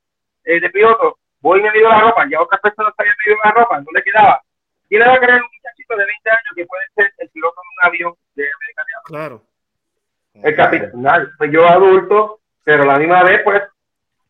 eh, 0.44 0.60
de 0.60 0.70
piloto, 0.70 1.18
voy 1.40 1.60
y 1.60 1.62
me 1.62 1.72
mido 1.72 1.88
la 1.88 2.00
ropa, 2.00 2.26
ya 2.30 2.40
otras 2.40 2.60
personas 2.60 2.92
habían 2.96 3.14
medido 3.24 3.38
la 3.44 3.50
ropa, 3.52 3.80
no 3.80 3.86
le 3.92 4.02
quedaba. 4.02 4.42
Y 4.88 4.98
le 4.98 5.06
va 5.06 5.14
a 5.14 5.18
creer 5.18 5.40
un 5.40 5.48
muchachito 5.52 5.96
de 5.96 6.04
20 6.04 6.30
años 6.30 6.52
que 6.54 6.66
puede 6.66 6.82
ser 6.94 7.12
el 7.18 7.28
piloto 7.30 7.54
de 7.54 7.68
un 7.68 7.86
avión 7.86 8.14
de 8.34 8.42
Airlines. 8.42 8.70
Claro. 9.04 9.42
El 10.42 10.56
capitán, 10.56 11.30
pues 11.38 11.50
yo 11.52 11.66
adulto, 11.68 12.40
pero 12.64 12.82
a 12.84 12.86
la 12.86 12.98
misma 12.98 13.22
vez, 13.22 13.40
pues, 13.44 13.62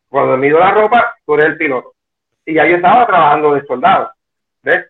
cuando 0.09 0.33
me 0.33 0.47
mido 0.47 0.59
la 0.59 0.71
ropa, 0.71 1.15
tú 1.25 1.33
eres 1.35 1.47
el 1.47 1.57
piloto. 1.57 1.93
Y 2.45 2.55
ya 2.55 2.65
yo 2.67 2.75
estaba 2.77 3.05
trabajando 3.07 3.53
de 3.53 3.65
soldado, 3.65 4.11
¿ves? 4.63 4.87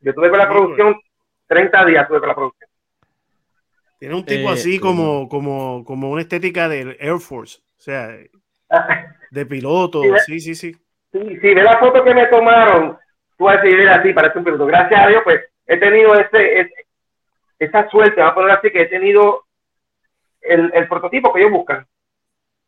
Yo 0.00 0.14
tuve 0.14 0.30
con 0.30 0.38
la 0.38 0.48
producción, 0.48 1.00
30 1.46 1.84
días 1.84 2.06
tuve 2.08 2.20
con 2.20 2.28
la 2.28 2.34
producción. 2.34 2.70
Tiene 3.98 4.14
un 4.14 4.24
tipo 4.24 4.50
Eh, 4.50 4.52
así 4.52 4.78
como, 4.78 5.28
como, 5.28 5.84
como 5.84 6.10
una 6.10 6.22
estética 6.22 6.68
del 6.68 6.96
Air 7.00 7.18
Force. 7.18 7.60
O 7.78 7.80
sea, 7.80 8.16
de 9.30 9.46
piloto. 9.46 10.02
Sí, 10.26 10.40
sí, 10.40 10.54
sí. 10.54 10.72
Sí, 11.12 11.38
sí, 11.40 11.54
ve 11.54 11.62
la 11.62 11.78
foto 11.78 12.02
que 12.02 12.12
me 12.12 12.26
tomaron, 12.26 12.98
tú 13.38 13.44
vas 13.44 13.58
a 13.58 13.60
decir, 13.62 13.78
mira, 13.78 14.02
sí, 14.02 14.12
parece 14.12 14.38
un 14.38 14.44
piloto. 14.44 14.66
Gracias 14.66 15.00
a 15.00 15.06
Dios, 15.08 15.22
pues, 15.22 15.40
he 15.66 15.76
tenido 15.76 16.14
ese, 16.14 16.60
ese- 16.60 16.86
esa 17.60 17.88
suerte, 17.88 18.20
vamos 18.20 18.32
a 18.32 18.34
poner 18.34 18.50
así, 18.50 18.70
que 18.70 18.82
he 18.82 18.86
tenido 18.86 19.43
el, 20.44 20.70
el 20.74 20.88
prototipo 20.88 21.32
que 21.32 21.40
ellos 21.40 21.52
buscan. 21.52 21.86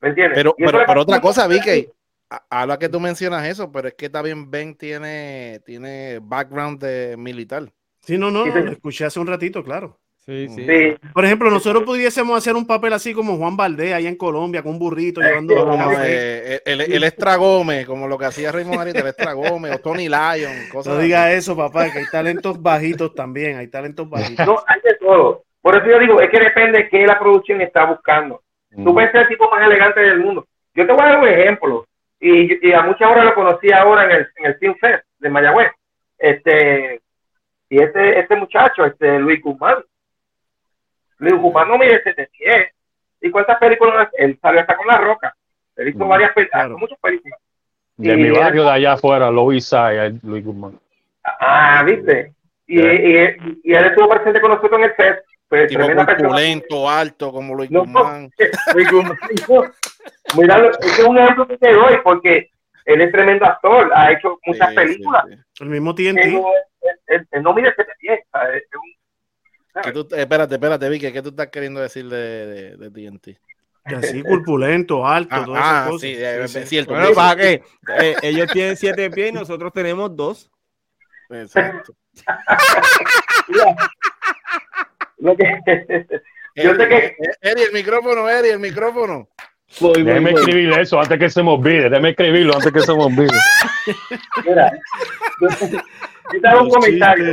¿Me 0.00 0.10
entiendes? 0.10 0.36
Pero, 0.38 0.54
pero, 0.58 0.80
pero 0.86 1.00
otra 1.02 1.20
cosa, 1.20 1.44
a 1.44 1.48
Vicky, 1.48 1.88
a- 2.30 2.44
habla 2.50 2.78
que 2.78 2.88
tú 2.88 3.00
mencionas 3.00 3.46
eso, 3.46 3.70
pero 3.72 3.88
es 3.88 3.94
que 3.94 4.10
también 4.10 4.50
Ben 4.50 4.74
tiene, 4.76 5.60
tiene 5.64 6.18
background 6.22 6.80
de 6.82 7.16
militar. 7.16 7.72
Sí, 8.02 8.18
no, 8.18 8.30
no, 8.30 8.44
Sí, 8.44 8.50
no, 8.50 8.56
sí. 8.56 8.62
lo 8.62 8.72
escuché 8.72 9.04
hace 9.04 9.18
un 9.20 9.26
ratito, 9.26 9.64
claro. 9.64 9.98
Sí, 10.26 10.48
sí. 10.48 10.66
Sí, 10.66 10.96
Por 11.14 11.24
ejemplo, 11.24 11.48
nosotros 11.50 11.84
pudiésemos 11.84 12.36
hacer 12.36 12.56
un 12.56 12.66
papel 12.66 12.92
así 12.92 13.14
como 13.14 13.36
Juan 13.36 13.56
Valdés 13.56 13.92
allá 13.94 14.08
en 14.08 14.16
Colombia 14.16 14.60
con 14.60 14.72
un 14.72 14.78
burrito 14.80 15.20
llevando 15.20 15.54
no, 15.54 15.92
eh, 16.02 16.60
el, 16.64 16.80
el 16.80 17.04
extra 17.04 17.36
Gómez, 17.36 17.86
como 17.86 18.08
lo 18.08 18.18
que 18.18 18.24
hacía 18.24 18.50
Raymond 18.50 18.80
Arita, 18.80 19.00
el 19.02 19.06
extra 19.06 19.34
Gómez, 19.34 19.72
o 19.76 19.78
Tony 19.78 20.08
Lyon, 20.08 20.52
cosas 20.72 20.94
No 20.94 20.98
así. 20.98 21.04
diga 21.06 21.32
eso, 21.32 21.56
papá, 21.56 21.92
que 21.92 22.00
hay 22.00 22.06
talentos 22.10 22.60
bajitos 22.60 23.14
también, 23.14 23.56
hay 23.56 23.68
talentos 23.68 24.10
bajitos. 24.10 24.44
no, 24.44 24.56
hay 24.66 24.80
de 24.82 24.94
todo. 24.96 25.44
Por 25.66 25.76
eso 25.76 25.86
yo 25.88 25.98
digo, 25.98 26.20
es 26.20 26.30
que 26.30 26.38
depende 26.38 26.78
de 26.78 26.88
qué 26.88 27.04
la 27.04 27.18
producción 27.18 27.60
está 27.60 27.86
buscando. 27.86 28.40
Tú 28.84 28.94
puedes 28.94 29.10
ser 29.10 29.22
el 29.22 29.26
tipo 29.28 29.50
más 29.50 29.66
elegante 29.66 29.98
del 29.98 30.20
mundo. 30.20 30.46
Yo 30.72 30.86
te 30.86 30.92
voy 30.92 31.02
a 31.02 31.06
dar 31.06 31.18
un 31.18 31.26
ejemplo. 31.26 31.84
Y, 32.20 32.68
y 32.68 32.72
a 32.72 32.82
muchas 32.82 33.10
horas 33.10 33.24
lo 33.24 33.34
conocí 33.34 33.72
ahora 33.72 34.04
en 34.04 34.12
el, 34.12 34.28
en 34.36 34.46
el 34.46 34.54
Film 34.58 34.76
Fest 34.76 35.02
de 35.18 35.28
Mayagüez. 35.28 35.72
Este, 36.18 37.00
y 37.68 37.82
este, 37.82 38.20
este 38.20 38.36
muchacho, 38.36 38.84
este 38.84 39.18
Luis 39.18 39.42
Guzmán. 39.42 39.78
Luis 41.18 41.34
Guzmán 41.34 41.66
no 41.66 41.78
mide 41.78 42.00
7 42.00 42.28
pies. 42.30 42.68
¿Y 43.22 43.32
cuántas 43.32 43.58
películas? 43.58 44.08
Él 44.16 44.38
salió 44.40 44.60
hasta 44.60 44.76
con 44.76 44.86
la 44.86 44.98
roca. 44.98 45.34
Hizo 45.84 46.04
Mm, 46.04 46.08
varias 46.08 46.32
películas, 46.32 46.62
claro. 46.66 46.78
muchas 46.78 46.98
películas. 47.00 47.40
De 47.96 48.12
Y 48.12 48.16
mi 48.18 48.30
barrio 48.30 48.62
de 48.62 48.70
allá 48.70 48.92
afuera, 48.92 49.32
Luis 50.22 50.44
Guzmán. 50.44 50.78
Ah, 51.24 51.82
¿viste? 51.84 52.34
Y, 52.68 52.78
y 52.78 53.74
él 53.74 53.84
estuvo 53.84 54.08
presente 54.08 54.40
con 54.40 54.50
nosotros 54.52 54.78
en 54.78 54.84
el 54.84 54.92
fest. 54.94 55.26
Pues, 55.48 55.68
Tipo 55.68 55.78
tremenda 55.80 56.04
persona. 56.06 56.28
corpulento, 56.28 56.90
alto, 56.90 57.32
como 57.32 57.54
Luis 57.54 57.70
No, 57.70 57.80
Guzmán. 57.80 58.30
Luis 58.74 58.90
Guzmán. 58.90 59.16
Mira, 60.36 60.66
este 60.70 60.86
es 60.88 60.98
un 61.04 61.18
ejemplo 61.18 61.46
que 61.46 61.56
te 61.58 61.72
doy 61.72 61.94
porque 62.02 62.50
él 62.84 63.00
es 63.00 63.12
tremendo 63.12 63.44
actor, 63.46 63.90
ha 63.94 64.10
hecho 64.12 64.38
muchas 64.44 64.70
Sí, 64.70 64.74
películas. 64.74 65.24
sí, 65.28 65.34
sí. 65.36 65.62
El 65.64 65.68
mismo 65.70 65.90
Él, 65.90 65.96
TNT. 65.96 66.26
no, 66.32 66.48
él- 66.48 66.98
él- 67.06 67.28
él 67.30 67.42
no 67.42 67.54
mide 67.54 67.72
7 67.76 67.92
pies. 68.00 68.20
¿sabes? 68.32 68.62
Es 68.64 68.68
un- 68.74 69.82
¿Qué 69.82 69.92
tú- 69.92 70.08
espérate, 70.16 70.54
espérate, 70.54 70.88
Vicky, 70.88 71.12
¿qué 71.12 71.22
tú 71.22 71.28
estás 71.28 71.48
queriendo 71.48 71.80
decir 71.80 72.08
de, 72.08 72.46
de, 72.46 72.76
de 72.76 72.90
TNT? 72.90 73.38
Así, 73.84 74.22
corpulento, 74.24 75.06
alto, 75.06 75.34
Ah, 75.36 75.44
todas 75.44 75.60
esas 75.62 75.72
ah, 75.74 75.86
cosas. 75.86 76.00
sí, 76.00 76.14
eh, 76.16 76.48
Sí, 76.48 76.58
es 76.58 76.64
sí. 76.64 76.68
cierto. 76.70 76.92
Bueno, 76.92 77.12
para 77.14 77.36
que 77.40 77.62
eh, 78.00 78.16
ellos 78.22 78.48
tienen 78.52 78.76
siete 78.76 79.10
pies 79.10 79.28
y 79.28 79.32
nosotros 79.32 79.72
tenemos 79.72 80.16
dos. 80.16 80.50
Exacto. 81.30 81.92
Lo 85.26 85.36
que, 85.36 85.44
yo 86.62 86.74
sé 86.76 86.88
que 86.88 87.16
Eri, 87.40 87.62
el 87.62 87.72
micrófono, 87.72 88.28
Eri, 88.28 88.50
el 88.50 88.60
micrófono. 88.60 89.28
Voy, 89.80 89.92
voy, 89.94 90.02
Déjeme 90.04 90.30
voy. 90.30 90.40
escribir 90.40 90.78
eso 90.78 91.00
antes 91.00 91.18
que 91.18 91.28
se 91.28 91.42
me 91.42 91.50
olvide. 91.50 91.90
Déjeme 91.90 92.10
escribirlo 92.10 92.54
antes 92.54 92.72
que 92.72 92.80
se 92.80 92.94
me 92.94 93.02
olvide. 93.02 93.32
mira, 94.44 94.70
yo, 95.40 95.48
yo 96.32 96.40
te 96.40 96.48
hago 96.48 96.60
un 96.60 96.66
Los 96.68 96.76
comentario. 96.76 97.24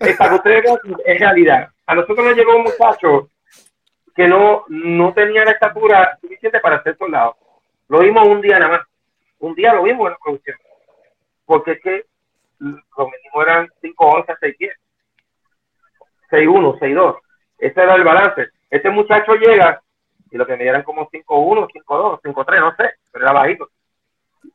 eh, 0.00 0.14
para 0.18 0.30
que 0.30 0.36
ustedes 0.36 0.62
vean 0.64 0.78
es 1.06 1.18
realidad. 1.18 1.68
A 1.86 1.94
nosotros 1.94 2.26
nos 2.26 2.36
llegó 2.36 2.56
un 2.56 2.64
muchacho 2.64 3.30
que 4.14 4.28
no, 4.28 4.64
no 4.68 5.14
tenía 5.14 5.44
la 5.46 5.52
estatura 5.52 6.18
suficiente 6.20 6.60
para 6.60 6.82
ser 6.82 6.96
soldado. 6.98 7.36
Lo 7.88 8.00
vimos 8.00 8.28
un 8.28 8.42
día 8.42 8.58
nada 8.58 8.72
más. 8.78 8.86
Un 9.38 9.54
día 9.54 9.72
lo 9.72 9.82
vimos 9.84 10.06
en 10.06 10.12
la 10.12 10.18
producción. 10.22 10.56
Porque 11.46 11.72
es 11.72 11.80
que 11.80 12.04
lo 12.58 13.06
mínimo 13.08 13.42
eran 13.42 13.68
5 13.80 14.04
onzas, 14.06 14.36
6 14.40 14.54
pies. 14.58 14.74
6-1, 16.30 16.78
6-2. 16.78 17.16
Ese 17.58 17.80
era 17.82 17.94
el 17.94 18.04
balance. 18.04 18.48
Este 18.70 18.90
muchacho 18.90 19.34
llega 19.34 19.80
y 20.30 20.36
lo 20.36 20.46
que 20.46 20.56
me 20.56 20.62
dieran 20.62 20.82
como 20.82 21.08
5-1, 21.10 21.68
5-2, 21.86 22.20
5-3, 22.22 22.60
no 22.60 22.74
sé, 22.76 22.90
pero 23.12 23.24
era 23.24 23.32
bajito. 23.32 23.68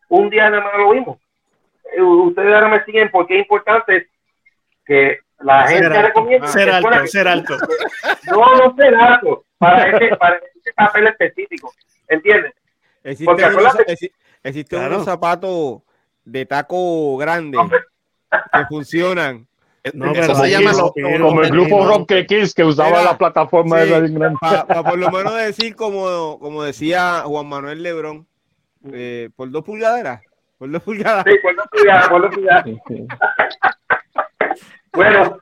Un 0.09 0.29
día 0.29 0.49
nada 0.49 0.63
más 0.63 0.77
lo 0.77 0.91
vimos. 0.91 1.17
Eh, 1.95 2.01
Ustedes 2.01 2.53
ahora 2.53 2.67
me 2.69 2.83
siguen 2.85 3.09
porque 3.11 3.35
es 3.35 3.41
importante 3.41 4.07
que 4.85 5.19
la 5.39 5.67
Ser 5.67 5.77
gente 5.83 5.97
alto, 5.97 6.07
recomienda. 6.07 6.47
ser 6.47 6.69
alto, 6.69 6.89
que- 7.01 7.07
ser 7.07 7.27
alto. 7.27 7.57
No, 8.31 8.55
no 8.55 8.75
ser 8.75 8.95
alto, 8.95 9.43
para 9.57 9.87
ese, 9.89 10.15
para 10.15 10.37
ese 10.37 10.73
papel 10.73 11.07
específico. 11.07 11.71
¿Entiendes? 12.07 12.53
Existen 13.03 13.25
Porque 13.25 13.43
unos, 13.43 13.55
acuérdate- 13.75 13.93
exi- 13.93 14.11
existen 14.43 14.79
Claro. 14.79 14.95
unos 14.95 15.05
zapatos 15.05 15.81
de 16.23 16.45
taco 16.45 17.17
grande 17.17 17.57
que 18.31 18.65
funcionan. 18.67 19.45
No, 19.93 20.11
Eso 20.11 20.21
pero 20.21 20.35
se 20.35 20.49
llama 20.49 20.71
lo- 20.73 20.93
Como 21.19 21.41
el 21.41 21.49
grupo 21.51 21.83
no. 21.83 21.87
Rock 21.89 22.11
Kids 22.27 22.53
que 22.55 22.63
usaba 22.63 23.03
la 23.03 23.17
plataforma 23.17 23.81
sí, 23.83 23.89
de 23.89 24.09
la. 24.09 24.33
Para 24.65 24.83
por 24.83 24.97
lo 24.97 25.11
menos 25.11 25.35
decir 25.35 25.75
como, 25.75 26.39
como 26.39 26.63
decía 26.63 27.21
Juan 27.25 27.47
Manuel 27.47 27.83
Lebrón, 27.83 28.25
eh, 28.91 29.29
por 29.35 29.51
dos 29.51 29.63
pulgadas, 29.63 30.21
por 30.57 30.71
dos 30.71 30.81
pulgadas. 30.81 31.23
Sí, 31.27 31.37
por 31.41 31.55
no 31.55 31.63
cuidar, 31.71 32.09
por 32.09 32.21
no 32.21 32.29
cuidar. 32.31 32.65
Bueno, 34.93 35.37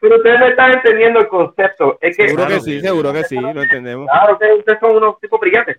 pero 0.00 0.16
ustedes 0.16 0.40
no 0.40 0.46
están 0.46 0.72
entendiendo 0.72 1.20
el 1.20 1.28
concepto. 1.28 1.96
Es 2.00 2.16
que, 2.16 2.24
Seguro 2.28 2.46
Claro. 2.46 2.58
que 2.58 2.70
sí, 2.70 2.80
seguro 2.80 3.12
que 3.12 3.24
sí, 3.24 3.36
lo 3.36 3.62
entendemos. 3.62 4.08
claro, 4.10 4.32
ustedes, 4.32 4.58
ustedes 4.58 4.80
son 4.80 4.96
unos 4.96 5.20
tipos 5.20 5.38
brillantes. 5.40 5.78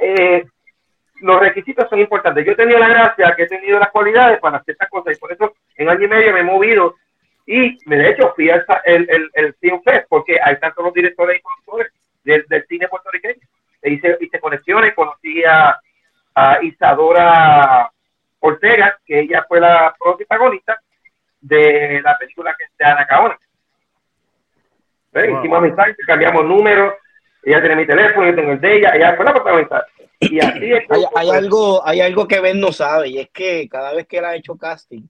Eh, 0.00 0.44
los 1.20 1.38
requisitos 1.40 1.88
son 1.88 2.00
importantes. 2.00 2.44
Yo 2.44 2.52
he 2.52 2.56
tenido 2.56 2.80
la 2.80 2.88
gracia 2.88 3.32
que 3.36 3.44
he 3.44 3.48
tenido 3.48 3.78
las 3.78 3.90
cualidades 3.92 4.40
para 4.40 4.58
hacer 4.58 4.72
estas 4.72 4.90
cosas 4.90 5.16
y 5.16 5.20
por 5.20 5.32
eso 5.32 5.52
en 5.76 5.88
año 5.88 6.04
y 6.04 6.08
medio 6.08 6.32
me 6.32 6.40
he 6.40 6.44
movido 6.44 6.96
y 7.54 7.78
de 7.84 8.10
hecho 8.10 8.32
fui 8.34 8.48
al 8.50 8.64
el, 8.84 9.08
el, 9.10 9.30
el 9.34 9.54
Film 9.54 9.82
Fest 9.82 10.06
porque 10.08 10.38
hay 10.42 10.58
tantos 10.58 10.84
los 10.84 10.94
directores 10.94 11.38
y 11.38 11.42
productores 11.42 11.92
del, 12.24 12.46
del 12.48 12.66
cine 12.66 12.88
puertorriqueño. 12.88 13.40
E 13.82 13.90
hice, 13.90 14.16
hice 14.20 14.40
conexiones, 14.40 14.94
conocí 14.94 15.42
a, 15.44 15.78
a 16.34 16.62
Isadora 16.62 17.90
Ortega, 18.40 18.98
que 19.04 19.20
ella 19.20 19.44
fue 19.48 19.60
la 19.60 19.94
protagonista 19.98 20.80
de 21.40 22.00
la 22.02 22.16
película 22.16 22.54
que 22.56 22.64
de 22.78 22.90
Ana 22.90 23.06
Caona. 23.06 23.38
Wow. 25.12 25.38
Hicimos 25.38 25.58
amistad, 25.58 25.84
cambiamos 26.06 26.44
números, 26.44 26.94
ella 27.42 27.60
tiene 27.60 27.76
mi 27.76 27.86
teléfono, 27.86 28.26
yo 28.26 28.34
tengo 28.34 28.52
el 28.52 28.60
de 28.60 28.76
ella, 28.76 28.92
ella 28.94 29.14
fue 29.16 29.24
la 29.26 29.34
protagonista. 29.34 29.86
Y 30.20 30.38
así 30.38 30.72
es. 30.72 30.84
Hay, 30.88 31.04
hay 31.16 31.30
algo, 31.30 31.86
hay 31.86 32.00
algo 32.00 32.26
que 32.28 32.40
Ben 32.40 32.60
no 32.60 32.72
sabe 32.72 33.08
y 33.08 33.18
es 33.18 33.28
que 33.30 33.68
cada 33.68 33.92
vez 33.92 34.06
que 34.06 34.18
él 34.18 34.24
ha 34.24 34.36
hecho 34.36 34.56
casting, 34.56 35.02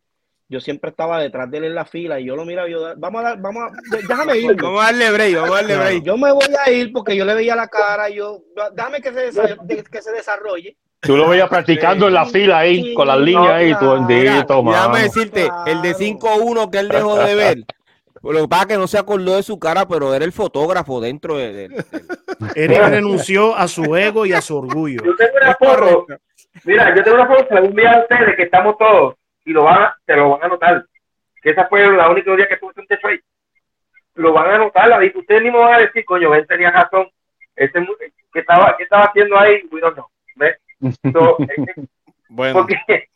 yo 0.52 0.60
siempre 0.60 0.90
estaba 0.90 1.18
detrás 1.18 1.50
de 1.50 1.58
él 1.58 1.64
en 1.64 1.74
la 1.74 1.84
fila 1.86 2.20
y 2.20 2.26
yo 2.26 2.36
lo 2.36 2.44
miraba, 2.44 2.68
yo, 2.68 2.92
vamos 2.98 3.20
a 3.22 3.24
dar, 3.30 3.40
vamos 3.40 3.62
a, 3.64 3.96
déjame 4.06 4.36
ir. 4.36 4.54
Vamos 4.62 4.82
a 4.82 4.84
darle 4.86 5.10
break, 5.10 5.34
vamos 5.34 5.50
a 5.50 5.54
darle 5.54 5.76
break. 5.78 6.02
Yo 6.04 6.16
me 6.18 6.30
voy 6.30 6.44
a 6.64 6.70
ir 6.70 6.92
porque 6.92 7.16
yo 7.16 7.24
le 7.24 7.34
veía 7.34 7.56
la 7.56 7.68
cara 7.68 8.10
y 8.10 8.16
yo, 8.16 8.40
déjame 8.74 9.00
que 9.00 9.10
se, 9.12 9.46
que 9.90 10.02
se 10.02 10.12
desarrolle. 10.12 10.76
Tú 11.00 11.16
lo 11.16 11.28
veías 11.28 11.48
practicando 11.48 12.06
en 12.06 12.14
la 12.14 12.26
fila 12.26 12.58
ahí, 12.58 12.82
Sí, 12.82 12.94
con 12.94 13.08
las 13.08 13.18
líneas 13.18 13.52
ahí, 13.54 13.74
tú 13.74 13.96
Mira, 14.02 14.46
déjame 14.46 15.00
decirte, 15.02 15.50
el 15.66 15.82
de 15.82 15.94
Claro. 15.94 16.44
5-1 16.44 16.70
que 16.70 16.78
él 16.78 16.88
dejó 16.88 17.16
de 17.16 17.34
ver, 17.34 17.58
lo 18.22 18.40
que 18.42 18.48
pasa 18.48 18.62
es 18.62 18.68
que 18.68 18.76
no 18.78 18.86
se 18.86 18.98
acordó 18.98 19.34
de 19.34 19.42
su 19.42 19.58
cara, 19.58 19.88
pero 19.88 20.14
era 20.14 20.24
el 20.24 20.30
fotógrafo 20.32 21.00
dentro 21.00 21.38
de, 21.38 21.52
de- 21.52 21.68
de- 21.68 21.84
Eric 22.54 22.78
renunció 22.88 23.56
a 23.56 23.66
su 23.66 23.96
ego 23.96 24.26
y 24.26 24.32
a 24.32 24.40
su 24.40 24.56
orgullo. 24.56 25.02
Yo 25.04 25.16
tengo 25.16 25.32
una 25.42 25.54
foto, 25.56 26.06
mira, 26.64 26.94
yo 26.94 27.02
tengo 27.02 27.16
una 27.16 27.26
foto, 27.26 27.46
se 27.48 27.54
la 27.54 27.60
voy 27.62 27.84
a 27.84 27.98
ustedes 28.00 28.36
que 28.36 28.42
estamos 28.44 28.76
todos 28.78 29.14
y 29.44 29.52
lo 29.52 29.64
van 29.64 29.82
a, 29.82 29.96
se 30.06 30.16
lo 30.16 30.30
van 30.30 30.42
a 30.42 30.46
anotar. 30.46 30.86
Que 31.40 31.50
esa 31.50 31.66
fue 31.66 31.86
la 31.92 32.08
única 32.08 32.34
día 32.36 32.48
que 32.48 32.56
tuve 32.56 32.72
un 32.76 32.86
techo 32.86 33.08
ahí. 33.08 33.20
Lo 34.14 34.32
van 34.32 34.50
a 34.50 34.54
anotar, 34.56 34.88
la 34.88 34.98
ustedes 35.14 35.42
mismos 35.42 35.62
van 35.62 35.74
a 35.74 35.78
decir, 35.78 36.04
coño, 36.04 36.30
Ben 36.30 36.46
tenía 36.46 36.70
razón. 36.70 37.08
Ese, 37.56 37.86
¿qué 38.32 38.40
estaba, 38.40 38.76
qué 38.76 38.84
estaba 38.84 39.04
haciendo 39.04 39.38
ahí? 39.38 39.62
We 39.70 39.80
don't 39.80 39.94
know. 39.94 40.06
¿Ves? 40.36 40.58
So, 41.12 41.36
eh, 41.42 41.86
Bueno, 42.28 42.54
porque 42.60 43.08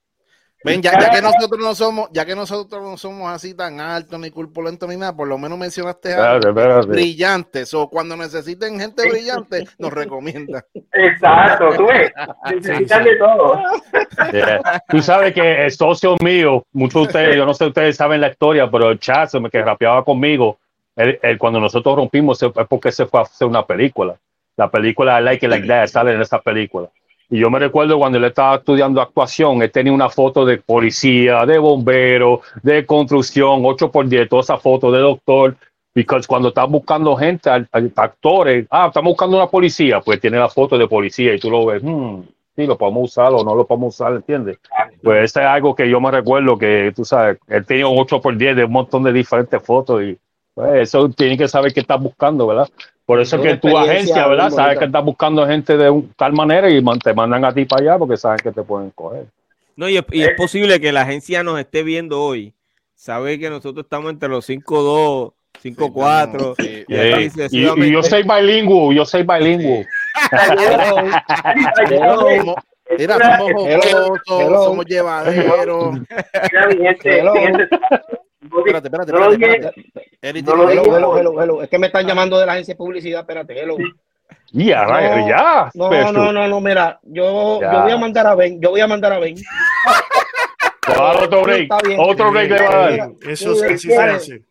ven, 0.64 0.82
ya, 0.82 0.98
ya 0.98 1.10
que 1.10 1.22
nosotros 1.22 1.60
no 1.60 1.74
somos, 1.74 2.08
ya 2.12 2.24
que 2.24 2.34
nosotros 2.34 2.82
no 2.82 2.96
somos 2.96 3.30
así 3.30 3.54
tan 3.54 3.80
altos 3.80 4.18
ni 4.18 4.30
corpulentos 4.30 4.88
ni 4.88 4.96
nada, 4.96 5.14
por 5.14 5.28
lo 5.28 5.38
menos 5.38 5.58
mencionaste 5.58 6.14
algo 6.14 6.48
espérate. 6.48 6.86
brillantes. 6.88 7.74
O 7.74 7.88
cuando 7.88 8.16
necesiten 8.16 8.80
gente 8.80 9.08
brillante, 9.08 9.64
nos 9.78 9.92
recomienda. 9.92 10.64
Exacto, 10.92 11.70
tú 11.76 11.86
ves, 11.86 12.12
necesitan 12.50 13.04
de 13.04 13.16
todo. 13.16 13.60
Yeah. 14.32 14.82
Tú 14.88 15.02
sabes 15.02 15.34
que 15.34 15.64
el 15.64 15.70
socio 15.70 16.16
mío, 16.22 16.64
muchos 16.72 17.02
de 17.02 17.06
ustedes, 17.06 17.36
yo 17.36 17.46
no 17.46 17.54
sé 17.54 17.64
si 17.64 17.68
ustedes 17.68 17.96
saben 17.96 18.20
la 18.20 18.28
historia, 18.28 18.70
pero 18.70 18.90
el 18.90 18.98
chat 18.98 19.30
que 19.50 19.62
rapeaba 19.62 20.04
conmigo, 20.04 20.58
él, 20.94 21.18
él, 21.22 21.38
cuando 21.38 21.60
nosotros 21.60 21.96
rompimos 21.96 22.42
es 22.42 22.50
porque 22.68 22.92
se 22.92 23.06
fue 23.06 23.20
a 23.20 23.22
hacer 23.24 23.46
una 23.46 23.64
película. 23.64 24.16
La 24.56 24.70
película 24.70 25.20
I 25.20 25.24
Like 25.24 25.46
It 25.46 25.50
Like 25.50 25.66
That 25.66 25.86
sale 25.88 26.14
en 26.14 26.20
esa 26.20 26.40
película. 26.40 26.88
Y 27.28 27.40
yo 27.40 27.50
me 27.50 27.58
recuerdo 27.58 27.98
cuando 27.98 28.18
él 28.18 28.24
estaba 28.24 28.56
estudiando 28.56 29.00
actuación, 29.00 29.62
él 29.62 29.70
tenía 29.70 29.92
una 29.92 30.08
foto 30.08 30.44
de 30.44 30.58
policía, 30.58 31.44
de 31.44 31.58
bombero, 31.58 32.40
de 32.62 32.86
construcción, 32.86 33.62
8 33.64 33.90
por 33.90 34.08
10, 34.08 34.28
toda 34.28 34.42
esa 34.42 34.58
foto 34.58 34.92
de 34.92 35.00
doctor. 35.00 35.56
Porque 35.92 36.26
cuando 36.26 36.48
estás 36.48 36.68
buscando 36.68 37.16
gente, 37.16 37.48
actores, 37.96 38.66
ah, 38.70 38.88
estamos 38.88 39.10
buscando 39.12 39.38
una 39.38 39.46
policía, 39.46 40.00
pues 40.00 40.20
tiene 40.20 40.38
la 40.38 40.48
foto 40.48 40.76
de 40.76 40.86
policía 40.86 41.34
y 41.34 41.40
tú 41.40 41.50
lo 41.50 41.64
ves, 41.64 41.82
hmm, 41.82 42.20
sí, 42.54 42.66
lo 42.66 42.76
podemos 42.76 43.04
usar 43.04 43.32
o 43.32 43.42
no 43.42 43.54
lo 43.54 43.66
podemos 43.66 43.94
usar, 43.94 44.12
¿entiendes? 44.12 44.58
Pues 45.02 45.24
eso 45.24 45.40
es 45.40 45.46
algo 45.46 45.74
que 45.74 45.88
yo 45.88 45.98
me 45.98 46.10
recuerdo 46.10 46.58
que, 46.58 46.92
tú 46.94 47.04
sabes, 47.04 47.38
él 47.48 47.64
tenía 47.64 47.88
un 47.88 47.98
8 47.98 48.20
por 48.20 48.36
10 48.36 48.56
de 48.56 48.64
un 48.64 48.72
montón 48.72 49.04
de 49.04 49.12
diferentes 49.12 49.62
fotos 49.62 50.02
y 50.02 50.18
pues, 50.56 50.74
eso 50.88 51.08
tiene 51.10 51.36
que 51.36 51.46
saber 51.48 51.72
qué 51.74 51.80
estás 51.80 52.00
buscando, 52.00 52.46
¿verdad? 52.46 52.66
Por 53.04 53.20
eso 53.20 53.36
Es 53.36 53.42
que 53.42 53.56
tu 53.58 53.76
agencia, 53.76 54.26
¿verdad? 54.26 54.50
Sabes 54.50 54.78
que 54.78 54.86
estás 54.86 55.04
buscando 55.04 55.46
gente 55.46 55.76
de 55.76 55.90
un- 55.90 56.10
tal 56.16 56.32
manera 56.32 56.68
y 56.70 56.82
man- 56.82 56.98
te 56.98 57.12
mandan 57.12 57.44
a 57.44 57.52
ti 57.52 57.66
para 57.66 57.82
allá 57.82 57.98
porque 57.98 58.16
saben 58.16 58.38
que 58.38 58.50
te 58.50 58.62
pueden 58.62 58.90
coger. 58.90 59.26
No, 59.76 59.86
y 59.88 59.98
es, 59.98 60.04
y 60.10 60.22
es 60.22 60.30
posible 60.34 60.80
que 60.80 60.90
la 60.92 61.02
agencia 61.02 61.42
nos 61.42 61.60
esté 61.60 61.82
viendo 61.82 62.20
hoy. 62.22 62.54
Sabe 62.94 63.38
que 63.38 63.50
nosotros 63.50 63.84
estamos 63.84 64.10
entre 64.10 64.30
los 64.30 64.48
5-2, 64.48 65.32
5-4. 65.62 66.54
Sí, 66.58 66.84
y 66.88 66.94
Eh, 66.94 67.30
yo 67.92 68.02
soy 68.02 68.22
bilingüe, 68.22 68.94
yo 68.94 69.04
soy 69.04 69.22
bilingüe. 69.24 69.86
Mira, 72.98 73.18
somos 73.36 73.52
jocosos, 73.52 74.64
somos 74.64 74.86
llevaderos. 74.86 75.98
Mira, 76.00 76.66
mi 76.68 76.76
gente, 76.86 77.68
Espérate, 78.46 78.88
espérate, 78.88 79.12
espérate, 79.12 79.34
espérate. 79.34 80.10
Eric, 80.22 80.46
No 80.46 80.66
digo. 80.66 80.82
Hello, 80.84 80.96
hello, 80.96 81.18
hello, 81.18 81.42
hello. 81.42 81.62
Es 81.62 81.68
que 81.68 81.78
me 81.78 81.86
están 81.86 82.06
llamando 82.06 82.38
de 82.38 82.46
la 82.46 82.52
agencia 82.52 82.74
de 82.74 82.78
publicidad, 82.78 83.20
espérate, 83.20 83.60
hello. 83.60 83.76
Ya, 84.52 84.84
No, 84.86 85.28
ya. 85.28 85.70
No, 85.74 86.12
no, 86.12 86.32
no, 86.32 86.48
no, 86.48 86.60
mira, 86.60 86.98
yo, 87.02 87.60
yo 87.60 87.82
voy 87.82 87.92
a 87.92 87.96
mandar 87.96 88.26
a 88.26 88.34
Ben, 88.34 88.60
yo 88.60 88.70
voy 88.70 88.80
a 88.80 88.86
mandar 88.86 89.12
a 89.12 89.18
Ben. 89.18 89.34
Dar 90.86 91.22
otro 91.24 91.42
break, 91.42 91.68
bien. 91.84 91.98
otro 92.00 92.30
break 92.30 92.50
le 92.50 92.62
va 92.62 92.68
a 92.68 92.76
dar. 92.76 92.90
Mira, 92.90 93.08
Eso 93.32 93.54
sí, 93.56 93.76
se 93.78 93.98
hace. 93.98 94.42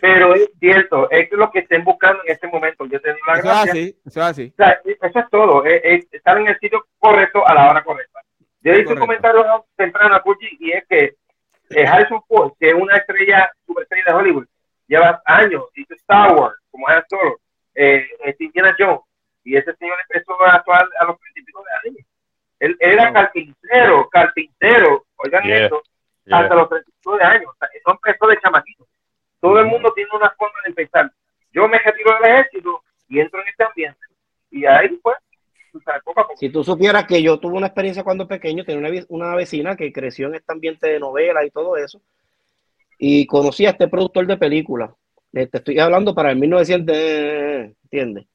Pero 0.00 0.34
es 0.34 0.50
cierto, 0.58 1.10
es 1.10 1.30
lo 1.32 1.50
que 1.50 1.60
estén 1.60 1.84
buscando 1.84 2.22
en 2.24 2.32
este 2.32 2.48
momento. 2.48 2.86
Yo 2.86 3.00
te 3.00 3.10
doy 3.10 3.18
la 3.26 3.34
Eso 3.34 3.48
es 3.48 3.68
así, 3.68 3.96
eso 4.06 4.20
es 4.20 4.26
así. 4.26 4.52
O 4.52 4.56
sea, 4.56 4.80
eso 4.84 5.18
es 5.18 5.30
todo, 5.30 5.64
es, 5.64 5.80
es 5.84 6.06
estar 6.12 6.38
en 6.38 6.48
el 6.48 6.58
sitio 6.58 6.84
correcto 6.98 7.46
a 7.46 7.54
la 7.54 7.70
hora 7.70 7.84
correcta. 7.84 8.17
Yo 8.68 8.74
hice 8.74 8.92
un 8.92 8.98
comentario 8.98 9.64
temprano 9.76 10.14
a 10.14 10.18
Gucci 10.18 10.46
y 10.60 10.72
es 10.72 10.86
que 10.86 11.14
eh, 11.70 11.86
Harrison 11.86 12.22
Ford, 12.28 12.52
que 12.60 12.68
es 12.68 12.74
una 12.74 12.96
estrella, 12.96 13.50
superestrella 13.66 14.04
de 14.06 14.12
Hollywood, 14.12 14.46
lleva 14.86 15.22
años, 15.24 15.64
hizo 15.74 15.94
Star 15.94 16.34
Wars, 16.34 16.54
como 16.70 16.86
Han 16.86 17.02
Solo, 17.08 17.38
eh, 17.74 18.06
eh, 18.24 18.36
Indiana 18.38 18.76
Jones, 18.78 19.00
y 19.42 19.56
ese 19.56 19.74
señor 19.76 19.96
empezó 20.02 20.42
a 20.42 20.56
actuar 20.56 20.86
a 21.00 21.04
los 21.06 21.18
principios 21.18 21.64
de 21.64 21.88
años. 21.88 22.06
Él, 22.60 22.76
él 22.78 22.92
era 22.92 23.10
carpintero, 23.10 24.06
carpintero, 24.10 25.06
oigan 25.16 25.44
Yeah, 25.44 25.64
esto, 25.64 25.82
yeah. 26.26 26.38
hasta 26.38 26.54
los 26.54 26.68
39 26.68 27.24
años. 27.24 27.50
O 27.50 27.56
sea, 27.58 27.68
eso 27.72 27.90
empezó 27.90 28.26
de 28.26 28.38
chamaquito. 28.38 28.86
Todo 29.40 29.60
el 29.60 29.66
mundo 29.66 29.92
tiene 29.94 30.10
una 30.12 30.28
forma 30.30 30.58
de 30.64 30.70
empezar. 30.70 31.10
Yo 31.52 31.66
me 31.68 31.78
retiro 31.78 32.12
del 32.20 32.30
ejército 32.30 32.82
y 33.08 33.20
entro 33.20 33.40
en 33.40 33.48
este 33.48 33.64
ambiente. 33.64 34.06
Y 34.50 34.66
ahí, 34.66 34.88
pues, 35.02 35.16
tú 35.78 35.84
sabes, 35.84 36.02
poco 36.04 36.20
a 36.20 36.22
poco. 36.24 36.36
Si 36.38 36.50
tú 36.50 36.64
supieras 36.64 37.06
que 37.06 37.22
yo 37.22 37.38
tuve 37.38 37.56
una 37.56 37.68
experiencia 37.68 38.04
cuando 38.04 38.26
pequeño, 38.28 38.64
tenía 38.64 38.88
una, 38.88 39.04
una 39.08 39.34
vecina 39.34 39.76
que 39.76 39.92
creció 39.92 40.28
en 40.28 40.34
este 40.36 40.52
ambiente 40.52 40.88
de 40.88 41.00
novela 41.00 41.44
y 41.44 41.50
todo 41.50 41.76
eso. 41.76 42.00
y 42.98 43.26
conocí 43.26 43.64
a 43.64 43.70
este 43.70 43.88
productor 43.88 44.26
de 44.26 44.36
películas. 44.36 44.90
Te 45.32 45.48
estoy 45.52 45.78
hablando 45.78 46.14
para 46.14 46.30
el 46.32 46.38
1900, 46.38 46.96
eh, 46.96 47.74
¿entiendes? 47.84 48.26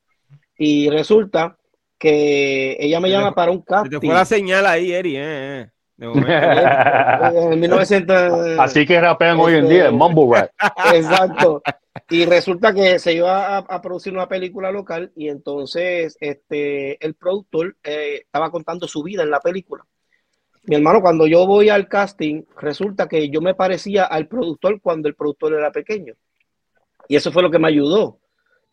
Y 0.57 0.89
resulta 0.89 1.57
que 1.99 2.77
ella 2.79 2.99
me 2.99 3.09
llama 3.09 3.33
para 3.33 3.51
un 3.51 3.59
Se 3.59 3.65
casting. 3.65 3.99
te 3.99 4.05
fue 4.05 4.13
la 4.15 4.25
señal 4.25 4.65
ahí, 4.65 4.93
Eri, 4.93 5.17
eh, 5.17 5.21
eh, 5.61 5.69
de 6.03 6.21
momento. 6.21 7.51
En 7.53 7.59
1900, 7.59 8.59
Así 8.59 8.85
que 8.85 8.99
rapean 8.99 9.39
hoy 9.39 9.53
en 9.53 9.63
Este- 9.65 9.73
día, 9.73 9.91
mumble 9.91 10.41
rap. 10.41 10.51
Exacto. 10.93 11.61
Y 12.09 12.25
resulta 12.25 12.73
que 12.73 12.99
se 12.99 13.13
iba 13.13 13.57
a, 13.57 13.59
a 13.59 13.81
producir 13.81 14.13
una 14.13 14.27
película 14.27 14.71
local 14.71 15.11
y 15.15 15.29
entonces 15.29 16.17
este, 16.19 17.03
el 17.05 17.13
productor 17.15 17.77
eh, 17.83 18.21
estaba 18.25 18.51
contando 18.51 18.87
su 18.87 19.03
vida 19.03 19.23
en 19.23 19.29
la 19.31 19.39
película. 19.39 19.85
Mi 20.63 20.75
hermano, 20.75 21.01
cuando 21.01 21.27
yo 21.27 21.45
voy 21.45 21.69
al 21.69 21.87
casting, 21.87 22.43
resulta 22.59 23.07
que 23.07 23.29
yo 23.29 23.41
me 23.41 23.53
parecía 23.53 24.05
al 24.05 24.27
productor 24.27 24.79
cuando 24.81 25.07
el 25.09 25.15
productor 25.15 25.53
era 25.53 25.71
pequeño. 25.71 26.13
Y 27.07 27.15
eso 27.15 27.31
fue 27.31 27.43
lo 27.43 27.51
que 27.51 27.59
me 27.59 27.67
ayudó. 27.67 28.19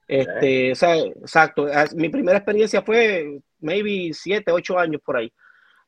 Este, 0.06 0.72
o 0.72 0.74
sea, 0.74 0.96
exacto. 0.96 1.66
Mi 1.94 2.08
primera 2.08 2.38
experiencia 2.38 2.82
fue 2.82 3.40
maybe 3.60 4.10
siete, 4.12 4.50
ocho 4.52 4.78
años 4.78 5.00
por 5.04 5.16
ahí. 5.16 5.32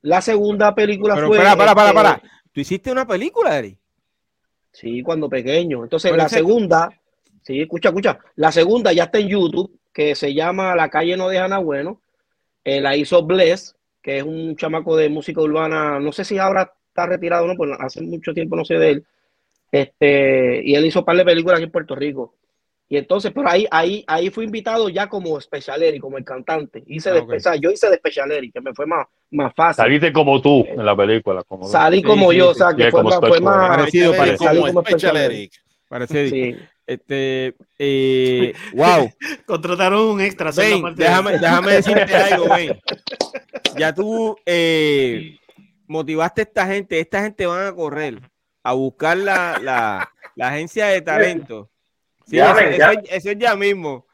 La 0.03 0.20
segunda 0.20 0.74
película 0.74 1.15
Pero 1.15 1.29
fue. 1.29 1.39
para, 1.39 1.57
para, 1.57 1.74
para, 1.74 1.89
este, 1.89 1.95
para. 1.97 2.23
¿Tú 2.53 2.61
hiciste 2.61 2.91
una 2.93 3.07
película, 3.07 3.59
Eri? 3.59 3.77
Sí, 4.73 5.03
cuando 5.03 5.29
pequeño. 5.29 5.85
Entonces, 5.85 6.11
Pero 6.11 6.19
la 6.23 6.27
ese- 6.27 6.37
segunda, 6.37 6.91
sí, 7.43 7.61
escucha, 7.61 7.89
escucha. 7.91 8.19
La 8.37 8.51
segunda 8.53 8.93
ya 8.93 9.05
está 9.05 9.19
en 9.19 9.29
YouTube, 9.29 9.79
que 9.93 10.15
se 10.15 10.35
llama 10.35 10.74
La 10.74 10.89
calle 10.89 11.16
no 11.16 11.29
deja 11.29 11.49
nada 11.49 11.61
bueno. 11.62 12.01
Eh, 12.65 12.81
la 12.81 12.97
hizo 12.97 13.23
Bless, 13.24 13.77
que 14.01 14.19
es 14.19 14.24
un 14.24 14.57
chamaco 14.57 14.97
de 14.97 15.09
música 15.09 15.41
urbana. 15.41 15.99
No 16.01 16.12
sé 16.12 16.24
si 16.24 16.39
ahora 16.39 16.73
está 16.89 17.07
retirado 17.07 17.45
o 17.45 17.49
no, 17.49 17.55
pues 17.57 17.70
hace 17.79 18.01
mucho 18.03 18.33
tiempo 18.35 18.57
no 18.57 18.65
sé 18.65 18.74
de 18.74 18.91
él. 18.91 19.07
Este, 19.70 20.62
y 20.65 20.74
él 20.74 20.85
hizo 20.87 21.01
un 21.01 21.05
par 21.05 21.16
de 21.16 21.24
películas 21.24 21.57
aquí 21.57 21.65
en 21.65 21.70
Puerto 21.73 21.95
Rico. 21.95 22.35
Y 22.93 22.98
entonces, 22.98 23.32
pero 23.35 23.48
ahí, 23.48 23.66
ahí, 23.70 24.05
ahí 24.06 24.28
fui 24.28 24.44
invitado 24.44 24.90
ya 24.90 25.09
como 25.09 25.40
Specialeri, 25.40 25.98
como 25.98 26.19
el 26.19 26.24
cantante. 26.27 26.82
Hice 26.86 27.09
Ah, 27.09 27.14
de, 27.14 27.20
ok. 27.20 27.32
o 27.36 27.40
sea, 27.40 27.56
yo 27.56 27.70
hice 27.70 27.89
de 27.89 27.97
Specialeri, 27.97 28.52
que 28.52 28.60
me 28.60 28.74
fue 28.74 28.85
más, 28.85 29.06
más 29.31 29.55
fácil. 29.55 29.82
Saliste 29.82 30.12
como 30.12 30.43
tú 30.43 30.62
en 30.69 30.85
la 30.85 30.94
película. 30.94 31.43
Como 31.44 31.66
Salí 31.66 31.97
Sí, 31.97 32.02
como 32.02 32.31
sí, 32.32 32.36
yo, 32.36 32.44
sí. 32.44 32.51
o 32.51 32.55
sea, 32.66 32.77
que 32.77 32.90
fue 32.90 33.02
como 33.02 33.09
más, 33.09 33.19
fue 33.31 33.40
más 33.40 33.69
Parecido, 33.78 34.14
parecido. 34.14 34.44
salí 34.44 34.60
como 34.60 34.73
como 34.74 34.81
Special 34.82 34.98
Special 34.98 35.16
Eric. 35.32 35.52
Parece, 35.89 36.28
Sí. 36.28 36.56
este, 36.86 37.55
eh, 37.78 38.52
wow. 38.74 39.10
Contrataron 39.47 40.01
un 40.09 40.20
extra. 40.20 40.51
Ven, 40.51 40.82
parte 40.82 41.02
de- 41.02 41.09
déjame, 41.09 41.39
déjame 41.39 41.73
decirte 41.73 42.14
algo, 42.14 42.47
ven. 42.55 42.78
Ya 43.78 43.94
tú 43.94 44.36
eh, 44.44 45.39
motivaste 45.86 46.43
a 46.43 46.44
esta 46.44 46.66
gente, 46.66 47.01
esta 47.01 47.23
gente 47.23 47.47
van 47.47 47.69
a 47.69 47.73
correr 47.74 48.20
a 48.62 48.74
buscar 48.74 49.16
la, 49.16 49.59
la, 49.62 50.10
la 50.36 50.48
agencia 50.48 50.89
de 50.89 51.01
talento. 51.01 51.70
Sí, 52.27 52.36
Llamen, 52.36 52.73
eso, 52.74 52.90
es- 52.90 53.11
eso 53.11 53.31
es 53.31 53.39
ya 53.39 53.57
mismo. 53.57 54.07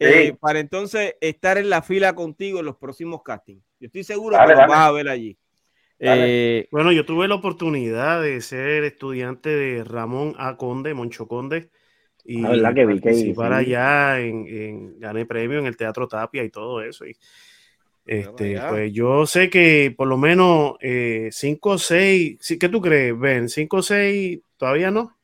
Sí. 0.00 0.06
Eh, 0.06 0.36
para 0.38 0.60
entonces 0.60 1.16
estar 1.20 1.58
en 1.58 1.70
la 1.70 1.82
fila 1.82 2.14
contigo 2.14 2.60
en 2.60 2.66
los 2.66 2.76
próximos 2.76 3.22
castings. 3.24 3.64
Yo 3.80 3.86
estoy 3.86 4.04
seguro 4.04 4.36
Dale, 4.36 4.54
que 4.54 4.60
lo 4.62 4.68
vas 4.68 4.78
a 4.78 4.92
ver 4.92 5.08
allí. 5.08 5.36
Eh, 5.98 6.68
Bueno, 6.70 6.92
yo 6.92 7.04
tuve 7.04 7.26
la 7.26 7.34
oportunidad 7.34 8.22
de 8.22 8.40
ser 8.40 8.84
estudiante 8.84 9.50
de 9.50 9.82
Ramón 9.82 10.34
A. 10.38 10.56
Conde, 10.56 10.94
Moncho 10.94 11.26
Conde, 11.26 11.70
y 12.24 12.42
La 12.42 12.50
verdad 12.50 12.74
que 12.74 12.86
vi 12.86 12.94
que 12.94 13.00
participar 13.00 13.52
allá 13.52 14.20
en, 14.20 14.46
en- 14.46 15.00
gané 15.00 15.26
premio 15.26 15.58
en 15.58 15.66
el 15.66 15.76
Teatro 15.76 16.06
Tapia 16.06 16.44
y 16.44 16.50
todo 16.50 16.82
eso. 16.82 17.04
Y, 17.06 17.16
este, 18.06 18.60
pues 18.68 18.92
yo 18.92 19.26
sé 19.26 19.50
que 19.50 19.92
por 19.96 20.06
lo 20.06 20.16
menos 20.16 20.74
5 21.30 21.70
o 21.70 21.78
6, 21.78 22.38
sí, 22.40 22.58
¿qué 22.58 22.68
tú 22.68 22.80
crees, 22.80 23.18
Ben? 23.18 23.48
¿5 23.48 23.78
o 23.78 23.82
6 23.82 24.40
todavía 24.56 24.90
no? 24.92 25.17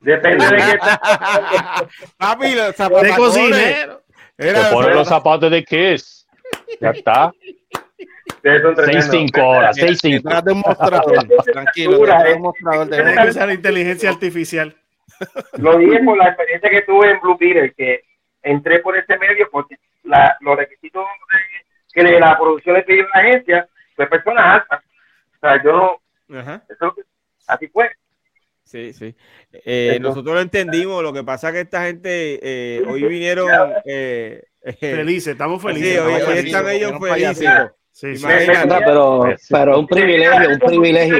Depende 0.00 0.46
de 0.46 0.56
qué 0.56 0.78
papi, 2.16 2.54
los 2.54 2.66
De 2.68 2.72
zapatacones. 2.72 3.16
cocinero. 3.16 4.02
Te 4.36 4.54
ponen 4.72 4.94
los 4.94 5.08
zapatos 5.08 5.50
de 5.50 5.64
Kiss. 5.64 6.26
Ya 6.80 6.90
está. 6.90 7.32
Ustedes 8.28 8.62
son 8.62 8.74
tremendos. 8.74 9.06
6-5 9.10 9.42
horas, 9.42 9.76
6-5. 9.76 10.22
Detrás 10.22 10.44
de 10.44 10.52
un 10.52 10.60
mostrador, 10.60 11.26
tranquilo, 11.52 11.98
detrás 11.98 12.22
de 12.24 12.30
eh. 12.30 12.34
un 12.36 12.42
mostrador 12.42 12.88
de 12.88 12.96
Tiene 12.96 13.22
que 13.22 13.28
usar 13.28 13.50
inteligencia 13.50 14.08
artificial. 14.10 14.74
Lo 15.58 15.76
dije 15.76 16.02
por 16.02 16.16
la 16.16 16.28
experiencia 16.28 16.70
que 16.70 16.80
tuve 16.82 17.10
en 17.10 17.20
Blue 17.20 17.36
Beetle, 17.38 17.74
que 17.74 18.02
entré 18.42 18.78
por 18.78 18.96
ese 18.96 19.18
medio 19.18 19.46
porque 19.52 19.76
la, 20.04 20.34
los 20.40 20.56
requisitos 20.56 21.04
de- 21.04 21.92
que 21.92 22.02
le- 22.02 22.18
la 22.18 22.38
producción 22.38 22.76
le 22.76 22.82
pidió 22.84 23.04
a 23.12 23.18
la 23.18 23.28
agencia 23.28 23.68
fue 23.94 24.06
personas 24.06 24.60
altas. 24.62 24.80
O 25.36 25.38
sea, 25.40 25.62
yo 25.62 25.72
no, 25.72 26.00
eso, 26.70 26.94
así 27.48 27.66
fue. 27.68 27.90
Sí, 28.70 28.92
sí. 28.92 29.14
Eh, 29.64 29.98
nosotros 30.00 30.32
lo 30.32 30.40
entendimos. 30.40 31.02
Lo 31.02 31.12
que 31.12 31.24
pasa 31.24 31.48
es 31.48 31.54
que 31.54 31.60
esta 31.62 31.86
gente 31.86 32.38
eh, 32.40 32.84
hoy 32.88 33.02
vinieron. 33.02 33.48
Eh, 33.84 34.44
eh, 34.62 34.72
Felices, 34.74 35.32
estamos 35.32 35.60
sí, 35.60 35.68
felices. 35.68 36.00
hoy, 36.00 36.12
estamos 36.12 36.28
hoy 36.28 36.38
están 36.38 36.68
ellos 36.68 36.92
felices. 37.00 37.48
Sí, 37.90 38.16
sí. 38.16 38.26
Pero, 38.68 39.24
Sí. 39.38 39.46
pero 39.50 39.80
un 39.80 39.86
privilegio, 39.88 40.50
un 40.50 40.58
privilegio. 40.60 41.16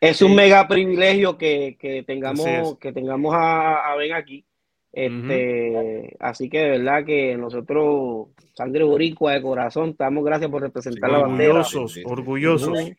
Es 0.00 0.22
un 0.22 0.34
mega 0.36 0.68
privilegio 0.68 1.36
que, 1.36 1.76
que 1.80 2.04
tengamos, 2.04 2.78
que 2.78 2.92
tengamos 2.92 3.34
a, 3.34 3.90
a 3.90 3.96
Ben 3.96 4.12
aquí. 4.12 4.44
Este, 4.92 6.16
así 6.20 6.48
que 6.48 6.58
de 6.60 6.70
verdad 6.78 7.04
que 7.04 7.36
nosotros, 7.36 8.28
sangre 8.54 8.84
boricua 8.84 9.32
de 9.32 9.42
corazón, 9.42 9.90
estamos 9.90 10.24
gracias 10.24 10.50
por 10.50 10.62
representar 10.62 11.10
la 11.10 11.18
bandera. 11.18 11.50
Orgullosos, 11.54 11.98
orgullosos. 12.04 12.92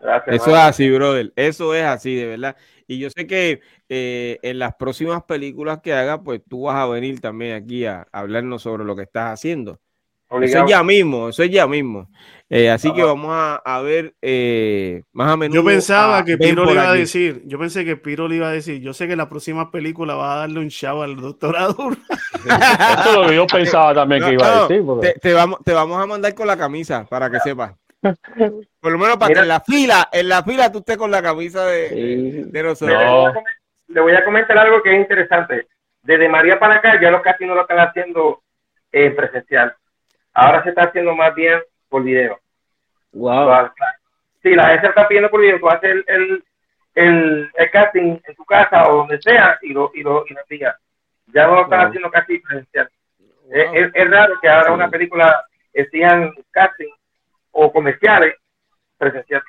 Gracias, 0.00 0.36
Eso 0.36 0.50
es 0.50 0.56
así, 0.56 0.90
brother. 0.90 1.32
Eso 1.36 1.74
es 1.74 1.84
así, 1.84 2.14
de 2.14 2.26
verdad. 2.26 2.56
Y 2.86 2.98
yo 2.98 3.10
sé 3.10 3.26
que 3.26 3.60
eh, 3.88 4.38
en 4.42 4.58
las 4.58 4.74
próximas 4.76 5.22
películas 5.24 5.80
que 5.82 5.92
haga, 5.92 6.22
pues 6.22 6.40
tú 6.48 6.62
vas 6.62 6.76
a 6.76 6.86
venir 6.86 7.20
también 7.20 7.54
aquí 7.56 7.84
a, 7.84 8.06
a 8.12 8.20
hablarnos 8.20 8.62
sobre 8.62 8.84
lo 8.84 8.94
que 8.96 9.02
estás 9.02 9.32
haciendo. 9.32 9.78
Eso 10.30 10.62
es 10.62 10.70
ya 10.70 10.82
mismo, 10.82 11.30
eso 11.30 11.42
es 11.42 11.50
ya 11.50 11.66
mismo. 11.66 12.10
Eh, 12.50 12.70
así 12.70 12.92
que 12.92 13.02
vamos 13.02 13.30
a, 13.32 13.56
a 13.56 13.80
ver 13.80 14.14
eh, 14.20 15.02
más 15.12 15.32
o 15.32 15.38
menos. 15.38 15.54
Yo 15.54 15.64
pensaba 15.64 16.22
que 16.22 16.36
Piro 16.36 16.66
le 16.66 16.72
iba 16.72 16.90
a 16.90 16.92
decir 16.94 17.42
yo 17.46 17.58
pensé 17.58 17.82
que 17.86 17.96
Piro 17.96 18.28
le 18.28 18.36
iba 18.36 18.48
a 18.48 18.52
decir, 18.52 18.78
yo 18.82 18.92
sé 18.92 19.08
que 19.08 19.16
la 19.16 19.28
próxima 19.30 19.70
película 19.70 20.14
va 20.16 20.34
a 20.34 20.38
darle 20.40 20.60
un 20.60 20.68
show 20.68 21.00
al 21.02 21.16
doctorado. 21.16 21.76
Eso 22.44 23.10
es 23.10 23.14
lo 23.16 23.26
que 23.26 23.34
yo 23.36 23.46
pensaba 23.46 23.94
también 23.94 24.20
que 24.24 24.26
No, 24.28 24.32
iba 24.34 24.58
a 24.58 24.68
decir. 24.68 24.84
porque- 24.84 25.12
te, 25.14 25.18
te 25.20 25.32
vamos, 25.32 25.60
te 25.64 25.72
vamos 25.72 26.02
a 26.02 26.06
mandar 26.06 26.34
con 26.34 26.46
la 26.46 26.56
camisa 26.58 27.06
para 27.08 27.30
que 27.30 27.40
sepas. 27.40 27.72
Por 28.80 28.92
lo 28.92 28.98
menos 28.98 29.16
para 29.16 29.28
Mira. 29.28 29.40
que 29.40 29.42
en 29.42 29.48
la 29.48 29.60
fila, 29.60 30.08
en 30.12 30.28
la 30.28 30.42
fila 30.42 30.70
tú 30.72 30.78
estés 30.78 30.96
con 30.96 31.10
la 31.10 31.22
camisa 31.22 31.66
de, 31.66 31.88
Sí. 31.88 32.42
de 32.44 32.62
nosotros. 32.62 33.34
Le 33.88 34.00
voy 34.00 34.14
a 34.14 34.24
comentar 34.24 34.56
algo 34.58 34.82
que 34.82 34.92
es 34.94 35.00
interesante. 35.00 35.66
Desde 36.02 36.28
María 36.28 36.58
para 36.58 36.76
acá 36.76 37.00
ya 37.00 37.10
los 37.10 37.22
casinos 37.22 37.56
lo 37.56 37.62
están 37.62 37.80
haciendo 37.80 38.42
en 38.92 39.16
presencial. 39.16 39.74
Ahora 40.32 40.62
se 40.62 40.68
está 40.70 40.84
haciendo 40.84 41.14
más 41.14 41.34
bien 41.34 41.60
por 41.88 42.02
video. 42.04 42.38
Wow. 43.12 43.70
Sí, 44.42 44.54
la 44.54 44.68
gente 44.68 44.86
está 44.88 45.08
pidiendo 45.08 45.30
por 45.30 45.40
video. 45.40 45.58
Tú 45.58 45.68
haces 45.68 45.90
el, 45.90 46.04
el, 46.06 46.44
el, 46.94 47.50
el 47.54 47.70
casting 47.70 48.18
en 48.24 48.34
tu 48.36 48.44
casa 48.44 48.88
o 48.88 48.98
donde 48.98 49.20
sea 49.20 49.58
y 49.62 49.72
lo, 49.72 49.90
y 49.94 50.02
lo, 50.02 50.24
y 50.28 50.34
lo 50.34 50.40
envías. 50.42 50.76
Ya 51.26 51.46
no 51.46 51.56
lo 51.56 51.62
están 51.62 51.80
Wow. 51.80 51.88
haciendo 51.88 52.10
casi 52.10 52.38
presencial. 52.38 52.88
Es, 53.50 53.66
es- 53.72 53.90
es 53.94 54.10
raro 54.10 54.34
que 54.40 54.48
ahora 54.48 54.72
una 54.72 54.88
película 54.88 55.44
exijan 55.72 56.32
casting 56.50 56.88
o 57.58 57.72
comerciales 57.72 58.34
presencial. 58.96 59.42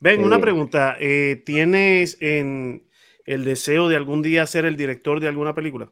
Ven, 0.00 0.22
una 0.22 0.38
pregunta, 0.38 0.96
eh, 1.00 1.42
¿tienes 1.44 2.20
en 2.20 2.84
el 3.24 3.44
deseo 3.44 3.88
de 3.88 3.96
algún 3.96 4.22
día 4.22 4.46
ser 4.46 4.64
el 4.64 4.76
director 4.76 5.18
de 5.20 5.28
alguna 5.28 5.54
película? 5.54 5.88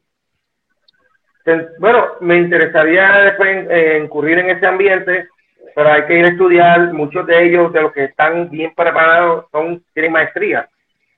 Bueno, 1.79 2.07
me 2.21 2.37
interesaría 2.37 3.13
después 3.19 3.67
eh, 3.69 4.01
incurrir 4.05 4.39
en 4.39 4.51
ese 4.51 4.67
ambiente, 4.67 5.29
pero 5.75 5.91
hay 5.91 6.07
que 6.07 6.19
ir 6.19 6.25
a 6.25 6.29
estudiar. 6.29 6.93
Muchos 6.93 7.27
de 7.27 7.45
ellos, 7.45 7.73
de 7.73 7.83
los 7.83 7.93
que 7.93 8.05
están 8.05 8.49
bien 8.49 8.73
preparados, 8.77 9.47
son 9.51 9.85
tienen 9.93 10.13
maestría 10.13 10.69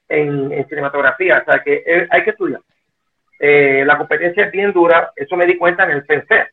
en, 0.09 0.51
en 0.53 0.67
cinematografía, 0.69 1.43
o 1.47 1.51
sea 1.51 1.63
que 1.63 1.83
eh, 1.87 2.07
hay 2.11 2.25
que 2.25 2.31
estudiar. 2.31 2.61
Eh, 3.39 3.83
la 3.85 3.99
competencia 3.99 4.47
es 4.47 4.53
bien 4.53 4.73
dura, 4.73 5.13
eso 5.17 5.37
me 5.37 5.47
di 5.47 5.59
cuenta 5.59 5.85
en 5.85 5.91
el 5.91 6.07
pensé. 6.07 6.49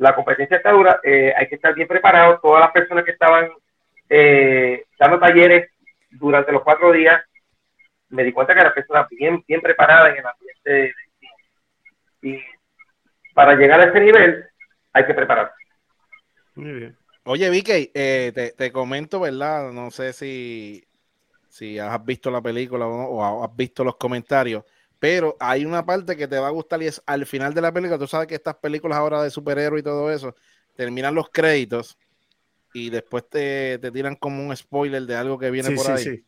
La 0.00 0.14
competencia 0.14 0.56
está 0.56 0.72
dura, 0.72 0.98
eh, 1.04 1.30
hay 1.36 1.46
que 1.46 1.56
estar 1.56 1.74
bien 1.74 1.86
preparado. 1.86 2.40
Todas 2.40 2.60
las 2.60 2.70
personas 2.70 3.04
que 3.04 3.10
estaban 3.10 3.50
eh, 4.08 4.86
dando 4.98 5.18
talleres 5.18 5.70
durante 6.08 6.52
los 6.52 6.62
cuatro 6.62 6.90
días, 6.90 7.22
me 8.08 8.24
di 8.24 8.32
cuenta 8.32 8.54
que 8.54 8.60
eran 8.60 8.72
personas 8.72 9.06
bien, 9.10 9.44
bien 9.46 9.60
preparadas 9.60 10.12
en 10.12 10.16
el 10.16 10.24
ambiente. 10.26 10.94
Y 12.22 12.42
para 13.34 13.54
llegar 13.56 13.78
a 13.78 13.90
ese 13.90 14.00
nivel 14.00 14.42
hay 14.94 15.04
que 15.04 15.12
prepararse. 15.12 15.54
Muy 16.54 16.72
bien. 16.72 16.96
Oye, 17.24 17.50
Vicky, 17.50 17.90
eh, 17.92 18.32
te, 18.34 18.52
te 18.52 18.72
comento, 18.72 19.20
¿verdad? 19.20 19.70
No 19.70 19.90
sé 19.90 20.14
si, 20.14 20.82
si 21.50 21.78
has 21.78 22.02
visto 22.02 22.30
la 22.30 22.40
película 22.40 22.86
o, 22.86 23.18
o 23.18 23.44
has 23.44 23.54
visto 23.54 23.84
los 23.84 23.96
comentarios, 23.96 24.64
pero 25.00 25.36
hay 25.40 25.64
una 25.64 25.84
parte 25.84 26.16
que 26.16 26.28
te 26.28 26.38
va 26.38 26.46
a 26.46 26.50
gustar 26.52 26.80
y 26.82 26.86
es 26.86 27.02
al 27.06 27.26
final 27.26 27.52
de 27.54 27.62
la 27.62 27.72
película. 27.72 27.98
Tú 27.98 28.06
sabes 28.06 28.28
que 28.28 28.36
estas 28.36 28.54
películas 28.56 28.98
ahora 28.98 29.22
de 29.22 29.30
superhéroes 29.30 29.80
y 29.80 29.84
todo 29.84 30.12
eso 30.12 30.36
terminan 30.76 31.14
los 31.14 31.28
créditos 31.30 31.98
y 32.72 32.90
después 32.90 33.24
te, 33.28 33.78
te 33.78 33.90
tiran 33.90 34.14
como 34.14 34.46
un 34.46 34.56
spoiler 34.56 35.02
de 35.02 35.16
algo 35.16 35.38
que 35.38 35.50
viene 35.50 35.70
Sí, 35.70 35.74
por 35.74 35.86
sí, 35.86 35.92
ahí. 35.92 36.04
sí. 36.04 36.24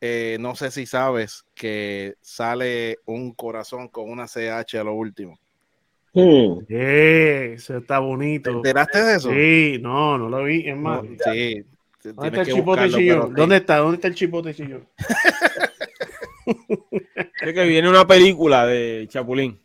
Eh, 0.00 0.36
no 0.40 0.54
sé 0.56 0.70
si 0.70 0.86
sabes 0.86 1.44
que 1.54 2.16
sale 2.20 2.98
un 3.04 3.32
corazón 3.32 3.88
con 3.88 4.10
una 4.10 4.26
CH 4.26 4.76
a 4.78 4.84
lo 4.84 4.94
último. 4.94 5.38
Hmm. 6.14 6.60
Eh, 6.68 7.52
eso 7.56 7.76
está 7.76 7.96
¿Te 7.96 8.00
bonito. 8.00 8.50
enteraste 8.50 9.02
de 9.02 9.16
eso? 9.16 9.30
Sí, 9.30 9.78
no, 9.82 10.16
no 10.16 10.28
lo 10.28 10.44
vi. 10.44 10.66
Es 10.68 10.76
más, 10.76 11.02
No, 11.04 11.10
sí. 11.32 11.64
¿dónde 12.04 12.28
está 12.28 12.40
el 12.42 12.46
chipote 12.56 12.88
chillón? 12.90 13.34
¿Dónde 13.34 13.56
está? 13.56 13.76
¿Dónde 13.76 13.96
está 13.96 14.08
el 14.08 14.14
chipote 14.14 14.54
chillón? 14.54 14.88
Sé 17.40 17.54
que 17.54 17.64
viene 17.64 17.88
una 17.88 18.06
película 18.06 18.66
de 18.66 19.06
Chapulín. 19.08 19.60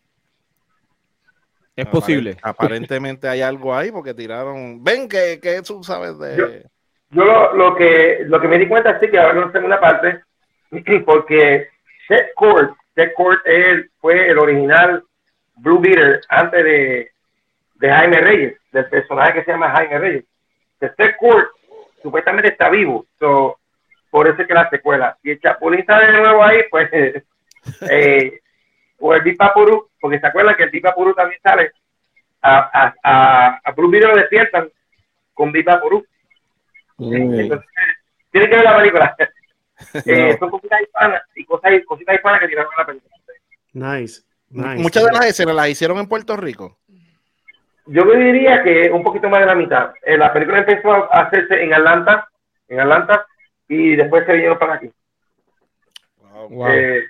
Es 1.76 1.88
posible. 1.88 2.38
Aparentemente 2.42 3.28
hay 3.28 3.42
algo 3.42 3.76
ahí 3.76 3.92
porque 3.92 4.14
tiraron. 4.14 4.84
Ven 4.84 5.08
que, 5.08 5.40
que 5.42 5.62
tú 5.62 5.84
sabes 5.84 6.18
de. 6.20 6.68
Yo 7.10 7.26
lo, 7.26 7.54
lo 7.54 7.76
que 7.76 8.24
lo 8.26 8.40
que 8.40 8.48
me 8.48 8.58
di 8.58 8.68
cuenta 8.68 8.92
es 8.92 9.10
que 9.10 9.20
ahora 9.20 9.34
no 9.34 9.52
tengo 9.52 9.68
una 9.68 9.80
parte, 9.80 10.22
porque 11.06 11.68
Ted 12.08 12.28
Court, 12.36 12.76
Ted 12.96 13.14
Court 13.16 13.40
él 13.46 13.90
fue 14.00 14.30
el 14.30 14.38
original 14.38 15.04
Blue 15.58 15.80
Beater 15.80 16.22
antes 16.30 16.64
de, 16.64 17.12
de 17.76 17.90
Jaime 17.90 18.22
Reyes, 18.22 18.58
del 18.72 18.86
personaje 18.86 19.34
que 19.34 19.44
se 19.44 19.52
llama 19.52 19.72
Jaime 19.72 20.00
Reyes. 20.00 20.26
Ted 20.80 21.16
Court 21.20 21.48
supuestamente 22.02 22.50
está 22.50 22.70
vivo, 22.70 23.06
so, 23.20 23.58
por 24.14 24.28
eso 24.28 24.44
es 24.44 24.48
que 24.48 24.54
la 24.54 24.70
secuela. 24.70 25.18
Y 25.24 25.32
el 25.32 25.40
Chapulín 25.40 25.80
está 25.80 25.98
de 25.98 26.12
nuevo 26.12 26.44
ahí, 26.44 26.60
pues, 26.70 26.88
eh, 27.90 28.40
o 29.00 29.12
el 29.16 29.24
Bipapuru, 29.24 29.90
porque 30.00 30.20
se 30.20 30.28
acuerdan 30.28 30.56
que 30.56 30.66
el 30.66 30.70
Bipapuru 30.70 31.16
también 31.16 31.42
sale, 31.42 31.72
a, 32.40 32.60
a, 32.60 32.94
a, 33.04 33.62
a 33.64 33.72
Blue 33.72 33.90
Beater 33.90 34.10
lo 34.10 34.18
despiertan 34.18 34.70
con 35.34 35.52
Bipapuru. 35.52 36.06
Mm. 36.98 37.40
Entonces, 37.40 37.68
tiene 38.30 38.50
que 38.50 38.56
ver 38.56 38.64
la 38.64 38.78
película. 38.78 39.16
Eh, 40.06 40.38
son 40.40 40.50
cositas 40.50 40.82
hispanas 40.82 41.24
y 41.36 41.44
cosas, 41.44 41.72
cositas 41.86 42.16
hispanas 42.16 42.40
que 42.40 42.48
tiraron 42.48 42.72
en 42.72 42.78
la 42.78 42.86
película. 42.86 43.16
Nice. 43.74 44.22
nice. 44.50 44.82
Muchas 44.82 45.04
de 45.04 45.12
las 45.12 45.26
escenas 45.26 45.56
las 45.56 45.68
hicieron 45.68 45.98
en 45.98 46.08
Puerto 46.08 46.38
Rico. 46.38 46.78
Yo 47.88 48.06
me 48.06 48.16
diría 48.16 48.64
que 48.64 48.90
un 48.92 49.04
poquito 49.04 49.28
más 49.30 49.42
de 49.42 49.48
la 49.48 49.56
mitad. 49.56 49.92
Eh, 50.04 50.18
la 50.18 50.32
película 50.32 50.60
empezó 50.60 50.94
a 51.12 51.24
hacerse 51.24 51.62
en 51.64 51.74
Atlanta, 51.74 52.30
en 52.70 52.80
Atlanta, 52.80 53.26
y 53.68 53.96
después 53.96 54.26
se 54.26 54.34
vinieron 54.34 54.60
para 54.60 54.76
aquí. 54.76 54.92
Wow. 56.50 56.68
Eh, 56.68 57.04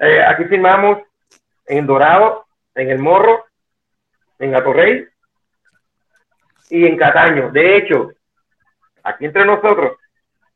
eh, 0.00 0.24
aquí 0.24 0.44
filmamos 0.44 0.98
en 1.66 1.86
Dorado, 1.86 2.46
en 2.74 2.90
El 2.90 2.98
Morro, 2.98 3.44
en 4.38 4.54
Atorrey 4.54 5.06
y 6.70 6.86
en 6.86 6.96
Cataño. 6.96 7.50
De 7.50 7.76
hecho, 7.76 8.10
aquí 9.02 9.26
entre 9.26 9.44
nosotros, 9.44 9.98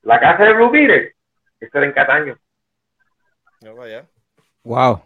la 0.03 0.19
casa 0.19 0.45
de 0.45 0.55
Blue 0.55 0.71
Beater, 0.71 1.15
esto 1.61 1.79
era 1.79 1.87
en 1.87 1.93
Cataño. 1.93 2.39
Wow. 4.63 5.03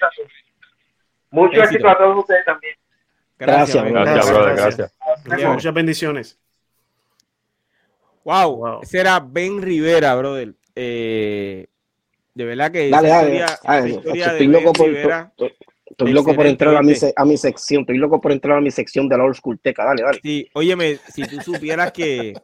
Mucho 1.30 1.54
Éxito. 1.60 1.64
éxito 1.74 1.88
a 1.88 1.98
todos 1.98 2.18
ustedes 2.20 2.44
también. 2.44 2.76
Gracias, 3.36 3.82
Ben. 3.84 3.92
man. 3.92 4.04
Gracias, 4.04 4.30
brother, 4.32 4.56
gracias. 4.56 4.94
Muchas, 5.24 5.52
muchas 5.52 5.74
bendiciones. 5.74 6.38
Wow, 8.24 8.56
Wow. 8.56 8.80
ese 8.82 9.00
era 9.00 9.18
Ben 9.18 9.60
Rivera, 9.60 10.14
brother. 10.14 10.54
Eh, 10.76 11.66
de 12.32 12.44
verdad 12.44 12.70
que 12.70 12.90
Dale, 12.90 13.08
esa 13.08 13.58
dale. 13.64 13.88
historia, 13.90 14.24
esa 14.24 14.32
de 14.34 14.60
por, 14.72 14.86
Rivera, 14.86 15.32
estoy- 15.98 16.12
loco 16.12 16.34
por 16.34 16.46
entrar 16.46 16.76
a 16.76 16.82
mi, 16.82 16.92
a 16.92 17.36
sección. 17.36 17.82
Estoy 17.82 17.98
loco 17.98 18.20
por 18.20 18.32
entrar 18.32 18.58
a 18.58 18.60
mi 18.60 18.70
sección 18.70 19.08
de 19.08 19.18
la 19.18 19.24
Old 19.24 19.36
School 19.36 19.58
Teca. 19.60 19.84
Dale, 19.84 20.02
dale. 20.02 20.20
sí, 20.22 20.48
óyeme, 20.54 20.98
si 21.12 21.22
tú 21.22 21.40
supieras 21.40 21.92
que 21.92 22.34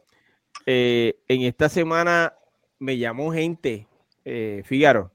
eh, 0.65 1.15
en 1.27 1.41
esta 1.41 1.69
semana 1.69 2.33
me 2.79 2.97
llamó 2.97 3.31
gente, 3.31 3.87
eh, 4.25 4.61
Fígaro, 4.65 5.11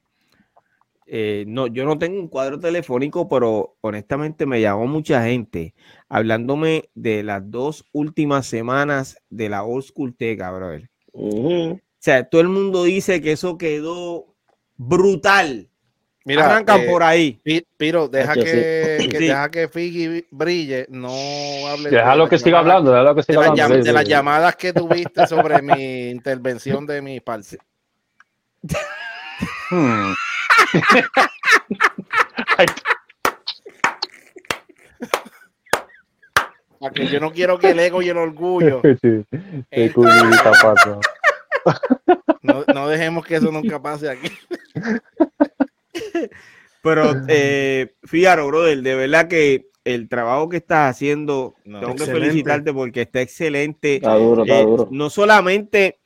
eh, 1.08 1.44
no, 1.46 1.68
yo 1.68 1.84
no 1.84 1.98
tengo 1.98 2.18
un 2.18 2.28
cuadro 2.28 2.58
telefónico, 2.58 3.28
pero 3.28 3.76
honestamente 3.80 4.44
me 4.44 4.60
llamó 4.60 4.86
mucha 4.88 5.24
gente 5.24 5.74
hablándome 6.08 6.90
de 6.94 7.22
las 7.22 7.48
dos 7.48 7.84
últimas 7.92 8.46
semanas 8.46 9.16
de 9.30 9.48
la 9.48 9.62
Old 9.62 9.84
School 9.84 10.16
Teca, 10.16 10.50
brother. 10.50 10.90
O 11.12 11.78
sea, 11.98 12.28
todo 12.28 12.40
el 12.40 12.48
mundo 12.48 12.84
dice 12.84 13.20
que 13.20 13.32
eso 13.32 13.56
quedó 13.56 14.34
brutal. 14.76 15.70
Mira, 16.26 16.44
Arrancan 16.44 16.80
eh, 16.80 16.86
por 16.90 17.02
ahí. 17.04 17.40
Pi- 17.42 17.64
Piro, 17.76 18.08
deja 18.08 18.34
Yo 18.34 18.42
que, 18.42 19.06
que 19.10 19.18
Sí. 19.18 19.26
deja 19.28 19.48
que 19.48 19.68
Figgy 19.68 20.26
brille, 20.32 20.86
no 20.90 21.08
hable 21.68 21.88
Déjalo 21.90 22.24
de 22.24 22.30
que 22.30 22.34
las 22.34 22.42
siga 22.42 22.58
llamadas- 22.58 22.58
hablando, 22.58 22.90
déjalo 22.90 23.14
que 23.14 23.20
de, 23.20 23.22
siga 23.22 23.40
las 23.40 23.48
hablando. 23.50 23.74
sí, 23.76 23.82
de 23.82 23.92
las 23.92 24.04
llamadas 24.04 24.56
que 24.56 24.72
tuviste 24.72 25.26
sobre 25.28 25.62
mi 25.62 26.10
intervención 26.10 26.84
de 26.84 27.00
mi 27.00 27.20
parte. 27.20 27.58
Hmm. 29.70 30.12
Porque 36.78 37.06
yo 37.06 37.20
no 37.20 37.32
quiero 37.32 37.58
que 37.58 37.70
el 37.70 37.80
ego 37.80 38.02
y 38.02 38.08
el 38.10 38.18
orgullo 38.18 38.82
sí, 39.02 39.24
no, 42.42 42.64
no 42.74 42.88
dejemos 42.88 43.24
que 43.24 43.36
eso 43.36 43.50
nunca 43.50 43.80
pase 43.80 44.10
aquí. 44.10 44.30
Pero 46.82 47.14
eh, 47.28 47.94
fíjate, 48.04 48.42
brother, 48.42 48.80
de 48.80 48.94
verdad 48.94 49.28
que 49.28 49.70
el 49.84 50.08
trabajo 50.08 50.48
que 50.48 50.58
estás 50.58 50.90
haciendo, 50.90 51.54
No, 51.64 51.80
tengo 51.80 51.94
que 51.94 52.06
felicitarte 52.06 52.72
porque 52.72 53.02
está 53.02 53.22
excelente. 53.22 53.96
Está 53.96 54.14
duro, 54.14 54.42
está 54.42 54.60
Eh, 54.60 54.64
duro. 54.64 54.88
no 54.90 55.10
solamente 55.10 55.98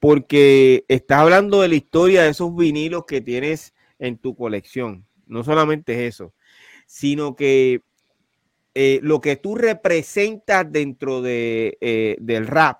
porque 0.00 0.84
estás 0.88 1.18
hablando 1.20 1.60
de 1.60 1.68
la 1.68 1.74
historia 1.74 2.22
de 2.22 2.30
esos 2.30 2.54
vinilos 2.54 3.04
que 3.06 3.20
tienes 3.20 3.74
en 3.98 4.16
tu 4.18 4.36
colección, 4.36 5.04
no 5.26 5.42
solamente 5.42 5.92
es 5.94 6.14
eso, 6.14 6.32
sino 6.86 7.34
que 7.34 7.82
eh, 8.74 9.00
lo 9.02 9.20
que 9.20 9.36
tú 9.36 9.56
representas 9.56 10.70
dentro 10.70 11.20
de, 11.20 11.76
eh, 11.80 12.16
del 12.20 12.46
rap, 12.46 12.78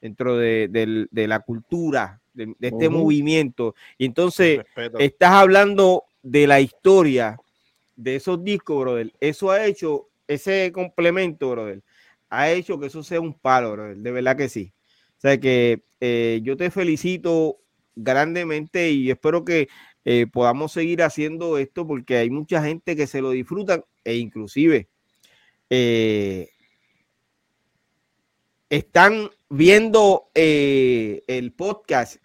dentro 0.00 0.36
de, 0.36 0.68
de 1.10 1.26
la 1.26 1.40
cultura, 1.40 2.20
de, 2.46 2.54
de 2.58 2.68
este 2.68 2.88
movimiento, 2.88 3.74
y 3.98 4.06
entonces 4.06 4.60
estás 4.98 5.32
hablando 5.32 6.04
de 6.22 6.46
la 6.46 6.60
historia 6.60 7.36
de 7.96 8.16
esos 8.16 8.42
discos, 8.42 8.80
brother. 8.80 9.12
Eso 9.20 9.50
ha 9.50 9.66
hecho, 9.66 10.08
ese 10.26 10.70
complemento, 10.72 11.50
brother, 11.50 11.82
ha 12.30 12.50
hecho 12.50 12.78
que 12.78 12.86
eso 12.86 13.02
sea 13.02 13.20
un 13.20 13.34
palo, 13.34 13.72
brother. 13.72 13.96
De 13.96 14.10
verdad 14.10 14.36
que 14.36 14.48
sí. 14.48 14.72
O 15.16 15.20
sea 15.20 15.38
que 15.38 15.82
eh, 16.00 16.40
yo 16.42 16.56
te 16.56 16.70
felicito 16.70 17.58
grandemente 17.96 18.90
y 18.90 19.10
espero 19.10 19.44
que 19.44 19.68
eh, 20.04 20.26
podamos 20.32 20.72
seguir 20.72 21.02
haciendo 21.02 21.58
esto 21.58 21.86
porque 21.86 22.16
hay 22.16 22.30
mucha 22.30 22.62
gente 22.62 22.94
que 22.94 23.08
se 23.08 23.20
lo 23.20 23.30
disfruta 23.30 23.84
e 24.04 24.16
inclusive 24.16 24.88
eh, 25.70 26.48
están 28.70 29.30
viendo 29.48 30.30
eh, 30.34 31.22
el 31.26 31.52
podcast, 31.52 32.16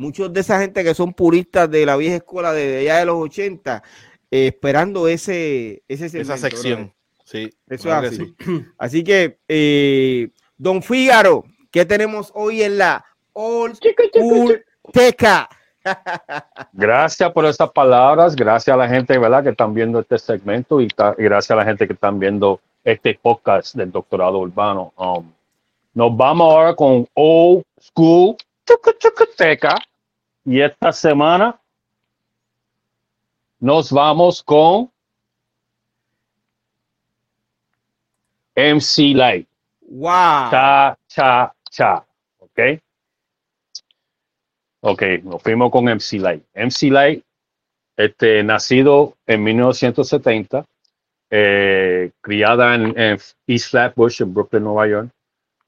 muchos 0.00 0.32
de 0.32 0.40
esa 0.40 0.58
gente 0.58 0.82
que 0.82 0.94
son 0.94 1.12
puristas 1.12 1.70
de 1.70 1.84
la 1.84 1.96
vieja 1.96 2.16
escuela 2.16 2.52
de 2.52 2.78
allá 2.78 2.96
de 2.98 3.04
los 3.04 3.16
80, 3.16 3.82
eh, 4.30 4.46
esperando 4.48 5.06
ese, 5.06 5.82
ese 5.88 6.06
Esa 6.20 6.36
sección. 6.38 6.92
Sí. 7.24 7.50
Eso 7.68 7.84
claro 7.84 8.06
es 8.08 8.16
que 8.18 8.24
así. 8.24 8.34
sí. 8.44 8.64
Así 8.78 9.04
que, 9.04 9.38
eh, 9.46 10.30
Don 10.56 10.82
Fígaro, 10.82 11.44
¿qué 11.70 11.84
tenemos 11.84 12.32
hoy 12.34 12.62
en 12.62 12.78
la 12.78 13.04
Old 13.34 13.76
School 13.76 14.64
Teca? 14.92 15.48
Gracias 16.72 17.30
por 17.32 17.44
estas 17.46 17.70
palabras, 17.70 18.34
gracias 18.36 18.74
a 18.74 18.76
la 18.76 18.88
gente 18.88 19.16
¿verdad? 19.18 19.42
que 19.42 19.48
están 19.50 19.72
viendo 19.72 20.00
este 20.00 20.18
segmento 20.18 20.80
y, 20.80 20.88
ta- 20.88 21.14
y 21.18 21.22
gracias 21.22 21.50
a 21.52 21.56
la 21.56 21.64
gente 21.64 21.86
que 21.86 21.94
están 21.94 22.18
viendo 22.18 22.60
este 22.84 23.18
podcast 23.20 23.74
del 23.74 23.90
doctorado 23.90 24.38
urbano. 24.38 24.92
Um, 24.96 25.30
nos 25.94 26.14
vamos 26.16 26.52
ahora 26.52 26.74
con 26.74 27.06
Old 27.14 27.62
School 27.80 28.36
Teca 29.36 29.74
y 30.44 30.60
esta 30.60 30.92
semana 30.92 31.60
nos 33.58 33.92
vamos 33.92 34.42
con 34.42 34.90
MC 38.56 39.14
Light. 39.14 39.48
Wow. 39.82 40.50
Cha, 40.50 40.98
cha, 41.08 41.54
cha. 41.70 42.04
¿Ok? 42.38 42.60
Ok, 44.80 45.02
nos 45.24 45.42
fuimos 45.42 45.70
con 45.70 45.84
MC 45.84 46.18
Light. 46.18 46.42
MC 46.54 46.90
Light, 46.90 47.24
este, 47.96 48.42
nacido 48.42 49.16
en 49.26 49.44
1970, 49.44 50.64
eh, 51.30 52.10
criada 52.20 52.74
en, 52.74 52.98
en 52.98 53.18
East 53.46 53.70
Flatbush, 53.70 54.22
en 54.22 54.32
Brooklyn, 54.32 54.64
Nueva 54.64 54.88
York. 54.88 55.10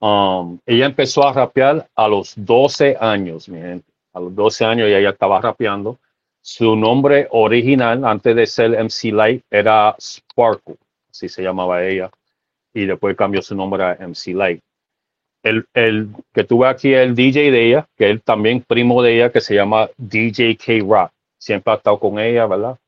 Um, 0.01 0.59
ella 0.67 0.87
empezó 0.87 1.29
a 1.29 1.33
rapear 1.33 1.89
a 1.95 2.09
los 2.09 2.33
12 2.37 2.97
años, 2.99 3.49
mi 3.49 3.61
gente. 3.61 3.92
A 4.13 4.21
los 4.21 4.35
12 4.35 4.65
años 4.65 4.89
ella 4.89 5.01
ya 5.01 5.11
estaba 5.11 5.41
rapeando. 5.41 5.99
Su 6.41 6.77
nombre 6.77 7.29
original, 7.31 8.05
antes 8.05 8.35
de 8.35 8.47
ser 8.47 8.71
MC 8.83 9.13
Light, 9.13 9.45
era 9.51 9.95
Sparkle, 10.01 10.77
así 11.11 11.29
se 11.29 11.43
llamaba 11.43 11.85
ella. 11.85 12.11
Y 12.75 12.87
después 12.87 13.17
cambió 13.17 13.43
su 13.43 13.55
nombre 13.55 13.85
a 13.85 13.97
MC 14.01 14.35
Light 14.35 14.63
el, 15.43 15.67
el 15.75 16.09
que 16.33 16.45
tuve 16.45 16.69
aquí 16.69 16.95
el 16.95 17.15
DJ 17.15 17.51
de 17.51 17.67
ella, 17.67 17.89
que 17.97 18.11
él 18.11 18.23
también 18.23 18.63
primo 18.63 19.03
de 19.03 19.17
ella, 19.17 19.33
que 19.33 19.41
se 19.41 19.55
llama 19.55 19.91
DJ 19.97 20.57
K 20.57 20.73
Rock. 20.87 21.11
Siempre 21.39 21.73
ha 21.73 21.77
estado 21.77 21.99
con 21.99 22.19
ella, 22.19 22.47
¿verdad? 22.47 22.79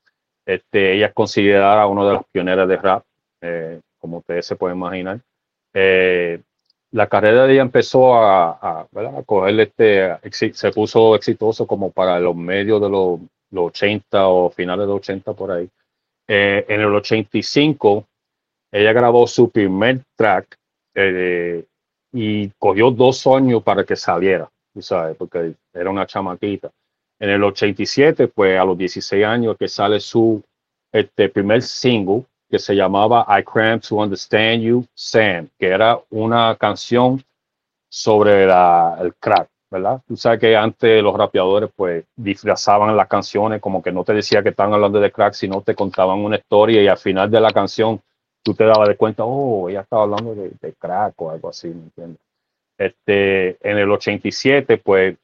Este, 0.46 0.94
ella 0.94 1.06
es 1.06 1.14
considerada 1.14 1.86
una 1.86 2.06
de 2.06 2.12
las 2.14 2.24
pioneras 2.30 2.68
de 2.68 2.76
rap, 2.76 3.02
eh, 3.40 3.80
como 3.98 4.18
ustedes 4.18 4.46
se 4.46 4.56
pueden 4.56 4.78
imaginar. 4.78 5.20
Eh, 5.72 6.40
la 6.94 7.08
carrera 7.08 7.44
de 7.44 7.54
ella 7.54 7.62
empezó 7.62 8.14
a, 8.14 8.50
a, 8.52 8.86
coger 9.26 9.58
este, 9.58 10.16
se 10.30 10.70
puso 10.70 11.16
exitoso 11.16 11.66
como 11.66 11.90
para 11.90 12.20
los 12.20 12.36
medios 12.36 12.80
de 12.80 12.88
los, 12.88 13.18
los 13.50 13.66
80 13.66 14.28
o 14.28 14.48
finales 14.50 14.86
de 14.86 14.92
los 14.92 14.98
80 14.98 15.32
por 15.32 15.50
ahí. 15.50 15.68
Eh, 16.28 16.64
en 16.68 16.80
el 16.80 16.94
85, 16.94 18.04
ella 18.70 18.92
grabó 18.92 19.26
su 19.26 19.50
primer 19.50 20.02
track 20.16 20.56
eh, 20.94 21.64
y 22.12 22.48
cogió 22.60 22.92
dos 22.92 23.26
años 23.26 23.64
para 23.64 23.82
que 23.82 23.96
saliera, 23.96 24.48
sabes, 24.78 25.16
porque 25.16 25.54
era 25.72 25.90
una 25.90 26.06
chamaquita. 26.06 26.70
En 27.18 27.28
el 27.28 27.42
87, 27.42 28.28
pues 28.28 28.56
a 28.56 28.64
los 28.64 28.78
16 28.78 29.24
años 29.24 29.56
que 29.58 29.66
sale 29.66 29.98
su 29.98 30.40
este, 30.92 31.28
primer 31.28 31.60
single 31.62 32.24
que 32.48 32.58
se 32.58 32.74
llamaba 32.74 33.26
I 33.28 33.42
Cram 33.42 33.80
to 33.80 33.96
Understand 33.96 34.62
You, 34.62 34.86
Sam, 34.94 35.48
que 35.58 35.66
era 35.66 35.98
una 36.10 36.56
canción 36.56 37.22
sobre 37.88 38.44
el 38.44 39.14
crack, 39.20 39.48
¿verdad? 39.70 40.02
Tú 40.06 40.16
sabes 40.16 40.40
que 40.40 40.56
antes 40.56 41.02
los 41.02 41.16
rapeadores 41.16 41.70
pues 41.74 42.04
disfrazaban 42.16 42.96
las 42.96 43.08
canciones 43.08 43.60
como 43.60 43.82
que 43.82 43.92
no 43.92 44.04
te 44.04 44.14
decía 44.14 44.42
que 44.42 44.50
estaban 44.50 44.74
hablando 44.74 45.00
de 45.00 45.12
crack, 45.12 45.34
sino 45.34 45.62
te 45.62 45.74
contaban 45.74 46.18
una 46.18 46.36
historia 46.36 46.82
y 46.82 46.88
al 46.88 46.98
final 46.98 47.30
de 47.30 47.40
la 47.40 47.50
canción 47.50 48.00
tú 48.42 48.54
te 48.54 48.64
dabas 48.64 48.88
de 48.88 48.96
cuenta, 48.96 49.24
oh, 49.24 49.68
ella 49.68 49.80
estaba 49.80 50.02
hablando 50.02 50.34
de, 50.34 50.52
de 50.60 50.72
crack 50.74 51.20
o 51.22 51.30
algo 51.30 51.48
así, 51.48 51.68
¿me 51.68 51.84
entiendes? 51.84 52.20
Este, 52.76 53.56
en 53.68 53.78
el 53.78 53.90
87, 53.90 54.78
pues 54.78 55.16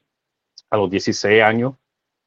a 0.69 0.77
los 0.77 0.89
16 0.89 1.43
años, 1.43 1.73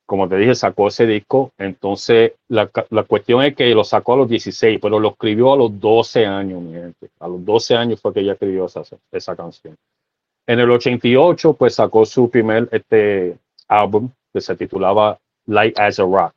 como 0.06 0.28
te 0.28 0.36
dije, 0.36 0.54
sacó 0.54 0.88
ese 0.88 1.06
disco. 1.06 1.52
Entonces, 1.58 2.32
la, 2.48 2.70
la 2.90 3.02
cuestión 3.04 3.42
es 3.42 3.54
que 3.54 3.74
lo 3.74 3.84
sacó 3.84 4.14
a 4.14 4.16
los 4.18 4.28
16, 4.28 4.78
pero 4.80 5.00
lo 5.00 5.10
escribió 5.10 5.52
a 5.52 5.56
los 5.56 5.80
12 5.80 6.26
años, 6.26 6.62
mi 6.62 6.72
gente. 6.74 7.10
A 7.20 7.28
los 7.28 7.44
12 7.44 7.74
años 7.76 8.00
fue 8.00 8.12
que 8.12 8.20
ella 8.20 8.32
escribió 8.32 8.66
esa, 8.66 8.82
esa 9.10 9.36
canción. 9.36 9.76
En 10.46 10.60
el 10.60 10.70
88, 10.70 11.54
pues 11.54 11.74
sacó 11.74 12.04
su 12.04 12.28
primer 12.28 12.68
este, 12.70 13.38
álbum 13.68 14.10
que 14.32 14.40
se 14.40 14.54
titulaba 14.56 15.18
Light 15.46 15.78
as 15.78 15.98
a 15.98 16.02
Rock. 16.02 16.34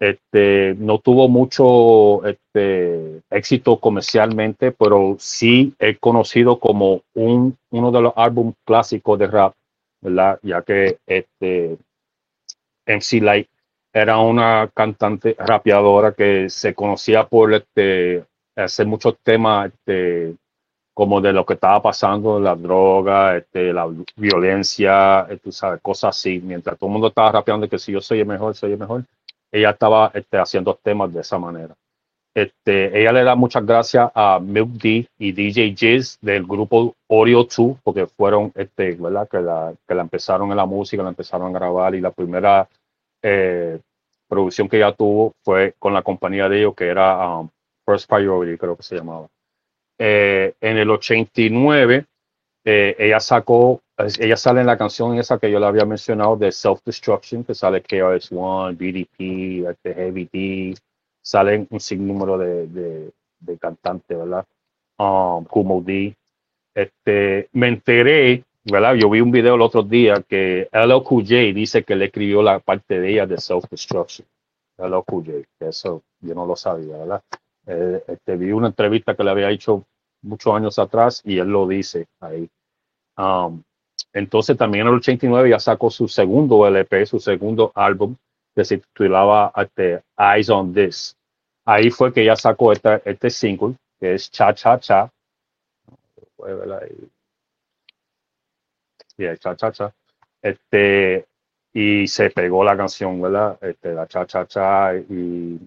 Este, 0.00 0.74
no 0.78 0.98
tuvo 1.00 1.28
mucho 1.28 2.24
este, 2.24 3.20
éxito 3.30 3.78
comercialmente, 3.78 4.70
pero 4.70 5.16
sí 5.18 5.74
es 5.78 5.98
conocido 5.98 6.58
como 6.60 7.02
un, 7.14 7.58
uno 7.70 7.90
de 7.90 8.00
los 8.00 8.12
álbumes 8.16 8.54
clásicos 8.64 9.18
de 9.18 9.26
rap, 9.26 9.54
¿verdad? 10.00 10.38
Ya 10.42 10.62
que 10.62 10.98
este, 11.04 11.76
MC 12.88 13.20
Light 13.22 13.48
era 13.92 14.18
una 14.18 14.70
cantante 14.72 15.36
rapeadora 15.38 16.12
que 16.12 16.50
se 16.50 16.74
conocía 16.74 17.26
por 17.26 17.52
este, 17.54 18.24
hacer 18.56 18.86
muchos 18.86 19.16
temas 19.22 19.72
este, 19.72 20.34
como 20.94 21.20
de 21.20 21.32
lo 21.32 21.46
que 21.46 21.54
estaba 21.54 21.80
pasando, 21.80 22.40
la 22.40 22.54
droga, 22.54 23.36
este, 23.36 23.72
la 23.72 23.88
violencia, 24.16 25.26
eh, 25.30 25.38
cosas 25.80 26.16
así. 26.16 26.40
Mientras 26.40 26.76
todo 26.76 26.88
el 26.88 26.92
mundo 26.92 27.08
estaba 27.08 27.32
rapeando 27.32 27.68
que 27.68 27.78
si 27.78 27.92
yo 27.92 28.00
soy 28.00 28.24
mejor, 28.24 28.54
soy 28.54 28.76
mejor, 28.76 29.04
ella 29.52 29.70
estaba 29.70 30.10
este, 30.14 30.38
haciendo 30.38 30.74
temas 30.74 31.12
de 31.12 31.20
esa 31.20 31.38
manera. 31.38 31.74
Ella 32.64 33.12
le 33.12 33.24
da 33.24 33.34
muchas 33.34 33.66
gracias 33.66 34.10
a 34.14 34.38
Milk 34.40 34.68
D 34.68 35.08
y 35.18 35.32
DJ 35.32 35.74
Jizz 35.74 36.18
del 36.20 36.44
grupo 36.46 36.94
Oreo 37.08 37.44
2, 37.44 37.78
porque 37.82 38.06
fueron, 38.06 38.52
este, 38.54 38.92
¿verdad? 38.92 39.28
Que 39.28 39.40
la, 39.40 39.74
que 39.86 39.94
la 39.94 40.02
empezaron 40.02 40.50
en 40.50 40.56
la 40.56 40.66
música, 40.66 41.02
la 41.02 41.08
empezaron 41.08 41.48
a 41.48 41.58
grabar 41.58 41.96
y 41.96 42.00
la 42.00 42.12
primera 42.12 42.68
eh, 43.22 43.80
producción 44.28 44.68
que 44.68 44.76
ella 44.76 44.92
tuvo 44.92 45.34
fue 45.42 45.74
con 45.78 45.94
la 45.94 46.02
compañía 46.02 46.48
de 46.48 46.58
ellos, 46.58 46.74
que 46.74 46.86
era 46.86 47.38
um, 47.38 47.48
First 47.86 48.08
Priority, 48.08 48.58
creo 48.58 48.76
que 48.76 48.82
se 48.82 48.96
llamaba. 48.96 49.28
Eh, 49.98 50.54
en 50.60 50.76
el 50.76 50.90
89, 50.90 52.04
eh, 52.64 52.96
ella 52.98 53.18
sacó, 53.18 53.80
ella 53.96 54.36
sale 54.36 54.60
en 54.60 54.66
la 54.66 54.78
canción 54.78 55.18
esa 55.18 55.38
que 55.38 55.50
yo 55.50 55.58
le 55.58 55.66
había 55.66 55.84
mencionado 55.84 56.36
de 56.36 56.52
Self 56.52 56.80
Destruction, 56.84 57.42
que 57.44 57.54
sale 57.54 57.82
KRS-One, 57.82 58.76
BDP, 58.76 59.70
este 59.70 59.94
Heavy 59.94 60.28
D, 60.32 60.74
salen 61.22 61.66
un 61.70 61.80
sinnúmero 61.80 62.38
de, 62.38 62.66
de, 62.68 63.10
de 63.40 63.58
cantantes, 63.58 64.16
¿verdad? 64.16 64.44
Um, 64.98 65.44
Kumo 65.44 65.80
D. 65.80 66.14
Este, 66.74 67.48
me 67.52 67.68
enteré, 67.68 68.44
¿verdad? 68.70 68.94
Yo 68.94 69.08
vi 69.10 69.20
un 69.20 69.30
video 69.30 69.54
el 69.54 69.62
otro 69.62 69.82
día 69.82 70.22
que 70.28 70.68
LLQJ 70.72 71.54
dice 71.54 71.84
que 71.84 71.96
le 71.96 72.06
escribió 72.06 72.42
la 72.42 72.58
parte 72.60 73.00
de 73.00 73.12
ella 73.12 73.26
de 73.26 73.38
Self 73.38 73.64
Destruction. 73.70 74.26
LLQJ, 74.78 75.44
eso 75.60 76.02
yo 76.20 76.34
no 76.34 76.46
lo 76.46 76.54
sabía, 76.54 76.98
¿verdad? 76.98 77.22
Eh, 77.66 78.02
este, 78.06 78.36
vi 78.36 78.52
una 78.52 78.68
entrevista 78.68 79.14
que 79.14 79.24
le 79.24 79.30
había 79.30 79.50
hecho 79.50 79.84
muchos 80.22 80.54
años 80.54 80.78
atrás 80.78 81.22
y 81.24 81.38
él 81.38 81.48
lo 81.48 81.66
dice 81.66 82.06
ahí. 82.20 82.48
Um, 83.16 83.62
entonces 84.12 84.56
también 84.56 84.86
en 84.86 84.92
el 84.92 84.98
89 84.98 85.50
ya 85.50 85.58
sacó 85.58 85.90
su 85.90 86.08
segundo 86.08 86.66
LP, 86.66 87.06
su 87.06 87.18
segundo 87.18 87.72
álbum, 87.74 88.16
que 88.54 88.64
se 88.64 88.78
titulaba 88.78 89.52
este, 89.56 90.02
Eyes 90.16 90.50
on 90.50 90.72
This. 90.72 91.16
Ahí 91.64 91.90
fue 91.90 92.12
que 92.12 92.24
ya 92.24 92.36
sacó 92.36 92.72
esta, 92.72 93.02
este 93.04 93.30
single, 93.30 93.74
que 94.00 94.14
es 94.14 94.30
Cha 94.30 94.54
Cha 94.54 94.78
Cha. 94.78 95.10
Ahí. 99.18 99.24
Yeah, 99.26 99.36
Cha 99.36 99.56
Cha 99.56 99.72
Cha. 99.72 99.94
Este, 100.42 101.26
y 101.72 102.06
se 102.08 102.30
pegó 102.30 102.64
la 102.64 102.76
canción, 102.76 103.20
¿verdad? 103.20 103.58
Este, 103.60 103.94
la 103.94 104.06
Cha 104.06 104.26
Cha 104.26 104.46
Cha. 104.46 104.94
Y 104.94 105.58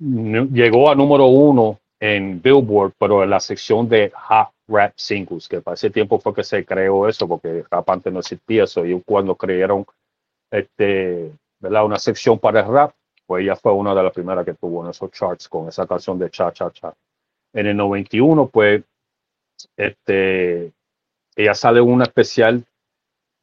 llegó 0.00 0.90
a 0.90 0.94
número 0.94 1.26
uno 1.26 1.78
en 2.00 2.40
Billboard, 2.40 2.92
pero 2.98 3.24
en 3.24 3.30
la 3.30 3.40
sección 3.40 3.88
de 3.88 4.12
Hot 4.14 4.50
Rap 4.68 4.92
Singles, 4.96 5.48
que 5.48 5.60
para 5.60 5.74
ese 5.74 5.90
tiempo 5.90 6.20
fue 6.20 6.34
que 6.34 6.44
se 6.44 6.64
creó 6.64 7.08
eso, 7.08 7.26
porque 7.26 7.64
rap 7.70 7.88
antes 7.90 8.12
no 8.12 8.20
existía 8.20 8.64
eso. 8.64 8.84
Y 8.84 9.00
cuando 9.02 9.34
crearon 9.34 9.84
este, 10.50 11.32
¿verdad? 11.58 11.84
una 11.84 11.98
sección 11.98 12.38
para 12.38 12.60
el 12.60 12.68
rap, 12.68 12.92
pues 13.26 13.42
ella 13.42 13.56
fue 13.56 13.72
una 13.72 13.94
de 13.94 14.02
las 14.02 14.12
primeras 14.12 14.44
que 14.44 14.54
tuvo 14.54 14.84
en 14.84 14.90
esos 14.90 15.10
charts 15.10 15.48
con 15.48 15.68
esa 15.68 15.86
canción 15.86 16.18
de 16.18 16.30
Cha 16.30 16.52
Cha 16.52 16.70
Cha. 16.70 16.94
En 17.52 17.66
el 17.66 17.76
91, 17.76 18.48
pues, 18.48 18.82
este, 19.76 20.72
ella 21.38 21.54
sale 21.54 21.80
una 21.80 22.04
especial 22.04 22.64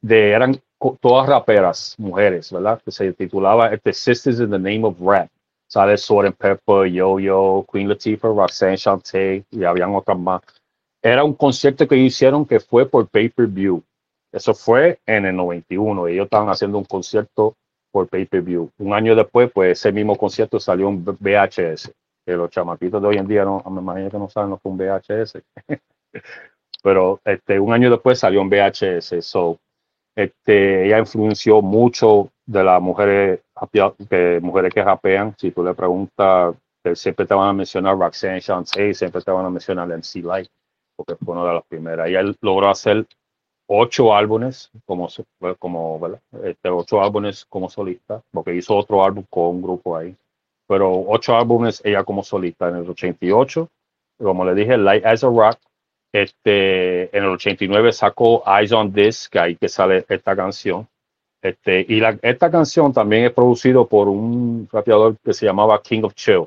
de, 0.02 0.30
eran 0.32 0.60
todas 1.00 1.28
raperas, 1.28 1.94
mujeres, 1.98 2.52
¿verdad? 2.52 2.80
Que 2.84 2.90
se 2.90 3.12
titulaba 3.14 3.72
este, 3.72 3.92
Sisters 3.94 4.38
in 4.38 4.50
the 4.50 4.58
Name 4.58 4.84
of 4.84 5.00
Rap. 5.00 5.28
Sale 5.68 5.96
and 6.26 6.36
Pepper, 6.36 6.86
Yo-Yo, 6.86 7.66
Queen 7.72 7.88
Latifah, 7.88 8.28
Roxanne 8.28 8.76
Shante 8.76 9.44
y 9.50 9.64
habían 9.64 9.94
otras 9.94 10.16
más. 10.18 10.42
era 11.02 11.24
un 11.24 11.34
concierto 11.34 11.88
que 11.88 11.96
hicieron 11.96 12.46
que 12.46 12.60
fue 12.60 12.88
por 12.88 13.08
pay-per-view. 13.08 13.82
Eso 14.30 14.54
fue 14.54 15.00
en 15.06 15.26
el 15.26 15.34
91. 15.34 16.06
Ellos 16.08 16.24
estaban 16.24 16.50
haciendo 16.50 16.78
un 16.78 16.84
concierto 16.84 17.56
por 17.90 18.08
pay-per-view. 18.08 18.70
Un 18.78 18.92
año 18.92 19.16
después, 19.16 19.50
pues 19.52 19.78
ese 19.78 19.90
mismo 19.90 20.16
concierto 20.16 20.60
salió 20.60 20.88
un 20.88 21.04
VHS. 21.04 21.92
Que 22.24 22.32
los 22.32 22.50
chamaquitos 22.50 23.00
de 23.00 23.08
hoy 23.08 23.16
en 23.16 23.26
día 23.26 23.44
no, 23.44 23.62
me 23.70 23.80
imagino 23.80 24.10
que 24.10 24.18
no 24.18 24.28
saben 24.28 24.50
lo 24.50 24.58
que 24.58 24.68
un 24.68 24.76
VHS. 24.76 25.38
Pero 26.86 27.20
este, 27.24 27.58
un 27.58 27.72
año 27.72 27.90
después 27.90 28.20
salió 28.20 28.40
un 28.40 28.48
VHS. 28.48 29.16
So, 29.20 29.58
este, 30.14 30.86
ella 30.86 31.00
influenció 31.00 31.60
mucho 31.60 32.30
de 32.46 32.62
las 32.62 32.80
mujeres, 32.80 33.40
que, 34.08 34.38
mujeres 34.40 34.72
que 34.72 34.84
rapean. 34.84 35.34
Si 35.36 35.50
tú 35.50 35.64
le 35.64 35.74
preguntas, 35.74 36.54
siempre 36.94 37.26
te 37.26 37.34
van 37.34 37.48
a 37.48 37.52
mencionar 37.52 37.98
Roxanne 37.98 38.38
Shante, 38.38 38.94
siempre 38.94 39.20
te 39.20 39.32
van 39.32 39.46
a 39.46 39.50
mencionar 39.50 39.88
MC 39.88 40.22
Light, 40.22 40.48
porque 40.94 41.16
fue 41.16 41.34
una 41.34 41.44
de 41.48 41.54
las 41.54 41.64
primeras. 41.64 42.06
Ella 42.06 42.22
logró 42.40 42.70
hacer 42.70 43.04
ocho 43.66 44.14
álbumes 44.14 44.70
como, 44.84 45.08
como 45.58 46.20
Este, 46.44 46.68
ocho 46.68 47.02
álbumes 47.02 47.46
como 47.46 47.68
solista, 47.68 48.22
porque 48.30 48.54
hizo 48.54 48.76
otro 48.76 49.04
álbum 49.04 49.24
con 49.28 49.56
un 49.56 49.62
grupo 49.62 49.96
ahí. 49.96 50.14
Pero 50.68 50.92
ocho 51.08 51.34
álbumes 51.34 51.82
ella 51.84 52.04
como 52.04 52.22
solista 52.22 52.68
en 52.68 52.76
el 52.76 52.88
88. 52.88 53.68
Como 54.22 54.44
le 54.44 54.54
dije, 54.54 54.78
Light 54.78 55.04
as 55.04 55.24
a 55.24 55.26
Rock. 55.26 55.58
Este, 56.22 57.16
en 57.16 57.24
el 57.24 57.30
89 57.30 57.92
sacó 57.92 58.42
Eyes 58.46 58.72
on 58.72 58.92
This, 58.92 59.28
que 59.28 59.38
ahí 59.38 59.56
que 59.56 59.68
sale 59.68 60.04
esta 60.08 60.34
canción. 60.34 60.88
Este, 61.42 61.84
y 61.88 62.00
la, 62.00 62.18
esta 62.22 62.50
canción 62.50 62.92
también 62.92 63.24
es 63.26 63.32
producido 63.32 63.86
por 63.86 64.08
un 64.08 64.68
rapeador 64.72 65.16
que 65.22 65.34
se 65.34 65.46
llamaba 65.46 65.82
King 65.82 66.02
of 66.04 66.14
Chill. 66.14 66.46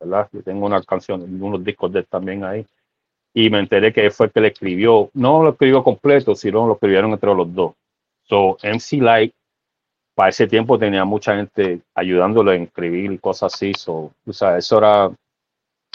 ¿verdad? 0.00 0.28
Yo 0.32 0.42
tengo 0.42 0.66
una 0.66 0.82
canción, 0.82 1.22
unos 1.42 1.64
discos 1.64 1.92
de 1.92 2.00
él 2.00 2.06
también 2.06 2.44
ahí 2.44 2.66
y 3.34 3.50
me 3.50 3.60
enteré 3.60 3.92
que 3.92 4.10
fue 4.10 4.26
el 4.26 4.32
que 4.32 4.40
le 4.40 4.48
escribió, 4.48 5.10
no 5.14 5.42
lo 5.42 5.50
escribió 5.50 5.84
completo, 5.84 6.34
sino 6.34 6.66
lo 6.66 6.74
escribieron 6.74 7.12
entre 7.12 7.34
los 7.34 7.54
dos. 7.54 7.74
So, 8.24 8.56
MC 8.62 9.00
Light, 9.00 9.32
para 10.14 10.30
ese 10.30 10.46
tiempo 10.46 10.78
tenía 10.78 11.04
mucha 11.04 11.36
gente 11.36 11.80
ayudándole 11.94 12.52
a 12.52 12.54
escribir 12.56 13.20
cosas 13.20 13.54
así. 13.54 13.72
So, 13.74 14.12
o 14.26 14.32
sea, 14.32 14.58
eso 14.58 14.78
era, 14.78 15.10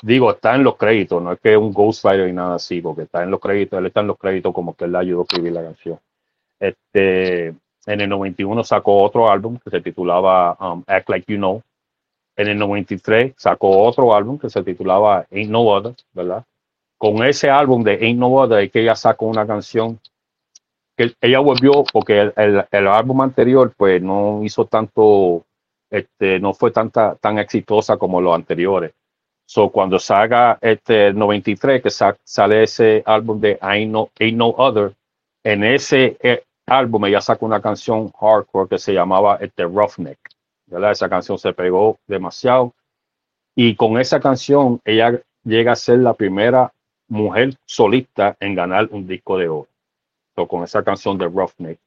digo, 0.04 0.32
está 0.32 0.56
en 0.56 0.64
los 0.64 0.76
créditos, 0.78 1.22
no 1.22 1.32
es 1.34 1.40
que 1.40 1.54
es 1.54 1.58
un 1.58 1.74
ghostwriter 1.74 2.28
y 2.28 2.34
nada 2.34 2.56
así, 2.56 2.82
porque 2.82 3.04
está 3.04 3.24
en 3.24 3.32
los 3.32 3.40
créditos, 3.40 3.80
él 3.80 3.88
está 3.88 4.02
en 4.02 4.08
los 4.08 4.18
créditos 4.18 4.54
como 4.54 4.76
que 4.76 4.86
él 4.86 4.92
le 4.92 4.98
ayudó 5.00 5.22
a 5.22 5.24
escribir 5.24 5.54
la 5.54 5.64
canción. 5.64 6.00
Este, 6.60 7.48
en 7.48 8.02
el 8.02 8.10
91 8.10 8.64
sacó 8.64 9.02
otro 9.02 9.32
álbum 9.32 9.58
que 9.64 9.70
se 9.70 9.82
titulaba 9.82 10.58
um, 10.60 10.84
Act 10.88 11.10
Like 11.10 11.32
You 11.32 11.38
Know. 11.38 11.62
En 12.36 12.48
el 12.48 12.58
93 12.58 13.34
sacó 13.38 13.84
otro 13.84 14.14
álbum 14.14 14.38
que 14.38 14.50
se 14.50 14.64
titulaba 14.64 15.26
Ain't 15.32 15.50
No 15.50 15.62
Other, 15.62 15.96
¿verdad? 16.14 16.44
con 17.04 17.22
ese 17.22 17.50
álbum 17.50 17.84
de 17.84 18.00
Ain't 18.02 18.18
No 18.18 18.34
Other 18.34 18.72
que 18.72 18.80
ella 18.80 18.96
sacó 18.96 19.26
una 19.26 19.46
canción 19.46 20.00
que 20.96 21.14
ella 21.20 21.40
volvió 21.40 21.84
porque 21.92 22.32
el, 22.34 22.66
el, 22.72 22.88
álbum 22.88 23.22
anterior 23.22 23.74
pues 23.76 24.02
no 24.02 24.42
hizo 24.42 24.68
tanto 24.68 25.46
este 25.90 26.40
no 26.40 26.54
fue 26.54 26.72
tanta 26.72 27.16
tan 27.16 27.40
exitosa 27.40 27.98
como 27.98 28.22
los 28.22 28.34
anteriores 28.34 28.94
so 29.46 29.70
cuando 29.70 30.00
salga 30.00 30.58
este 30.62 31.14
93 31.14 31.82
que 31.82 31.90
sale 31.90 32.64
ese 32.64 33.04
álbum 33.06 33.40
de 33.40 33.58
Ain't 33.62 33.92
No, 33.92 34.10
Ain't 34.20 34.38
no 34.38 34.50
Other 34.58 34.94
en 35.44 35.64
ese 35.64 36.18
eh, 36.22 36.44
álbum 36.66 37.06
ella 37.06 37.22
sacó 37.22 37.46
una 37.46 37.62
canción 37.62 38.12
hardcore 38.12 38.70
que 38.70 38.80
se 38.80 38.94
llamaba 38.94 39.38
este 39.42 39.64
Roughneck 39.64 40.20
¿verdad? 40.68 40.92
esa 40.92 41.10
canción 41.10 41.38
se 41.38 41.54
pegó 41.54 41.98
demasiado 42.08 42.74
y 43.56 43.76
con 43.76 44.00
esa 44.00 44.20
canción 44.20 44.80
ella 44.86 45.22
llega 45.44 45.74
a 45.74 45.76
ser 45.76 46.00
la 46.00 46.14
primera 46.14 46.72
mujer 47.08 47.56
solista 47.66 48.36
en 48.40 48.56
ganar 48.56 48.88
un 48.92 49.08
disco 49.08 49.38
de 49.38 49.48
oro. 49.48 49.68
con 50.48 50.64
esa 50.64 50.84
canción 50.84 51.18
de 51.18 51.26
Roughneck, 51.26 51.80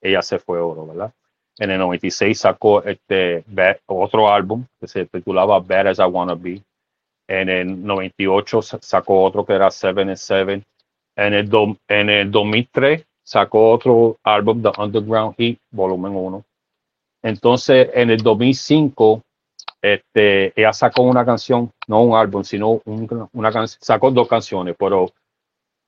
ella 0.00 0.22
se 0.22 0.38
fue 0.38 0.58
oro, 0.58 0.86
¿verdad? 0.86 1.12
En 1.58 1.70
el 1.70 1.78
96 1.78 2.38
sacó 2.38 2.82
este 2.82 3.44
otro 3.86 4.30
álbum 4.30 4.66
que 4.78 4.86
se 4.86 5.06
titulaba 5.06 5.58
Bad 5.60 5.86
as 5.88 5.98
I 5.98 6.02
Wanna 6.02 6.34
Be. 6.34 6.62
En 7.28 7.48
el 7.48 7.84
98 7.84 8.62
sacó 8.62 9.24
otro 9.24 9.44
que 9.44 9.54
era 9.54 9.70
Seven 9.70 10.08
and 10.08 10.16
Seven. 10.16 10.64
En 11.16 11.34
el, 11.34 11.50
en 11.88 12.10
el 12.10 12.30
2003 12.30 13.04
sacó 13.22 13.72
otro 13.72 14.18
álbum, 14.22 14.62
The 14.62 14.70
Underground 14.80 15.34
Heat, 15.36 15.58
volumen 15.70 16.14
1. 16.14 16.44
Entonces, 17.22 17.90
en 17.94 18.10
el 18.10 18.18
2005 18.18 19.22
este, 19.82 20.52
ella 20.58 20.72
sacó 20.72 21.02
una 21.02 21.24
canción, 21.24 21.70
no 21.86 22.02
un 22.02 22.16
álbum, 22.16 22.42
sino 22.42 22.80
una 22.84 23.52
canción, 23.52 23.78
sacó 23.80 24.10
dos 24.10 24.28
canciones, 24.28 24.74
pero 24.78 25.12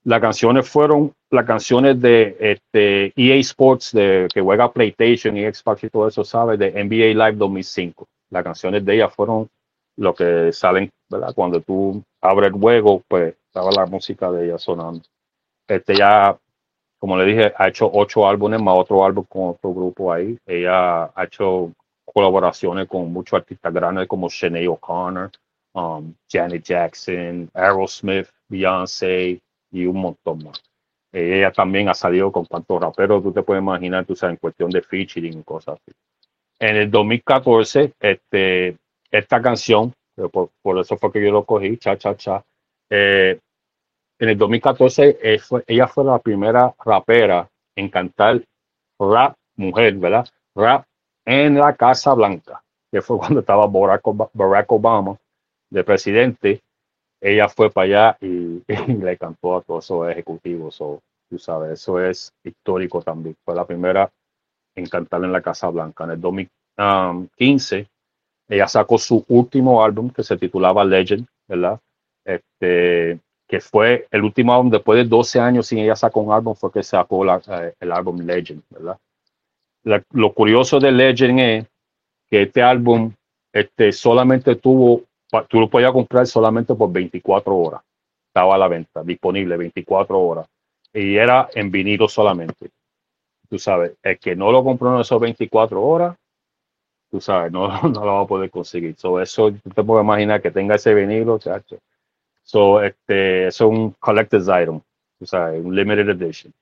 las 0.04 0.20
canciones 0.20 0.68
fueron 0.68 1.12
las 1.30 1.44
canciones 1.44 2.00
de 2.00 2.36
este, 2.38 3.12
EA 3.16 3.36
Sports, 3.36 3.92
de, 3.92 4.28
que 4.32 4.40
juega 4.40 4.72
PlayStation 4.72 5.36
y 5.36 5.42
Xbox 5.52 5.84
y 5.84 5.90
todo 5.90 6.08
eso, 6.08 6.24
¿sabes? 6.24 6.58
De 6.58 6.70
NBA 6.72 7.26
Live 7.26 7.36
2005. 7.36 8.06
Las 8.30 8.44
canciones 8.44 8.84
de 8.84 8.94
ella 8.94 9.08
fueron 9.08 9.48
lo 9.98 10.14
que 10.14 10.52
salen, 10.52 10.90
¿verdad? 11.10 11.34
Cuando 11.34 11.60
tú 11.60 12.02
abres 12.20 12.52
el 12.52 12.60
juego, 12.60 13.02
pues 13.08 13.34
estaba 13.46 13.70
la 13.72 13.86
música 13.86 14.30
de 14.30 14.46
ella 14.46 14.58
sonando. 14.58 15.02
Este 15.66 15.96
ya, 15.96 16.38
como 16.98 17.16
le 17.16 17.24
dije, 17.24 17.52
ha 17.56 17.68
hecho 17.68 17.90
ocho 17.92 18.26
álbumes 18.26 18.62
más 18.62 18.78
otro 18.78 19.04
álbum 19.04 19.24
con 19.28 19.48
otro 19.50 19.74
grupo 19.74 20.12
ahí. 20.12 20.38
Ella 20.46 21.04
ha 21.14 21.24
hecho 21.24 21.72
colaboraciones 22.04 22.86
con 22.86 23.12
muchos 23.12 23.38
artistas 23.38 23.72
grandes 23.72 24.06
como 24.06 24.30
Sinead 24.30 24.68
O'Connor, 24.68 25.30
um, 25.74 26.14
Janet 26.30 26.62
Jackson, 26.62 27.50
Aerosmith, 27.52 28.28
Beyoncé 28.48 29.40
y 29.70 29.86
un 29.86 30.00
montón 30.00 30.44
más. 30.44 30.62
ella 31.12 31.50
también 31.50 31.88
ha 31.88 31.94
salido 31.94 32.30
con 32.30 32.46
tantos 32.46 32.80
raperos, 32.80 33.22
tú 33.22 33.32
te 33.32 33.42
puedes 33.42 33.62
imaginar, 33.62 34.04
tú 34.06 34.14
sabes, 34.14 34.34
en 34.34 34.38
cuestión 34.38 34.70
de 34.70 34.80
featuring 34.80 35.40
y 35.40 35.42
cosas 35.42 35.78
así. 35.80 35.92
En 36.60 36.76
el 36.76 36.90
2014, 36.90 37.92
este, 38.00 38.76
esta 39.10 39.40
canción, 39.40 39.92
por, 40.32 40.50
por, 40.62 40.78
eso 40.78 40.96
fue 40.96 41.12
que 41.12 41.24
yo 41.24 41.30
lo 41.30 41.44
cogí, 41.44 41.76
cha, 41.78 41.96
cha, 41.96 42.16
cha. 42.16 42.44
Eh, 42.90 43.38
en 44.20 44.28
el 44.28 44.36
2014, 44.36 45.18
eh, 45.22 45.40
ella 45.66 45.86
fue 45.86 46.04
la 46.04 46.18
primera 46.18 46.74
rapera 46.84 47.48
en 47.76 47.88
cantar 47.88 48.42
rap 48.98 49.36
mujer, 49.56 49.94
¿verdad? 49.94 50.26
Rap 50.56 50.84
en 51.24 51.54
la 51.54 51.74
Casa 51.76 52.14
Blanca, 52.14 52.62
que 52.90 53.00
fue 53.00 53.18
cuando 53.18 53.40
estaba 53.40 53.66
Barack 53.66 54.72
Obama 54.72 55.16
de 55.70 55.84
presidente. 55.84 56.60
Ella 57.20 57.48
fue 57.48 57.70
para 57.70 57.84
allá 57.84 58.18
y, 58.20 58.62
le 59.02 59.16
cantó 59.16 59.56
a 59.56 59.62
todos 59.62 59.84
esos 59.84 60.10
ejecutivos. 60.10 60.78
tú 60.78 61.38
sabes, 61.38 61.72
eso 61.72 62.00
es 62.00 62.32
histórico 62.44 63.02
también. 63.02 63.36
Fue 63.44 63.54
la 63.54 63.66
primera 63.66 64.10
en 64.74 64.86
cantar 64.86 65.22
en 65.24 65.32
la 65.32 65.42
Casa 65.42 65.68
Blanca. 65.68 66.04
En 66.04 66.10
el 66.10 66.20
2015, 66.20 67.88
ella 68.48 68.66
sacó 68.66 68.98
su 68.98 69.24
último 69.28 69.84
álbum 69.84 70.10
que 70.10 70.22
se 70.22 70.36
titulaba 70.36 70.84
Legend, 70.84 71.26
¿verdad? 71.46 71.78
Este, 72.24 73.20
que 73.46 73.60
fue 73.60 74.06
el 74.10 74.22
último 74.22 74.54
álbum 74.54 74.70
después 74.70 74.98
de 74.98 75.04
12 75.04 75.40
años 75.40 75.66
sin 75.66 75.78
ella 75.78 75.96
sacó 75.96 76.20
un 76.20 76.32
álbum, 76.32 76.54
fue 76.54 76.70
que 76.70 76.82
sacó 76.82 77.24
eh, 77.26 77.74
el 77.80 77.92
álbum 77.92 78.18
Legend, 78.20 78.62
¿verdad? 78.70 78.98
lo 79.84 80.34
curioso 80.34 80.78
de 80.78 80.92
Legend 80.92 81.40
es 81.40 81.66
que 82.28 82.42
este 82.42 82.62
álbum 82.62 83.10
este, 83.52 83.92
solamente 83.92 84.56
tuvo, 84.56 85.04
tú 85.48 85.60
lo 85.60 85.70
podías 85.70 85.92
comprar 85.92 86.26
solamente 86.26 86.74
por 86.74 86.92
24 86.92 87.56
horas. 87.56 87.82
Estaba 88.26 88.54
a 88.54 88.58
la 88.58 88.68
venta, 88.68 89.02
disponible 89.02 89.56
24 89.56 90.18
horas. 90.20 90.46
Y 90.92 91.16
era 91.16 91.48
en 91.54 91.70
vinilo 91.70 92.08
solamente. 92.08 92.70
Tú 93.48 93.58
sabes, 93.58 93.92
el 94.02 94.18
que 94.18 94.36
no 94.36 94.52
lo 94.52 94.62
compró 94.62 94.94
en 94.94 95.00
esos 95.00 95.18
24 95.20 95.82
horas, 95.82 96.16
tú 97.10 97.20
sabes, 97.20 97.52
no, 97.52 97.68
no 97.82 98.04
lo 98.04 98.14
va 98.14 98.20
a 98.22 98.26
poder 98.26 98.50
conseguir. 98.50 98.96
So, 98.96 99.20
eso 99.20 99.52
te 99.52 99.82
puedo 99.82 100.00
imaginar 100.00 100.40
que 100.42 100.50
tenga 100.50 100.76
ese 100.76 100.94
vinilo, 100.94 101.38
chacho. 101.38 101.78
So, 102.42 102.82
este, 102.82 103.48
es 103.48 103.60
un 103.60 103.90
collector's 104.00 104.48
item, 104.48 104.80
tú 105.18 105.26
sabes, 105.26 105.62
un 105.64 105.74
limited 105.74 106.08
edition. 106.08 106.52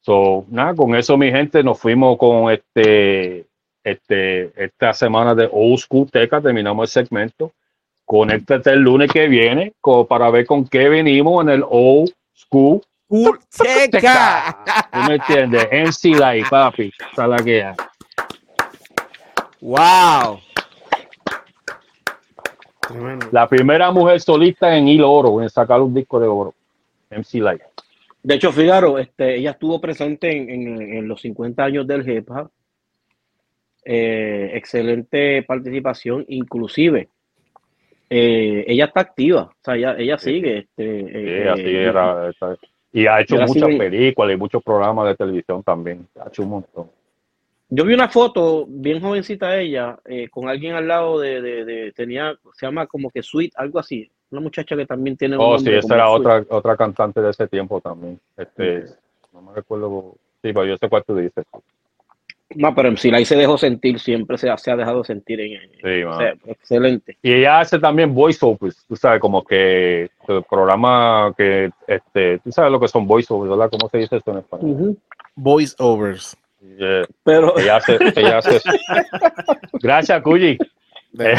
So, 0.00 0.44
nada, 0.48 0.74
con 0.74 0.94
eso, 0.94 1.16
mi 1.16 1.30
gente, 1.30 1.62
nos 1.62 1.78
fuimos 1.78 2.16
con 2.18 2.50
este, 2.52 3.46
este, 3.82 4.52
esta 4.56 4.92
semana 4.92 5.34
de 5.34 5.48
Old 5.50 5.78
School 5.78 6.10
Teca. 6.10 6.40
Terminamos 6.40 6.84
el 6.84 7.04
segmento. 7.04 7.52
Conéctate 8.04 8.70
el 8.70 8.80
lunes 8.80 9.12
que 9.12 9.28
viene 9.28 9.74
para 10.08 10.30
ver 10.30 10.46
con 10.46 10.66
qué 10.66 10.88
venimos 10.88 11.42
en 11.42 11.50
el 11.50 11.64
Old 11.68 12.10
School 12.34 12.80
Teca. 13.50 14.64
¿Tú 14.92 14.98
me 15.08 15.16
entiendes? 15.16 15.68
MC 15.70 16.04
Live, 16.14 16.46
papi. 16.48 16.90
Esa 17.12 17.26
la 17.26 17.36
que 17.38 17.70
Wow. 19.60 20.40
La 23.32 23.48
primera 23.48 23.90
mujer 23.90 24.20
solista 24.20 24.76
en 24.76 24.88
hilo 24.88 25.10
oro, 25.10 25.42
en 25.42 25.50
sacar 25.50 25.80
un 25.80 25.92
disco 25.92 26.18
de 26.20 26.26
oro. 26.26 26.54
MC 27.10 27.34
Live. 27.34 27.62
De 28.22 28.34
hecho, 28.34 28.52
Figaro, 28.52 28.98
este, 28.98 29.36
ella 29.36 29.52
estuvo 29.52 29.80
presente 29.80 30.30
en, 30.30 31.06
los 31.08 31.20
50 31.20 31.64
años 31.64 31.86
del 31.86 32.08
hip 32.08 32.30
hop. 32.30 32.50
Eh, 33.84 34.50
excelente 34.54 35.42
participación, 35.44 36.24
inclusive 36.28 37.08
eh, 38.10 38.64
ella 38.66 38.86
está 38.86 39.00
activa, 39.00 39.42
o 39.42 39.56
sea, 39.62 39.76
ella, 39.76 39.94
ella 39.98 40.18
sigue. 40.18 40.58
Este, 40.58 41.00
Sí, 41.00 41.10
eh, 41.14 41.48
así 41.48 41.62
eh, 41.62 41.84
era. 41.84 42.32
Y 42.92 43.06
ha 43.06 43.20
hecho 43.20 43.36
muchas 43.36 43.68
películas 43.68 44.34
y 44.34 44.36
muchos 44.38 44.62
programas 44.62 45.08
de 45.08 45.14
televisión 45.16 45.62
también. 45.62 46.06
Ha 46.18 46.28
hecho 46.28 46.42
un 46.42 46.48
montón. 46.48 46.90
Yo 47.70 47.84
vi 47.84 47.92
una 47.94 48.08
foto 48.08 48.64
bien 48.66 49.00
jovencita 49.00 49.58
ella, 49.58 49.98
eh, 50.06 50.28
con 50.30 50.48
alguien 50.48 50.74
al 50.74 50.88
lado 50.88 51.20
de, 51.20 51.42
de, 51.42 51.64
de- 51.64 51.92
tenía, 51.92 52.34
se 52.54 52.64
llama 52.66 52.86
como 52.86 53.10
que 53.10 53.22
Sweet, 53.22 53.52
algo 53.56 53.78
así. 53.78 54.10
Una 54.30 54.40
muchacha 54.40 54.74
que 54.76 54.86
también 54.86 55.16
tiene 55.16 55.36
un 55.36 55.44
Oh, 55.44 55.58
sí, 55.58 55.70
esa 55.70 55.94
era 55.94 56.06
Sweet. 56.06 56.20
otra, 56.20 56.44
otra 56.48 56.76
cantante 56.76 57.20
de 57.20 57.30
ese 57.30 57.46
tiempo 57.46 57.80
también. 57.80 58.18
Este, 58.36 58.84
no 59.32 59.42
me 59.42 59.54
recuerdo. 59.54 60.14
Sí, 60.42 60.52
pero 60.52 60.64
yo 60.64 60.76
sé 60.78 60.88
cuál 60.88 61.04
tú 61.06 61.16
dices. 61.16 61.44
No, 62.54 62.74
pero 62.74 62.96
si 62.96 63.10
la 63.10 63.22
se 63.26 63.36
dejó 63.36 63.58
sentir, 63.58 63.98
siempre 64.00 64.38
se, 64.38 64.48
ha- 64.48 64.56
se 64.56 64.70
ha 64.70 64.76
dejado 64.76 65.04
sentir 65.04 65.38
en 65.40 65.52
ella. 65.52 65.78
Sí, 65.82 66.02
O 66.04 66.08
mano. 66.08 66.18
sea, 66.20 66.34
excelente. 66.46 67.18
Y 67.22 67.34
ella 67.34 67.60
hace 67.60 67.78
también 67.78 68.14
voiceovers, 68.14 68.82
tú 68.86 68.96
sabes, 68.96 69.20
como 69.20 69.44
que 69.44 70.08
el 70.28 70.42
programa 70.48 71.34
que, 71.36 71.70
este, 71.86 72.38
tú 72.38 72.50
sabes 72.50 72.72
lo 72.72 72.80
que 72.80 72.88
son 72.88 73.06
voiceovers, 73.06 73.50
¿verdad? 73.50 73.70
¿Cómo 73.70 73.90
se 73.90 73.98
dice 73.98 74.16
eso 74.16 74.30
en 74.30 74.38
español? 74.38 74.70
Ujú. 74.70 74.96
Voice 75.36 75.74
overs. 75.78 76.34
Yeah, 76.60 77.04
Pero 77.24 77.56
Ella 77.58 77.76
hace, 77.76 77.98
ella 78.16 78.38
hace. 78.38 78.60
Gracias, 79.74 80.22
Cuyi. 80.22 80.58
Eh, 81.18 81.34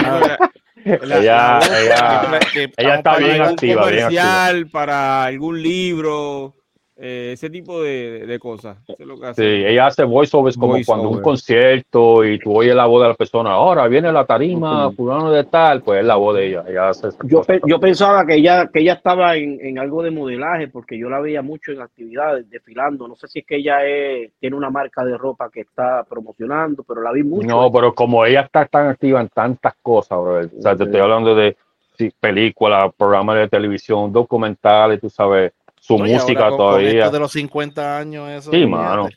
Ella, 0.86 1.60
la- 1.60 1.60
ella, 1.82 2.40
ella 2.78 2.96
está 2.96 3.18
bien 3.18 3.42
activa, 3.42 3.86
bien 3.90 4.04
activa. 4.06 4.22
comercial, 4.22 4.68
para 4.70 5.24
algún 5.26 5.62
libro, 5.62 6.56
eh, 7.02 7.32
ese 7.34 7.50
tipo 7.50 7.82
de, 7.82 8.26
de 8.28 8.40
cosas. 8.40 8.78
Eso 8.88 8.96
es 9.00 9.08
lo 9.08 9.20
que 9.20 9.28
hace. 9.28 9.42
Sí, 9.42 9.66
ella 9.66 9.88
hace 9.88 10.04
voiceovers 10.04 10.58
como 10.58 10.74
Voice 10.74 10.86
cuando 10.86 11.10
un 11.10 11.22
concierto 11.22 12.26
y 12.26 12.40
tú 12.40 12.58
oyes 12.58 12.76
la 12.76 12.86
voz 12.86 13.02
de 13.04 13.08
la 13.10 13.14
persona. 13.14 13.52
Ahora 13.52 13.88
viene 13.88 14.12
la 14.12 14.26
tarima, 14.26 14.92
fulano 14.92 15.32
de 15.32 15.44
tal, 15.46 15.82
pues 15.82 16.02
es 16.02 16.06
la 16.06 16.16
voz 16.18 16.36
de 16.36 16.48
ella. 16.48 16.64
Ella 16.68 16.90
hace 16.90 17.10
yo, 17.24 17.42
pe- 17.44 17.62
yo 17.66 17.80
pensaba 17.80 18.26
que 18.26 18.36
ella, 18.36 18.68
que 18.68 18.80
ella 18.82 18.94
estaba 18.94 19.36
en, 19.38 19.60
en 19.62 19.80
algo 19.80 20.04
de 20.04 20.12
modelaje, 20.12 20.68
porque 20.68 20.98
yo 20.98 21.10
la 21.10 21.20
veía 21.22 21.42
mucho 21.42 21.72
en 21.72 21.82
actividades, 21.82 22.50
desfilando. 22.50 23.08
No 23.08 23.16
sé 23.16 23.28
si 23.28 23.40
es 23.40 23.46
que 23.46 23.56
ella 23.56 23.86
es- 23.86 24.32
tiene 24.40 24.56
una 24.58 24.70
marca 24.70 25.06
de 25.06 25.18
ropa 25.18 25.50
que 25.50 25.62
está 25.62 26.04
promocionando, 26.04 26.84
pero 26.84 27.02
la 27.02 27.12
vi 27.14 27.24
mucho. 27.24 27.48
No, 27.48 27.72
pero 27.72 27.94
como 27.96 28.26
ella 28.26 28.42
está 28.42 28.66
tan 28.66 28.88
activa 28.88 29.22
en 29.22 29.30
tantas 29.30 29.74
cosas, 29.82 30.20
bro. 30.20 30.40
O 30.40 30.62
sea, 30.62 30.76
te 30.76 30.84
estoy 30.84 31.00
hablando 31.00 31.34
de 31.34 31.56
sí, 31.98 32.12
películas, 32.20 32.94
programas 32.98 33.38
de 33.38 33.48
televisión, 33.50 34.12
documentales, 34.12 35.02
tú 35.02 35.10
sabes, 35.10 35.52
su 35.90 35.98
No, 35.98 36.06
música 36.06 36.40
ahora 36.44 36.50
con- 36.50 36.58
con 36.58 36.68
todavía. 36.68 37.00
esto 37.00 37.12
de 37.12 37.20
los 37.20 37.32
50 37.32 37.98
años, 37.98 38.30
eso. 38.30 38.52
Sí, 38.52 38.66
mano. 38.68 39.10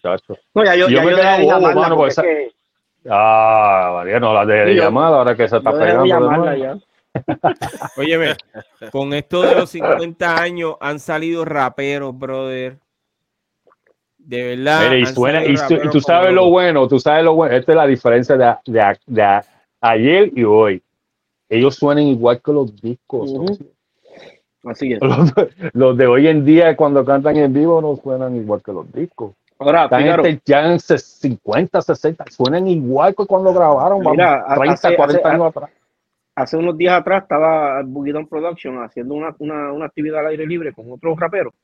No, 0.54 0.64
ya 0.64 0.74
yo, 0.74 0.88
Yo 0.88 0.96
ya 0.96 1.04
me 1.04 1.10
yo 1.10 1.16
quedaba 1.18 1.36
de 1.36 1.42
bobo, 1.44 1.52
llamarla 1.52 1.80
mano, 1.82 1.96
porque 1.96 2.14
porque 2.14 2.30
es 2.44 2.48
que 2.48 3.08
Ah, 3.10 3.90
María, 3.96 4.20
no 4.20 4.32
la 4.32 4.46
de, 4.46 4.74
llamada 4.74 5.18
ahora 5.18 5.36
que 5.36 5.48
se 5.48 5.56
está 5.58 5.70
pegando. 5.72 6.04
llamarla. 6.06 6.78
Óyeme, 7.96 8.36
con 8.92 9.12
esto 9.12 9.42
de 9.42 9.54
los 9.54 9.68
50 9.70 10.40
años 10.40 10.76
han 10.80 10.98
salido 10.98 11.44
raperos, 11.44 12.18
brother. 12.18 12.78
De 14.16 14.42
verdad. 14.56 14.82
Mira, 14.90 14.96
y, 14.98 15.06
suena, 15.06 15.42
y, 15.42 15.46
tú- 15.46 15.50
y 15.52 15.56
raperos 15.56 15.92
tú 15.92 16.00
sabes 16.00 16.26
como 16.28 16.36
lo 16.36 16.50
bueno, 16.50 16.88
tú 16.88 16.98
sabes 17.00 17.24
lo 17.24 17.34
bueno. 17.34 17.54
Esta 17.54 17.72
es 17.72 17.76
la 17.76 17.86
diferencia 17.86 18.36
de, 18.36 18.54
de, 18.66 18.98
de 19.06 19.40
ayer 19.80 20.30
y 20.34 20.44
hoy. 20.44 20.82
Ellos 21.50 21.74
suenan 21.74 22.04
igual 22.04 22.40
que 22.40 22.52
los 22.52 22.74
discos. 22.80 23.30
Así 24.64 24.93
es. 24.93 25.01
los, 25.02 25.32
los 25.72 25.97
de 25.97 26.06
hoy 26.06 26.28
en 26.28 26.44
día, 26.44 26.76
cuando 26.76 27.05
cantan 27.05 27.36
en 27.36 27.52
vivo, 27.52 27.80
no 27.80 27.97
suenan 27.97 28.36
igual 28.36 28.62
que 28.64 28.72
los 28.72 28.90
discos. 28.93 29.34
Ahora, 29.59 29.89
Fígaro, 29.89 30.24
gente 30.24 30.43
ya 30.44 30.66
en 30.72 30.78
ses- 30.78 30.98
50, 31.20 31.80
60, 31.82 32.24
suenan 32.30 32.66
igual 32.66 33.14
que 33.14 33.26
cuando 33.26 33.52
grabaron, 33.55 33.98
vamos, 34.01 34.12
Mira, 34.12 34.44
30, 34.56 34.72
hace- 34.72 34.97
40 34.97 35.28
hace- 35.28 35.34
años 35.36 35.47
atrás. 35.48 35.70
hace 36.34 36.56
unos 36.56 36.76
días 36.76 36.94
atrás 37.01 37.22
estaba 37.22 37.82
Boogie 37.84 38.12
Down 38.12 38.26
Production 38.26 38.82
haciendo 38.82 39.14
una, 39.14 39.34
una, 39.39 39.72
una 39.72 39.84
actividad 39.86 40.20
al 40.20 40.28
aire 40.28 40.47
libre 40.47 40.72
con 40.72 40.90
otros 40.90 41.18
raperos, 41.18 41.55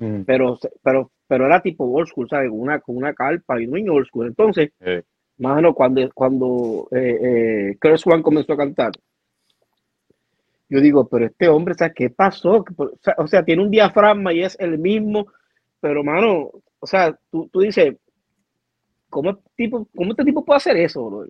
Mm, 0.00 0.22
pero, 0.26 0.58
pero, 0.82 1.10
pero 1.28 1.46
era 1.46 1.60
tipo 1.62 1.84
old 1.84 2.08
school, 2.08 2.28
¿sabes? 2.28 2.50
Con 2.50 2.58
una, 2.60 2.80
con 2.80 2.96
una 2.96 3.14
carpa 3.14 3.60
y 3.60 3.64
en 3.64 3.88
old 3.90 4.06
school. 4.06 4.26
Entonces, 4.26 4.70
eh, 4.80 5.02
más 5.38 5.52
o 5.52 5.54
menos 5.56 5.74
cuando, 5.76 6.10
cuando 6.12 6.88
eh, 6.90 7.18
eh, 7.22 7.76
Curse 7.80 8.10
One 8.10 8.22
comenzó 8.24 8.54
a 8.54 8.56
cantar, 8.56 8.90
yo 10.68 10.80
digo, 10.80 11.08
pero 11.08 11.26
este 11.26 11.48
hombre, 11.48 11.74
¿sabes 11.74 11.94
qué 11.94 12.10
pasó? 12.10 12.64
O 13.18 13.26
sea, 13.26 13.44
tiene 13.44 13.62
un 13.62 13.70
diafragma 13.70 14.32
y 14.32 14.42
es 14.42 14.56
el 14.58 14.78
mismo, 14.78 15.26
pero 15.80 16.02
mano, 16.02 16.50
o 16.80 16.86
sea, 16.86 17.16
tú, 17.30 17.48
tú 17.52 17.60
dices, 17.60 17.94
¿cómo, 19.10 19.38
tipo, 19.56 19.86
¿cómo 19.94 20.12
este 20.12 20.24
tipo 20.24 20.44
puede 20.44 20.56
hacer 20.58 20.76
eso? 20.76 21.04
bro? 21.08 21.26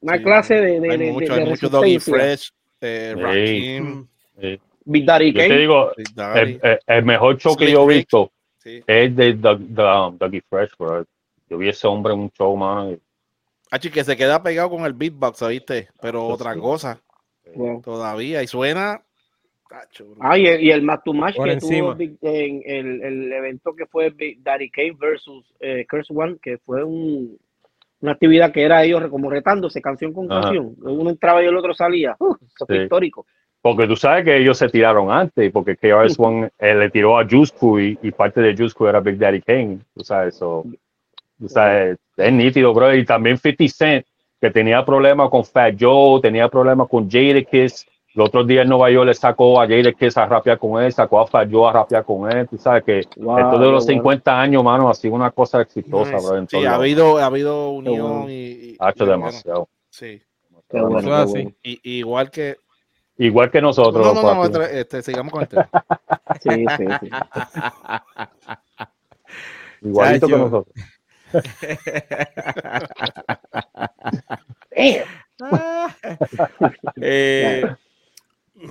Una 0.00 0.16
Sí, 0.16 0.22
clase 0.24 0.54
de, 0.54 0.80
de, 0.80 0.90
Hay 0.90 0.98
de- 0.98 1.12
mucho, 1.12 1.34
de 1.34 1.40
hay 1.42 1.48
mucho 1.48 1.68
Doggy. 1.68 1.98
Fresh, 2.00 2.50
eh. 2.80 3.14
Rakim, 3.16 4.06
eh. 4.38 4.58
Big 4.84 5.04
Daddy 5.06 5.32
Yo 5.32 5.38
te 5.38 5.56
digo, 5.58 5.92
Big 5.96 6.14
Daddy. 6.14 6.40
el, 6.40 6.60
el- 6.62 6.78
el 6.86 7.04
mejor 7.04 7.38
show 7.38 7.54
que 7.56 7.70
yo 7.70 7.88
he 7.88 7.94
visto 7.94 8.32
Sí. 8.58 8.82
es 8.86 9.14
de 9.16 9.34
Doug, 9.34 9.60
Doug- 9.68 10.18
Dougie 10.18 10.42
Fresh, 10.48 10.70
bro. 10.78 11.04
Yo 11.48 11.58
vi 11.58 11.68
ese 11.68 11.86
hombre 11.86 12.12
en 12.14 12.20
un 12.20 12.30
show, 12.30 12.56
mano. 12.56 12.90
y- 12.92 13.00
Hachi, 13.70 13.90
que 13.90 14.02
se 14.04 14.16
queda 14.16 14.42
pegado 14.42 14.70
con 14.70 14.84
el 14.84 14.92
beatbox, 14.92 15.46
¿viste? 15.48 15.88
Pero 16.00 16.26
Pues 16.28 16.40
otra 16.40 16.54
sí. 16.54 16.60
cosa, 16.60 17.00
Wow. 17.54 17.82
todavía, 17.82 18.42
y 18.42 18.46
suena. 18.46 19.02
Tacho. 19.68 20.14
Ah, 20.20 20.38
y 20.38 20.46
el, 20.46 20.62
y 20.62 20.70
el 20.70 20.82
match 20.82 21.00
to 21.04 21.14
match 21.14 21.36
que 21.42 21.52
encima. 21.52 21.96
tuvo 21.96 22.02
en 22.22 22.62
el, 22.66 23.02
el 23.02 23.32
evento 23.32 23.74
que 23.74 23.86
fue 23.86 24.10
Big 24.10 24.42
Daddy 24.42 24.70
Kane 24.70 24.96
versus 24.98 25.52
eh, 25.60 25.86
Curse 25.88 26.12
One, 26.14 26.36
que 26.42 26.58
fue 26.58 26.84
un, 26.84 27.38
una 28.00 28.12
actividad 28.12 28.52
que 28.52 28.62
era 28.62 28.84
ellos 28.84 29.06
como 29.08 29.30
retándose 29.30 29.80
canción 29.80 30.12
con 30.12 30.30
Ajá. 30.30 30.42
canción. 30.42 30.74
Uno 30.82 31.08
entraba 31.10 31.42
y 31.42 31.46
el 31.46 31.56
otro 31.56 31.72
salía. 31.72 32.14
Uh, 32.18 32.34
eso 32.54 32.66
fue 32.66 32.76
Sí. 32.76 32.82
histórico. 32.82 33.26
Porque 33.62 33.86
tú 33.86 33.94
sabes 33.94 34.24
que 34.24 34.36
ellos 34.36 34.58
se 34.58 34.68
tiraron 34.68 35.10
antes, 35.10 35.50
porque 35.52 35.76
KRS-One 35.76 36.50
eh, 36.58 36.74
le 36.74 36.90
tiró 36.90 37.16
a 37.16 37.24
Juice 37.26 37.54
y, 37.80 38.08
y 38.08 38.10
parte 38.10 38.40
de 38.40 38.56
Juice 38.56 38.74
era 38.86 38.98
Big 39.00 39.18
Daddy 39.18 39.40
Kane. 39.40 39.78
Tú 39.94 40.02
sabes, 40.02 40.34
eso. 40.34 40.64
Tú 41.38 41.48
sabes, 41.48 41.96
es 42.16 42.32
nítido, 42.32 42.74
bro. 42.74 42.92
Y 42.94 43.04
también 43.06 43.38
50 43.38 43.68
Cent, 43.68 44.06
que 44.42 44.50
tenía 44.50 44.84
problemas 44.84 45.30
con 45.30 45.44
Fat 45.44 45.76
Joe, 45.78 46.20
tenía 46.20 46.48
problemas 46.48 46.88
con 46.88 47.08
Jadakiss. 47.08 47.86
Los 48.14 48.26
otros 48.28 48.44
días 48.46 48.64
en 48.64 48.70
Nueva 48.70 48.90
York 48.90 49.06
le 49.06 49.14
sacó 49.14 49.60
a 49.60 49.68
Jadakiss 49.68 50.16
a 50.18 50.26
rapear 50.26 50.58
con 50.58 50.82
él, 50.82 50.92
sacó 50.92 51.20
a 51.20 51.28
Fat 51.28 51.48
Joe 51.48 51.70
a 51.70 51.72
rapear 51.72 52.04
con 52.04 52.28
él. 52.30 52.48
Tú 52.48 52.58
sabes 52.58 52.82
que 52.82 53.02
Wow, 53.18 53.38
esto 53.38 53.58
de 53.60 53.70
los 53.70 53.86
qué 53.86 53.92
bueno. 53.92 54.02
50 54.02 54.40
años, 54.40 54.64
mano, 54.64 54.88
ha 54.90 54.94
sido 54.94 55.14
una 55.14 55.30
cosa 55.30 55.60
exitosa, 55.62 56.14
Nice. 56.14 56.26
bro. 56.26 56.36
En 56.38 56.48
Sí, 56.48 56.66
ha 56.66 56.74
habido, 56.74 57.18
ha 57.18 57.26
habido 57.26 57.70
unión 57.70 58.00
bueno. 58.24 58.30
y, 58.30 58.34
y- 58.34 58.76
Ha 58.80 58.90
hecho 58.90 59.04
y 59.04 59.06
bueno, 59.06 59.26
demasiado. 59.26 59.68
sí. 59.90 60.20
Bueno, 60.72 61.14
así. 61.14 61.32
bueno. 61.32 61.50
Y, 61.62 61.98
igual 62.00 62.30
que. 62.32 62.56
Igual 63.18 63.48
que 63.50 63.60
nosotros. 63.62 64.04
No, 64.04 64.12
no, 64.14 64.22
no, 64.22 64.40
papi. 64.42 64.56
este, 64.64 64.80
este, 64.80 65.02
sigamos 65.02 65.32
con 65.32 65.42
el 65.42 65.48
tema. 65.48 65.68
Sí, 66.40 66.64
sí, 66.76 66.84
sí. 67.00 67.10
Igualito 69.82 70.26
que 70.26 70.36
nosotros. 70.36 70.74
Eh, 76.96 77.64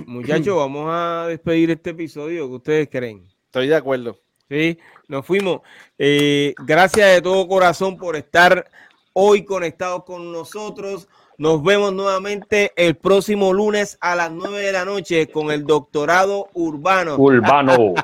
muchachos, 0.07 0.55
vamos 0.55 0.87
a 0.89 1.27
despedir 1.27 1.71
este 1.71 1.89
episodio. 1.89 2.47
¿Qué 2.47 2.55
ustedes 2.55 2.89
creen? 2.89 3.27
Estoy 3.45 3.67
de 3.67 3.75
acuerdo. 3.75 4.19
Sí, 4.49 4.77
nos 5.07 5.25
fuimos. 5.25 5.61
Eh, 5.97 6.53
gracias 6.65 7.13
de 7.13 7.21
todo 7.21 7.47
corazón 7.47 7.97
por 7.97 8.15
estar 8.15 8.69
hoy 9.13 9.43
conectados 9.43 10.03
con 10.05 10.31
nosotros. 10.31 11.07
Nos 11.37 11.63
vemos 11.63 11.93
nuevamente 11.93 12.71
el 12.75 12.95
próximo 12.95 13.53
lunes 13.53 13.97
a 13.99 14.15
las 14.15 14.31
9 14.31 14.59
de 14.59 14.71
la 14.71 14.85
noche 14.85 15.27
con 15.27 15.51
el 15.51 15.65
doctorado 15.65 16.49
urbano. 16.53 17.17
Urbano. 17.17 17.93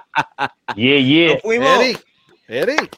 Yeah, 0.76 1.00
yeah. 1.00 1.34
Nos 1.34 1.42
fuimos. 1.42 1.80
Eric, 1.80 2.06
Eric, 2.48 2.98